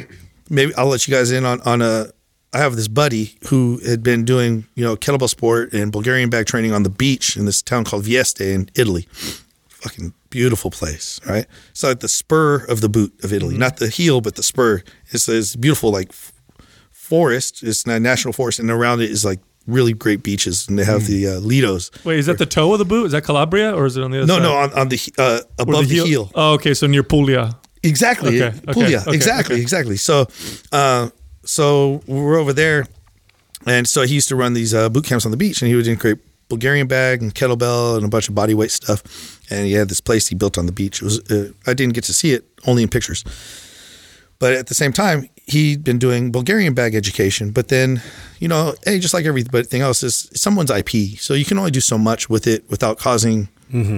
maybe 0.48 0.72
I'll 0.76 0.86
let 0.86 1.06
you 1.06 1.14
guys 1.14 1.30
in 1.32 1.44
on 1.44 1.60
on 1.62 1.82
a. 1.82 2.06
I 2.54 2.58
have 2.58 2.76
this 2.76 2.88
buddy 2.88 3.34
who 3.48 3.80
had 3.86 4.02
been 4.02 4.24
doing 4.24 4.66
you 4.74 4.84
know 4.84 4.94
kettlebell 4.96 5.28
sport 5.28 5.72
and 5.72 5.90
Bulgarian 5.92 6.30
bag 6.30 6.46
training 6.46 6.72
on 6.72 6.82
the 6.82 6.90
beach 6.90 7.36
in 7.36 7.44
this 7.46 7.62
town 7.62 7.84
called 7.84 8.04
Vieste 8.04 8.40
in 8.42 8.68
Italy. 8.74 9.06
Fucking 9.68 10.12
beautiful 10.32 10.70
place, 10.70 11.20
right? 11.28 11.46
It's 11.70 11.82
like 11.84 12.00
the 12.00 12.08
spur 12.08 12.64
of 12.68 12.80
the 12.80 12.88
boot 12.88 13.12
of 13.22 13.32
Italy, 13.32 13.56
not 13.56 13.76
the 13.76 13.88
heel, 13.88 14.20
but 14.20 14.34
the 14.34 14.42
spur. 14.42 14.82
It's 15.10 15.26
this 15.26 15.54
beautiful 15.54 15.92
like 15.92 16.10
forest. 16.90 17.62
It's 17.62 17.84
a 17.86 18.00
national 18.00 18.32
forest, 18.32 18.58
and 18.58 18.70
around 18.70 19.00
it 19.02 19.10
is 19.10 19.24
like 19.24 19.40
really 19.66 19.92
great 19.92 20.22
beaches, 20.22 20.66
and 20.68 20.78
they 20.78 20.84
have 20.84 21.06
the 21.06 21.26
uh, 21.28 21.40
Lidos. 21.40 21.90
Wait, 22.04 22.18
is 22.18 22.26
that 22.26 22.38
the 22.38 22.46
toe 22.46 22.72
of 22.72 22.78
the 22.78 22.84
boot? 22.84 23.06
Is 23.06 23.12
that 23.12 23.22
Calabria 23.24 23.72
or 23.76 23.86
is 23.86 23.96
it 23.96 24.02
on 24.02 24.10
the 24.10 24.18
other 24.18 24.26
No, 24.26 24.34
side? 24.38 24.42
no, 24.42 24.54
on, 24.54 24.72
on 24.80 24.88
the 24.88 24.96
he- 24.96 25.12
uh, 25.18 25.40
above 25.58 25.88
the 25.88 25.94
heel. 26.02 26.30
Oh, 26.34 26.54
okay, 26.54 26.74
so 26.74 26.86
near 26.86 27.02
Puglia. 27.04 27.56
Exactly. 27.84 28.42
Okay, 28.42 28.58
Puglia. 28.72 29.00
okay, 29.06 29.14
exactly. 29.14 29.54
okay. 29.56 29.62
Exactly. 29.62 29.96
So, 29.96 30.26
uh, 30.72 31.10
so 31.44 32.00
we're 32.06 32.38
over 32.38 32.52
there, 32.52 32.86
and 33.66 33.86
so 33.88 34.02
he 34.02 34.14
used 34.14 34.28
to 34.28 34.36
run 34.36 34.52
these 34.54 34.72
uh, 34.74 34.88
boot 34.88 35.04
camps 35.04 35.24
on 35.24 35.30
the 35.30 35.36
beach, 35.36 35.62
and 35.62 35.68
he 35.68 35.74
would 35.76 35.86
integrate 35.86 36.18
Bulgarian 36.52 36.86
bag 36.86 37.14
and 37.22 37.34
kettlebell 37.38 37.96
and 37.96 38.04
a 38.04 38.08
bunch 38.14 38.28
of 38.30 38.34
body 38.34 38.54
weight 38.60 38.70
stuff. 38.70 39.00
And 39.50 39.60
he 39.68 39.72
had 39.80 39.88
this 39.92 40.00
place 40.08 40.24
he 40.32 40.34
built 40.42 40.56
on 40.60 40.66
the 40.66 40.72
beach. 40.80 40.96
It 41.02 41.04
was 41.10 41.16
uh, 41.30 41.50
I 41.70 41.72
didn't 41.78 41.94
get 41.94 42.04
to 42.10 42.14
see 42.20 42.30
it, 42.36 42.42
only 42.70 42.82
in 42.82 42.88
pictures. 42.96 43.24
But 44.42 44.50
at 44.60 44.66
the 44.66 44.74
same 44.82 44.92
time, 44.92 45.18
he'd 45.54 45.82
been 45.84 45.98
doing 46.06 46.32
Bulgarian 46.32 46.74
bag 46.74 46.94
education. 47.02 47.52
But 47.58 47.66
then, 47.68 47.88
you 48.42 48.48
know, 48.52 48.74
hey, 48.84 48.98
just 48.98 49.14
like 49.14 49.24
everything 49.32 49.80
else, 49.88 50.02
is 50.02 50.28
someone's 50.34 50.70
IP, 50.80 50.90
so 51.26 51.30
you 51.40 51.44
can 51.50 51.58
only 51.58 51.70
do 51.70 51.80
so 51.80 51.96
much 51.96 52.28
with 52.28 52.46
it 52.46 52.60
without 52.68 52.96
causing 52.98 53.48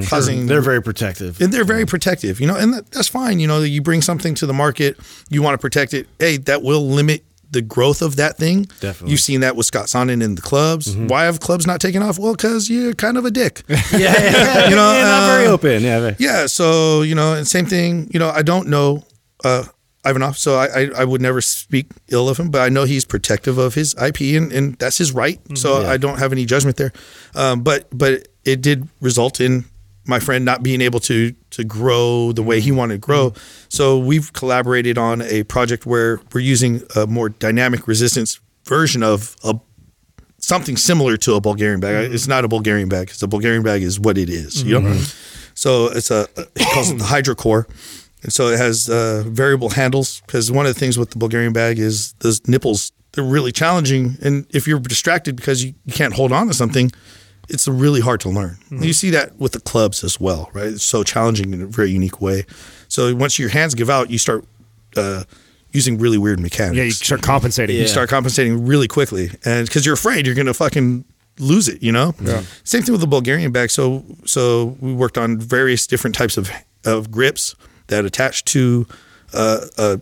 causing 0.08 0.46
They're 0.46 0.60
very 0.72 0.80
protective. 0.90 1.40
and 1.42 1.52
they're 1.52 1.64
very 1.74 1.86
protective, 1.94 2.34
you 2.40 2.46
know, 2.50 2.54
and 2.62 2.72
that, 2.74 2.84
that's 2.92 3.08
fine. 3.08 3.40
You 3.40 3.48
know, 3.50 3.58
you 3.76 3.82
bring 3.82 4.02
something 4.02 4.34
to 4.40 4.46
the 4.46 4.52
market, 4.64 4.92
you 5.30 5.42
want 5.42 5.54
to 5.54 5.62
protect 5.66 5.90
it. 5.98 6.06
Hey, 6.20 6.36
that 6.50 6.62
will 6.62 6.86
limit 6.98 7.24
the 7.54 7.62
growth 7.62 8.02
of 8.02 8.16
that 8.16 8.36
thing. 8.36 8.64
Definitely. 8.80 9.12
You've 9.12 9.20
seen 9.20 9.40
that 9.40 9.56
with 9.56 9.64
Scott 9.64 9.88
Sonnon 9.88 10.20
in 10.20 10.34
the 10.34 10.42
clubs. 10.42 10.94
Why 10.94 11.24
have 11.24 11.40
clubs 11.40 11.66
not 11.66 11.80
taken 11.80 12.02
off? 12.02 12.18
Well, 12.18 12.34
because 12.34 12.68
you're 12.68 12.92
kind 12.92 13.16
of 13.16 13.24
a 13.24 13.30
dick. 13.30 13.62
yeah, 13.68 13.78
yeah, 13.92 14.68
You 14.68 14.76
know, 14.76 14.92
yeah, 14.96 15.04
not 15.04 15.26
very 15.26 15.46
uh, 15.46 15.50
open. 15.52 15.82
Yeah, 15.82 16.14
yeah. 16.18 16.46
So, 16.46 17.00
you 17.02 17.14
know, 17.14 17.32
and 17.34 17.48
same 17.48 17.64
thing, 17.64 18.10
you 18.12 18.18
know, 18.18 18.28
I 18.28 18.42
don't 18.42 18.68
know 18.68 19.04
uh, 19.44 19.64
Ivanov, 20.04 20.36
so 20.36 20.56
I, 20.56 20.66
I, 20.66 20.90
I 20.98 21.04
would 21.04 21.22
never 21.22 21.40
speak 21.40 21.86
ill 22.08 22.28
of 22.28 22.38
him, 22.38 22.50
but 22.50 22.60
I 22.60 22.68
know 22.68 22.84
he's 22.84 23.04
protective 23.06 23.56
of 23.56 23.74
his 23.74 23.94
IP 23.94 24.20
and, 24.36 24.52
and 24.52 24.74
that's 24.76 24.98
his 24.98 25.12
right. 25.12 25.40
So 25.56 25.86
I 25.86 25.96
don't 25.96 26.18
have 26.18 26.32
any 26.32 26.44
judgment 26.44 26.76
there. 26.76 26.92
Um, 27.34 27.62
but 27.62 27.86
but 27.90 28.28
it 28.44 28.60
did 28.60 28.88
result 29.00 29.40
in 29.40 29.64
my 30.06 30.20
friend 30.20 30.44
not 30.44 30.62
being 30.62 30.80
able 30.80 31.00
to 31.00 31.34
to 31.50 31.64
grow 31.64 32.32
the 32.32 32.42
way 32.42 32.60
he 32.60 32.70
mm-hmm. 32.70 32.78
wanted 32.78 32.94
to 32.94 32.98
grow. 32.98 33.30
Mm-hmm. 33.30 33.66
So 33.68 33.98
we've 33.98 34.32
collaborated 34.32 34.98
on 34.98 35.22
a 35.22 35.44
project 35.44 35.86
where 35.86 36.20
we're 36.32 36.40
using 36.40 36.82
a 36.96 37.06
more 37.06 37.28
dynamic 37.28 37.86
resistance 37.88 38.40
version 38.64 39.02
of 39.02 39.36
a 39.44 39.58
something 40.38 40.76
similar 40.76 41.16
to 41.16 41.34
a 41.34 41.40
Bulgarian 41.40 41.80
bag. 41.80 42.06
Mm-hmm. 42.06 42.14
It's 42.14 42.28
not 42.28 42.44
a 42.44 42.48
Bulgarian 42.48 42.88
bag 42.88 43.06
because 43.06 43.22
a 43.22 43.28
Bulgarian 43.28 43.62
bag 43.62 43.82
is 43.82 43.98
what 43.98 44.18
it 44.18 44.28
is, 44.28 44.62
you 44.62 44.80
know. 44.80 45.00
So 45.54 45.86
it's 45.86 46.10
a 46.10 46.26
he 46.58 46.64
calls 46.66 46.90
it 46.90 46.98
the 46.98 47.04
Hydrocore, 47.04 47.66
and 48.22 48.32
so 48.32 48.48
it 48.48 48.58
has 48.58 48.88
uh, 48.88 49.24
variable 49.26 49.70
handles 49.70 50.20
because 50.26 50.50
one 50.50 50.66
of 50.66 50.74
the 50.74 50.78
things 50.78 50.98
with 50.98 51.10
the 51.10 51.18
Bulgarian 51.18 51.52
bag 51.52 51.78
is 51.78 52.12
those 52.20 52.46
nipples. 52.46 52.92
They're 53.12 53.22
really 53.22 53.52
challenging, 53.52 54.16
and 54.22 54.44
if 54.50 54.66
you're 54.66 54.80
distracted 54.80 55.36
because 55.36 55.64
you, 55.64 55.74
you 55.84 55.92
can't 55.92 56.12
hold 56.12 56.32
on 56.32 56.48
to 56.48 56.54
something, 56.54 56.90
it's 57.48 57.66
really 57.68 58.00
hard 58.00 58.20
to 58.20 58.28
learn. 58.28 58.56
You 58.70 58.92
see 58.92 59.10
that 59.10 59.38
with 59.38 59.52
the 59.52 59.60
clubs 59.60 60.02
as 60.04 60.18
well, 60.20 60.50
right? 60.52 60.66
It's 60.68 60.84
so 60.84 61.02
challenging 61.02 61.52
in 61.52 61.62
a 61.62 61.66
very 61.66 61.90
unique 61.90 62.20
way. 62.20 62.44
So 62.88 63.14
once 63.14 63.38
your 63.38 63.50
hands 63.50 63.74
give 63.74 63.90
out, 63.90 64.10
you 64.10 64.18
start 64.18 64.44
uh, 64.96 65.24
using 65.72 65.98
really 65.98 66.18
weird 66.18 66.40
mechanics 66.40 66.76
Yeah, 66.76 66.84
you 66.84 66.90
start 66.92 67.22
compensating. 67.22 67.76
you 67.76 67.88
start 67.88 68.08
compensating 68.08 68.64
really 68.66 68.88
quickly, 68.88 69.30
and 69.44 69.66
because 69.66 69.84
you're 69.84 69.94
afraid 69.94 70.26
you're 70.26 70.34
gonna 70.36 70.54
fucking 70.54 71.04
lose 71.38 71.66
it, 71.68 71.82
you 71.82 71.90
know. 71.90 72.14
Same 72.62 72.82
thing 72.82 72.92
with 72.92 73.00
the 73.00 73.06
Bulgarian 73.08 73.50
bag. 73.52 73.70
So 73.70 74.04
so 74.24 74.76
we 74.80 74.92
worked 74.92 75.18
on 75.18 75.38
various 75.38 75.86
different 75.86 76.14
types 76.16 76.36
of 76.36 76.50
of 76.84 77.10
grips 77.10 77.54
that 77.88 78.04
attach 78.04 78.44
to 78.46 78.86
uh, 79.32 79.66
a 79.78 80.00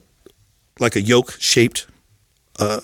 like 0.78 0.95
a 0.97 1.01
yoke 1.01 1.36
shaped 1.40 1.86
uh, 2.59 2.80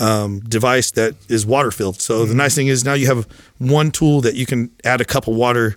um, 0.00 0.40
device 0.40 0.90
that 0.92 1.14
is 1.28 1.44
water 1.46 1.70
filled. 1.70 2.00
So 2.00 2.24
the 2.24 2.34
nice 2.34 2.54
thing 2.56 2.66
is 2.68 2.84
now 2.84 2.94
you 2.94 3.06
have 3.06 3.26
one 3.58 3.90
tool 3.90 4.20
that 4.22 4.34
you 4.34 4.46
can 4.46 4.70
add 4.84 5.00
a 5.00 5.04
cup 5.04 5.28
of 5.28 5.34
water. 5.36 5.76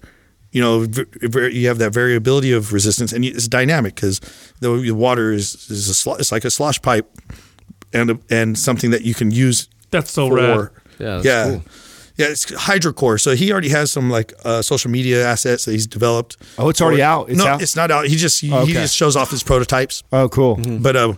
You 0.51 0.61
know, 0.61 0.79
v- 0.81 1.05
v- 1.21 1.49
you 1.59 1.67
have 1.67 1.79
that 1.79 1.93
variability 1.93 2.51
of 2.51 2.73
resistance, 2.73 3.11
and 3.11 3.25
it's 3.25 3.47
dynamic 3.47 3.95
because 3.95 4.19
the 4.59 4.69
the 4.77 4.91
water 4.91 5.31
is 5.33 5.69
is 5.69 5.89
a 5.89 5.93
slo- 5.93 6.15
it's 6.15 6.31
like 6.31 6.45
a 6.45 6.51
slosh 6.51 6.79
pipe, 6.81 7.09
and 7.91 8.11
a, 8.11 8.19
and 8.29 8.57
something 8.57 8.91
that 8.91 9.01
you 9.01 9.13
can 9.15 9.31
use 9.31 9.67
That's 9.91 10.11
so 10.11 10.27
for 10.29 10.35
rad. 10.35 10.69
Yeah, 10.99 11.07
that's 11.15 11.25
yeah. 11.25 11.43
cool. 11.45 11.63
Yeah, 12.15 12.27
it's 12.27 12.45
Hydrocore. 12.45 13.19
So 13.19 13.35
he 13.35 13.51
already 13.51 13.69
has 13.69 13.91
some 13.91 14.11
like 14.11 14.31
uh, 14.45 14.61
social 14.61 14.91
media 14.91 15.25
assets 15.27 15.65
that 15.65 15.71
he's 15.71 15.87
developed. 15.87 16.37
Oh, 16.59 16.69
it's 16.69 16.79
already 16.81 17.01
out? 17.01 17.29
It's 17.29 17.39
no, 17.39 17.47
out? 17.47 17.61
it's 17.63 17.75
not 17.75 17.89
out. 17.89 18.05
He 18.05 18.15
just 18.15 18.39
he, 18.39 18.53
Okay. 18.53 18.67
he 18.67 18.73
just 18.73 18.95
shows 18.95 19.15
off 19.15 19.31
his 19.31 19.41
prototypes. 19.41 20.03
Oh, 20.11 20.29
cool. 20.29 20.57
But 20.79 20.95
uh, 20.95 21.13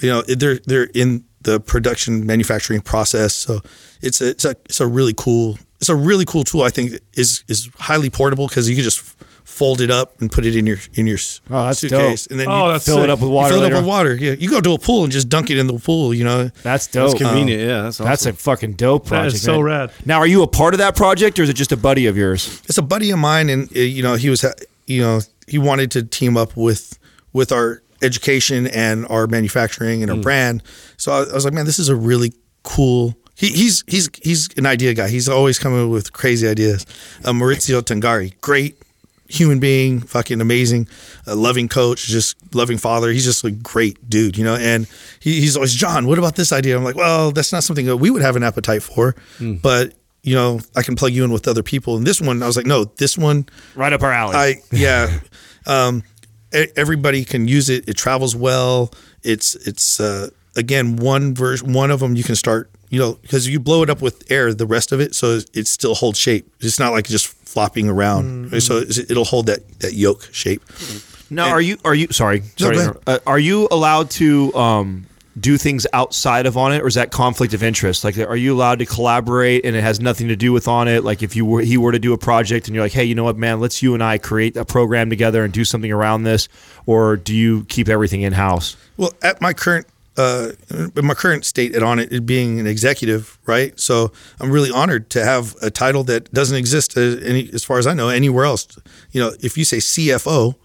you 0.00 0.08
know, 0.10 0.22
they're 0.22 0.58
they're 0.66 0.88
in 0.94 1.24
the 1.42 1.60
production 1.60 2.26
manufacturing 2.26 2.80
process. 2.80 3.34
So 3.34 3.60
it's 4.00 4.20
a 4.20 4.30
it's 4.30 4.44
a 4.44 4.50
it's 4.66 4.80
a 4.80 4.86
really 4.86 5.14
cool 5.16 5.58
it's 5.80 5.88
a 5.88 5.96
really 5.96 6.24
cool 6.24 6.44
tool. 6.44 6.62
I 6.62 6.70
think 6.70 6.92
is 7.14 7.44
is 7.48 7.68
highly 7.78 8.10
portable 8.10 8.48
because 8.48 8.68
you 8.68 8.76
can 8.76 8.84
just 8.84 9.00
fold 9.44 9.80
it 9.82 9.90
up 9.90 10.18
and 10.20 10.32
put 10.32 10.46
it 10.46 10.56
in 10.56 10.66
your 10.66 10.78
in 10.94 11.06
your 11.06 11.18
Oh, 11.50 11.66
that's 11.66 11.80
suitcase, 11.80 12.24
dope. 12.26 12.30
and 12.30 12.40
then 12.40 12.48
Oh, 12.48 12.66
you 12.66 12.72
that's 12.72 12.84
Fill 12.86 13.02
it 13.02 13.10
up 13.10 13.18
with 13.20 13.28
you 13.28 13.34
water. 13.34 13.54
fill 13.54 13.62
it 13.64 13.72
up 13.72 13.80
with 13.80 13.88
water. 13.88 14.14
Yeah, 14.14 14.32
you 14.32 14.48
go 14.48 14.60
to 14.60 14.72
a 14.72 14.78
pool 14.78 15.02
and 15.04 15.12
just 15.12 15.28
dunk 15.28 15.50
it 15.50 15.58
in 15.58 15.66
the 15.66 15.78
pool. 15.78 16.14
You 16.14 16.24
know, 16.24 16.50
That's 16.62 16.86
dope. 16.86 17.10
That's 17.10 17.22
convenient. 17.22 17.60
yeah, 17.60 17.82
that's 17.82 17.96
awesome. 18.00 18.06
That's 18.06 18.26
a 18.26 18.32
fucking 18.32 18.74
dope 18.74 19.06
project. 19.06 19.34
is 19.34 19.42
so 19.42 19.56
man. 19.56 19.62
rad. 19.64 19.92
Now, 20.06 20.18
are 20.18 20.26
you 20.26 20.42
a 20.42 20.46
part 20.46 20.72
of 20.74 20.78
that 20.78 20.96
project, 20.96 21.38
or 21.38 21.42
is 21.42 21.50
it 21.50 21.54
just 21.54 21.72
a 21.72 21.76
buddy 21.76 22.06
of 22.06 22.16
yours? 22.16 22.62
it's 22.68 22.78
a 22.78 22.82
buddy 22.82 23.10
of 23.10 23.18
mine, 23.18 23.50
and 23.50 23.68
uh, 23.76 23.80
you 23.80 24.02
know 24.02 24.14
he 24.14 24.30
was, 24.30 24.44
you 24.86 25.02
know, 25.02 25.20
he 25.46 25.58
wanted 25.58 25.90
to 25.90 26.02
team 26.02 26.36
up 26.36 26.56
with 26.56 26.98
with 27.34 27.52
our 27.52 27.81
education 28.02 28.66
and 28.66 29.06
our 29.08 29.26
manufacturing 29.26 30.02
and 30.02 30.10
our 30.10 30.16
brand. 30.18 30.62
So 30.96 31.12
I, 31.12 31.24
I 31.24 31.32
was 31.34 31.44
like, 31.44 31.54
man, 31.54 31.66
this 31.66 31.78
is 31.78 31.88
a 31.88 31.96
really 31.96 32.32
cool. 32.62 33.16
He, 33.34 33.48
he's 33.48 33.82
he's 33.86 34.08
he's 34.22 34.48
an 34.56 34.66
idea 34.66 34.94
guy. 34.94 35.08
He's 35.08 35.28
always 35.28 35.58
coming 35.58 35.90
with 35.90 36.12
crazy 36.12 36.46
ideas. 36.46 36.86
Uh, 37.24 37.32
Maurizio 37.32 37.80
Tangari, 37.80 38.38
great 38.40 38.76
human 39.28 39.58
being, 39.58 40.00
fucking 40.00 40.40
amazing, 40.42 40.86
a 41.26 41.34
loving 41.34 41.66
coach, 41.66 42.06
just 42.06 42.36
loving 42.54 42.76
father. 42.76 43.10
He's 43.10 43.24
just 43.24 43.42
a 43.44 43.50
great 43.50 44.10
dude, 44.10 44.36
you 44.36 44.44
know. 44.44 44.56
And 44.56 44.86
he, 45.20 45.40
he's 45.40 45.56
always 45.56 45.72
John. 45.74 46.06
What 46.06 46.18
about 46.18 46.36
this 46.36 46.52
idea? 46.52 46.76
I'm 46.76 46.84
like, 46.84 46.96
well, 46.96 47.32
that's 47.32 47.52
not 47.52 47.64
something 47.64 47.86
that 47.86 47.96
we 47.96 48.10
would 48.10 48.22
have 48.22 48.36
an 48.36 48.42
appetite 48.42 48.82
for, 48.82 49.16
but 49.62 49.94
you 50.22 50.34
know, 50.36 50.60
I 50.76 50.82
can 50.82 50.94
plug 50.94 51.12
you 51.12 51.24
in 51.24 51.32
with 51.32 51.48
other 51.48 51.62
people. 51.62 51.96
And 51.96 52.06
this 52.06 52.20
one, 52.20 52.42
I 52.42 52.46
was 52.46 52.56
like, 52.56 52.66
no, 52.66 52.84
this 52.84 53.18
one, 53.18 53.46
Right 53.74 53.92
up 53.92 54.02
our 54.02 54.12
alley. 54.12 54.36
I 54.36 54.54
yeah. 54.70 55.18
Um, 55.64 56.02
everybody 56.76 57.24
can 57.24 57.48
use 57.48 57.68
it. 57.68 57.88
It 57.88 57.94
travels 57.96 58.34
well. 58.36 58.92
It's 59.22 59.54
it's 59.54 60.00
uh, 60.00 60.30
again 60.56 60.96
one 60.96 61.34
version. 61.34 61.72
One 61.72 61.90
of 61.90 62.00
them 62.00 62.16
you 62.16 62.24
can 62.24 62.34
start. 62.36 62.70
You 62.90 62.98
know, 62.98 63.14
because 63.22 63.48
you 63.48 63.58
blow 63.58 63.82
it 63.82 63.88
up 63.88 64.02
with 64.02 64.30
air, 64.30 64.52
the 64.52 64.66
rest 64.66 64.92
of 64.92 65.00
it, 65.00 65.14
so 65.14 65.40
it 65.54 65.66
still 65.66 65.94
holds 65.94 66.18
shape. 66.18 66.52
It's 66.60 66.78
not 66.78 66.92
like 66.92 67.06
just 67.06 67.26
flopping 67.26 67.88
around. 67.88 68.50
So 68.62 68.80
it'll 68.80 69.24
hold 69.24 69.46
that 69.46 69.66
that 69.80 69.94
yoke 69.94 70.28
shape. 70.32 70.62
Now, 71.30 71.48
are 71.48 71.60
you 71.62 71.78
are 71.86 71.94
you 71.94 72.08
sorry? 72.10 72.42
sorry 72.58 72.76
go 72.76 72.82
ahead. 72.82 72.96
uh, 73.06 73.18
are 73.26 73.38
you 73.38 73.66
allowed 73.70 74.10
to 74.10 74.54
um, 74.54 75.06
do 75.38 75.56
things 75.56 75.86
outside 75.92 76.46
of 76.46 76.54
Onnit, 76.54 76.80
or 76.80 76.86
is 76.86 76.94
that 76.94 77.10
conflict 77.10 77.54
of 77.54 77.62
interest? 77.62 78.04
Like, 78.04 78.18
are 78.18 78.36
you 78.36 78.54
allowed 78.54 78.78
to 78.80 78.86
collaborate 78.86 79.64
and 79.64 79.74
it 79.74 79.82
has 79.82 80.00
nothing 80.00 80.28
to 80.28 80.36
do 80.36 80.52
with 80.52 80.66
Onnit? 80.66 81.04
Like, 81.04 81.22
if 81.22 81.34
you 81.34 81.44
were 81.44 81.62
he 81.62 81.76
were 81.76 81.92
to 81.92 81.98
do 81.98 82.12
a 82.12 82.18
project 82.18 82.68
and 82.68 82.74
you're 82.74 82.84
like, 82.84 82.92
hey, 82.92 83.04
you 83.04 83.14
know 83.14 83.24
what, 83.24 83.36
man, 83.36 83.60
let's 83.60 83.82
you 83.82 83.94
and 83.94 84.02
I 84.02 84.18
create 84.18 84.56
a 84.56 84.64
program 84.64 85.10
together 85.10 85.44
and 85.44 85.52
do 85.52 85.64
something 85.64 85.90
around 85.90 86.24
this, 86.24 86.48
or 86.86 87.16
do 87.16 87.34
you 87.34 87.64
keep 87.64 87.88
everything 87.88 88.22
in 88.22 88.32
house? 88.32 88.76
Well, 88.96 89.12
at 89.22 89.40
my 89.40 89.52
current 89.52 89.86
uh, 90.16 90.50
my 90.94 91.14
current 91.14 91.44
state 91.44 91.74
at 91.74 91.82
Onnit, 91.82 92.12
it 92.12 92.26
being 92.26 92.60
an 92.60 92.66
executive, 92.66 93.38
right? 93.46 93.78
So 93.80 94.12
I'm 94.40 94.50
really 94.50 94.70
honored 94.70 95.08
to 95.10 95.24
have 95.24 95.56
a 95.62 95.70
title 95.70 96.04
that 96.04 96.32
doesn't 96.32 96.56
exist 96.56 96.96
uh, 96.96 97.00
any, 97.00 97.48
as 97.52 97.64
far 97.64 97.78
as 97.78 97.86
I 97.86 97.94
know 97.94 98.08
anywhere 98.08 98.44
else. 98.44 98.68
You 99.12 99.22
know, 99.22 99.32
if 99.40 99.56
you 99.56 99.64
say 99.64 99.78
CFO, 99.78 100.56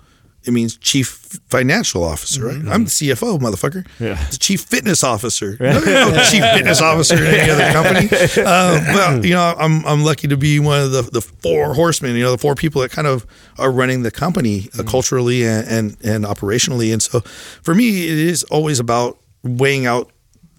it 0.47 0.51
means 0.51 0.77
Chief 0.77 1.07
Financial 1.49 2.03
Officer, 2.03 2.45
right? 2.45 2.55
I'm 2.55 2.85
the 2.85 2.89
CFO, 2.89 3.37
motherfucker. 3.39 3.85
Yeah. 3.99 4.15
The 4.31 4.37
Chief 4.37 4.61
Fitness 4.61 5.03
Officer. 5.03 5.57
No, 5.59 5.79
no 5.79 6.23
Chief 6.29 6.41
Fitness 6.41 6.81
Officer 6.81 7.15
in 7.15 7.25
any 7.25 7.51
other 7.51 7.71
company. 7.71 8.09
Uh, 8.47 8.81
well, 8.93 9.25
you 9.25 9.33
know, 9.33 9.55
I'm 9.57 9.85
I'm 9.85 10.03
lucky 10.03 10.27
to 10.27 10.37
be 10.37 10.59
one 10.59 10.79
of 10.79 10.91
the 10.91 11.01
the 11.01 11.21
four 11.21 11.73
horsemen. 11.73 12.15
You 12.15 12.23
know, 12.23 12.31
the 12.31 12.37
four 12.37 12.55
people 12.55 12.81
that 12.81 12.91
kind 12.91 13.07
of 13.07 13.25
are 13.57 13.71
running 13.71 14.03
the 14.03 14.11
company 14.11 14.69
uh, 14.77 14.83
culturally 14.83 15.45
and, 15.45 15.67
and 15.67 15.97
and 16.03 16.25
operationally. 16.25 16.93
And 16.93 17.01
so, 17.01 17.21
for 17.61 17.73
me, 17.73 18.07
it 18.07 18.17
is 18.17 18.43
always 18.45 18.79
about 18.79 19.19
weighing 19.43 19.85
out 19.85 20.11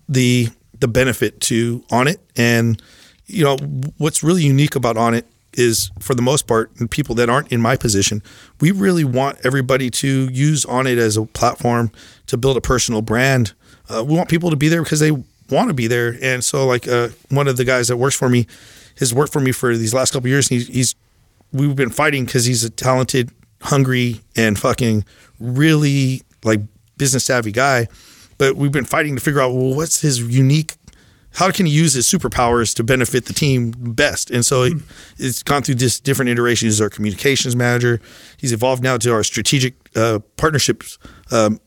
the 0.09 0.49
the 0.81 0.89
benefit 0.89 1.41
to 1.43 1.81
Onnit 1.91 2.19
and 2.37 2.83
you 3.27 3.45
know 3.45 3.57
what's 3.99 4.23
really 4.23 4.43
unique 4.43 4.75
about 4.75 4.97
Onnit 4.97 5.25
is 5.59 5.91
for 5.99 6.15
the 6.15 6.23
most 6.23 6.47
part 6.47 6.71
people 6.91 7.15
that 7.15 7.29
aren't 7.29 7.51
in 7.53 7.61
my 7.61 7.77
position 7.77 8.23
we 8.61 8.71
really 8.71 9.05
want 9.05 9.39
everybody 9.45 9.91
to 9.91 10.29
use 10.33 10.65
Onnit 10.65 10.99
as 10.99 11.17
a 11.17 11.25
platform 11.25 11.91
to 12.27 12.37
build 12.37 12.57
a 12.57 12.61
personal 12.61 13.03
brand. 13.03 13.53
Uh, 13.89 14.05
we 14.07 14.17
want 14.17 14.29
people 14.29 14.51
to 14.51 14.57
be 14.57 14.69
there 14.69 14.83
because 14.83 15.01
they 15.01 15.11
want 15.11 15.69
to 15.69 15.75
be 15.75 15.87
there. 15.87 16.17
And 16.21 16.45
so 16.45 16.67
like 16.67 16.87
uh, 16.89 17.09
one 17.31 17.49
of 17.49 17.57
the 17.57 17.65
guys 17.65 17.89
that 17.89 17.97
works 17.97 18.17
for 18.17 18.29
me 18.29 18.47
has 18.99 19.15
worked 19.15 19.33
for 19.33 19.41
me 19.41 19.53
for 19.53 19.77
these 19.77 19.95
last 19.95 20.13
couple 20.13 20.27
of 20.27 20.31
years 20.31 20.51
and 20.51 20.61
he's, 20.61 20.69
he's 20.69 20.95
we've 21.53 21.77
been 21.77 21.91
fighting 21.91 22.25
because 22.25 22.45
he's 22.45 22.65
a 22.65 22.71
talented 22.71 23.31
hungry 23.63 24.21
and 24.37 24.59
fucking 24.59 25.05
really 25.41 26.23
like 26.45 26.61
business 26.97 27.25
savvy 27.25 27.53
guy. 27.53 27.89
But 28.37 28.57
we've 28.57 28.73
been 28.73 28.85
fighting 28.85 29.17
to 29.17 29.21
figure 29.21 29.41
out 29.41 29.53
well 29.53 29.75
what's 29.75 30.01
his 30.01 30.21
unique 30.21 30.75
how 31.39 31.53
can 31.53 31.67
he 31.67 31.73
use 31.73 31.93
his 31.93 32.05
superpowers 32.05 32.75
to 32.75 32.83
benefit 32.83 33.27
the 33.27 33.33
team 33.33 33.71
best? 33.71 34.29
And 34.29 34.45
so 34.45 34.65
it, 34.65 34.73
it's 35.19 35.45
gone 35.45 35.63
through 35.63 35.77
this 35.77 36.01
different 36.01 36.31
iterations. 36.31 36.75
He's 36.75 36.81
our 36.81 36.91
communications 36.91 37.55
manager. 37.55 38.01
He's 38.39 38.53
evolved 38.53 38.83
now 38.83 38.97
to 38.97 39.13
our 39.13 39.23
strategic 39.23 39.75
uh, 39.95 40.19
partnerships. 40.37 40.99
Um, 41.31 41.61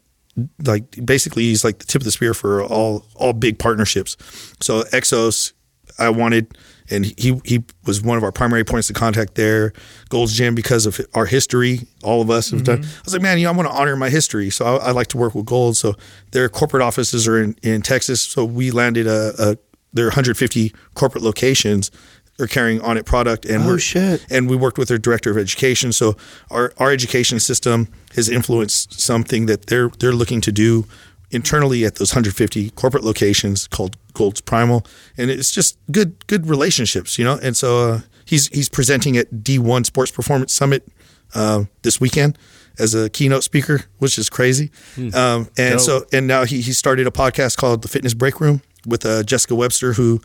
like 0.65 1.05
basically, 1.05 1.43
he's 1.43 1.63
like 1.63 1.80
the 1.80 1.86
tip 1.86 2.01
of 2.01 2.03
the 2.03 2.11
spear 2.11 2.34
for 2.34 2.61
all 2.61 3.05
all 3.15 3.32
big 3.32 3.59
partnerships. 3.59 4.17
So 4.59 4.84
Exos, 4.91 5.53
I 5.97 6.09
wanted, 6.09 6.57
and 6.92 7.06
he 7.06 7.39
he 7.46 7.64
was 7.86 8.02
one 8.02 8.18
of 8.18 8.24
our 8.24 8.32
primary 8.32 8.64
points 8.64 8.89
of 8.89 8.96
contact 8.96 9.36
there. 9.36 9.74
Gold's 10.10 10.34
Gym 10.34 10.54
because 10.56 10.86
of 10.86 11.00
our 11.14 11.26
history, 11.26 11.82
all 12.04 12.22
of 12.22 12.30
us 12.30 12.52
have 12.52 12.64
done. 12.64 12.80
Mm-hmm. 12.80 12.98
I 13.00 13.02
was 13.06 13.14
like, 13.14 13.22
man, 13.22 13.38
you 13.39 13.46
know, 13.46 13.54
I 13.54 13.56
want 13.56 13.70
to 13.70 13.76
honor 13.76 13.96
my 13.96 14.10
history, 14.10 14.50
so 14.50 14.66
I, 14.66 14.88
I 14.88 14.92
like 14.92 15.08
to 15.08 15.18
work 15.18 15.34
with 15.36 15.46
Gold. 15.46 15.78
So 15.78 15.96
their 16.32 16.50
corporate 16.50 16.84
offices 16.84 17.28
are 17.28 17.42
in, 17.42 17.56
in 17.64 17.82
Texas, 17.82 18.22
so 18.22 18.44
we 18.46 18.72
landed 18.72 19.08
a, 19.08 19.34
a 19.39 19.58
their 19.94 20.06
150 20.06 20.74
corporate 20.94 21.24
locations 21.24 21.92
are 22.39 22.48
carrying 22.48 22.80
Onnit 22.80 23.06
product 23.06 23.46
and 23.46 23.64
Oh, 23.64 23.68
we're 23.68 23.78
shit. 23.80 24.26
and 24.32 24.50
we 24.50 24.56
worked 24.56 24.78
with 24.78 24.88
their 24.88 24.98
director 24.98 25.30
of 25.30 25.38
education 25.38 25.92
so 25.92 26.16
our, 26.50 26.74
our 26.78 26.89
education 26.92 27.39
system 27.39 27.88
has 28.16 28.30
influenced 28.30 29.00
something 29.00 29.46
that 29.48 29.68
they're 29.68 29.89
they're 30.00 30.14
looking 30.14 30.42
to 30.42 30.52
do 30.52 30.86
internally 31.32 31.86
at 31.86 31.95
those 31.95 32.11
150 32.11 32.69
corporate 32.71 33.03
locations 33.03 33.67
called 33.67 33.95
Gold's 34.13 34.41
Primal 34.41 34.86
and 35.17 35.29
it's 35.32 35.51
just 35.51 35.77
good 35.91 36.25
good 36.27 36.47
relationships 36.47 37.17
you 37.17 37.23
know 37.25 37.39
and 37.41 37.55
so 37.55 37.89
uh, 37.89 37.99
he's 38.25 38.47
he's 38.47 38.69
presenting 38.69 39.17
at 39.17 39.32
D1 39.32 39.86
Sports 39.86 40.11
Performance 40.11 40.53
Summit 40.53 40.88
uh, 41.34 41.63
this 41.84 41.99
weekend 42.01 42.38
as 42.79 42.93
a 42.95 43.09
keynote 43.09 43.43
speaker 43.43 43.82
which 43.99 44.17
is 44.17 44.29
crazy 44.29 44.71
um, 45.13 45.47
and 45.57 45.79
so 45.79 46.05
and 46.11 46.27
now 46.27 46.43
he 46.45 46.61
he 46.61 46.73
started 46.73 47.07
a 47.07 47.11
podcast 47.11 47.57
called 47.57 47.82
the 47.82 47.88
Fitness 47.88 48.13
Break 48.13 48.39
Room 48.39 48.61
with 48.86 49.05
uh, 49.05 49.23
Jessica 49.23 49.55
Webster 49.55 49.93
who 49.93 50.19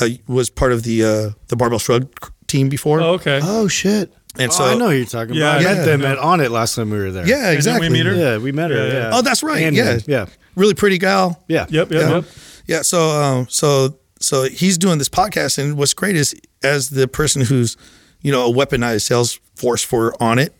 uh, 0.00 0.08
was 0.26 0.50
part 0.50 0.72
of 0.72 0.82
the 0.82 1.04
uh, 1.04 1.30
the 1.48 1.56
Barbell 1.56 1.78
Shrug 1.78 2.08
team 2.46 2.68
before 2.68 3.00
Oh, 3.00 3.14
okay. 3.14 3.40
Oh 3.42 3.68
shit. 3.68 4.12
and 4.38 4.52
So 4.52 4.58
so 4.58 4.64
I 4.64 4.74
know 4.76 4.90
who 4.90 4.96
you're 4.96 5.06
talking 5.06 5.34
Yeah, 5.36 5.56
about. 5.56 5.60
I 5.60 5.62
yeah. 5.70 5.74
met 5.76 5.84
them 5.84 6.04
at 6.04 6.18
Onnit 6.18 6.50
last 6.50 6.74
time 6.74 6.90
we 6.90 6.98
were 6.98 7.12
there. 7.12 7.26
Yeah, 7.26 7.36
And 7.36 7.44
then 7.44 7.54
exactly. 7.54 7.88
we 7.88 7.92
meet 7.94 8.06
her? 8.06 8.14
Yeah, 8.14 8.38
we 8.38 8.50
met 8.52 8.70
her. 8.70 8.76
Yeah, 8.76 8.86
Yeah. 8.92 8.98
yeah. 9.10 9.10
Oh, 9.14 9.22
that's 9.22 9.42
right. 9.44 9.62
And 9.62 9.76
yeah, 9.76 9.92
him, 9.94 10.00
yeah. 10.08 10.26
Really 10.56 10.74
pretty 10.74 10.98
gal. 10.98 11.42
Yeah. 11.48 11.66
Yep, 11.68 11.90
yep, 11.90 12.00
Yeah. 12.02 12.14
yep. 12.16 12.24
Yeah. 12.66 12.82
So, 12.82 13.10
um, 13.10 13.46
so, 13.48 13.96
so 14.20 14.44
he's 14.44 14.78
doing 14.78 14.98
this 14.98 15.08
podcast, 15.08 15.58
and 15.58 15.76
what's 15.76 15.94
great 15.94 16.16
is 16.16 16.34
as 16.62 16.90
the 16.90 17.08
person 17.08 17.42
who's, 17.42 17.76
you 18.20 18.30
know, 18.32 18.50
a 18.50 18.52
weaponized 18.54 19.02
sales 19.02 19.38
force 19.54 19.82
for 19.82 20.12
Onnit, 20.20 20.50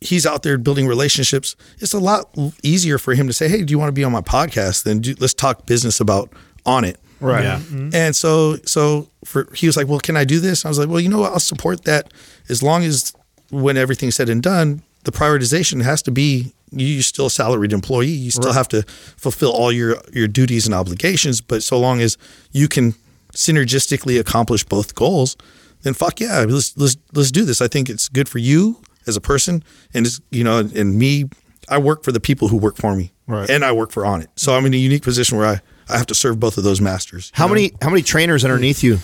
he's 0.00 0.26
out 0.26 0.42
there 0.42 0.58
building 0.58 0.86
relationships. 0.86 1.56
It's 1.80 1.92
a 1.94 1.98
lot 1.98 2.32
easier 2.62 2.98
for 2.98 3.14
him 3.14 3.26
to 3.26 3.32
say, 3.32 3.48
"Hey, 3.48 3.62
do 3.64 3.72
you 3.72 3.78
want 3.78 3.88
to 3.88 3.92
be 3.92 4.04
on 4.04 4.12
my 4.12 4.20
podcast?" 4.20 4.84
Than 4.84 5.00
do, 5.00 5.14
let's 5.18 5.34
talk 5.34 5.66
business 5.66 5.98
about 6.00 6.30
Onnit. 6.66 6.96
Right. 7.20 7.42
Yeah. 7.44 7.60
And 7.92 8.14
so, 8.14 8.56
so 8.66 9.08
for 9.24 9.48
he 9.54 9.66
was 9.66 9.76
like, 9.76 9.88
"Well, 9.88 10.00
can 10.00 10.16
I 10.16 10.24
do 10.24 10.40
this?" 10.40 10.64
I 10.64 10.68
was 10.68 10.78
like, 10.78 10.88
"Well, 10.88 11.00
you 11.00 11.08
know 11.08 11.20
what? 11.20 11.32
I'll 11.32 11.40
support 11.40 11.84
that 11.84 12.12
as 12.48 12.62
long 12.62 12.84
as 12.84 13.12
when 13.50 13.76
everything's 13.76 14.14
said 14.14 14.28
and 14.28 14.42
done, 14.42 14.82
the 15.04 15.12
prioritization 15.12 15.82
has 15.82 16.02
to 16.02 16.10
be 16.10 16.52
you're 16.78 17.02
still 17.02 17.26
a 17.26 17.30
salaried 17.30 17.72
employee. 17.72 18.08
You 18.08 18.30
still 18.30 18.52
have 18.52 18.68
to 18.68 18.82
fulfill 19.16 19.52
all 19.52 19.72
your 19.72 19.96
your 20.12 20.28
duties 20.28 20.66
and 20.66 20.74
obligations. 20.74 21.40
But 21.40 21.62
so 21.62 21.78
long 21.78 22.00
as 22.00 22.16
you 22.52 22.68
can 22.68 22.94
synergistically 23.34 24.18
accomplish 24.18 24.64
both 24.64 24.94
goals, 24.94 25.36
then 25.82 25.94
fuck 25.94 26.20
yeah, 26.20 26.44
let's 26.48 26.76
let's 26.76 26.96
let's 27.12 27.30
do 27.30 27.44
this. 27.44 27.60
I 27.60 27.68
think 27.68 27.88
it's 27.90 28.08
good 28.08 28.28
for 28.28 28.38
you 28.38 28.80
as 29.06 29.16
a 29.16 29.20
person, 29.20 29.62
and 29.92 30.06
it's 30.06 30.20
you 30.30 30.44
know, 30.44 30.58
and 30.58 30.98
me. 30.98 31.24
I 31.66 31.78
work 31.78 32.04
for 32.04 32.12
the 32.12 32.20
people 32.20 32.48
who 32.48 32.58
work 32.58 32.76
for 32.76 32.94
me, 32.94 33.14
Right. 33.26 33.48
and 33.48 33.64
I 33.64 33.72
work 33.72 33.90
for 33.90 34.02
Onnit. 34.02 34.26
So 34.36 34.54
I'm 34.54 34.66
in 34.66 34.74
a 34.74 34.76
unique 34.76 35.02
position 35.02 35.38
where 35.38 35.46
I, 35.46 35.60
I 35.88 35.96
have 35.96 36.04
to 36.08 36.14
serve 36.14 36.38
both 36.38 36.58
of 36.58 36.64
those 36.64 36.78
masters. 36.78 37.30
How 37.34 37.48
many 37.48 37.72
how 37.80 37.88
many 37.88 38.02
trainers 38.02 38.44
underneath 38.44 38.82
you 38.84 38.98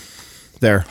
there? 0.60 0.84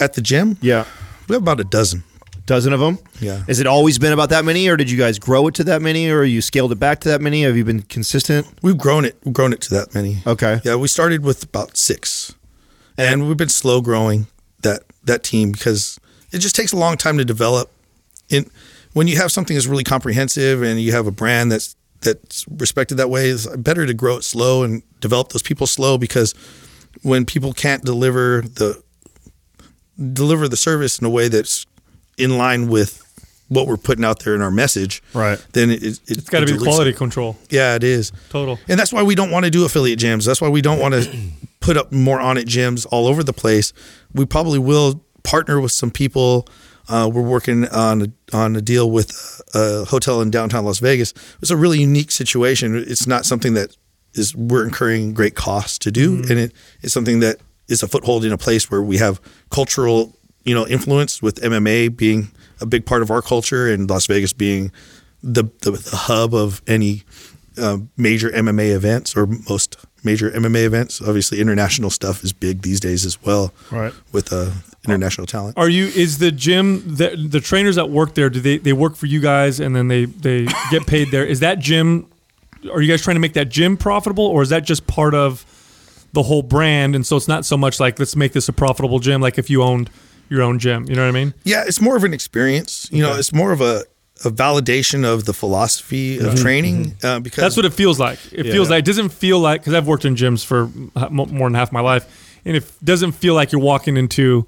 at 0.00 0.12
the 0.14 0.20
gym? 0.20 0.56
Yeah. 0.60 0.84
We 1.28 1.34
have 1.34 1.42
about 1.42 1.58
a 1.60 1.64
dozen. 1.64 2.04
Dozen 2.46 2.72
of 2.72 2.80
them? 2.80 2.98
Yeah. 3.20 3.42
Has 3.46 3.60
it 3.60 3.66
always 3.66 3.98
been 3.98 4.12
about 4.12 4.28
that 4.30 4.44
many 4.44 4.68
or 4.68 4.76
did 4.76 4.90
you 4.90 4.98
guys 4.98 5.18
grow 5.18 5.46
it 5.46 5.54
to 5.54 5.64
that 5.64 5.80
many 5.80 6.10
or 6.10 6.24
you 6.24 6.42
scaled 6.42 6.72
it 6.72 6.78
back 6.78 7.00
to 7.00 7.08
that 7.08 7.20
many? 7.20 7.42
Have 7.42 7.56
you 7.56 7.64
been 7.64 7.82
consistent? 7.82 8.46
We've 8.62 8.76
grown 8.76 9.04
it. 9.04 9.16
We've 9.24 9.32
grown 9.32 9.52
it 9.52 9.60
to 9.62 9.70
that 9.74 9.94
many. 9.94 10.18
Okay. 10.26 10.60
Yeah, 10.64 10.76
we 10.76 10.88
started 10.88 11.24
with 11.24 11.42
about 11.42 11.76
six, 11.76 12.34
and 12.98 13.26
we've 13.26 13.36
been 13.36 13.48
slow 13.48 13.80
growing 13.80 14.26
that 14.62 14.82
that 15.04 15.22
team 15.22 15.52
because 15.52 15.98
it 16.32 16.38
just 16.38 16.54
takes 16.54 16.72
a 16.72 16.76
long 16.76 16.96
time 16.96 17.16
to 17.18 17.24
develop. 17.24 17.70
In 18.28 18.50
when 18.92 19.08
you 19.08 19.16
have 19.16 19.32
something 19.32 19.54
that's 19.54 19.66
really 19.66 19.84
comprehensive 19.84 20.62
and 20.62 20.80
you 20.80 20.92
have 20.92 21.06
a 21.06 21.10
brand 21.12 21.50
that's 21.50 21.76
that's 22.00 22.44
respected 22.48 22.96
that 22.96 23.08
way, 23.08 23.30
it's 23.30 23.46
better 23.56 23.86
to 23.86 23.94
grow 23.94 24.16
it 24.16 24.22
slow 24.22 24.62
and 24.62 24.82
develop 25.00 25.30
those 25.30 25.42
people 25.42 25.66
slow 25.66 25.96
because 25.96 26.34
when 27.02 27.24
people 27.24 27.52
can't 27.52 27.84
deliver 27.84 28.42
the 28.42 28.82
deliver 30.12 30.48
the 30.48 30.56
service 30.56 30.98
in 30.98 31.06
a 31.06 31.10
way 31.10 31.28
that's 31.28 31.66
in 32.16 32.38
line 32.38 32.68
with 32.68 33.00
what 33.48 33.66
we're 33.66 33.76
putting 33.76 34.04
out 34.04 34.20
there 34.20 34.34
in 34.34 34.40
our 34.42 34.50
message, 34.50 35.02
Right. 35.12 35.44
Then 35.52 35.70
it, 35.70 35.82
it, 35.82 36.00
It's 36.06 36.28
got 36.28 36.40
to 36.40 36.46
be 36.46 36.58
quality 36.58 36.92
control. 36.92 37.36
Yeah, 37.50 37.74
it 37.74 37.84
is. 37.84 38.10
Total. 38.30 38.58
And 38.68 38.80
that's 38.80 38.92
why 38.92 39.02
we 39.02 39.14
don't 39.14 39.30
want 39.30 39.44
to 39.44 39.50
do 39.50 39.64
affiliate 39.64 39.98
gyms. 39.98 40.24
That's 40.26 40.40
why 40.40 40.48
we 40.48 40.62
don't 40.62 40.78
want 40.78 40.94
to 41.04 41.16
put 41.60 41.76
up 41.76 41.92
more 41.92 42.18
Onnit 42.18 42.44
gyms 42.44 42.86
all 42.90 43.06
over 43.06 43.22
the 43.22 43.32
place. 43.32 43.72
We 44.14 44.24
probably 44.24 44.58
will 44.58 45.04
partner 45.22 45.60
with 45.60 45.72
some 45.72 45.90
people. 45.90 46.48
Uh, 46.88 47.10
we're 47.12 47.22
working 47.22 47.66
on 47.68 48.02
a, 48.02 48.36
on 48.36 48.56
a 48.56 48.60
deal 48.60 48.90
with 48.90 49.40
a 49.54 49.84
hotel 49.84 50.20
in 50.20 50.30
downtown 50.30 50.64
Las 50.64 50.78
Vegas. 50.80 51.14
It's 51.40 51.50
a 51.50 51.56
really 51.56 51.80
unique 51.80 52.10
situation. 52.10 52.74
It's 52.76 53.06
not 53.06 53.24
something 53.24 53.54
that 53.54 53.76
is 54.14 54.34
we're 54.34 54.64
incurring 54.64 55.12
great 55.14 55.34
costs 55.34 55.78
to 55.78 55.90
do, 55.90 56.16
and 56.28 56.38
it 56.38 56.52
is 56.82 56.92
something 56.92 57.20
that 57.20 57.38
is 57.68 57.82
a 57.82 57.88
foothold 57.88 58.24
in 58.24 58.32
a 58.32 58.38
place 58.38 58.70
where 58.70 58.82
we 58.82 58.98
have 58.98 59.20
cultural, 59.50 60.16
you 60.44 60.54
know, 60.54 60.66
influence 60.66 61.22
with 61.22 61.36
MMA 61.40 61.96
being 61.96 62.28
a 62.60 62.66
big 62.66 62.86
part 62.86 63.02
of 63.02 63.10
our 63.10 63.22
culture, 63.22 63.70
and 63.72 63.88
Las 63.88 64.06
Vegas 64.06 64.32
being 64.32 64.70
the 65.22 65.44
the, 65.62 65.72
the 65.72 65.96
hub 65.96 66.34
of 66.34 66.62
any 66.66 67.02
uh, 67.58 67.78
major 67.96 68.30
MMA 68.30 68.74
events 68.74 69.16
or 69.16 69.26
most 69.26 69.76
major 70.04 70.30
MMA 70.30 70.64
events. 70.64 71.00
Obviously, 71.00 71.40
international 71.40 71.90
stuff 71.90 72.22
is 72.22 72.32
big 72.32 72.62
these 72.62 72.80
days 72.80 73.04
as 73.04 73.20
well. 73.22 73.52
Right. 73.70 73.92
With 74.12 74.32
uh, 74.32 74.50
international 74.84 75.26
talent. 75.26 75.56
Are 75.56 75.68
you? 75.68 75.86
Is 75.86 76.18
the 76.18 76.30
gym 76.30 76.82
the 76.96 77.16
the 77.16 77.40
trainers 77.40 77.76
that 77.76 77.90
work 77.90 78.14
there? 78.14 78.30
Do 78.30 78.40
they 78.40 78.58
they 78.58 78.72
work 78.72 78.96
for 78.96 79.06
you 79.06 79.20
guys 79.20 79.60
and 79.60 79.74
then 79.74 79.88
they 79.88 80.04
they 80.04 80.46
get 80.70 80.86
paid 80.86 81.10
there? 81.10 81.24
Is 81.24 81.40
that 81.40 81.58
gym? 81.58 82.06
Are 82.72 82.80
you 82.80 82.90
guys 82.90 83.02
trying 83.02 83.16
to 83.16 83.20
make 83.20 83.34
that 83.34 83.48
gym 83.48 83.76
profitable, 83.76 84.24
or 84.24 84.42
is 84.42 84.48
that 84.50 84.64
just 84.64 84.86
part 84.86 85.14
of 85.14 85.44
the 86.12 86.22
whole 86.22 86.42
brand? 86.42 86.94
And 86.94 87.06
so 87.06 87.16
it's 87.16 87.28
not 87.28 87.44
so 87.44 87.56
much 87.56 87.80
like 87.80 87.98
let's 87.98 88.16
make 88.16 88.32
this 88.32 88.48
a 88.48 88.52
profitable 88.52 88.98
gym, 89.00 89.20
like 89.20 89.38
if 89.38 89.50
you 89.50 89.62
owned 89.62 89.90
your 90.28 90.42
own 90.42 90.58
gym. 90.58 90.84
You 90.88 90.94
know 90.96 91.02
what 91.02 91.08
I 91.08 91.12
mean? 91.24 91.34
Yeah, 91.44 91.64
it's 91.66 91.80
more 91.80 91.96
of 91.96 92.04
an 92.04 92.12
experience. 92.14 92.88
You 92.90 93.02
know, 93.02 93.16
it's 93.16 93.32
more 93.32 93.52
of 93.52 93.60
a, 93.60 93.84
a 94.24 94.30
validation 94.30 95.04
of 95.04 95.24
the 95.24 95.32
philosophy 95.34 96.18
of 96.18 96.34
training 96.40 96.96
uh, 97.02 97.20
because 97.20 97.42
That's 97.42 97.56
what 97.56 97.66
it 97.66 97.72
feels 97.72 97.98
like. 98.00 98.18
It 98.32 98.44
feels 98.44 98.70
like 98.70 98.80
it 98.80 98.84
doesn't 98.86 99.10
feel 99.10 99.38
like 99.38 99.60
because 99.60 99.74
I've 99.74 99.86
worked 99.86 100.04
in 100.04 100.14
gyms 100.16 100.44
for 100.44 100.66
more 101.10 101.46
than 101.48 101.54
half 101.54 101.72
my 101.72 101.80
life, 101.80 102.38
and 102.44 102.56
it 102.56 102.64
doesn't 102.82 103.12
feel 103.12 103.34
like 103.34 103.52
you're 103.52 103.60
walking 103.60 103.96
into 103.96 104.46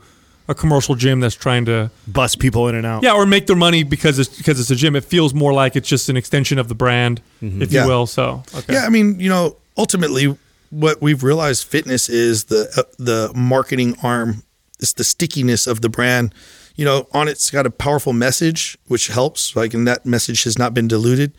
a 0.48 0.54
commercial 0.54 0.94
gym 0.94 1.18
that's 1.18 1.34
trying 1.34 1.64
to 1.64 1.90
Bust 2.06 2.38
people 2.38 2.68
in 2.68 2.76
and 2.76 2.86
out. 2.86 3.02
yeah 3.02 3.12
or 3.12 3.26
make 3.26 3.48
their 3.48 3.56
money 3.56 3.82
because 3.82 4.20
it's 4.20 4.36
because 4.36 4.60
it's 4.60 4.70
a 4.70 4.76
gym. 4.76 4.94
It 4.94 5.04
feels 5.04 5.34
more 5.34 5.52
like 5.52 5.74
it's 5.74 5.88
just 5.88 6.08
an 6.08 6.16
extension 6.16 6.58
of 6.60 6.68
the 6.68 6.74
brand, 6.76 7.20
if 7.42 7.72
Yeah. 7.72 7.82
you 7.82 7.88
will. 7.88 8.06
So 8.06 8.44
okay. 8.54 8.74
Yeah, 8.74 8.84
I 8.86 8.88
mean, 8.88 9.18
you 9.18 9.28
know, 9.28 9.56
ultimately, 9.76 10.36
what 10.70 11.02
we've 11.02 11.22
realized 11.24 11.64
fitness 11.66 12.08
is 12.08 12.44
the 12.44 12.68
uh, 12.76 12.82
the 12.98 13.32
marketing 13.34 13.96
arm. 14.04 14.44
It's 14.78 14.92
the 14.92 15.04
stickiness 15.04 15.66
of 15.66 15.80
the 15.80 15.88
brand. 15.88 16.34
You 16.74 16.84
know, 16.84 17.08
Onnit's 17.12 17.50
got 17.50 17.66
a 17.66 17.70
powerful 17.70 18.12
message, 18.12 18.76
which 18.86 19.08
helps. 19.08 19.56
Like, 19.56 19.74
and 19.74 19.86
that 19.88 20.04
message 20.04 20.44
has 20.44 20.58
not 20.58 20.74
been 20.74 20.88
diluted. 20.88 21.32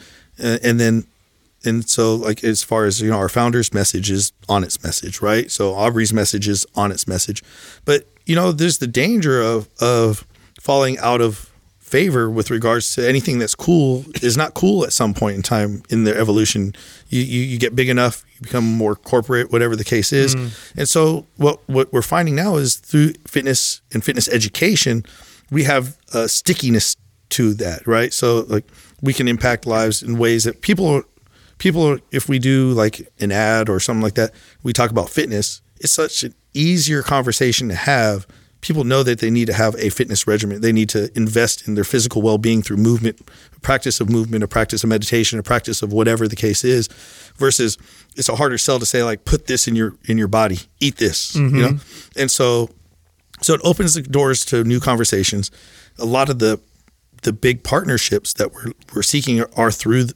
Uh, 0.44 0.58
and 0.64 0.80
then, 0.80 1.06
and 1.64 1.88
so, 1.88 2.16
like, 2.16 2.44
as 2.44 2.64
far 2.64 2.86
as 2.86 3.02
you 3.02 3.10
know, 3.10 3.18
our 3.18 3.30
founder's 3.30 3.74
message 3.74 4.10
is 4.10 4.32
Onnit's 4.48 4.84
message, 4.84 5.22
right? 5.22 5.52
So 5.52 5.74
Aubrey's 5.74 6.14
message 6.14 6.48
is 6.48 6.66
Onnit's 6.76 7.08
message. 7.08 7.44
But 7.86 8.08
you 8.26 8.36
know, 8.36 8.52
there's 8.52 8.78
the 8.80 8.88
danger 8.88 9.42
of 9.42 9.70
of 9.80 10.26
falling 10.59 10.97
out 11.00 11.22
of 11.22 11.46
favor 11.88 12.30
with 12.30 12.51
regards 12.51 12.93
to 12.96 13.08
anything 13.08 13.39
that's 13.39 13.55
cool 13.55 14.04
is 14.22 14.36
not 14.36 14.54
cool 14.54 14.84
at 14.84 14.92
some 14.92 15.14
point 15.14 15.38
in 15.38 15.42
time 15.42 15.82
in 15.89 16.04
their 16.04 16.18
evolution. 16.18 16.76
You, 17.08 17.22
you, 17.22 17.42
you 17.42 17.58
get 17.58 17.78
big 17.78 17.88
enough, 17.88 18.26
you 18.36 18.42
become 18.42 18.66
more 18.66 18.93
corporate, 18.93 19.54
whatever 19.54 19.74
the 19.74 19.86
case 19.86 20.12
is. 20.12 20.36
Mm. 20.36 20.72
And 20.80 20.89
so 20.89 21.26
what, 21.38 21.62
what 21.68 21.93
we're 21.93 22.01
finding 22.01 22.36
now 22.36 22.58
is 22.58 22.76
through 22.76 23.14
fitness 23.26 23.82
and 23.93 24.04
fitness 24.04 24.28
education, 24.28 25.05
we 25.50 25.64
have 25.64 25.97
a 26.14 26.28
stickiness 26.28 26.97
to 27.30 27.54
that, 27.54 27.88
right? 27.88 28.12
So 28.12 28.46
like 28.50 28.66
we 29.01 29.14
can 29.14 29.30
impact 29.30 29.66
lives 29.66 30.04
in 30.04 30.18
ways 30.18 30.43
that 30.43 30.62
people, 30.62 31.04
people, 31.58 32.00
if 32.12 32.28
we 32.28 32.38
do 32.38 32.72
like 32.72 33.09
an 33.22 33.32
ad 33.32 33.70
or 33.70 33.80
something 33.80 34.04
like 34.04 34.16
that, 34.16 34.32
we 34.62 34.74
talk 34.74 34.92
about 34.92 35.09
fitness, 35.09 35.62
it's 35.80 35.93
such 35.93 36.26
an 36.26 36.34
easier 36.54 37.01
conversation 37.01 37.70
to 37.70 37.76
have 37.76 38.28
people 38.62 38.84
know 38.84 39.04
that 39.04 39.20
they 39.20 39.29
need 39.29 39.46
to 39.47 39.54
have 39.54 39.75
a 39.75 39.89
fitness 39.89 40.28
regimen. 40.28 40.62
They 40.62 40.71
need 40.71 40.89
to 40.89 41.16
invest 41.16 41.67
in 41.67 41.75
their 41.75 41.84
physical 41.84 42.21
well 42.21 42.38
being 42.38 42.62
through 42.62 42.78
movement, 42.78 43.29
practice 43.62 44.00
of 44.00 44.09
movement, 44.09 44.43
a 44.43 44.47
practice 44.47 44.84
of 44.84 44.89
meditation, 44.89 45.39
a 45.39 45.43
practice 45.43 45.82
of 45.82 45.93
whatever 45.93 46.28
the 46.28 46.36
case 46.36 46.63
is. 46.63 46.88
Versus, 47.38 47.78
it's 48.16 48.29
a 48.29 48.36
harder 48.36 48.58
sell 48.58 48.79
to 48.79 48.86
say 48.86 49.04
like, 49.04 49.25
put 49.25 49.47
this 49.47 49.67
in 49.67 49.75
your 49.75 49.96
in 50.05 50.17
your 50.17 50.28
body, 50.28 50.59
eat 50.79 50.97
this, 50.97 51.36
you 51.36 51.42
mm-hmm. 51.42 51.59
know. 51.59 51.79
And 52.16 52.32
so, 52.32 52.70
so 53.42 53.54
it 53.54 53.62
opens 53.63 53.93
the 53.93 54.01
doors 54.01 54.43
to 54.46 54.63
new 54.63 54.79
conversations. 54.79 55.51
A 56.00 56.05
lot 56.05 56.29
of 56.29 56.39
the 56.39 56.59
the 57.24 57.34
big 57.34 57.63
partnerships 57.63 58.34
that 58.34 58.54
we're 58.54 58.71
we're 58.93 59.04
seeking 59.04 59.39
are, 59.42 59.50
are 59.55 59.71
through. 59.71 60.05
The, 60.05 60.13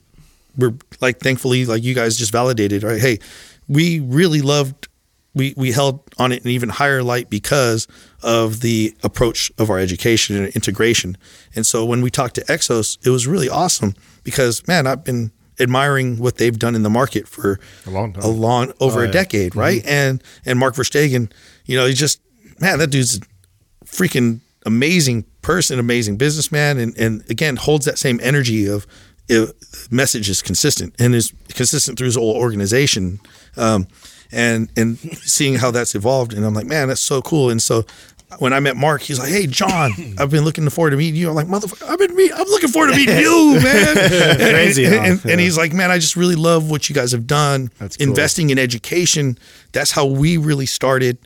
we're 0.57 0.73
like 0.99 1.19
thankfully 1.19 1.65
like 1.65 1.81
you 1.81 1.93
guys 1.93 2.17
just 2.17 2.31
validated 2.31 2.83
right. 2.83 2.99
Hey, 2.99 3.19
we 3.67 3.99
really 3.99 4.41
loved. 4.41 4.87
We 5.33 5.53
we 5.55 5.71
held 5.71 6.05
Onnit 6.11 6.41
in 6.43 6.49
even 6.49 6.69
higher 6.69 7.01
light 7.03 7.29
because 7.29 7.87
of 8.21 8.59
the 8.61 8.95
approach 9.03 9.51
of 9.57 9.69
our 9.69 9.79
education 9.79 10.35
and 10.35 10.53
integration. 10.53 11.17
And 11.55 11.65
so 11.65 11.85
when 11.85 12.01
we 12.01 12.09
talked 12.09 12.35
to 12.35 12.41
Exos, 12.45 12.97
it 13.05 13.09
was 13.09 13.27
really 13.27 13.49
awesome 13.49 13.93
because 14.23 14.67
man, 14.67 14.87
I've 14.87 15.03
been 15.03 15.31
admiring 15.59 16.17
what 16.17 16.37
they've 16.37 16.57
done 16.57 16.75
in 16.75 16.83
the 16.83 16.89
market 16.89 17.27
for 17.27 17.59
a 17.85 17.89
long 17.89 18.13
time. 18.13 18.23
a 18.23 18.27
long 18.27 18.73
over 18.79 19.03
a 19.03 19.11
decade, 19.11 19.55
right? 19.55 19.85
And 19.85 20.23
and 20.45 20.59
Mark 20.59 20.75
Verstegen, 20.75 21.31
you 21.65 21.77
know, 21.77 21.85
he's 21.85 21.99
just 21.99 22.19
man, 22.59 22.79
that 22.79 22.89
dude's 22.91 23.17
a 23.17 23.85
freaking 23.85 24.41
amazing 24.65 25.25
person, 25.41 25.79
amazing 25.79 26.17
businessman, 26.17 26.77
and 26.77 26.97
and 26.97 27.23
again 27.29 27.55
holds 27.55 27.85
that 27.85 27.97
same 27.97 28.19
energy 28.21 28.67
of 28.67 28.85
uh, 29.29 29.47
message 29.89 30.29
is 30.29 30.41
consistent 30.41 30.93
and 30.99 31.15
is 31.15 31.33
consistent 31.49 31.97
through 31.97 32.05
his 32.05 32.15
whole 32.15 32.35
organization. 32.35 33.19
Um, 33.55 33.87
and 34.31 34.69
and 34.77 34.97
seeing 34.97 35.55
how 35.55 35.71
that's 35.71 35.95
evolved, 35.95 36.33
and 36.33 36.45
I'm 36.45 36.53
like, 36.53 36.67
man, 36.67 36.87
that's 36.87 37.01
so 37.01 37.21
cool. 37.21 37.49
And 37.49 37.61
so 37.61 37.85
when 38.39 38.53
I 38.53 38.59
met 38.59 38.77
Mark, 38.77 39.01
he's 39.01 39.19
like, 39.19 39.29
"Hey, 39.29 39.47
John, 39.47 39.91
I've 40.17 40.29
been 40.29 40.43
looking 40.43 40.69
forward 40.69 40.91
to 40.91 40.97
meeting 40.97 41.19
you." 41.19 41.29
I'm 41.29 41.35
like, 41.35 41.47
"Motherfucker, 41.47 41.87
I've 41.89 41.99
been 41.99 42.15
meet, 42.15 42.31
I'm 42.33 42.47
looking 42.47 42.69
forward 42.69 42.91
to 42.91 42.95
meeting 42.95 43.17
you, 43.17 43.59
man." 43.63 44.37
Crazy, 44.37 44.85
and, 44.85 44.95
huh? 44.95 45.01
and, 45.01 45.25
and 45.25 45.39
he's 45.39 45.57
like, 45.57 45.73
"Man, 45.73 45.91
I 45.91 45.97
just 45.97 46.15
really 46.15 46.35
love 46.35 46.69
what 46.69 46.89
you 46.89 46.95
guys 46.95 47.11
have 47.11 47.27
done. 47.27 47.71
That's 47.79 47.97
cool. 47.97 48.07
Investing 48.07 48.49
in 48.49 48.59
education. 48.59 49.37
That's 49.71 49.91
how 49.91 50.05
we 50.05 50.37
really 50.37 50.65
started." 50.65 51.17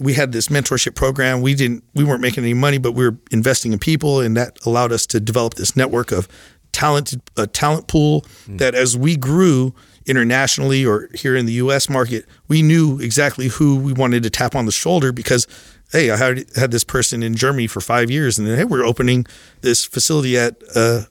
We 0.00 0.14
had 0.14 0.30
this 0.30 0.46
mentorship 0.46 0.94
program. 0.94 1.40
We 1.40 1.56
didn't, 1.56 1.82
we 1.92 2.04
weren't 2.04 2.20
making 2.20 2.44
any 2.44 2.54
money, 2.54 2.78
but 2.78 2.92
we 2.92 3.04
were 3.04 3.16
investing 3.32 3.72
in 3.72 3.80
people, 3.80 4.20
and 4.20 4.36
that 4.36 4.56
allowed 4.64 4.92
us 4.92 5.06
to 5.06 5.18
develop 5.18 5.54
this 5.54 5.74
network 5.74 6.12
of 6.12 6.28
talented, 6.70 7.20
a 7.36 7.48
talent 7.48 7.88
pool. 7.88 8.24
Mm. 8.46 8.58
That 8.58 8.76
as 8.76 8.96
we 8.96 9.16
grew 9.16 9.74
internationally 10.08 10.84
or 10.84 11.08
here 11.14 11.36
in 11.36 11.46
the 11.46 11.52
U.S. 11.54 11.88
market, 11.88 12.24
we 12.48 12.62
knew 12.62 12.98
exactly 12.98 13.48
who 13.48 13.76
we 13.76 13.92
wanted 13.92 14.22
to 14.22 14.30
tap 14.30 14.54
on 14.54 14.66
the 14.66 14.72
shoulder 14.72 15.12
because 15.12 15.46
hey, 15.92 16.10
I 16.10 16.16
had 16.16 16.44
had 16.56 16.70
this 16.70 16.84
person 16.84 17.22
in 17.22 17.34
Germany 17.34 17.66
for 17.66 17.80
five 17.80 18.10
years, 18.10 18.38
and 18.38 18.46
then 18.46 18.58
hey, 18.58 18.64
we're 18.64 18.84
opening 18.84 19.26
this 19.62 19.84
facility 19.84 20.36
at 20.36 20.56
uh, 20.74 21.02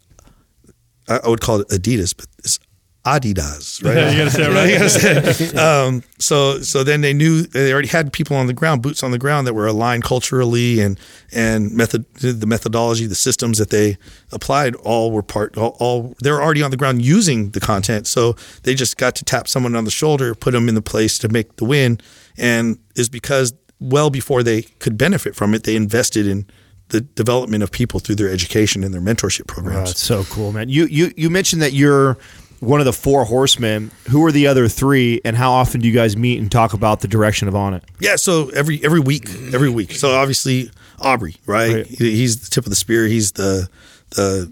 I 1.07 1.27
would 1.29 1.41
call 1.41 1.61
it 1.61 1.69
Adidas, 1.69 2.15
but 2.15 2.27
it's 2.39 2.59
Adidas, 3.07 3.81
right? 3.85 4.11
you 4.11 4.17
gotta 4.17 4.31
say 4.31 4.43
it 4.43 4.53
right. 4.53 4.69
You 4.69 4.77
gotta 4.77 5.33
say 5.33 5.45
it. 5.45 5.57
um, 5.69 6.03
so 6.19 6.59
so 6.61 6.83
then 6.83 7.01
they 7.01 7.13
knew 7.13 7.43
they 7.43 7.71
already 7.71 7.87
had 7.87 8.11
people 8.11 8.35
on 8.35 8.47
the 8.47 8.53
ground, 8.53 8.81
boots 8.81 9.01
on 9.03 9.11
the 9.11 9.17
ground 9.17 9.47
that 9.47 9.53
were 9.53 9.67
aligned 9.67 10.03
culturally 10.03 10.81
and 10.81 10.99
and 11.31 11.71
method 11.71 12.05
the 12.15 12.45
methodology, 12.45 13.05
the 13.07 13.15
systems 13.15 13.57
that 13.59 13.69
they 13.69 13.97
applied 14.31 14.75
all 14.75 15.11
were 15.11 15.23
part 15.23 15.57
all, 15.57 15.77
all 15.79 16.15
they're 16.19 16.41
already 16.41 16.61
on 16.61 16.71
the 16.71 16.77
ground 16.77 17.01
using 17.03 17.51
the 17.51 17.59
content. 17.61 18.07
So 18.07 18.35
they 18.63 18.75
just 18.75 18.97
got 18.97 19.15
to 19.15 19.23
tap 19.25 19.47
someone 19.47 19.75
on 19.75 19.85
the 19.85 19.91
shoulder, 19.91 20.35
put 20.35 20.51
them 20.51 20.67
in 20.67 20.75
the 20.75 20.81
place 20.81 21.17
to 21.19 21.29
make 21.29 21.55
the 21.55 21.65
win, 21.65 21.99
and 22.37 22.77
is 22.95 23.09
because 23.09 23.53
well 23.79 24.09
before 24.09 24.43
they 24.43 24.63
could 24.79 24.97
benefit 24.97 25.35
from 25.35 25.53
it, 25.53 25.63
they 25.63 25.75
invested 25.75 26.27
in 26.27 26.45
the 26.89 27.01
development 27.01 27.61
of 27.63 27.69
people 27.71 27.99
through 27.99 28.15
their 28.15 28.29
education 28.29 28.81
and 28.83 28.93
their 28.93 29.01
mentorship 29.01 29.41
Oh, 29.49 29.53
programs. 29.53 29.89
that's 29.89 30.01
so 30.03 30.23
cool, 30.25 30.51
man. 30.53 30.69
You 30.69 30.85
you 30.87 31.11
you 31.17 31.29
mentioned 31.29 31.61
that 31.61 31.73
you're 31.73 32.17
one 32.59 32.79
of 32.79 32.85
the 32.85 32.93
four 32.93 33.25
horsemen. 33.25 33.91
Who 34.09 34.25
are 34.25 34.31
the 34.31 34.47
other 34.47 34.67
three, 34.67 35.21
and 35.23 35.35
how 35.35 35.51
often 35.51 35.81
do 35.81 35.87
you 35.87 35.93
guys 35.93 36.17
meet 36.17 36.39
and 36.39 36.51
talk 36.51 36.73
about 36.73 37.01
the 37.01 37.07
direction 37.07 37.47
of 37.47 37.53
Onnit? 37.53 37.83
Yeah, 37.99 38.15
so 38.15 38.49
every 38.49 38.83
every 38.83 38.99
week, 38.99 39.29
every 39.53 39.69
week. 39.69 39.91
So 39.93 40.11
obviously 40.11 40.71
Aubrey, 40.99 41.35
right? 41.45 41.75
Right. 41.75 41.87
He's 41.87 42.41
the 42.41 42.49
tip 42.49 42.65
of 42.65 42.69
the 42.69 42.75
spear. 42.75 43.05
He's 43.05 43.33
the 43.33 43.69
the 44.11 44.51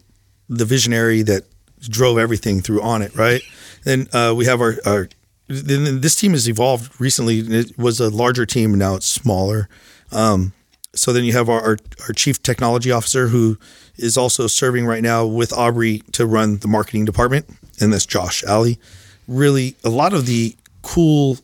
the 0.50 0.66
visionary 0.66 1.22
that 1.24 1.44
drove 1.82 2.18
everything 2.18 2.62
through 2.62 2.80
Onnit, 2.82 3.18
right? 3.18 3.42
Then 3.84 4.08
uh, 4.14 4.34
we 4.36 4.46
have 4.46 4.62
our 4.62 4.76
our 4.86 5.10
then 5.48 6.02
this 6.02 6.16
team 6.16 6.32
has 6.32 6.50
evolved 6.50 7.00
recently. 7.00 7.40
It 7.40 7.78
was 7.78 8.00
a 8.00 8.10
larger 8.10 8.46
team, 8.46 8.72
and 8.72 8.80
now 8.80 8.96
it's 8.96 9.06
smaller. 9.06 9.70
Um, 10.12 10.54
so 10.96 11.14
then 11.14 11.24
you 11.24 11.34
have 11.34 11.50
our, 11.50 11.62
our 11.62 11.78
our 12.08 12.14
chief 12.14 12.42
technology 12.42 12.92
officer 12.92 13.28
who 13.28 13.58
is 13.98 14.18
also 14.18 14.48
serving 14.48 14.86
right 14.86 15.04
now 15.04 15.26
with 15.26 15.54
Aubrey 15.54 16.00
to 16.14 16.26
run 16.26 16.58
the 16.58 16.68
marketing 16.68 17.06
department, 17.06 17.48
and 17.80 17.94
that's 17.94 18.06
Josh 18.06 18.44
Alley. 18.44 18.80
Really, 19.28 19.76
a 19.84 19.90
lot 19.90 20.14
of 20.14 20.26
the 20.26 20.56
cool 20.82 21.38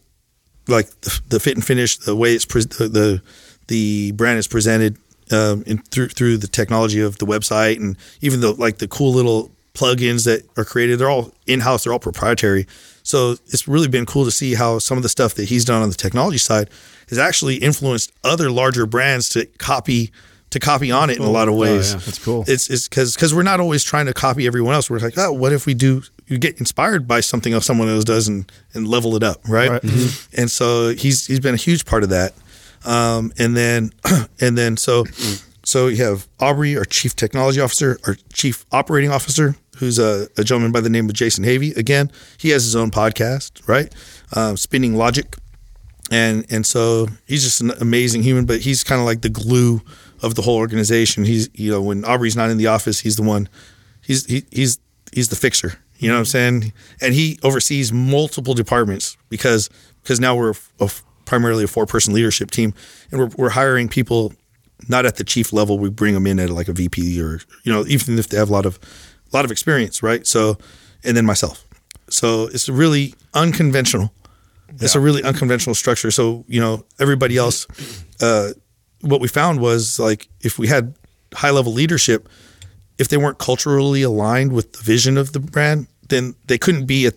like 0.67 0.87
the, 1.01 1.19
the 1.29 1.39
fit 1.39 1.55
and 1.55 1.65
finish, 1.65 1.97
the 1.97 2.15
way 2.15 2.33
it's 2.33 2.45
pre- 2.45 2.63
the, 2.63 2.87
the 2.87 3.21
the 3.67 4.11
brand 4.13 4.37
is 4.37 4.47
presented 4.47 4.97
um, 5.31 5.63
in, 5.65 5.79
through 5.79 6.09
through 6.09 6.37
the 6.37 6.47
technology 6.47 6.99
of 6.99 7.17
the 7.17 7.25
website, 7.25 7.77
and 7.77 7.97
even 8.21 8.41
the 8.41 8.53
like 8.53 8.77
the 8.77 8.87
cool 8.87 9.13
little 9.13 9.51
plugins 9.73 10.25
that 10.25 10.43
are 10.57 10.65
created. 10.65 10.99
They're 10.99 11.09
all 11.09 11.31
in 11.47 11.61
house. 11.61 11.83
They're 11.83 11.93
all 11.93 11.99
proprietary. 11.99 12.67
So 13.03 13.31
it's 13.47 13.67
really 13.67 13.87
been 13.87 14.05
cool 14.05 14.25
to 14.25 14.31
see 14.31 14.53
how 14.53 14.79
some 14.79 14.97
of 14.97 15.03
the 15.03 15.09
stuff 15.09 15.33
that 15.35 15.45
he's 15.45 15.65
done 15.65 15.81
on 15.81 15.89
the 15.89 15.95
technology 15.95 16.37
side 16.37 16.69
has 17.09 17.17
actually 17.17 17.55
influenced 17.55 18.11
other 18.23 18.51
larger 18.51 18.85
brands 18.85 19.29
to 19.29 19.45
copy 19.57 20.11
to 20.51 20.59
copy 20.59 20.89
Onnit 20.89 21.15
in 21.15 21.21
a 21.23 21.29
lot 21.29 21.47
of 21.47 21.55
ways. 21.55 21.93
yeah. 21.93 21.99
That's 21.99 22.23
cool. 22.23 22.43
It's 22.47 22.69
it's 22.69 22.87
because 22.87 23.15
because 23.15 23.33
we're 23.33 23.43
not 23.43 23.59
always 23.59 23.83
trying 23.83 24.05
to 24.07 24.13
copy 24.13 24.45
everyone 24.45 24.75
else. 24.75 24.89
We're 24.89 24.99
like, 24.99 25.17
oh, 25.17 25.31
what 25.31 25.53
if 25.53 25.65
we 25.65 25.73
do? 25.73 26.03
You 26.31 26.37
get 26.39 26.57
inspired 26.59 27.07
by 27.07 27.19
something 27.19 27.53
else 27.53 27.65
someone 27.65 27.89
else 27.89 28.03
does 28.03 28.27
and 28.27 28.51
and 28.73 28.87
level 28.87 29.15
it 29.15 29.23
up, 29.23 29.41
right? 29.47 29.83
And 30.37 30.49
so 30.49 30.89
he's 30.89 31.27
he's 31.27 31.39
been 31.39 31.53
a 31.53 31.57
huge 31.57 31.85
part 31.85 32.03
of 32.03 32.09
that. 32.09 32.33
Um, 32.85 33.31
and 33.37 33.55
then 33.55 33.91
and 34.39 34.57
then 34.57 34.77
so 34.77 35.05
so 35.63 35.87
you 35.87 36.03
have 36.03 36.27
Aubrey, 36.39 36.77
our 36.77 36.85
chief 36.85 37.15
technology 37.15 37.59
officer, 37.59 37.99
our 38.07 38.15
chief 38.33 38.65
operating 38.71 39.11
officer, 39.11 39.55
who's 39.77 39.99
a, 39.99 40.27
a 40.37 40.43
gentleman 40.43 40.71
by 40.71 40.81
the 40.81 40.89
name 40.89 41.07
of 41.07 41.13
Jason 41.13 41.43
Havey. 41.43 41.75
Again, 41.77 42.11
he 42.37 42.49
has 42.49 42.63
his 42.63 42.75
own 42.75 42.91
podcast, 42.91 43.67
right? 43.67 43.93
Um, 44.35 44.57
Spinning 44.57 44.95
Logic 44.95 45.35
and 46.11 46.45
and 46.51 46.65
so 46.65 47.07
he's 47.25 47.43
just 47.43 47.61
an 47.61 47.71
amazing 47.79 48.21
human 48.21 48.45
but 48.45 48.59
he's 48.59 48.83
kind 48.83 48.99
of 48.99 49.05
like 49.05 49.21
the 49.21 49.29
glue 49.29 49.81
of 50.21 50.35
the 50.35 50.41
whole 50.41 50.57
organization 50.57 51.23
he's 51.23 51.49
you 51.53 51.71
know 51.71 51.81
when 51.81 52.03
aubrey's 52.05 52.35
not 52.35 52.49
in 52.49 52.57
the 52.57 52.67
office 52.67 52.99
he's 52.99 53.15
the 53.15 53.23
one 53.23 53.47
he's 54.01 54.25
he, 54.25 54.43
he's 54.51 54.77
he's 55.13 55.29
the 55.29 55.35
fixer 55.35 55.79
you 56.01 56.07
know 56.09 56.15
what 56.15 56.19
i'm 56.19 56.25
saying? 56.25 56.73
And 56.99 57.13
he 57.13 57.39
oversees 57.43 57.93
multiple 57.93 58.53
departments 58.53 59.15
because 59.29 59.69
because 60.03 60.19
now 60.19 60.35
we're 60.35 60.51
a, 60.51 60.85
a- 60.85 60.91
primarily 61.25 61.63
a 61.63 61.67
four 61.67 61.85
person 61.85 62.13
leadership 62.13 62.51
team 62.51 62.73
and 63.11 63.19
we're, 63.21 63.29
we're 63.37 63.49
hiring 63.51 63.87
people 63.87 64.33
not 64.89 65.05
at 65.05 65.15
the 65.15 65.23
chief 65.23 65.53
level. 65.53 65.77
We 65.79 65.89
bring 65.89 66.13
them 66.13 66.27
in 66.27 66.39
at 66.39 66.49
like 66.49 66.67
a 66.67 66.73
vp 66.73 67.21
or 67.21 67.39
you 67.63 67.71
know 67.71 67.85
even 67.87 68.19
if 68.19 68.27
they 68.27 68.37
have 68.37 68.49
a 68.49 68.53
lot 68.53 68.65
of 68.65 68.77
a 69.31 69.35
lot 69.35 69.45
of 69.45 69.51
experience 69.51 70.03
right? 70.03 70.27
So 70.27 70.57
and 71.03 71.15
then 71.15 71.25
myself. 71.25 71.65
So 72.09 72.47
it's 72.47 72.67
really 72.67 73.13
unconventional. 73.33 74.11
It's 74.79 74.95
a 74.95 74.99
really 74.99 75.21
unconventional 75.23 75.75
structure. 75.75 76.11
So, 76.11 76.45
you 76.47 76.59
know, 76.61 76.85
everybody 76.99 77.35
else, 77.37 77.67
uh, 78.21 78.51
what 79.01 79.19
we 79.21 79.27
found 79.27 79.59
was 79.59 79.99
like 79.99 80.27
if 80.41 80.57
we 80.57 80.67
had 80.67 80.95
high 81.33 81.49
level 81.51 81.73
leadership, 81.73 82.27
if 82.97 83.07
they 83.09 83.17
weren't 83.17 83.37
culturally 83.37 84.01
aligned 84.01 84.53
with 84.53 84.73
the 84.73 84.83
vision 84.83 85.17
of 85.17 85.33
the 85.33 85.39
brand, 85.39 85.87
then 86.11 86.35
they 86.45 86.59
couldn't 86.59 86.85
be 86.85 87.07
at 87.07 87.15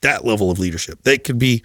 that 0.00 0.24
level 0.24 0.50
of 0.50 0.58
leadership. 0.58 1.02
They 1.02 1.18
could 1.18 1.38
be 1.38 1.62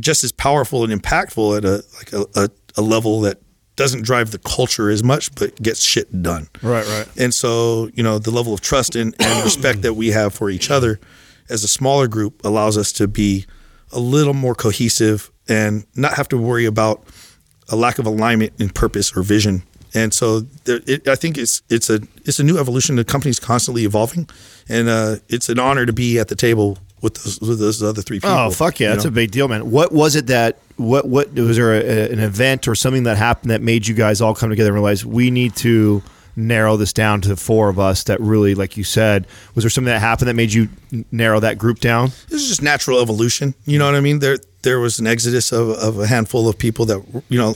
just 0.00 0.24
as 0.24 0.32
powerful 0.32 0.82
and 0.84 0.92
impactful 0.92 1.58
at 1.58 1.64
a 1.64 1.84
like 1.96 2.12
a, 2.12 2.26
a, 2.40 2.50
a 2.76 2.82
level 2.82 3.20
that 3.20 3.40
doesn't 3.76 4.02
drive 4.02 4.30
the 4.30 4.38
culture 4.38 4.90
as 4.90 5.02
much, 5.02 5.34
but 5.36 5.54
gets 5.62 5.82
shit 5.82 6.22
done. 6.22 6.48
Right, 6.62 6.86
right. 6.86 7.08
And 7.16 7.32
so, 7.32 7.88
you 7.94 8.02
know, 8.02 8.18
the 8.18 8.30
level 8.30 8.52
of 8.52 8.60
trust 8.60 8.96
and, 8.96 9.14
and 9.18 9.44
respect 9.44 9.82
that 9.82 9.94
we 9.94 10.08
have 10.08 10.34
for 10.34 10.50
each 10.50 10.70
other 10.70 11.00
as 11.48 11.64
a 11.64 11.68
smaller 11.68 12.06
group 12.06 12.44
allows 12.44 12.76
us 12.76 12.92
to 12.92 13.08
be 13.08 13.46
a 13.92 13.98
little 13.98 14.34
more 14.34 14.54
cohesive 14.54 15.30
and 15.48 15.86
not 15.96 16.14
have 16.14 16.28
to 16.28 16.38
worry 16.38 16.66
about 16.66 17.04
a 17.70 17.76
lack 17.76 17.98
of 17.98 18.06
alignment 18.06 18.52
in 18.60 18.68
purpose 18.68 19.16
or 19.16 19.22
vision. 19.22 19.62
And 19.92 20.14
so, 20.14 20.40
there, 20.64 20.80
it, 20.86 21.08
I 21.08 21.16
think 21.16 21.36
it's 21.36 21.62
it's 21.68 21.90
a 21.90 22.00
it's 22.24 22.38
a 22.38 22.44
new 22.44 22.58
evolution. 22.58 22.96
The 22.96 23.04
company's 23.04 23.40
constantly 23.40 23.84
evolving, 23.84 24.28
and 24.68 24.88
uh, 24.88 25.16
it's 25.28 25.48
an 25.48 25.58
honor 25.58 25.84
to 25.86 25.92
be 25.92 26.18
at 26.18 26.28
the 26.28 26.36
table 26.36 26.78
with 27.02 27.14
those, 27.14 27.40
with 27.40 27.58
those 27.58 27.82
other 27.82 28.02
three 28.02 28.18
people. 28.18 28.30
Oh 28.30 28.50
fuck 28.50 28.78
yeah, 28.78 28.90
that's 28.90 29.04
know? 29.04 29.08
a 29.08 29.12
big 29.12 29.30
deal, 29.30 29.48
man. 29.48 29.70
What 29.70 29.92
was 29.92 30.16
it 30.16 30.26
that 30.28 30.58
what 30.76 31.06
what 31.06 31.32
was 31.32 31.56
there 31.56 31.74
a, 31.74 32.10
an 32.12 32.20
event 32.20 32.68
or 32.68 32.74
something 32.74 33.04
that 33.04 33.16
happened 33.16 33.50
that 33.50 33.62
made 33.62 33.86
you 33.86 33.94
guys 33.94 34.20
all 34.20 34.34
come 34.34 34.50
together 34.50 34.68
and 34.68 34.74
realize 34.74 35.04
we 35.04 35.30
need 35.30 35.56
to 35.56 36.02
narrow 36.36 36.76
this 36.76 36.92
down 36.92 37.20
to 37.20 37.28
the 37.28 37.36
four 37.36 37.68
of 37.68 37.78
us 37.78 38.04
that 38.04 38.18
really 38.20 38.54
like 38.54 38.76
you 38.76 38.84
said 38.84 39.26
was 39.54 39.64
there 39.64 39.70
something 39.70 39.92
that 39.92 39.98
happened 39.98 40.28
that 40.28 40.34
made 40.34 40.52
you 40.52 40.68
narrow 41.10 41.40
that 41.40 41.58
group 41.58 41.80
down 41.80 42.08
this 42.28 42.40
is 42.42 42.48
just 42.48 42.62
natural 42.62 43.00
evolution. 43.00 43.54
You 43.66 43.78
know 43.78 43.86
what 43.86 43.94
I 43.94 44.00
mean? 44.00 44.20
There 44.20 44.38
there 44.62 44.78
was 44.78 44.98
an 44.98 45.06
exodus 45.06 45.52
of, 45.52 45.70
of 45.70 45.98
a 45.98 46.06
handful 46.06 46.48
of 46.48 46.58
people 46.58 46.86
that 46.86 47.24
you 47.28 47.38
know 47.38 47.54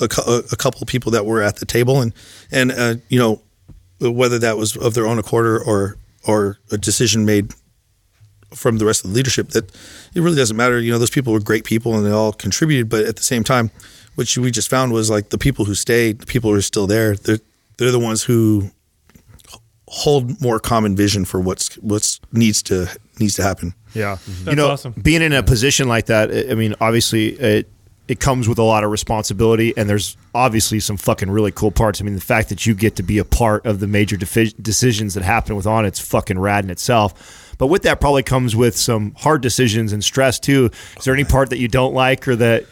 a, 0.00 0.08
cou- 0.08 0.42
a 0.52 0.56
couple 0.56 0.80
of 0.82 0.88
people 0.88 1.10
that 1.12 1.24
were 1.26 1.42
at 1.42 1.56
the 1.56 1.66
table, 1.66 2.00
and 2.00 2.12
and 2.50 2.72
uh, 2.72 2.94
you 3.08 3.18
know 3.18 3.42
whether 4.00 4.38
that 4.38 4.56
was 4.58 4.76
of 4.76 4.94
their 4.94 5.06
own 5.06 5.18
accord 5.18 5.46
or 5.46 5.62
or, 5.62 5.96
or 6.26 6.58
a 6.70 6.78
decision 6.78 7.24
made 7.24 7.52
from 8.54 8.78
the 8.78 8.84
rest 8.86 9.04
of 9.04 9.10
the 9.10 9.16
leadership 9.16 9.50
that 9.50 9.70
it 10.14 10.20
really 10.20 10.36
doesn't 10.36 10.56
matter. 10.56 10.78
You 10.80 10.92
know, 10.92 10.98
those 10.98 11.10
people 11.10 11.32
were 11.32 11.40
great 11.40 11.64
people 11.64 11.94
and 11.94 12.06
they 12.06 12.10
all 12.10 12.32
contributed, 12.32 12.88
but 12.88 13.04
at 13.04 13.16
the 13.16 13.22
same 13.22 13.42
time, 13.44 13.70
what 14.14 14.34
we 14.36 14.50
just 14.50 14.68
found 14.70 14.92
was 14.92 15.10
like 15.10 15.30
the 15.30 15.38
people 15.38 15.64
who 15.64 15.74
stayed, 15.74 16.20
the 16.20 16.26
people 16.26 16.50
who 16.50 16.56
are 16.56 16.62
still 16.62 16.86
there, 16.86 17.16
they're 17.16 17.38
they're 17.76 17.90
the 17.90 17.98
ones 17.98 18.22
who 18.22 18.70
hold 19.88 20.40
more 20.40 20.58
common 20.58 20.96
vision 20.96 21.24
for 21.24 21.40
what's 21.40 21.74
what's 21.76 22.20
needs 22.32 22.62
to 22.64 22.88
needs 23.18 23.34
to 23.34 23.42
happen. 23.42 23.74
Yeah, 23.94 24.18
That's 24.26 24.46
you 24.46 24.56
know, 24.56 24.70
awesome. 24.70 24.92
being 24.92 25.22
in 25.22 25.32
a 25.32 25.42
position 25.42 25.88
like 25.88 26.06
that, 26.06 26.30
I 26.30 26.52
I 26.52 26.54
mean, 26.54 26.74
obviously 26.80 27.28
it 27.28 27.68
it 28.08 28.20
comes 28.20 28.48
with 28.48 28.58
a 28.58 28.62
lot 28.62 28.84
of 28.84 28.90
responsibility, 28.90 29.74
and 29.76 29.88
there's 29.88 30.16
obviously 30.34 30.78
some 30.78 30.96
fucking 30.96 31.30
really 31.30 31.50
cool 31.50 31.72
parts. 31.72 32.00
I 32.00 32.04
mean, 32.04 32.14
the 32.14 32.20
fact 32.20 32.48
that 32.50 32.64
you 32.64 32.74
get 32.74 32.96
to 32.96 33.02
be 33.02 33.18
a 33.18 33.24
part 33.24 33.66
of 33.66 33.80
the 33.80 33.86
major 33.86 34.16
defi- 34.16 34.54
decisions 34.60 35.14
that 35.14 35.24
happen 35.24 35.56
with 35.56 35.66
Onnit's 35.66 35.98
fucking 36.00 36.38
rad 36.38 36.64
in 36.64 36.70
itself. 36.70 37.54
But 37.58 37.66
with 37.68 37.82
that, 37.82 38.00
probably 38.00 38.22
comes 38.22 38.54
with 38.54 38.76
some 38.76 39.14
hard 39.16 39.40
decisions 39.40 39.92
and 39.92 40.04
stress 40.04 40.38
too. 40.38 40.70
Is 40.96 41.04
there 41.04 41.14
any 41.14 41.24
part 41.24 41.50
that 41.50 41.58
you 41.58 41.68
don't 41.68 41.94
like 41.94 42.28
or 42.28 42.36
that? 42.36 42.66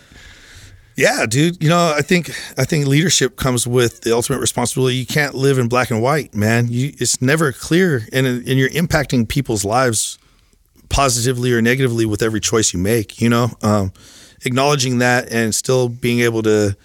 Yeah, 0.97 1.27
dude. 1.27 1.61
You 1.61 1.69
know, 1.69 1.93
I 1.97 2.02
think 2.02 2.31
I 2.56 2.65
think 2.65 2.86
leadership 2.86 3.36
comes 3.36 3.66
with 3.66 4.02
the 4.02 4.15
ultimate 4.15 4.39
responsibility. 4.39 4.97
You 4.97 5.06
can't 5.06 5.35
live 5.35 5.59
in 5.59 5.69
black 5.69 5.90
and 5.90 6.01
white, 6.01 6.35
man. 6.35 6.69
You, 6.69 6.93
it's 6.98 7.20
never 7.20 7.51
clear, 7.51 8.06
and 8.12 8.27
and 8.27 8.47
you're 8.47 8.70
impacting 8.70 9.28
people's 9.28 9.65
lives 9.65 10.19
positively 10.90 11.52
or 11.52 11.61
negatively 11.61 12.06
with 12.06 12.23
every 12.23 12.39
choice 12.39 12.73
you 12.73 12.78
make. 12.78 13.20
You 13.20 13.28
know, 13.28 13.51
um, 13.62 13.93
acknowledging 14.45 14.99
that 14.99 15.33
and 15.33 15.55
still 15.55 15.89
being 15.89 16.21
able 16.21 16.43
to, 16.43 16.77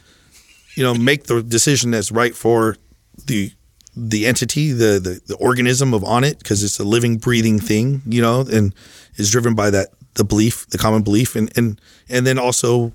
you 0.76 0.84
know, 0.84 0.94
make 0.94 1.26
the 1.26 1.42
decision 1.44 1.92
that's 1.92 2.12
right 2.12 2.36
for 2.36 2.78
the 3.26 3.52
the 3.96 4.26
entity, 4.26 4.72
the 4.72 5.00
the, 5.00 5.22
the 5.28 5.36
organism 5.36 5.94
of 5.94 6.04
Onnit, 6.04 6.40
because 6.40 6.64
it's 6.64 6.80
a 6.80 6.84
living, 6.84 7.18
breathing 7.18 7.60
thing. 7.60 8.02
You 8.06 8.22
know, 8.22 8.42
and 8.42 8.74
is 9.16 9.32
driven 9.32 9.56
by 9.56 9.70
that 9.72 9.90
the 10.16 10.24
belief, 10.24 10.68
the 10.68 10.78
common 10.78 11.02
belief, 11.02 11.36
and 11.36 11.52
and 11.58 11.80
and 12.08 12.26
then 12.26 12.40
also 12.40 12.94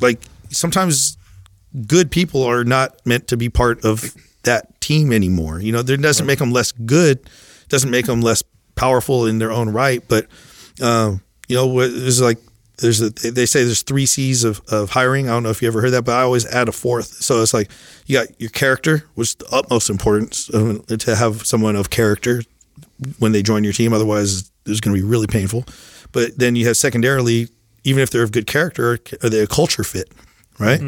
like 0.00 0.20
sometimes 0.50 1.16
good 1.86 2.10
people 2.10 2.42
are 2.42 2.64
not 2.64 3.04
meant 3.04 3.28
to 3.28 3.36
be 3.36 3.48
part 3.48 3.84
of 3.84 4.14
that 4.44 4.80
team 4.80 5.12
anymore. 5.12 5.60
You 5.60 5.72
know, 5.72 5.80
it 5.80 6.00
doesn't 6.00 6.26
make 6.26 6.38
them 6.38 6.52
less 6.52 6.72
good, 6.72 7.20
doesn't 7.68 7.90
make 7.90 8.06
them 8.06 8.20
less 8.20 8.42
powerful 8.74 9.26
in 9.26 9.38
their 9.38 9.52
own 9.52 9.70
right. 9.70 10.02
But 10.06 10.26
um, 10.80 11.22
you 11.48 11.56
know, 11.56 11.88
there's 11.88 12.20
like 12.20 12.38
there's 12.78 13.00
a, 13.00 13.10
they 13.10 13.46
say 13.46 13.64
there's 13.64 13.82
three 13.82 14.06
C's 14.06 14.42
of, 14.44 14.60
of 14.68 14.90
hiring. 14.90 15.28
I 15.28 15.32
don't 15.32 15.42
know 15.44 15.50
if 15.50 15.62
you 15.62 15.68
ever 15.68 15.80
heard 15.80 15.90
that, 15.90 16.02
but 16.04 16.12
I 16.12 16.22
always 16.22 16.44
add 16.46 16.68
a 16.68 16.72
fourth. 16.72 17.06
So 17.06 17.40
it's 17.42 17.54
like 17.54 17.70
you 18.06 18.18
got 18.18 18.40
your 18.40 18.50
character, 18.50 19.04
which 19.14 19.28
is 19.28 19.34
the 19.36 19.48
utmost 19.52 19.90
importance 19.90 20.50
uh, 20.50 20.78
to 20.98 21.14
have 21.16 21.46
someone 21.46 21.76
of 21.76 21.90
character 21.90 22.42
when 23.18 23.32
they 23.32 23.42
join 23.42 23.64
your 23.64 23.72
team. 23.72 23.92
Otherwise, 23.92 24.50
it's 24.66 24.80
going 24.80 24.94
to 24.96 25.00
be 25.02 25.06
really 25.06 25.26
painful. 25.26 25.64
But 26.12 26.38
then 26.38 26.56
you 26.56 26.66
have 26.66 26.76
secondarily, 26.76 27.48
even 27.84 28.02
if 28.02 28.10
they're 28.10 28.22
of 28.22 28.32
good 28.32 28.46
character, 28.46 28.98
are 29.22 29.28
they 29.28 29.40
a 29.40 29.46
culture 29.46 29.84
fit, 29.84 30.10
right? 30.58 30.80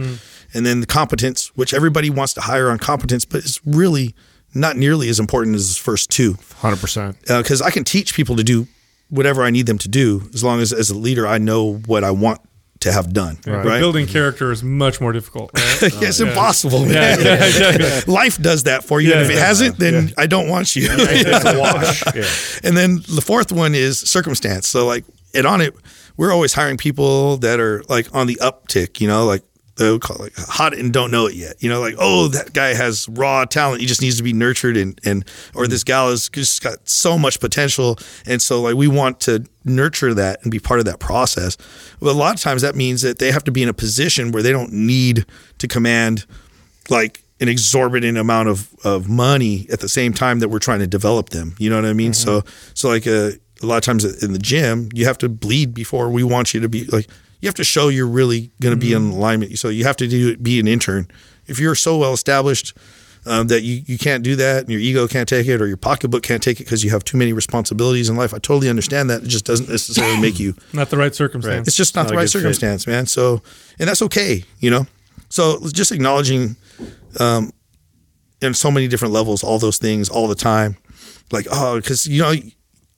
And 0.55 0.65
then 0.65 0.81
the 0.81 0.87
competence, 0.87 1.49
which 1.57 1.75
everybody 1.75 2.09
wants 2.11 2.33
to 2.35 2.41
hire 2.41 2.71
on 2.71 2.79
competence, 2.79 3.25
but 3.25 3.39
it's 3.39 3.61
really 3.67 4.15
not 4.55 4.77
nearly 4.77 5.09
as 5.09 5.21
important 5.21 5.55
as 5.57 5.77
the 5.77 5.81
first 5.83 6.11
two 6.11 6.37
Hundred 6.57 6.81
percent. 6.81 7.17
because 7.27 7.61
I 7.61 7.71
can 7.71 7.85
teach 7.85 8.15
people 8.15 8.37
to 8.37 8.45
do 8.45 8.67
whatever 9.09 9.43
I 9.43 9.51
need 9.51 9.67
them 9.67 9.79
to 9.79 9.89
do 9.89 10.29
as 10.35 10.43
long 10.43 10.61
as 10.61 10.73
as 10.73 10.91
a 10.91 10.97
leader 10.97 11.27
I 11.27 11.39
know 11.39 11.75
what 11.87 12.05
I 12.05 12.11
want 12.11 12.41
to 12.81 12.93
have 12.93 13.13
done. 13.13 13.39
But 13.45 13.65
Right? 13.65 13.79
Building 13.79 14.07
character 14.07 14.53
is 14.53 14.63
much 14.63 15.01
more 15.01 15.13
difficult. 15.13 15.51
Right? 15.55 15.83
Oh, 15.95 15.99
it's 16.03 16.21
impossible. 16.21 16.81
Man. 16.87 17.21
yeah, 17.21 17.47
yeah. 17.79 18.01
Life 18.07 18.41
does 18.41 18.65
that 18.65 18.85
for 18.85 19.01
you, 19.01 19.11
Yeah, 19.11 19.21
and 19.21 19.31
if 19.31 19.37
it 19.37 19.39
hasn't, 19.39 19.79
then 19.79 20.13
I 20.19 20.27
don't 20.27 20.49
want 20.49 20.77
you. 20.77 20.89
And 22.65 22.77
then 22.77 22.97
the 23.15 23.23
fourth 23.25 23.53
one 23.53 23.75
is 23.75 23.99
circumstance. 24.01 24.69
So 24.69 24.87
like, 24.87 25.05
and 25.35 25.47
Onnit, 25.47 25.75
we're 26.17 26.33
always 26.33 26.53
hiring 26.55 26.77
people 26.77 27.37
that 27.39 27.61
are 27.61 27.83
like 27.89 28.15
on 28.15 28.27
the 28.27 28.37
uptick. 28.37 29.01
You 29.01 29.09
know, 29.09 29.25
like 29.27 29.43
they 29.77 29.91
would 29.91 30.01
call 30.01 30.17
it 30.17 30.21
like 30.21 30.35
hot 30.37 30.75
and 30.75 30.93
don't 30.93 31.11
know 31.11 31.27
it 31.27 31.35
yet. 31.35 31.63
You 31.63 31.69
know, 31.69 31.81
like 31.81 31.95
oh 31.99 32.29
that 32.29 32.53
guy 32.53 32.75
has 32.75 33.09
raw 33.09 33.45
talent. 33.45 33.81
He 33.81 33.87
just 33.87 34.01
needs 34.03 34.17
to 34.17 34.23
be 34.23 34.33
nurtured 34.33 34.77
and 34.77 34.99
and 35.05 35.25
or 35.55 35.67
this 35.67 35.85
gal 35.85 36.11
has 36.11 36.29
just 36.29 36.63
got 36.63 36.89
so 36.89 37.19
much 37.19 37.41
potential. 37.41 37.99
And 38.27 38.41
so 38.41 38.63
like 38.63 38.75
we 38.75 38.89
want 38.89 39.21
to 39.21 39.45
nurture 39.65 40.15
that 40.15 40.43
and 40.43 40.51
be 40.51 40.59
part 40.59 40.81
of 40.81 40.87
that 40.87 40.99
process. 40.99 41.57
But 42.01 42.11
a 42.11 42.19
lot 42.19 42.35
of 42.35 42.41
times 42.41 42.63
that 42.63 42.75
means 42.75 43.03
that 43.03 43.19
they 43.19 43.33
have 43.33 43.45
to 43.45 43.53
be 43.53 43.63
in 43.63 43.69
a 43.69 43.75
position 43.75 44.33
where 44.33 44.43
they 44.43 44.53
don't 44.53 44.73
need 44.73 45.27
to 45.59 45.69
command 45.69 46.25
like 46.89 47.23
an 47.41 47.49
exorbitant 47.49 48.17
amount 48.17 48.49
of, 48.49 48.75
of 48.85 49.09
money 49.09 49.67
at 49.71 49.81
the 49.81 49.89
same 49.89 50.15
time 50.15 50.39
that 50.39 50.49
we're 50.49 50.59
trying 50.59 50.79
to 50.79 50.87
develop 50.87 51.31
them. 51.31 51.55
You 51.59 51.69
know 51.69 51.77
what 51.77 51.85
I 51.85 51.93
mean? 51.93 52.15
So 52.15 52.45
so 52.73 52.89
like 52.89 53.07
uh, 53.07 53.33
a 53.63 53.67
lot 53.67 53.77
of 53.77 53.83
times 53.83 54.05
in 54.23 54.33
the 54.33 54.39
gym, 54.39 54.89
you 54.95 55.05
have 55.05 55.19
to 55.19 55.29
bleed 55.29 55.75
before 55.75 56.09
we 56.09 56.23
want 56.23 56.55
you 56.55 56.61
to 56.61 56.69
be 56.69 56.85
like 56.87 57.09
you 57.41 57.49
have 57.49 57.55
to 57.57 57.65
show 57.65 57.89
you're 57.89 58.07
really 58.07 58.51
going 58.61 58.75
to 58.75 58.81
be 58.81 58.93
in 58.93 59.11
alignment. 59.11 59.59
So 59.59 59.69
you 59.69 59.85
have 59.85 59.97
to 59.97 60.09
do 60.09 60.37
be 60.37 60.59
an 60.61 60.67
intern. 60.67 61.09
If 61.47 61.59
you're 61.59 61.75
so 61.75 61.97
well 61.99 62.13
established 62.13 62.77
um, 63.27 63.49
that 63.49 63.63
you, 63.63 63.83
you 63.87 63.99
can't 63.99 64.23
do 64.23 64.37
that, 64.37 64.63
and 64.63 64.71
your 64.71 64.81
ego 64.81 65.07
can't 65.09 65.29
take 65.29 65.47
it, 65.47 65.61
or 65.61 65.67
your 65.67 65.77
pocketbook 65.77 66.23
can't 66.23 66.43
take 66.43 66.61
it 66.61 66.65
because 66.65 66.85
you 66.85 66.91
have 66.91 67.03
too 67.05 67.17
many 67.17 67.33
responsibilities 67.33 68.09
in 68.09 68.17
life. 68.17 68.33
I 68.33 68.39
totally 68.39 68.69
understand 68.69 69.11
that. 69.11 69.25
It 69.25 69.29
just 69.29 69.45
doesn't 69.45 69.69
necessarily 69.69 70.21
make 70.21 70.39
you 70.39 70.55
Not 70.73 70.91
the 70.91 70.97
right 70.97 71.15
circumstance. 71.15 71.67
it's 71.67 71.77
just 71.77 71.95
not, 71.97 72.03
not 72.03 72.09
the 72.11 72.17
right 72.17 72.23
good 72.23 72.33
fit. 72.33 72.39
circumstance, 72.39 72.87
man. 72.87 73.07
So, 73.07 73.43
and 73.79 73.89
that's 73.89 74.03
okay, 74.03 74.45
you 74.61 74.71
know. 74.71 74.87
So 75.29 75.59
just 75.73 75.91
acknowledging, 75.91 76.55
um, 77.19 77.53
in 78.41 78.55
so 78.55 78.71
many 78.71 78.87
different 78.87 79.13
levels, 79.13 79.43
all 79.43 79.59
those 79.59 79.79
things 79.79 80.09
all 80.09 80.29
the 80.29 80.35
time, 80.37 80.77
like 81.33 81.47
oh, 81.51 81.77
because 81.81 82.07
you 82.07 82.23
know 82.23 82.33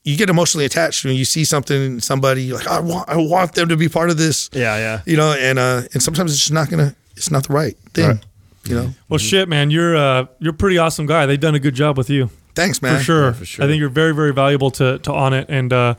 you 0.08 0.16
get 0.16 0.30
emotionally 0.30 0.64
attached 0.64 1.04
when 1.04 1.14
you 1.14 1.26
see 1.26 1.44
something 1.44 1.76
in 1.76 2.00
somebody. 2.00 2.44
You're 2.44 2.56
like 2.56 2.66
I 2.66 2.80
want, 2.80 3.08
I 3.10 3.16
want 3.16 3.54
them 3.54 3.68
to 3.68 3.76
be 3.76 3.90
part 3.90 4.08
of 4.08 4.16
this. 4.16 4.48
Yeah, 4.54 4.76
yeah. 4.78 5.02
You 5.04 5.18
know, 5.18 5.32
and 5.32 5.58
uh, 5.58 5.82
and 5.92 6.02
sometimes 6.02 6.32
it's 6.32 6.40
just 6.40 6.52
not 6.52 6.70
gonna, 6.70 6.96
it's 7.14 7.30
not 7.30 7.46
the 7.46 7.52
right 7.52 7.76
thing. 7.92 8.08
Right. 8.08 8.24
You 8.64 8.74
know. 8.74 8.94
well, 9.08 9.18
shit, 9.18 9.48
man, 9.48 9.70
you're 9.70 9.96
uh, 9.96 10.26
you're 10.38 10.52
a 10.52 10.56
pretty 10.56 10.78
awesome 10.78 11.04
guy. 11.04 11.26
They've 11.26 11.38
done 11.38 11.54
a 11.54 11.60
good 11.60 11.74
job 11.74 11.98
with 11.98 12.08
you. 12.08 12.30
Thanks, 12.54 12.80
man. 12.80 12.98
For 12.98 13.04
sure. 13.04 13.24
Yeah, 13.26 13.32
for 13.32 13.44
sure. 13.44 13.64
I 13.64 13.68
think 13.68 13.80
you're 13.80 13.90
very, 13.90 14.14
very 14.14 14.32
valuable 14.32 14.70
to 14.72 14.98
to 14.98 15.10
Onnit, 15.10 15.46
and 15.50 15.72
uh, 15.72 15.94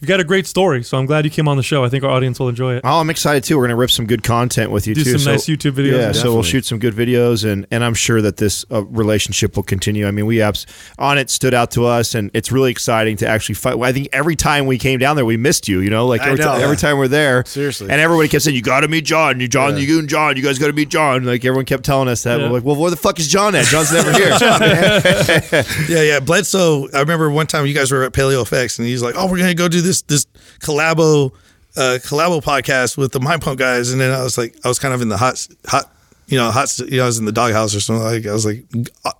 you've 0.00 0.08
got 0.08 0.20
a 0.20 0.24
great 0.24 0.46
story. 0.46 0.82
So 0.82 0.98
I'm 0.98 1.06
glad 1.06 1.24
you 1.24 1.30
came 1.30 1.48
on 1.48 1.56
the 1.56 1.62
show. 1.62 1.84
I 1.84 1.88
think 1.88 2.04
our 2.04 2.10
audience 2.10 2.38
will 2.38 2.48
enjoy 2.48 2.74
it. 2.74 2.82
Oh, 2.84 3.00
I'm 3.00 3.10
excited 3.10 3.44
too. 3.44 3.56
We're 3.56 3.64
gonna 3.64 3.76
rip 3.76 3.90
some 3.90 4.06
good 4.06 4.22
content 4.22 4.70
with 4.70 4.86
you 4.86 4.94
Do 4.94 5.04
too. 5.04 5.18
some 5.18 5.32
nice 5.32 5.46
YouTube 5.46 5.72
videos. 5.72 5.98
Yeah, 5.98 6.12
so 6.12 6.32
we'll 6.34 6.42
shoot 6.42 6.64
some 6.64 6.78
good 6.78 6.94
videos, 6.94 7.50
and 7.50 7.66
and 7.70 7.84
I'm 7.84 7.94
sure 7.94 8.20
that 8.22 8.36
this 8.36 8.64
uh, 8.70 8.84
relationship 8.84 9.56
will 9.56 9.62
continue. 9.62 10.06
I 10.06 10.10
mean, 10.10 10.26
we 10.26 10.40
abs- 10.42 10.66
Onnit 10.98 11.30
stood 11.30 11.54
out 11.54 11.70
to 11.72 11.84
us, 11.86 12.14
and 12.14 12.30
it's 12.34 12.52
really 12.52 12.70
exciting 12.70 13.16
to 13.18 13.28
actually 13.28 13.54
fight. 13.56 13.78
I 13.80 13.92
think 13.92 14.08
every 14.12 14.36
time 14.36 14.66
we 14.66 14.78
came 14.78 14.98
down 14.98 15.16
there, 15.16 15.24
we 15.24 15.36
missed 15.36 15.68
you. 15.68 15.80
You 15.80 15.90
know, 15.90 16.06
like 16.06 16.20
every, 16.22 16.38
know. 16.38 16.56
ti- 16.56 16.62
every 16.62 16.76
time 16.76 16.98
we're 16.98 17.08
there, 17.08 17.44
Seriously. 17.46 17.88
and 17.90 18.00
everybody 18.00 18.28
kept 18.28 18.44
saying, 18.44 18.56
"You 18.56 18.62
got 18.62 18.80
to 18.80 18.88
meet 18.88 19.04
John. 19.04 19.40
You 19.40 19.48
John, 19.48 19.76
you 19.76 19.98
and 19.98 20.08
John. 20.08 20.36
You 20.36 20.42
guys 20.42 20.58
got 20.58 20.66
to 20.68 20.72
meet 20.72 20.88
John." 20.88 21.24
Like 21.24 21.44
everyone 21.44 21.64
kept 21.64 21.84
telling 21.84 22.08
us 22.08 22.22
that. 22.24 22.38
Yeah. 22.40 22.46
We're 22.46 22.52
like, 22.54 22.64
"Well, 22.64 22.76
where 22.76 22.90
the 22.90 22.96
fuck 22.96 23.18
is 23.18 23.28
John 23.28 23.54
at? 23.54 23.64
John's 23.66 23.92
never 23.92 24.12
here." 24.12 24.36
Yeah, 25.88 26.02
yeah. 26.02 26.20
Bledsoe. 26.20 26.88
I 26.92 27.00
remember 27.00 27.30
one 27.30 27.46
time 27.46 27.66
you 27.66 27.74
guys 27.74 27.90
were 27.90 28.02
at 28.04 28.12
Paleo 28.12 28.42
Effects, 28.42 28.78
and 28.78 28.86
he's 28.88 29.02
like, 29.02 29.14
"Oh, 29.16 29.30
we're 29.30 29.38
gonna 29.38 29.54
go 29.54 29.68
do 29.68 29.80
this 29.86 30.02
this 30.02 30.26
collabo 30.60 31.32
uh, 31.76 31.98
collabo 32.02 32.42
podcast 32.42 32.98
with 32.98 33.12
the 33.12 33.20
Mind 33.20 33.42
Pump 33.42 33.58
guys." 33.58 33.92
And 33.92 34.00
then 34.00 34.12
I 34.12 34.22
was 34.22 34.36
like, 34.36 34.54
I 34.64 34.68
was 34.68 34.78
kind 34.78 34.92
of 34.92 35.00
in 35.00 35.08
the 35.08 35.16
hot 35.16 35.46
hot. 35.66 35.92
You 36.28 36.38
know, 36.38 36.50
hot. 36.50 36.76
You 36.80 36.98
know, 36.98 37.04
I 37.04 37.06
was 37.06 37.18
in 37.20 37.24
the 37.24 37.30
doghouse 37.32 37.74
or 37.74 37.80
something. 37.80 38.02
Like 38.04 38.26
I 38.26 38.32
was 38.32 38.44
like 38.44 38.64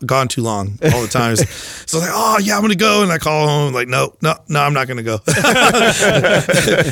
gone 0.05 0.27
too 0.27 0.43
long 0.43 0.77
all 0.93 1.03
the 1.03 1.09
time. 1.09 1.37
so 1.87 1.99
I 1.99 2.01
was 2.01 2.09
like, 2.09 2.11
oh 2.13 2.39
yeah, 2.43 2.57
I'm 2.57 2.63
gonna 2.63 2.75
go. 2.75 3.03
And 3.05 3.13
I 3.13 3.19
call 3.19 3.47
home 3.47 3.73
like, 3.73 3.87
no, 3.87 4.17
no, 4.23 4.35
no, 4.49 4.61
I'm 4.61 4.73
not 4.75 4.89
gonna 4.89 5.05
go. 5.05 5.19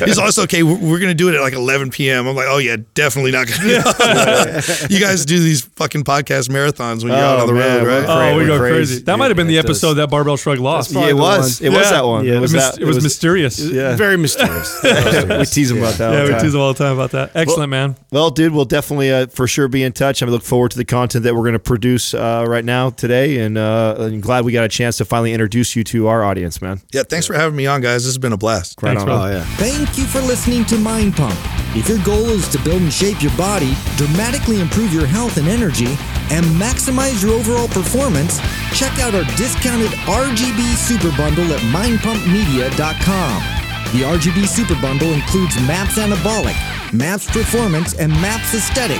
He's 0.05 0.17
also 0.17 0.43
okay. 0.43 0.63
We're, 0.63 0.77
we're 0.77 0.99
gonna 0.99 1.13
do 1.13 1.29
it 1.29 1.35
at 1.35 1.41
like 1.41 1.53
11 1.53 1.91
p.m. 1.91 2.27
I'm 2.27 2.35
like, 2.35 2.47
oh 2.49 2.59
yeah, 2.59 2.77
definitely 2.93 3.31
not 3.31 3.47
gonna. 3.47 3.67
Go. 3.83 4.87
you 4.89 4.99
guys 4.99 5.25
do 5.25 5.37
these 5.39 5.61
fucking 5.75 6.03
podcast 6.05 6.49
marathons 6.49 7.03
when 7.03 7.11
you're 7.11 7.21
out 7.21 7.39
Oh, 7.39 7.41
on 7.41 7.47
the 7.47 7.53
man, 7.53 7.83
road, 7.83 7.87
right? 7.87 8.05
crazy. 8.05 8.33
Oh, 8.33 8.37
we 8.37 8.45
go 8.45 8.57
crazy. 8.57 8.75
crazy. 8.75 9.03
That 9.03 9.17
might 9.19 9.27
have 9.27 9.35
been 9.37 9.47
the 9.47 9.53
Yeah, 9.55 9.59
it 9.61 9.63
does. 9.67 9.83
episode 9.83 9.95
that 9.95 10.09
Barbell 10.09 10.37
Shrug 10.37 10.59
lost. 10.59 10.91
yeah, 10.93 11.07
it 11.09 11.13
was. 11.17 11.59
It 11.61 11.69
was 11.69 11.79
Yeah. 11.79 11.89
that 11.91 12.05
one. 12.05 12.25
Yeah, 12.25 12.35
it 12.35 12.39
was, 12.39 12.53
mys- 12.53 12.61
that. 12.71 12.79
it 12.81 12.85
was 12.85 13.03
mysterious. 13.03 13.59
Yeah, 13.59 13.95
Very 13.97 14.15
mysterious. 14.17 14.81
we 14.81 15.45
tease 15.45 15.71
him 15.71 15.79
about 15.79 15.95
that. 15.95 16.09
all 16.09 16.13
Yeah, 16.15 16.25
the 16.27 16.33
we 16.35 16.39
tease 16.39 16.51
them 16.53 16.61
all 16.61 16.73
the 16.73 16.81
time 16.83 16.93
about 16.93 17.11
that. 17.11 17.31
Excellent, 17.35 17.69
man. 17.69 17.97
Well, 18.11 18.29
dude, 18.31 18.53
we'll 18.53 18.63
definitely 18.65 19.11
uh, 19.11 19.27
for 19.27 19.47
sure 19.47 19.67
be 19.67 19.83
in 19.83 19.91
touch. 19.91 20.04
I 20.05 20.25
look 20.25 20.43
forward 20.43 20.71
to 20.71 20.77
the 20.77 20.85
content 20.85 21.23
that 21.23 21.33
we're 21.33 21.41
going 21.41 21.53
to 21.53 21.59
produce 21.59 22.13
uh, 22.13 22.45
right 22.47 22.63
now 22.63 22.89
today, 22.89 23.39
and 23.39 23.57
uh, 23.57 23.95
I'm 23.99 24.21
glad 24.21 24.45
we 24.45 24.51
got 24.51 24.63
a 24.63 24.69
chance 24.69 24.97
to 24.97 25.05
finally 25.05 25.33
introduce 25.33 25.75
you 25.75 25.83
to 25.85 26.07
our 26.07 26.23
audience, 26.23 26.61
man. 26.61 26.81
Yeah, 26.91 27.03
thanks 27.03 27.25
for 27.27 27.33
having 27.33 27.55
me 27.55 27.67
on, 27.67 27.81
guys. 27.81 28.03
This 28.03 28.13
has 28.13 28.17
been 28.17 28.33
a 28.33 28.37
blast. 28.37 28.79
Thanks, 28.79 29.01
on. 29.01 29.07
bro. 29.07 29.15
oh 29.15 29.27
yeah. 29.27 29.43
Thank 29.57 29.97
you 29.97 30.05
for 30.05 30.21
listening 30.21 30.65
to 30.65 30.77
Mind 30.77 31.15
Pump. 31.15 31.37
If 31.75 31.89
your 31.89 32.01
goal 32.03 32.29
is 32.29 32.47
to 32.49 32.59
build 32.63 32.81
and 32.81 32.93
shape 32.93 33.21
your 33.21 33.35
body, 33.35 33.73
dramatically 33.97 34.61
improve 34.61 34.93
your 34.93 35.05
health 35.05 35.37
and 35.37 35.47
energy, 35.47 35.97
and 36.31 36.45
maximize 36.57 37.21
your 37.21 37.33
overall 37.33 37.67
performance, 37.67 38.39
check 38.73 38.97
out 38.99 39.13
our 39.13 39.25
discounted 39.35 39.91
RGB 40.07 40.75
Super 40.75 41.15
Bundle 41.17 41.51
at 41.51 41.59
mindpumpmedia.com. 41.73 43.55
The 43.91 44.01
RGB 44.01 44.47
Super 44.47 44.75
Bundle 44.81 45.13
includes 45.13 45.55
MAPS 45.67 45.97
Anabolic, 45.97 46.55
MAPS 46.93 47.29
Performance, 47.31 47.93
and 47.93 48.11
MAPS 48.13 48.53
Aesthetic, 48.53 48.99